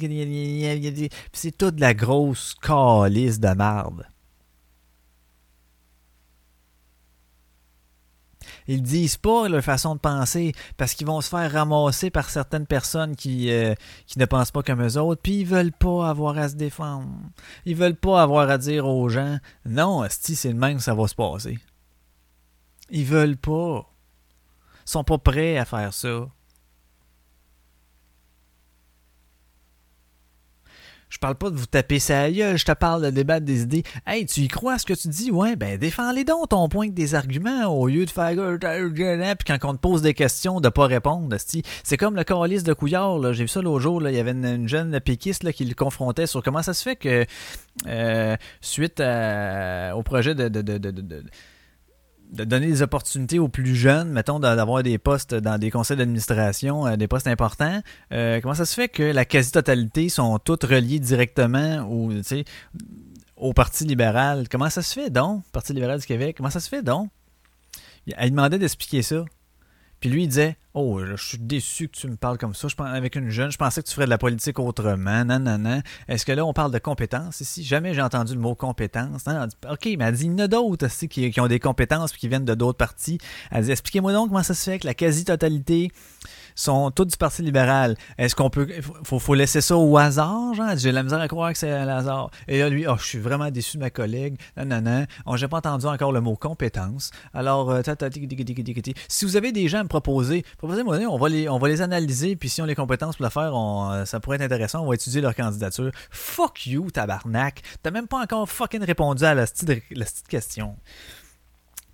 c'est 1.32 1.58
toute 1.58 1.78
la 1.78 1.92
grosse 1.92 2.54
calice 2.54 3.38
de 3.38 3.50
marde. 3.54 4.06
Ils 8.68 8.82
disent 8.82 9.16
pas 9.16 9.48
leur 9.48 9.64
façon 9.64 9.94
de 9.94 10.00
penser 10.00 10.52
parce 10.76 10.94
qu'ils 10.94 11.06
vont 11.06 11.20
se 11.20 11.30
faire 11.30 11.50
ramasser 11.50 12.10
par 12.10 12.30
certaines 12.30 12.66
personnes 12.66 13.16
qui, 13.16 13.50
euh, 13.50 13.74
qui 14.06 14.18
ne 14.18 14.26
pensent 14.26 14.50
pas 14.50 14.62
comme 14.62 14.82
eux 14.82 14.98
autres, 14.98 15.22
puis 15.22 15.40
ils 15.40 15.46
veulent 15.46 15.72
pas 15.72 16.08
avoir 16.08 16.38
à 16.38 16.48
se 16.50 16.54
défendre. 16.54 17.08
Ils 17.64 17.74
veulent 17.74 17.96
pas 17.96 18.22
avoir 18.22 18.48
à 18.50 18.58
dire 18.58 18.86
aux 18.86 19.08
gens 19.08 19.38
non, 19.64 20.06
si 20.10 20.36
c'est 20.36 20.52
le 20.52 20.58
même 20.58 20.78
ça 20.78 20.94
va 20.94 21.08
se 21.08 21.14
passer. 21.14 21.58
Ils 22.90 23.06
veulent 23.06 23.36
pas. 23.36 23.90
Ils 24.86 24.90
sont 24.90 25.04
pas 25.04 25.18
prêts 25.18 25.58
à 25.58 25.64
faire 25.64 25.92
ça. 25.92 26.28
Je 31.08 31.18
parle 31.18 31.36
pas 31.36 31.48
de 31.50 31.56
vous 31.56 31.66
taper 31.66 31.98
sa 31.98 32.30
gueule, 32.30 32.58
je 32.58 32.64
te 32.66 32.72
parle 32.72 33.02
de 33.02 33.10
débattre 33.10 33.46
des 33.46 33.62
idées. 33.62 33.82
Hey, 34.06 34.26
tu 34.26 34.40
y 34.40 34.48
crois 34.48 34.74
à 34.74 34.78
ce 34.78 34.84
que 34.84 34.92
tu 34.92 35.08
dis? 35.08 35.30
Ouais, 35.30 35.56
ben 35.56 35.78
défends-les 35.78 36.24
donc 36.24 36.50
ton 36.50 36.68
point 36.68 36.88
des 36.88 37.14
arguments 37.14 37.66
au 37.66 37.86
lieu 37.88 38.04
de 38.04 38.10
faire 38.10 38.28
puis 39.38 39.58
quand 39.58 39.68
on 39.70 39.72
te 39.74 39.78
pose 39.80 40.02
des 40.02 40.12
questions, 40.14 40.60
de 40.60 40.68
pas 40.68 40.86
répondre. 40.86 41.34
C'est 41.82 41.96
comme 41.96 42.14
le 42.14 42.24
calice 42.24 42.62
de 42.62 42.72
Couillard. 42.74 43.32
J'ai 43.32 43.44
vu 43.44 43.48
ça 43.48 43.62
l'autre 43.62 43.80
jour. 43.80 44.06
Il 44.06 44.14
y 44.14 44.18
avait 44.20 44.32
une, 44.32 44.44
une 44.44 44.68
jeune 44.68 45.00
péquiste 45.00 45.44
là, 45.44 45.52
qui 45.52 45.64
le 45.64 45.74
confrontait 45.74 46.26
sur 46.26 46.42
comment 46.42 46.62
ça 46.62 46.74
se 46.74 46.82
fait 46.82 46.96
que 46.96 47.24
euh, 47.86 48.36
suite 48.60 49.00
à- 49.00 49.96
au 49.96 50.02
projet 50.02 50.34
de, 50.34 50.48
de- 52.32 52.44
donner 52.44 52.66
des 52.66 52.82
opportunités 52.82 53.38
aux 53.38 53.48
plus 53.48 53.74
jeunes, 53.74 54.10
mettons, 54.10 54.38
d'a- 54.40 54.56
d'avoir 54.56 54.82
des 54.82 54.98
postes 54.98 55.34
dans 55.34 55.58
des 55.58 55.70
conseils 55.70 55.96
d'administration, 55.96 56.86
euh, 56.86 56.96
des 56.96 57.08
postes 57.08 57.26
importants. 57.26 57.80
Euh, 58.12 58.40
comment 58.40 58.54
ça 58.54 58.64
se 58.66 58.74
fait 58.74 58.88
que 58.88 59.02
la 59.02 59.24
quasi-totalité 59.24 60.08
sont 60.08 60.38
toutes 60.38 60.64
reliées 60.64 60.98
directement 61.00 61.80
au, 61.90 62.10
au 63.36 63.52
Parti 63.52 63.84
libéral? 63.84 64.48
Comment 64.50 64.70
ça 64.70 64.82
se 64.82 64.92
fait 64.92 65.10
donc, 65.10 65.44
Parti 65.52 65.72
libéral 65.72 65.98
du 66.00 66.06
Québec? 66.06 66.36
Comment 66.36 66.50
ça 66.50 66.60
se 66.60 66.68
fait 66.68 66.82
donc? 66.82 67.10
Il 68.06 68.30
demandait 68.30 68.58
d'expliquer 68.58 69.02
ça. 69.02 69.24
Puis 70.00 70.10
lui, 70.10 70.24
il 70.24 70.28
disait 70.28 70.56
Oh, 70.74 71.00
je 71.04 71.16
suis 71.16 71.38
déçu 71.38 71.88
que 71.88 71.96
tu 71.96 72.06
me 72.06 72.14
parles 72.14 72.38
comme 72.38 72.54
ça. 72.54 72.68
Je 72.68 72.76
pense, 72.76 72.86
avec 72.86 73.16
une 73.16 73.30
jeune, 73.30 73.50
je 73.50 73.58
pensais 73.58 73.82
que 73.82 73.88
tu 73.88 73.94
ferais 73.94 74.04
de 74.04 74.10
la 74.10 74.18
politique 74.18 74.60
autrement. 74.60 75.24
Non, 75.24 75.40
non, 75.40 75.58
non. 75.58 75.82
Est-ce 76.06 76.24
que 76.24 76.30
là, 76.30 76.44
on 76.44 76.52
parle 76.52 76.70
de 76.70 76.78
compétences 76.78 77.40
ici? 77.40 77.64
Jamais 77.64 77.94
j'ai 77.94 78.02
entendu 78.02 78.34
le 78.34 78.40
mot 78.40 78.54
compétence. 78.54 79.26
Non, 79.26 79.46
dit, 79.46 79.56
OK, 79.68 79.86
mais 79.98 80.04
elle 80.04 80.14
dit 80.14 80.26
il 80.26 80.30
y 80.30 80.34
en 80.34 80.38
a 80.38 80.46
d'autres 80.46 80.86
aussi 80.86 81.08
qui, 81.08 81.40
ont 81.40 81.48
des 81.48 81.58
compétences 81.58 82.12
puis 82.12 82.20
qui 82.20 82.28
viennent 82.28 82.44
de 82.44 82.54
d'autres 82.54 82.78
partis. 82.78 83.18
Elle 83.50 83.64
dit 83.64 83.72
Expliquez-moi 83.72 84.12
donc 84.12 84.28
comment 84.28 84.42
ça 84.44 84.54
se 84.54 84.70
fait 84.70 84.78
que 84.78 84.86
la 84.86 84.94
quasi-totalité 84.94 85.90
sont 86.58 86.90
toutes 86.90 87.10
du 87.10 87.16
Parti 87.16 87.42
libéral. 87.42 87.96
Est-ce 88.18 88.34
qu'on 88.34 88.50
peut. 88.50 88.68
Faut, 89.04 89.18
faut 89.18 89.34
laisser 89.34 89.60
ça 89.60 89.76
au 89.76 89.96
hasard, 89.96 90.54
genre? 90.54 90.76
J'ai 90.76 90.92
la 90.92 91.02
misère 91.02 91.20
à 91.20 91.28
croire 91.28 91.52
que 91.52 91.58
c'est 91.58 91.70
un 91.70 91.88
hasard. 91.88 92.30
Et 92.48 92.58
là, 92.58 92.68
lui, 92.68 92.86
oh, 92.86 92.96
je 92.98 93.04
suis 93.04 93.18
vraiment 93.18 93.50
déçu 93.50 93.76
de 93.76 93.82
ma 93.82 93.90
collègue. 93.90 94.36
Non, 94.56 94.64
non, 94.64 94.80
non. 94.80 95.06
Oh, 95.26 95.36
j'ai 95.36 95.48
pas 95.48 95.58
entendu 95.58 95.86
encore 95.86 96.12
le 96.12 96.20
mot 96.20 96.36
compétence. 96.36 97.10
Alors, 97.32 97.70
euh, 97.70 97.82
si 99.08 99.24
vous 99.24 99.36
avez 99.36 99.52
des 99.52 99.68
gens 99.68 99.78
à 99.78 99.82
me 99.84 99.88
proposer, 99.88 100.44
proposez-moi, 100.58 100.98
on 101.08 101.18
va 101.18 101.28
les, 101.28 101.48
on 101.48 101.58
va 101.58 101.68
les 101.68 101.80
analyser, 101.80 102.36
puis 102.36 102.48
si 102.48 102.60
on 102.60 102.64
a 102.64 102.68
les 102.68 102.74
compétences 102.74 103.16
pour 103.16 103.24
le 103.24 103.30
faire, 103.30 103.54
euh, 103.54 104.04
ça 104.04 104.20
pourrait 104.20 104.36
être 104.36 104.42
intéressant, 104.42 104.82
on 104.82 104.88
va 104.88 104.94
étudier 104.94 105.20
leur 105.20 105.34
candidature. 105.34 105.90
Fuck 106.10 106.66
you, 106.66 106.90
tabarnak. 106.90 107.62
T'as 107.82 107.90
même 107.90 108.08
pas 108.08 108.20
encore 108.20 108.48
fucking 108.48 108.82
répondu 108.82 109.24
à 109.24 109.34
la 109.34 109.46
petite 109.46 110.28
question. 110.28 110.76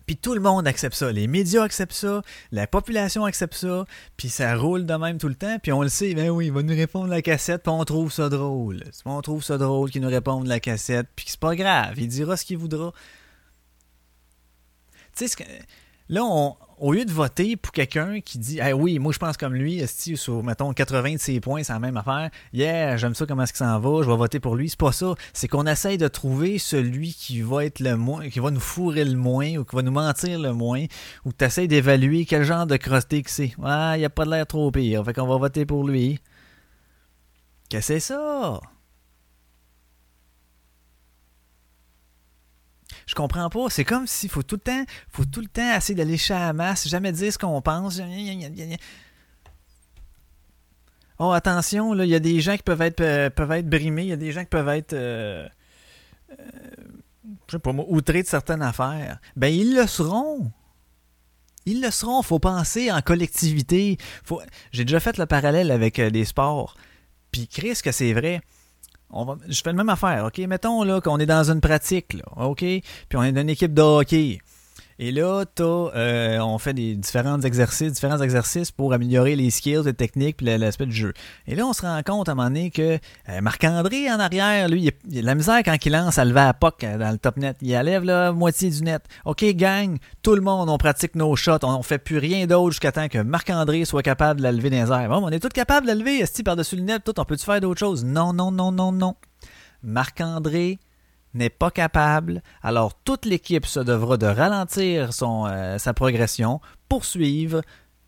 Puis 0.06 0.16
tout 0.16 0.35
le 0.35 0.40
monde 0.40 0.66
accepte 0.66 0.94
ça. 0.94 1.10
Les 1.12 1.26
médias 1.26 1.62
acceptent 1.62 1.93
ça, 1.93 2.22
la 2.52 2.66
population 2.66 3.24
accepte 3.24 3.55
ça, 3.55 3.86
puis 4.16 4.28
ça 4.28 4.55
roule 4.56 4.85
de 4.85 4.94
même 4.94 5.16
tout 5.18 5.28
le 5.28 5.35
temps, 5.35 5.59
puis 5.62 5.72
on 5.72 5.82
le 5.82 5.89
sait, 5.89 6.14
ben 6.14 6.28
oui, 6.31 6.47
il 6.47 6.52
va 6.52 6.62
nous 6.62 6.74
répondre 6.74 7.06
la 7.09 7.22
cassette, 7.22 7.62
puis 7.62 7.72
on 7.72 7.85
trouve 7.85 8.12
ça 8.12 8.28
drôle. 8.28 8.82
On 9.06 9.22
trouve 9.22 9.43
ça 9.43 9.56
drôle 9.56 9.90
qu'il 9.90 10.02
nous 10.02 10.09
réponde 10.09 10.47
la 10.47 10.60
cassette, 10.60 11.09
puis 11.16 11.26
c'est 11.28 11.40
pas 11.40 11.56
grave, 11.56 11.94
il 11.98 12.09
dira 12.09 12.36
ce 12.36 12.44
qu'il 12.44 12.59
voudra. 12.59 12.93
Tu 15.16 15.26
sais, 15.26 15.28
ce 15.28 15.36
que- 15.36 15.44
là, 16.09 16.22
on, 16.24 16.56
au 16.78 16.93
lieu 16.93 17.05
de 17.05 17.12
voter 17.12 17.56
pour 17.56 17.72
quelqu'un 17.72 18.20
qui 18.20 18.39
dit 18.39 18.60
Ah 18.60 18.74
oui, 18.74 18.98
moi 18.98 19.12
je 19.12 19.18
pense 19.18 19.36
comme 19.36 19.55
lui, 19.55 19.78
esti, 19.78 20.16
sur, 20.16 20.43
mettons, 20.43 20.72
80 20.72 21.14
de 21.14 21.18
ses 21.18 21.40
points, 21.40 21.62
c'est 21.62 21.72
la 21.72 21.78
même 21.78 21.97
affaire. 21.97 22.31
Yeah, 22.52 22.97
j'aime 22.97 23.14
ça, 23.14 23.26
comment 23.26 23.43
est-ce 23.44 23.52
qu'il 23.52 23.64
s'en 23.64 23.78
va, 23.78 24.02
je 24.02 24.10
vais 24.10 24.16
voter 24.16 24.40
pour 24.40 24.56
lui. 24.56 24.68
C'est 24.68 24.78
pas 24.78 24.93
ça. 24.93 25.14
C'est 25.32 25.48
qu'on 25.48 25.66
essaye 25.66 25.98
de 25.98 26.09
trouver 26.09 26.59
celui 26.59 27.12
qui 27.12 27.40
va 27.43 27.64
être 27.64 27.81
le 27.81 27.97
moins, 27.97 28.28
qui 28.28 28.40
va 28.40 28.51
nous 28.51 28.60
fourrer 28.60 29.05
le 29.05 29.16
moins, 29.16 29.56
ou 29.56 29.64
qui 29.64 29.76
va 29.76 29.82
nous 29.82 29.93
mentir 29.93 30.39
le 30.39 30.52
moins, 30.52 30.85
ou 31.24 31.31
que 31.31 31.44
tu 31.47 31.68
d'évaluer 31.68 32.24
quel 32.24 32.44
genre 32.44 32.66
de 32.66 32.76
crusté 32.76 33.22
que 33.22 33.31
c'est. 33.31 33.52
Ah, 33.62 33.97
il 33.97 34.05
a 34.05 34.10
pas 34.10 34.24
de 34.24 34.31
l'air 34.31 34.47
trop 34.47 34.70
pire, 34.70 35.05
fait 35.05 35.14
qu'on 35.14 35.26
va 35.26 35.36
voter 35.36 35.64
pour 35.66 35.86
lui. 35.86 36.20
Qu'est-ce 37.68 37.89
que 37.89 37.94
c'est 37.94 38.01
ça? 38.01 38.60
Je 43.06 43.14
comprends 43.14 43.51
pas. 43.51 43.68
C'est 43.70 43.85
comme 43.85 44.06
s'il 44.06 44.31
faut 44.31 44.43
tout 44.43 44.56
le 44.56 44.60
temps, 44.60 44.85
faut 45.10 45.24
tout 45.24 45.40
le 45.40 45.48
temps 45.48 45.76
essayer 45.76 45.94
d'aller 45.94 46.16
chez 46.16 46.35
la 46.35 46.52
masse, 46.52 46.89
jamais 46.89 47.12
dire 47.12 47.32
ce 47.32 47.39
qu'on 47.39 47.60
pense. 47.60 48.01
Oh, 51.18 51.31
attention, 51.31 51.93
là, 51.93 52.05
il 52.05 52.10
y 52.10 52.14
a 52.14 52.20
des 52.20 52.40
gens 52.40 52.56
qui 52.56 52.62
peuvent 52.62 52.82
être, 52.82 53.01
euh, 53.01 53.31
peuvent 53.31 53.52
être 53.52 53.68
brimés, 53.68 54.02
il 54.02 54.09
y 54.09 54.12
a 54.12 54.16
des 54.16 54.32
gens 54.32 54.40
qui 54.40 54.48
peuvent 54.48 54.68
être, 54.68 54.94
euh, 54.94 55.47
euh, 56.32 56.44
je 57.47 57.52
sais 57.52 57.59
pas 57.60 57.70
outrés 57.70 58.22
de 58.22 58.28
certaines 58.28 58.62
affaires. 58.62 59.20
Ben, 59.36 59.48
ils 59.48 59.76
le 59.76 59.86
seront. 59.86 60.51
Ils 61.66 61.81
le 61.81 61.90
seront. 61.90 62.22
Faut 62.22 62.40
penser 62.40 62.90
en 62.90 63.01
collectivité. 63.01 63.97
Faut... 64.24 64.43
J'ai 64.72 64.85
déjà 64.85 65.01
fait 65.01 65.16
le 65.16 65.26
parallèle 65.26 65.70
avec 65.70 65.98
les 65.98 66.24
sports. 66.24 66.74
Puis, 67.31 67.48
Chris, 67.48 67.78
que 67.82 67.93
c'est 67.93 68.12
vrai. 68.12 68.43
On 69.16 69.24
va... 69.24 69.36
Je 69.49 69.62
fais 69.62 69.70
la 69.70 69.77
même 69.77 69.89
affaire, 69.89 70.24
OK? 70.27 70.39
Mettons 70.39 70.82
là 70.82 71.01
qu'on 71.01 71.19
est 71.19 71.27
dans 71.27 71.49
une 71.49 71.61
pratique, 71.61 72.15
là, 72.15 72.24
OK? 72.36 72.59
Puis 72.59 72.82
on 73.15 73.23
est 73.23 73.31
dans 73.31 73.43
une 73.43 73.51
équipe 73.51 73.73
de 73.73 73.81
hockey. 73.81 74.41
Et 74.98 75.10
là, 75.10 75.44
euh, 75.60 76.38
on 76.38 76.58
fait 76.58 76.72
des 76.72 76.94
différents 76.94 77.40
exercices, 77.40 77.92
différents 77.92 78.20
exercices 78.20 78.70
pour 78.70 78.92
améliorer 78.92 79.34
les 79.34 79.50
skills, 79.50 79.82
les 79.84 79.94
techniques, 79.94 80.36
puis 80.36 80.46
l'aspect 80.46 80.86
du 80.86 80.94
jeu. 80.94 81.12
Et 81.46 81.54
là, 81.54 81.66
on 81.66 81.72
se 81.72 81.82
rend 81.82 82.00
compte 82.02 82.28
à 82.28 82.32
un 82.32 82.34
moment 82.36 82.48
donné 82.48 82.70
que 82.70 82.98
euh, 83.28 83.40
Marc-André 83.40 84.10
en 84.10 84.20
arrière, 84.20 84.68
lui, 84.68 84.92
il 85.10 85.18
a, 85.18 85.22
la 85.22 85.34
misère 85.34 85.58
quand 85.64 85.76
il 85.84 85.92
lance 85.92 86.18
à 86.18 86.24
lever 86.24 86.40
à 86.40 86.54
POC 86.54 86.84
dans 86.98 87.10
le 87.10 87.18
top 87.18 87.36
net. 87.36 87.56
Il 87.60 87.76
enlève 87.76 88.04
la 88.04 88.32
moitié 88.32 88.70
du 88.70 88.82
net. 88.82 89.02
OK, 89.24 89.44
gang, 89.54 89.98
tout 90.22 90.34
le 90.34 90.40
monde, 90.40 90.70
on 90.70 90.78
pratique 90.78 91.16
nos 91.16 91.34
shots. 91.34 91.64
On, 91.64 91.74
on 91.74 91.82
fait 91.82 91.98
plus 91.98 92.18
rien 92.18 92.46
d'autre 92.46 92.70
jusqu'à 92.70 92.92
temps 92.92 93.08
que 93.08 93.18
Marc-André 93.18 93.84
soit 93.84 94.02
capable 94.02 94.40
de 94.40 94.44
la 94.44 94.52
lever 94.52 94.70
dans 94.70 94.92
airs. 94.92 95.10
On 95.10 95.30
est 95.30 95.40
tous 95.40 95.48
capables 95.48 95.86
de 95.86 95.92
la 95.92 95.98
lever, 95.98 96.18
esti, 96.18 96.42
par-dessus 96.42 96.76
le 96.76 96.82
net, 96.82 97.02
tout. 97.04 97.18
On 97.18 97.24
peut-tu 97.24 97.44
faire 97.44 97.60
d'autres 97.60 97.80
choses? 97.80 98.04
Non, 98.04 98.32
non, 98.32 98.52
non, 98.52 98.70
non, 98.70 98.92
non. 98.92 99.16
Marc-André 99.82 100.78
n'est 101.35 101.51
pas 101.51 101.70
capable, 101.70 102.43
alors 102.62 102.94
toute 102.94 103.27
l'équipe 103.27 103.66
se 103.66 103.81
devra 103.81 104.16
de 104.16 104.27
ralentir 104.27 105.11
euh, 105.23 105.78
sa 105.78 105.94
progression 105.94 106.61
pour 106.89 107.05
suivre 107.05 107.62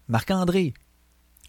Marc-André. 0.08 0.74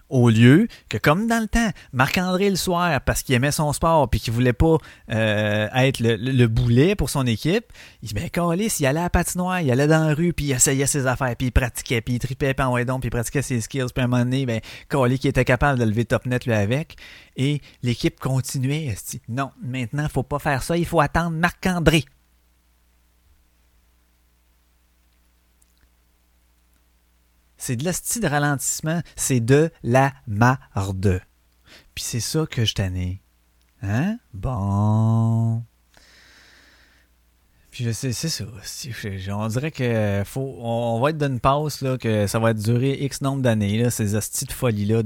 Au 0.09 0.29
lieu 0.29 0.67
que, 0.87 0.97
comme 0.97 1.27
dans 1.27 1.41
le 1.41 1.47
temps, 1.47 1.69
Marc-André 1.91 2.49
le 2.49 2.55
soir, 2.55 3.01
parce 3.01 3.23
qu'il 3.23 3.35
aimait 3.35 3.51
son 3.51 3.73
sport 3.73 4.09
puis 4.09 4.21
qu'il 4.21 4.31
voulait 4.31 4.53
pas 4.53 4.77
euh, 5.11 5.67
être 5.75 5.99
le, 5.99 6.15
le- 6.15 6.31
le 6.31 6.47
boulet 6.47 6.95
pour 6.95 7.09
son 7.09 7.25
équipe, 7.27 7.65
il 8.01 8.13
ben 8.13 8.29
Calis, 8.29 8.73
il 8.79 8.85
allait 8.85 8.99
à 9.01 9.03
la 9.03 9.09
patinoire, 9.09 9.59
il 9.59 9.69
allait 9.69 9.87
dans 9.87 10.07
la 10.07 10.13
rue, 10.13 10.31
puis 10.31 10.45
il 10.45 10.51
essayait 10.53 10.85
ses 10.85 11.07
affaires, 11.07 11.35
puis 11.35 11.47
il 11.47 11.51
pratiquait, 11.51 11.99
puis 12.01 12.15
il 12.15 12.19
tripait, 12.19 12.53
puis 12.53 12.65
en 12.65 12.77
donc, 12.85 13.01
puis 13.01 13.07
il 13.07 13.11
pratiquait 13.11 13.41
ses 13.41 13.59
skills, 13.59 13.87
puis 13.93 14.01
à 14.01 14.05
un 14.05 14.07
moment 14.07 14.23
donné, 14.23 14.45
ben, 14.45 14.61
Calis 14.89 15.19
qui 15.19 15.27
était 15.27 15.43
capable 15.45 15.77
de 15.79 15.83
lever 15.83 16.05
top 16.05 16.25
net 16.25 16.45
lui 16.45 16.53
avec, 16.53 16.95
et 17.35 17.61
l'équipe 17.83 18.17
continuait. 18.19 18.95
Non, 19.27 19.51
maintenant, 19.61 20.07
faut 20.09 20.23
pas 20.23 20.39
faire 20.39 20.63
ça, 20.63 20.77
il 20.77 20.85
faut 20.85 21.01
attendre 21.01 21.31
Marc-André. 21.31 22.05
C'est 27.57 27.75
de 27.75 27.83
l'hostie 27.83 28.19
de 28.19 28.27
ralentissement, 28.27 29.01
c'est 29.15 29.39
de 29.39 29.71
la 29.83 30.13
marde. 30.27 31.21
Puis 31.95 32.03
c'est 32.03 32.19
ça 32.19 32.45
que 32.45 32.65
je 32.65 32.73
t'en 32.73 32.93
Hein? 33.81 34.17
Bon. 34.33 35.63
Puis 37.71 37.83
je 37.83 37.91
sais, 37.91 38.11
c'est 38.11 38.29
ça. 38.29 38.45
On 39.35 39.47
dirait 39.47 39.71
que 39.71 40.23
faut, 40.25 40.57
on, 40.59 40.99
va 40.99 41.11
être 41.11 41.17
dans 41.17 41.27
une 41.27 41.39
pause, 41.39 41.81
là, 41.81 41.97
que 41.97 42.25
ça 42.25 42.39
va 42.39 42.53
durer 42.53 43.03
X 43.03 43.21
nombre 43.21 43.43
d'années, 43.43 43.77
là, 43.77 43.91
ces 43.91 44.15
hosties 44.15 44.45
de 44.45 44.51
folie-là. 44.51 45.03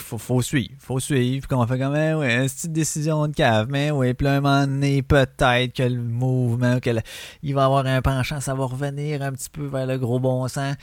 Puis 0.00 0.06
faut, 0.08 0.16
faut 0.18 0.40
suivre, 0.40 0.72
faut 0.78 0.98
suivre, 0.98 1.46
qu'on 1.46 1.66
fait 1.66 1.78
comme, 1.78 1.94
eh 1.94 2.14
ouais, 2.14 2.46
c'est 2.48 2.68
une 2.68 2.72
décision 2.72 3.28
de 3.28 3.34
cave, 3.34 3.66
mais 3.68 3.90
oui, 3.90 4.14
puis 4.14 4.24
là, 4.24 4.36
un 4.36 4.40
moment 4.40 4.66
donné, 4.66 5.02
peut-être 5.02 5.74
que 5.74 5.82
le 5.82 6.00
mouvement, 6.00 6.80
que 6.80 6.88
le- 6.88 7.02
il 7.42 7.54
va 7.54 7.66
avoir 7.66 7.84
un 7.84 8.00
penchant, 8.00 8.40
ça 8.40 8.54
va 8.54 8.64
revenir 8.64 9.20
un 9.20 9.30
petit 9.32 9.50
peu 9.50 9.66
vers 9.66 9.86
le 9.86 9.98
gros 9.98 10.18
bon 10.18 10.48
sens. 10.48 10.74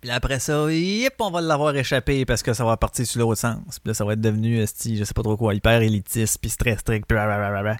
Puis 0.00 0.10
après 0.10 0.38
ça, 0.38 0.70
yep, 0.70 1.14
on 1.18 1.30
va 1.30 1.40
l'avoir 1.40 1.74
échappé 1.74 2.24
parce 2.24 2.42
que 2.44 2.52
ça 2.52 2.64
va 2.64 2.76
partir 2.76 3.04
sur 3.04 3.20
l'autre 3.20 3.40
sens. 3.40 3.80
Puis 3.80 3.88
là, 3.88 3.94
ça 3.94 4.04
va 4.04 4.12
être 4.12 4.20
devenu, 4.20 4.60
je 4.60 5.02
sais 5.04 5.14
pas 5.14 5.22
trop 5.22 5.36
quoi, 5.36 5.54
hyper 5.54 5.82
élitiste, 5.82 6.38
puis 6.40 6.50
très 6.52 6.76
strict, 6.76 7.06
puis 7.08 7.16
blablabla. 7.16 7.76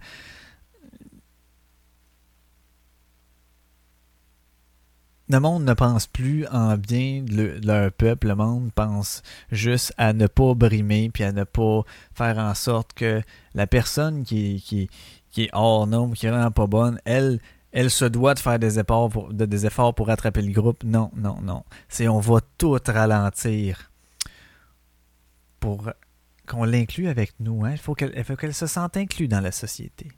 Le 5.30 5.38
monde 5.40 5.64
ne 5.64 5.72
pense 5.72 6.06
plus 6.06 6.46
en 6.48 6.76
bien 6.76 7.22
de, 7.22 7.32
le- 7.34 7.60
de 7.60 7.66
leur 7.66 7.90
peuple. 7.92 8.28
Le 8.28 8.34
monde 8.34 8.70
pense 8.74 9.22
juste 9.50 9.94
à 9.96 10.12
ne 10.12 10.26
pas 10.26 10.54
brimer 10.54 11.10
puis 11.12 11.24
à 11.24 11.32
ne 11.32 11.44
pas 11.44 11.82
faire 12.14 12.38
en 12.38 12.54
sorte 12.54 12.92
que 12.92 13.22
la 13.54 13.66
personne 13.66 14.24
qui, 14.24 14.88
est 15.38 15.48
hors 15.52 15.86
norme, 15.86 16.12
qui 16.12 16.26
est 16.26 16.30
vraiment 16.30 16.50
pas 16.50 16.66
bonne, 16.66 17.00
elle, 17.06 17.40
elle 17.72 17.90
se 17.90 18.04
doit 18.04 18.34
de 18.34 18.38
faire 18.38 18.58
des 18.58 18.78
efforts 18.78 19.08
pour, 19.94 20.06
rattraper 20.06 20.42
le 20.42 20.52
groupe. 20.52 20.84
Non, 20.84 21.10
non, 21.16 21.40
non. 21.42 21.64
C'est 21.88 22.06
on 22.06 22.20
va 22.20 22.40
tout 22.58 22.76
ralentir 22.86 23.90
pour 25.58 25.90
qu'on 26.46 26.64
l'inclue 26.64 27.08
avec 27.08 27.32
nous. 27.40 27.64
Hein. 27.64 27.72
Il 27.72 27.78
faut 27.78 27.94
qu'elle 27.94 28.12
il 28.14 28.24
faut 28.24 28.36
qu'elle 28.36 28.52
se 28.54 28.66
sente 28.66 28.98
inclue 28.98 29.28
dans 29.28 29.40
la 29.40 29.52
société. 29.52 30.08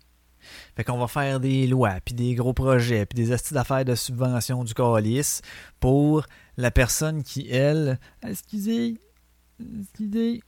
Fait 0.76 0.84
qu'on 0.84 0.98
va 0.98 1.08
faire 1.08 1.40
des 1.40 1.66
lois, 1.66 1.94
puis 2.04 2.14
des 2.14 2.34
gros 2.34 2.52
projets, 2.52 3.06
puis 3.06 3.16
des 3.16 3.32
astuces 3.32 3.52
d'affaires 3.52 3.84
de 3.84 3.94
subvention 3.94 4.64
du 4.64 4.74
calice 4.74 5.42
pour 5.80 6.26
la 6.56 6.70
personne 6.70 7.22
qui, 7.22 7.48
elle... 7.50 7.98
Excusez, 8.22 8.98
excusez. 9.80 10.42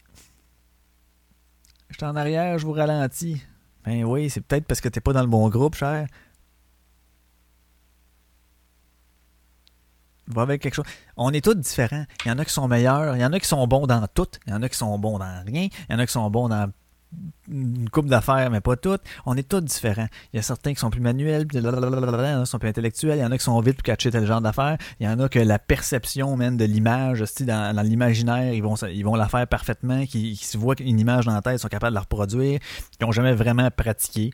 Je 1.89 1.95
suis 1.95 2.05
en 2.05 2.15
arrière, 2.15 2.57
je 2.59 2.65
vous 2.65 2.73
ralentis. 2.73 3.41
Ben 3.85 4.03
oui, 4.03 4.29
c'est 4.29 4.41
peut-être 4.41 4.65
parce 4.65 4.81
que 4.81 4.89
t'es 4.89 5.01
pas 5.01 5.13
dans 5.13 5.21
le 5.21 5.27
bon 5.27 5.49
groupe, 5.49 5.75
cher. 5.75 6.07
Va 10.27 10.43
avec 10.43 10.61
quelque 10.61 10.75
chose. 10.75 10.85
On 11.17 11.31
est 11.33 11.43
tous 11.43 11.55
différents. 11.55 12.05
Il 12.23 12.29
y 12.29 12.31
en 12.31 12.37
a 12.37 12.45
qui 12.45 12.53
sont 12.53 12.67
meilleurs, 12.67 13.15
il 13.15 13.21
y 13.21 13.25
en 13.25 13.33
a 13.33 13.39
qui 13.39 13.47
sont 13.47 13.65
bons 13.65 13.87
dans 13.87 14.05
tout, 14.13 14.27
il 14.45 14.51
y 14.51 14.53
en 14.53 14.61
a 14.61 14.69
qui 14.69 14.77
sont 14.77 14.97
bons 14.99 15.17
dans 15.17 15.43
rien, 15.43 15.69
il 15.71 15.91
y 15.91 15.95
en 15.95 15.99
a 15.99 16.05
qui 16.05 16.13
sont 16.13 16.29
bons 16.29 16.49
dans 16.49 16.71
une 17.47 17.89
coupe 17.89 18.07
d'affaires, 18.07 18.49
mais 18.51 18.61
pas 18.61 18.75
toutes. 18.75 19.01
On 19.25 19.35
est 19.35 19.47
tous 19.47 19.61
différents. 19.61 20.07
Il 20.31 20.37
y 20.37 20.39
a 20.39 20.43
certains 20.43 20.73
qui 20.73 20.79
sont 20.79 20.89
plus 20.89 21.01
manuels, 21.01 21.47
puis 21.47 21.57
il 21.57 21.63
y 21.63 21.67
en 21.67 21.73
a 21.73 22.43
qui 22.43 22.49
sont 22.49 22.59
plus 22.59 22.69
intellectuels, 22.69 23.17
il 23.17 23.21
y 23.21 23.25
en 23.25 23.31
a 23.31 23.37
qui 23.37 23.43
sont 23.43 23.59
vite 23.61 23.77
pour 23.77 23.83
catcher 23.83 24.11
tel 24.11 24.25
genre 24.25 24.41
d'affaires. 24.41 24.77
Il 24.99 25.07
y 25.07 25.09
en 25.09 25.19
a 25.19 25.29
que 25.29 25.39
la 25.39 25.57
perception 25.57 26.37
même 26.37 26.57
de 26.57 26.65
l'image, 26.65 27.23
dans, 27.41 27.75
dans 27.75 27.81
l'imaginaire, 27.81 28.53
ils 28.53 28.61
vont, 28.61 28.75
ils 28.75 29.03
vont 29.03 29.15
la 29.15 29.27
faire 29.27 29.47
parfaitement, 29.47 30.05
qui, 30.05 30.35
se 30.35 30.57
voient 30.57 30.75
une 30.79 30.99
image 30.99 31.25
dans 31.25 31.33
la 31.33 31.41
tête, 31.41 31.55
ils 31.55 31.59
sont 31.59 31.67
capables 31.67 31.91
de 31.91 31.95
la 31.95 32.01
reproduire, 32.01 32.59
qui 32.91 33.05
n'ont 33.05 33.11
jamais 33.11 33.33
vraiment 33.33 33.69
pratiqué. 33.71 34.31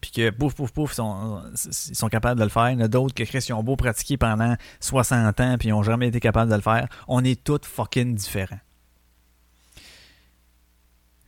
Puis 0.00 0.12
que 0.12 0.30
pouf, 0.30 0.54
pouf, 0.54 0.70
pouf, 0.70 0.92
ils 0.92 0.96
sont, 0.96 1.42
ils 1.88 1.96
sont 1.96 2.08
capables 2.08 2.38
de 2.38 2.44
le 2.44 2.50
faire. 2.50 2.70
Il 2.70 2.78
y 2.78 2.82
en 2.82 2.84
a 2.84 2.88
d'autres 2.88 3.14
que 3.14 3.24
Chris, 3.24 3.44
ils 3.48 3.54
ont 3.54 3.62
beau 3.64 3.76
pratiquer 3.76 4.16
pendant 4.16 4.54
60 4.80 5.40
ans, 5.40 5.56
puis 5.58 5.68
ils 5.68 5.72
n'ont 5.72 5.82
jamais 5.82 6.08
été 6.08 6.20
capables 6.20 6.50
de 6.50 6.56
le 6.56 6.62
faire. 6.62 6.86
On 7.08 7.24
est 7.24 7.42
tous 7.42 7.60
fucking 7.64 8.14
différents. 8.14 8.60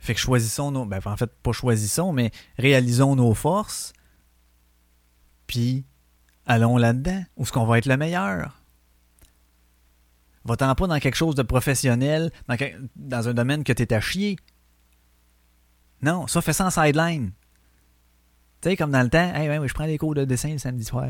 Fait 0.07 0.15
que 0.15 0.21
choisissons 0.21 0.71
nos. 0.71 0.87
Ben, 0.87 1.01
en 1.05 1.17
fait, 1.17 1.33
pas 1.43 1.51
choisissons, 1.51 2.13
mais 2.13 2.31
réalisons 2.59 3.17
nos 3.17 3.35
forces. 3.35 3.93
Puis 5.49 5.85
allons 6.47 6.77
là-dedans. 6.77 7.25
Où 7.37 7.43
est-ce 7.43 7.51
qu'on 7.51 7.67
va 7.67 7.79
être 7.79 7.87
le 7.87 7.97
meilleur? 7.97 8.63
Va-t'en 10.45 10.73
pas 10.77 10.87
dans 10.87 11.01
quelque 11.01 11.17
chose 11.17 11.35
de 11.35 11.43
professionnel, 11.43 12.31
dans, 12.95 13.29
un 13.29 13.35
domaine 13.35 13.65
que 13.65 13.73
t'es 13.73 13.93
à 13.93 14.01
chier. 14.01 14.37
Non, 16.03 16.29
ça, 16.29 16.41
fais 16.41 16.53
ça 16.53 16.67
en 16.67 16.71
sideline. 16.71 17.33
Tu 18.61 18.69
sais, 18.69 18.77
comme 18.77 18.93
dans 18.93 19.03
le 19.03 19.11
temps, 19.11 19.35
hey, 19.35 19.49
ouais, 19.49 19.67
je 19.67 19.75
prends 19.75 19.87
des 19.87 19.99
cours 19.99 20.15
de 20.15 20.25
dessin 20.25 20.53
le 20.53 20.59
samedi 20.59 20.85
soir. 20.85 21.09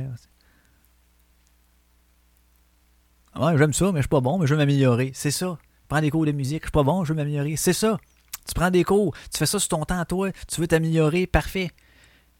Ouais, 3.39 3.59
j'aime 3.59 3.75
ça, 3.75 3.93
mais 3.93 3.99
je 3.99 4.05
suis 4.05 4.09
pas 4.09 4.23
bon, 4.23 4.39
mais 4.39 4.47
je 4.47 4.55
veux 4.55 4.59
m'améliorer. 4.59 5.11
C'est 5.15 5.31
ça. 5.31 5.59
Prends 5.87 6.01
des 6.01 6.11
cours 6.11 6.25
de 6.25 6.33
musique, 6.33 6.63
je 6.63 6.69
suis 6.69 6.73
pas 6.73 6.83
bon, 6.83 7.05
je 7.05 7.13
veux 7.13 7.17
m'améliorer. 7.17 7.57
C'est 7.57 7.75
ça. 7.75 7.99
Tu 8.47 8.55
prends 8.55 8.71
des 8.71 8.85
cours, 8.85 9.15
tu 9.33 9.39
fais 9.39 9.47
ça 9.47 9.59
sur 9.59 9.69
ton 9.69 9.85
temps, 9.85 10.05
toi, 10.05 10.31
tu 10.47 10.61
veux 10.61 10.67
t'améliorer, 10.69 11.27
parfait. 11.27 11.71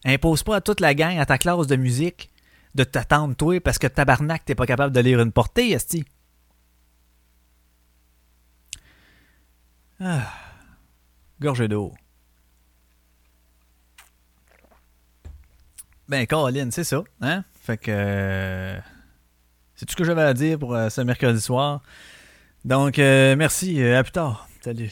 Impose 0.05 0.43
pas 0.43 0.57
à 0.57 0.61
toute 0.61 0.81
la 0.81 0.95
gang, 0.95 1.19
à 1.19 1.27
ta 1.27 1.37
classe 1.39 1.67
de 1.67 1.77
musique, 1.77 2.31
de 2.75 2.85
t'attendre, 2.85 3.35
toi, 3.35 3.61
parce 3.61 3.79
que 3.79 3.87
tabarnak, 3.87 4.45
t'es 4.45 4.55
pas 4.55 4.67
capable 4.67 4.95
de 4.95 5.01
lire 5.01 5.21
une 5.21 5.33
portée, 5.33 5.71
Esti. 5.71 6.05
Ah. 10.01 10.31
Gorge 11.41 11.67
d'eau. 11.69 11.93
Ben, 16.09 16.27
Caroline, 16.27 16.71
c'est 16.71 16.85
ça, 16.85 17.03
hein? 17.21 17.45
Fait 17.61 17.77
que. 17.79 17.91
euh, 17.91 18.79
C'est 19.75 19.87
tout 19.87 19.93
ce 19.93 19.97
que 19.97 20.05
j'avais 20.05 20.23
à 20.23 20.35
dire 20.35 20.59
pour 20.59 20.75
euh, 20.75 20.89
ce 20.89 21.01
mercredi 21.01 21.41
soir. 21.41 21.83
Donc, 22.65 22.99
euh, 22.99 23.35
merci, 23.37 23.83
à 23.83 24.03
plus 24.03 24.13
tard. 24.13 24.49
Salut. 24.63 24.91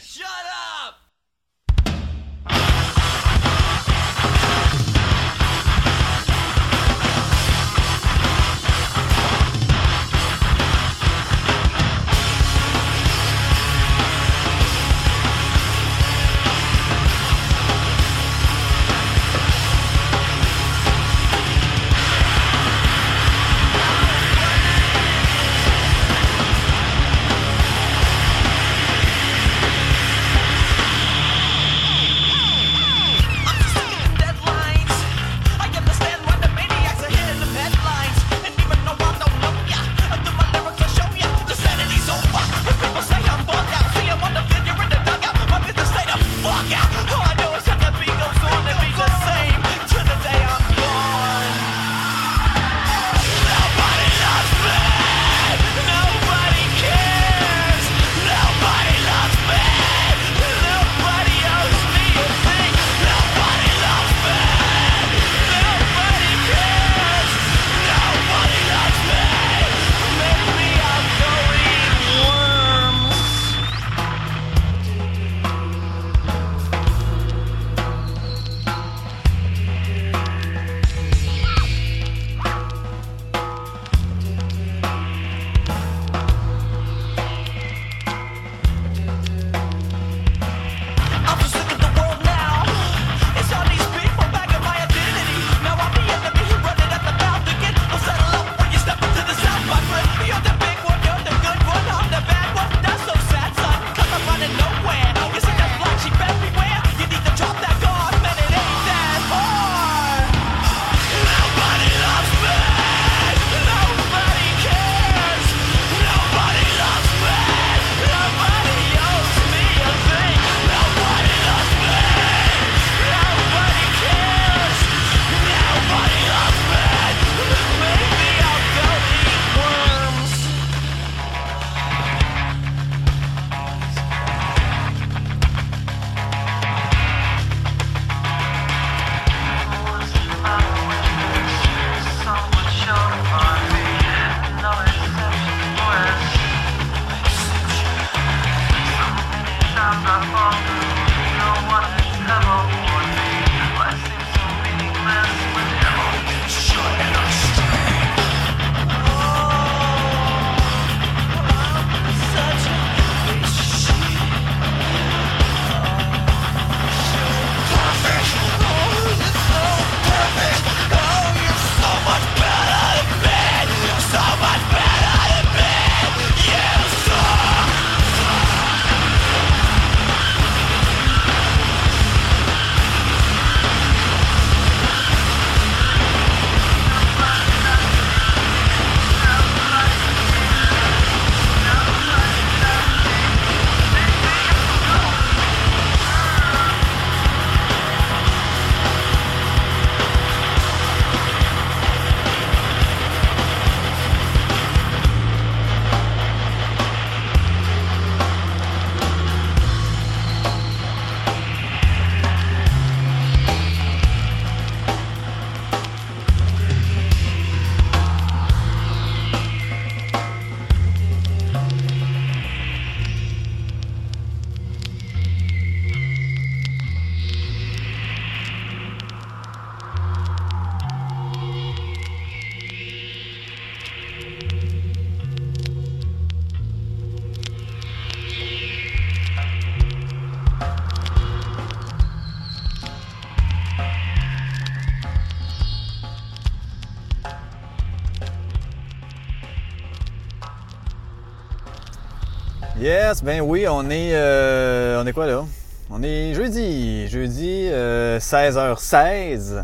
Yes, 252.85 253.23
ben 253.23 253.41
oui, 253.41 253.65
on 253.67 253.89
est 253.89 254.11
euh, 254.13 255.01
on 255.01 255.07
est 255.07 255.11
quoi 255.11 255.25
là? 255.25 255.43
On 255.89 256.03
est 256.03 256.35
jeudi, 256.35 257.07
jeudi 257.07 257.67
euh, 257.71 258.19
16h16. 258.19 259.63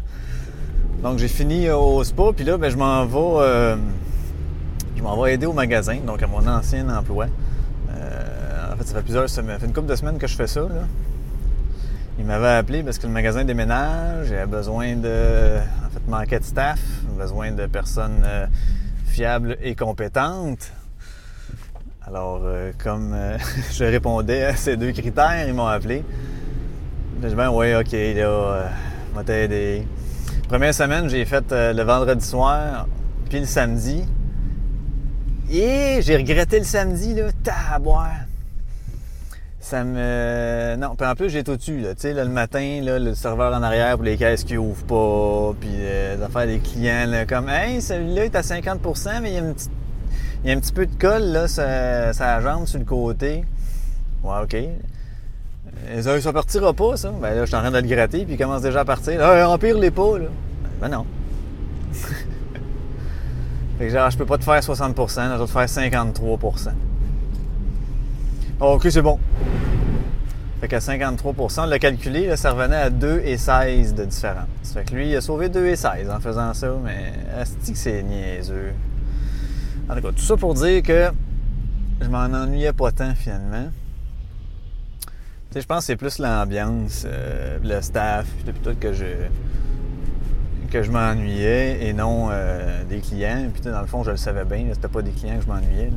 Donc 1.03 1.19
j'ai 1.19 1.27
fini 1.27 1.69
au 1.69 2.03
spa, 2.03 2.31
puis 2.35 2.43
là 2.43 2.57
ben, 2.57 2.71
je 2.71 2.77
m'en 2.77 3.05
vais 3.05 3.43
euh, 3.43 3.75
vais 4.95 5.33
aider 5.35 5.45
au 5.45 5.53
magasin, 5.53 5.97
donc 6.03 6.23
à 6.23 6.25
mon 6.25 6.47
ancien 6.47 6.89
emploi. 6.89 7.27
Euh, 7.91 8.73
en 8.73 8.75
fait, 8.77 8.87
ça 8.87 8.95
fait 8.95 9.03
plusieurs 9.03 9.29
semaines, 9.29 9.53
ça 9.53 9.59
fait 9.59 9.67
une 9.67 9.73
couple 9.73 9.89
de 9.89 9.95
semaines 9.95 10.17
que 10.17 10.25
je 10.25 10.35
fais 10.35 10.47
ça. 10.47 10.67
Il 12.17 12.25
m'avait 12.25 12.47
appelé 12.47 12.81
parce 12.81 12.97
que 12.97 13.05
le 13.05 13.13
magasin 13.13 13.43
déménage, 13.43 14.29
il 14.29 14.35
avait 14.35 14.47
besoin 14.47 14.95
de. 14.95 15.59
En 15.85 15.89
fait, 15.91 16.07
manquait 16.07 16.39
de 16.39 16.45
staff, 16.45 16.79
besoin 17.19 17.51
de 17.51 17.67
personnes 17.67 18.23
euh, 18.25 18.47
fiables 19.05 19.57
et 19.61 19.75
compétentes. 19.75 20.71
Alors, 22.13 22.41
euh, 22.43 22.73
comme 22.77 23.13
euh, 23.13 23.37
je 23.71 23.85
répondais 23.85 24.43
à 24.43 24.55
ces 24.57 24.75
deux 24.75 24.91
critères, 24.91 25.47
ils 25.47 25.53
m'ont 25.53 25.67
appelé. 25.67 26.03
J'ai 27.21 27.29
dit, 27.29 27.35
ben 27.35 27.49
oui, 27.49 27.73
ok, 27.73 27.91
là, 27.93 27.97
euh, 27.97 28.67
vais 29.15 29.23
t'aider. 29.23 29.87
Première 30.49 30.73
semaine, 30.73 31.07
j'ai 31.07 31.23
fait 31.23 31.45
le 31.51 31.81
vendredi 31.83 32.25
soir, 32.25 32.85
puis 33.29 33.39
le 33.39 33.45
samedi. 33.45 34.03
Et 35.49 35.99
j'ai 36.01 36.17
regretté 36.17 36.59
le 36.59 36.65
samedi, 36.65 37.13
là, 37.13 37.29
taboire. 37.43 38.25
Ça 39.61 39.85
me. 39.85 40.75
Non, 40.75 40.95
puis 40.97 41.07
en 41.07 41.15
plus, 41.15 41.29
j'ai 41.29 41.45
tout 41.45 41.55
dessus, 41.55 41.79
là. 41.79 41.95
Tu 41.95 42.01
sais, 42.01 42.13
le 42.13 42.25
matin, 42.25 42.81
là, 42.83 42.99
le 42.99 43.15
serveur 43.15 43.53
en 43.53 43.63
arrière 43.63 43.95
pour 43.95 44.03
les 44.03 44.17
caisses 44.17 44.43
qui 44.43 44.57
ouvrent 44.57 44.83
pas, 44.83 45.55
puis 45.61 45.69
les 45.69 46.21
affaires 46.21 46.47
des 46.47 46.59
clients, 46.59 47.05
là, 47.07 47.25
comme, 47.25 47.47
hey, 47.47 47.81
celui-là 47.81 48.25
est 48.25 48.35
à 48.35 48.41
50% 48.41 49.21
mais 49.21 49.31
il 49.31 49.33
y 49.35 49.37
a 49.37 49.39
une 49.39 49.53
petite 49.53 49.71
il 50.43 50.49
y 50.49 50.53
a 50.53 50.57
un 50.57 50.59
petit 50.59 50.73
peu 50.73 50.85
de 50.85 50.95
colle 50.95 51.31
là, 51.31 51.47
ça 51.47 52.41
jambe 52.41 52.65
sur 52.65 52.79
le 52.79 52.85
côté. 52.85 53.43
Ouais, 54.23 54.35
OK. 54.43 54.53
Et 54.53 56.01
ça, 56.01 56.19
ça 56.21 56.33
partira 56.33 56.73
pas, 56.73 56.97
ça. 56.97 57.11
Ben 57.21 57.33
là, 57.33 57.41
je 57.41 57.45
suis 57.45 57.55
en 57.55 57.61
train 57.61 57.71
de 57.71 57.79
le 57.79 57.87
gratter, 57.87 58.25
puis 58.25 58.33
il 58.35 58.37
commence 58.37 58.61
déjà 58.61 58.81
à 58.81 58.85
partir. 58.85 59.19
Ah, 59.21 59.49
empire 59.49 59.77
les 59.77 59.91
pas, 59.91 60.17
là. 60.17 60.25
Ben 60.79 60.89
non. 60.89 61.05
fait 61.91 63.85
que 63.85 63.89
genre, 63.89 64.09
je 64.09 64.17
peux 64.17 64.25
pas 64.25 64.37
te 64.37 64.43
faire 64.43 64.63
60 64.63 64.95
je 64.97 65.37
dois 65.37 65.47
te 65.47 65.51
faire 65.51 65.65
53% 65.65 66.69
OK, 68.59 68.87
c'est 68.89 69.01
bon. 69.01 69.19
Fait 70.59 70.67
qu'à 70.67 70.79
53 70.79 71.33
on 71.57 71.65
l'a 71.65 71.79
calculé, 71.79 72.27
là, 72.27 72.37
ça 72.37 72.51
revenait 72.51 72.75
à 72.75 72.91
2,16 72.91 73.95
de 73.95 74.05
différence. 74.05 74.45
Fait 74.71 74.83
que 74.83 74.93
lui, 74.93 75.09
il 75.09 75.15
a 75.15 75.21
sauvé 75.21 75.49
2,16 75.49 76.15
en 76.15 76.19
faisant 76.19 76.53
ça, 76.53 76.67
mais 76.83 77.13
est 77.41 77.71
que 77.71 77.77
c'est 77.77 78.03
niaiseux? 78.03 78.73
En 79.91 79.95
tout 79.95 80.03
cas, 80.03 80.11
tout 80.13 80.21
ça 80.21 80.37
pour 80.37 80.53
dire 80.53 80.81
que 80.83 81.11
je 81.99 82.07
m'en 82.07 82.23
ennuyais 82.23 82.71
pas 82.71 82.93
tant 82.93 83.13
finalement. 83.13 83.69
Je 85.53 85.59
pense 85.63 85.79
que 85.79 85.83
c'est 85.87 85.95
plus 85.97 86.17
l'ambiance, 86.17 87.03
euh, 87.05 87.59
le 87.61 87.81
staff, 87.81 88.25
tout 88.45 88.73
que 88.79 88.93
je 88.93 89.27
que 90.71 90.81
je 90.81 90.89
m'ennuyais 90.89 91.85
et 91.85 91.91
non 91.91 92.29
euh, 92.31 92.85
des 92.85 93.01
clients. 93.01 93.49
Puis 93.53 93.63
dans 93.63 93.81
le 93.81 93.87
fond, 93.87 94.03
je 94.03 94.11
le 94.11 94.17
savais 94.17 94.45
bien, 94.45 94.65
c'était 94.73 94.87
pas 94.87 95.01
des 95.01 95.11
clients 95.11 95.35
que 95.35 95.43
je 95.43 95.47
m'ennuyais. 95.49 95.91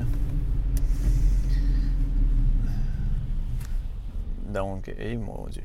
Donc, 4.48 4.92
eh 4.98 5.16
mon 5.16 5.46
Dieu. 5.46 5.62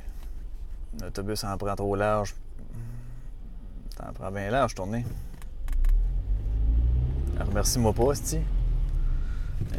L'autobus 1.02 1.44
en 1.46 1.58
prend 1.58 1.76
trop 1.76 1.96
large. 1.96 2.36
T'en 3.98 4.14
prends 4.14 4.32
bien 4.32 4.52
large, 4.52 4.76
tourner. 4.76 5.04
Remercie-moi 7.48 7.94
pas, 7.94 8.16
Sti. 8.16 8.40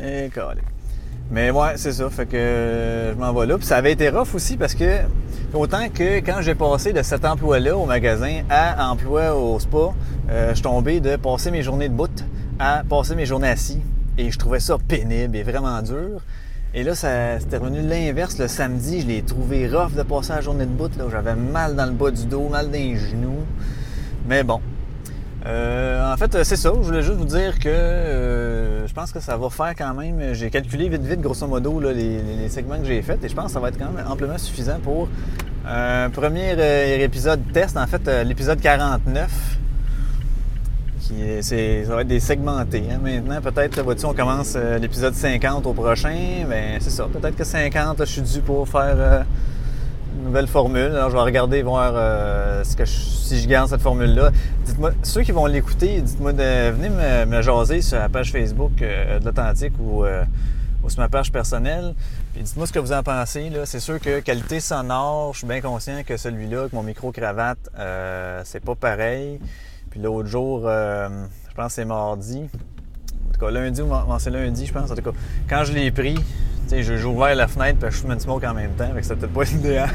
Et 0.02 0.30
calé. 0.34 0.62
Mais 1.30 1.50
ouais, 1.50 1.76
c'est 1.76 1.92
ça. 1.92 2.10
Fait 2.10 2.26
que 2.26 2.36
euh, 2.36 3.12
je 3.14 3.18
m'en 3.18 3.32
vais 3.32 3.46
là. 3.46 3.56
Puis 3.56 3.66
ça 3.66 3.76
avait 3.76 3.92
été 3.92 4.08
rough 4.08 4.34
aussi 4.34 4.56
parce 4.56 4.74
que 4.74 5.00
autant 5.54 5.88
que 5.88 6.18
quand 6.18 6.40
j'ai 6.40 6.54
passé 6.54 6.92
de 6.92 7.02
cet 7.02 7.24
emploi-là 7.24 7.76
au 7.76 7.86
magasin 7.86 8.42
à 8.50 8.90
emploi 8.90 9.34
au 9.36 9.58
spa, 9.60 9.92
euh, 10.28 10.50
je 10.50 10.54
suis 10.54 10.62
tombé 10.62 11.00
de 11.00 11.16
passer 11.16 11.50
mes 11.50 11.62
journées 11.62 11.88
de 11.88 11.94
bout 11.94 12.24
à 12.58 12.82
passer 12.88 13.14
mes 13.14 13.26
journées 13.26 13.48
assis. 13.48 13.80
Et 14.18 14.30
je 14.30 14.38
trouvais 14.38 14.60
ça 14.60 14.76
pénible 14.76 15.36
et 15.36 15.42
vraiment 15.42 15.80
dur. 15.82 16.20
Et 16.74 16.82
là, 16.84 16.94
c'était 16.94 17.56
revenu 17.56 17.80
l'inverse. 17.80 18.38
Le 18.38 18.46
samedi, 18.46 19.00
je 19.00 19.06
l'ai 19.06 19.22
trouvé 19.22 19.68
rough 19.68 19.94
de 19.94 20.02
passer 20.02 20.32
la 20.32 20.40
journée 20.40 20.66
de 20.66 20.70
bout. 20.70 20.90
J'avais 21.10 21.34
mal 21.34 21.74
dans 21.74 21.86
le 21.86 21.92
bas 21.92 22.10
du 22.10 22.26
dos, 22.26 22.48
mal 22.48 22.66
dans 22.66 22.72
les 22.72 22.96
genoux. 22.96 23.44
Mais 24.28 24.44
bon, 24.44 24.60
euh, 25.46 26.12
en 26.12 26.16
fait, 26.16 26.42
c'est 26.44 26.56
ça. 26.56 26.70
Je 26.74 26.80
voulais 26.86 27.02
juste 27.02 27.16
vous 27.16 27.24
dire 27.24 27.58
que 27.58 27.68
euh, 27.68 28.86
je 28.86 28.92
pense 28.92 29.10
que 29.10 29.20
ça 29.20 29.36
va 29.36 29.48
faire 29.48 29.74
quand 29.76 29.94
même. 29.94 30.34
J'ai 30.34 30.50
calculé 30.50 30.88
vite, 30.88 31.02
vite, 31.02 31.20
grosso 31.20 31.46
modo, 31.46 31.80
les, 31.80 32.48
segments 32.50 32.78
que 32.78 32.84
j'ai 32.84 33.00
faits 33.02 33.24
et 33.24 33.28
je 33.28 33.34
pense 33.34 33.46
que 33.46 33.52
ça 33.52 33.60
va 33.60 33.68
être 33.68 33.78
quand 33.78 33.90
même 33.90 34.06
amplement 34.06 34.36
suffisant 34.36 34.78
pour 34.82 35.08
un 35.66 36.10
premier 36.10 36.54
euh, 36.58 36.98
épisode 37.04 37.40
test. 37.52 37.76
En 37.76 37.86
fait, 37.86 38.06
euh, 38.06 38.24
l'épisode 38.24 38.60
49. 38.60 39.30
Qui 41.00 41.22
est- 41.22 41.42
ça 41.86 41.94
va 41.94 42.02
être 42.02 42.08
des 42.08 42.20
segmentés. 42.20 42.84
hein. 42.92 42.98
Maintenant, 43.02 43.40
peut-être, 43.40 43.82
vois-tu, 43.82 44.04
on 44.04 44.14
commence 44.14 44.52
euh, 44.56 44.78
l'épisode 44.78 45.14
50 45.14 45.66
au 45.66 45.72
prochain. 45.72 46.44
Ben, 46.48 46.78
c'est 46.80 46.90
ça. 46.90 47.06
Peut-être 47.12 47.34
que 47.36 47.44
50, 47.44 47.98
là, 47.98 48.04
je 48.04 48.12
suis 48.12 48.22
dû 48.22 48.40
pour 48.40 48.68
faire 48.68 48.94
euh, 48.96 49.22
nouvelle 50.22 50.46
formule. 50.46 50.92
Alors, 50.92 51.10
je 51.10 51.16
vais 51.16 51.22
regarder, 51.22 51.62
voir 51.62 51.92
euh, 51.94 52.64
ce 52.64 52.76
que 52.76 52.84
si 52.84 53.40
je 53.40 53.48
garde 53.48 53.68
cette 53.68 53.80
formule-là. 53.80 54.30
Dites-moi, 54.64 54.92
ceux 55.02 55.22
qui 55.22 55.32
vont 55.32 55.46
l'écouter, 55.46 56.00
dites-moi 56.00 56.32
de 56.32 56.70
venez 56.70 56.90
me, 57.26 57.42
jaser 57.42 57.82
sur 57.82 57.98
la 57.98 58.08
page 58.08 58.32
Facebook 58.32 58.82
euh, 58.82 59.18
de 59.18 59.24
l'Authentique 59.24 59.72
ou, 59.80 60.04
euh, 60.04 60.24
ou 60.82 60.90
sur 60.90 61.00
ma 61.00 61.08
page 61.08 61.30
personnelle. 61.30 61.94
Puis 62.32 62.42
dites-moi 62.42 62.66
ce 62.66 62.72
que 62.72 62.78
vous 62.78 62.92
en 62.92 63.02
pensez. 63.02 63.50
C'est 63.64 63.80
sûr 63.80 64.00
que 64.00 64.20
qualité 64.20 64.60
sonore, 64.60 65.32
je 65.32 65.38
suis 65.38 65.46
bien 65.46 65.60
conscient 65.60 66.02
que 66.04 66.16
celui-là, 66.16 66.60
avec 66.60 66.72
mon 66.72 66.82
micro-cravate, 66.82 67.58
c'est 68.44 68.64
pas 68.64 68.74
pareil. 68.74 69.40
Puis 69.90 70.00
l'autre 70.00 70.28
jour, 70.28 70.60
je 70.62 71.54
pense 71.54 71.66
que 71.66 71.72
c'est 71.72 71.84
mardi. 71.84 72.48
En 73.28 73.32
tout 73.32 73.40
cas, 73.40 73.50
lundi 73.50 73.82
ou 73.82 73.88
c'est 74.18 74.30
lundi, 74.30 74.66
je 74.66 74.72
pense. 74.72 74.90
En 74.90 74.94
tout 74.94 75.02
cas, 75.02 75.12
quand 75.48 75.64
je 75.64 75.72
l'ai 75.72 75.90
pris, 75.90 76.16
sais, 76.70 76.82
j'ai 76.82 77.04
ouvert 77.04 77.34
la 77.34 77.48
fenêtre 77.48 77.78
puis 77.80 77.90
je 77.90 77.96
fume 77.96 78.12
une 78.12 78.20
smoke 78.20 78.44
en 78.46 78.54
même 78.54 78.70
temps. 78.72 78.88
Que 78.94 79.02
c'était 79.02 79.16
peut-être 79.26 79.32
pas 79.32 79.44
l'idéal. 79.52 79.88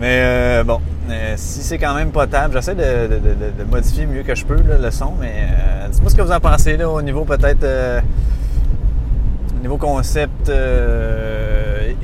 Mais 0.00 0.20
euh, 0.22 0.64
bon, 0.64 0.80
euh, 1.10 1.34
si 1.36 1.60
c'est 1.60 1.78
quand 1.78 1.94
même 1.94 2.12
potable, 2.12 2.54
j'essaie 2.54 2.76
de, 2.76 3.14
de- 3.16 3.18
de- 3.64 3.64
modifier 3.68 4.06
mieux 4.06 4.22
que 4.22 4.34
je 4.34 4.44
peux 4.44 4.54
le 4.62 4.90
son, 4.92 5.14
mais 5.20 5.32
euh, 5.50 5.88
dites-moi 5.88 6.10
ce 6.10 6.14
que 6.14 6.22
vous 6.22 6.30
en 6.30 6.38
pensez 6.38 6.80
au 6.84 7.02
niveau 7.02 7.24
peut-être 7.24 7.64
euh, 7.64 8.00
au 9.56 9.60
niveau 9.60 9.76
concept 9.76 10.52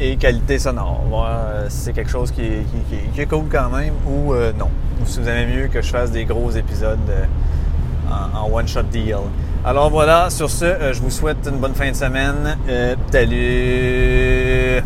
et 0.00 0.16
qualité 0.16 0.58
sonore. 0.58 1.04
Voir 1.08 1.38
si 1.68 1.76
c'est 1.82 1.92
quelque 1.92 2.10
chose 2.10 2.32
qui 2.32 2.42
est, 2.42 3.26
cool 3.26 3.44
quand 3.50 3.70
même 3.70 3.94
ou 4.08 4.34
non. 4.58 4.70
Ou 5.00 5.06
si 5.06 5.20
vous 5.20 5.28
aimez 5.28 5.46
mieux 5.46 5.68
que 5.68 5.80
je 5.80 5.90
fasse 5.90 6.10
des 6.10 6.24
gros 6.24 6.50
épisodes 6.50 6.98
en 8.10 8.50
one-shot 8.52 8.82
deal. 8.90 9.18
Alors 9.66 9.88
voilà, 9.88 10.28
sur 10.28 10.50
ce, 10.50 10.66
euh, 10.66 10.92
je 10.92 11.00
vous 11.00 11.10
souhaite 11.10 11.48
une 11.50 11.56
bonne 11.56 11.74
fin 11.74 11.90
de 11.90 11.96
semaine. 11.96 12.58
Euh, 12.68 12.94
salut! 13.10 14.84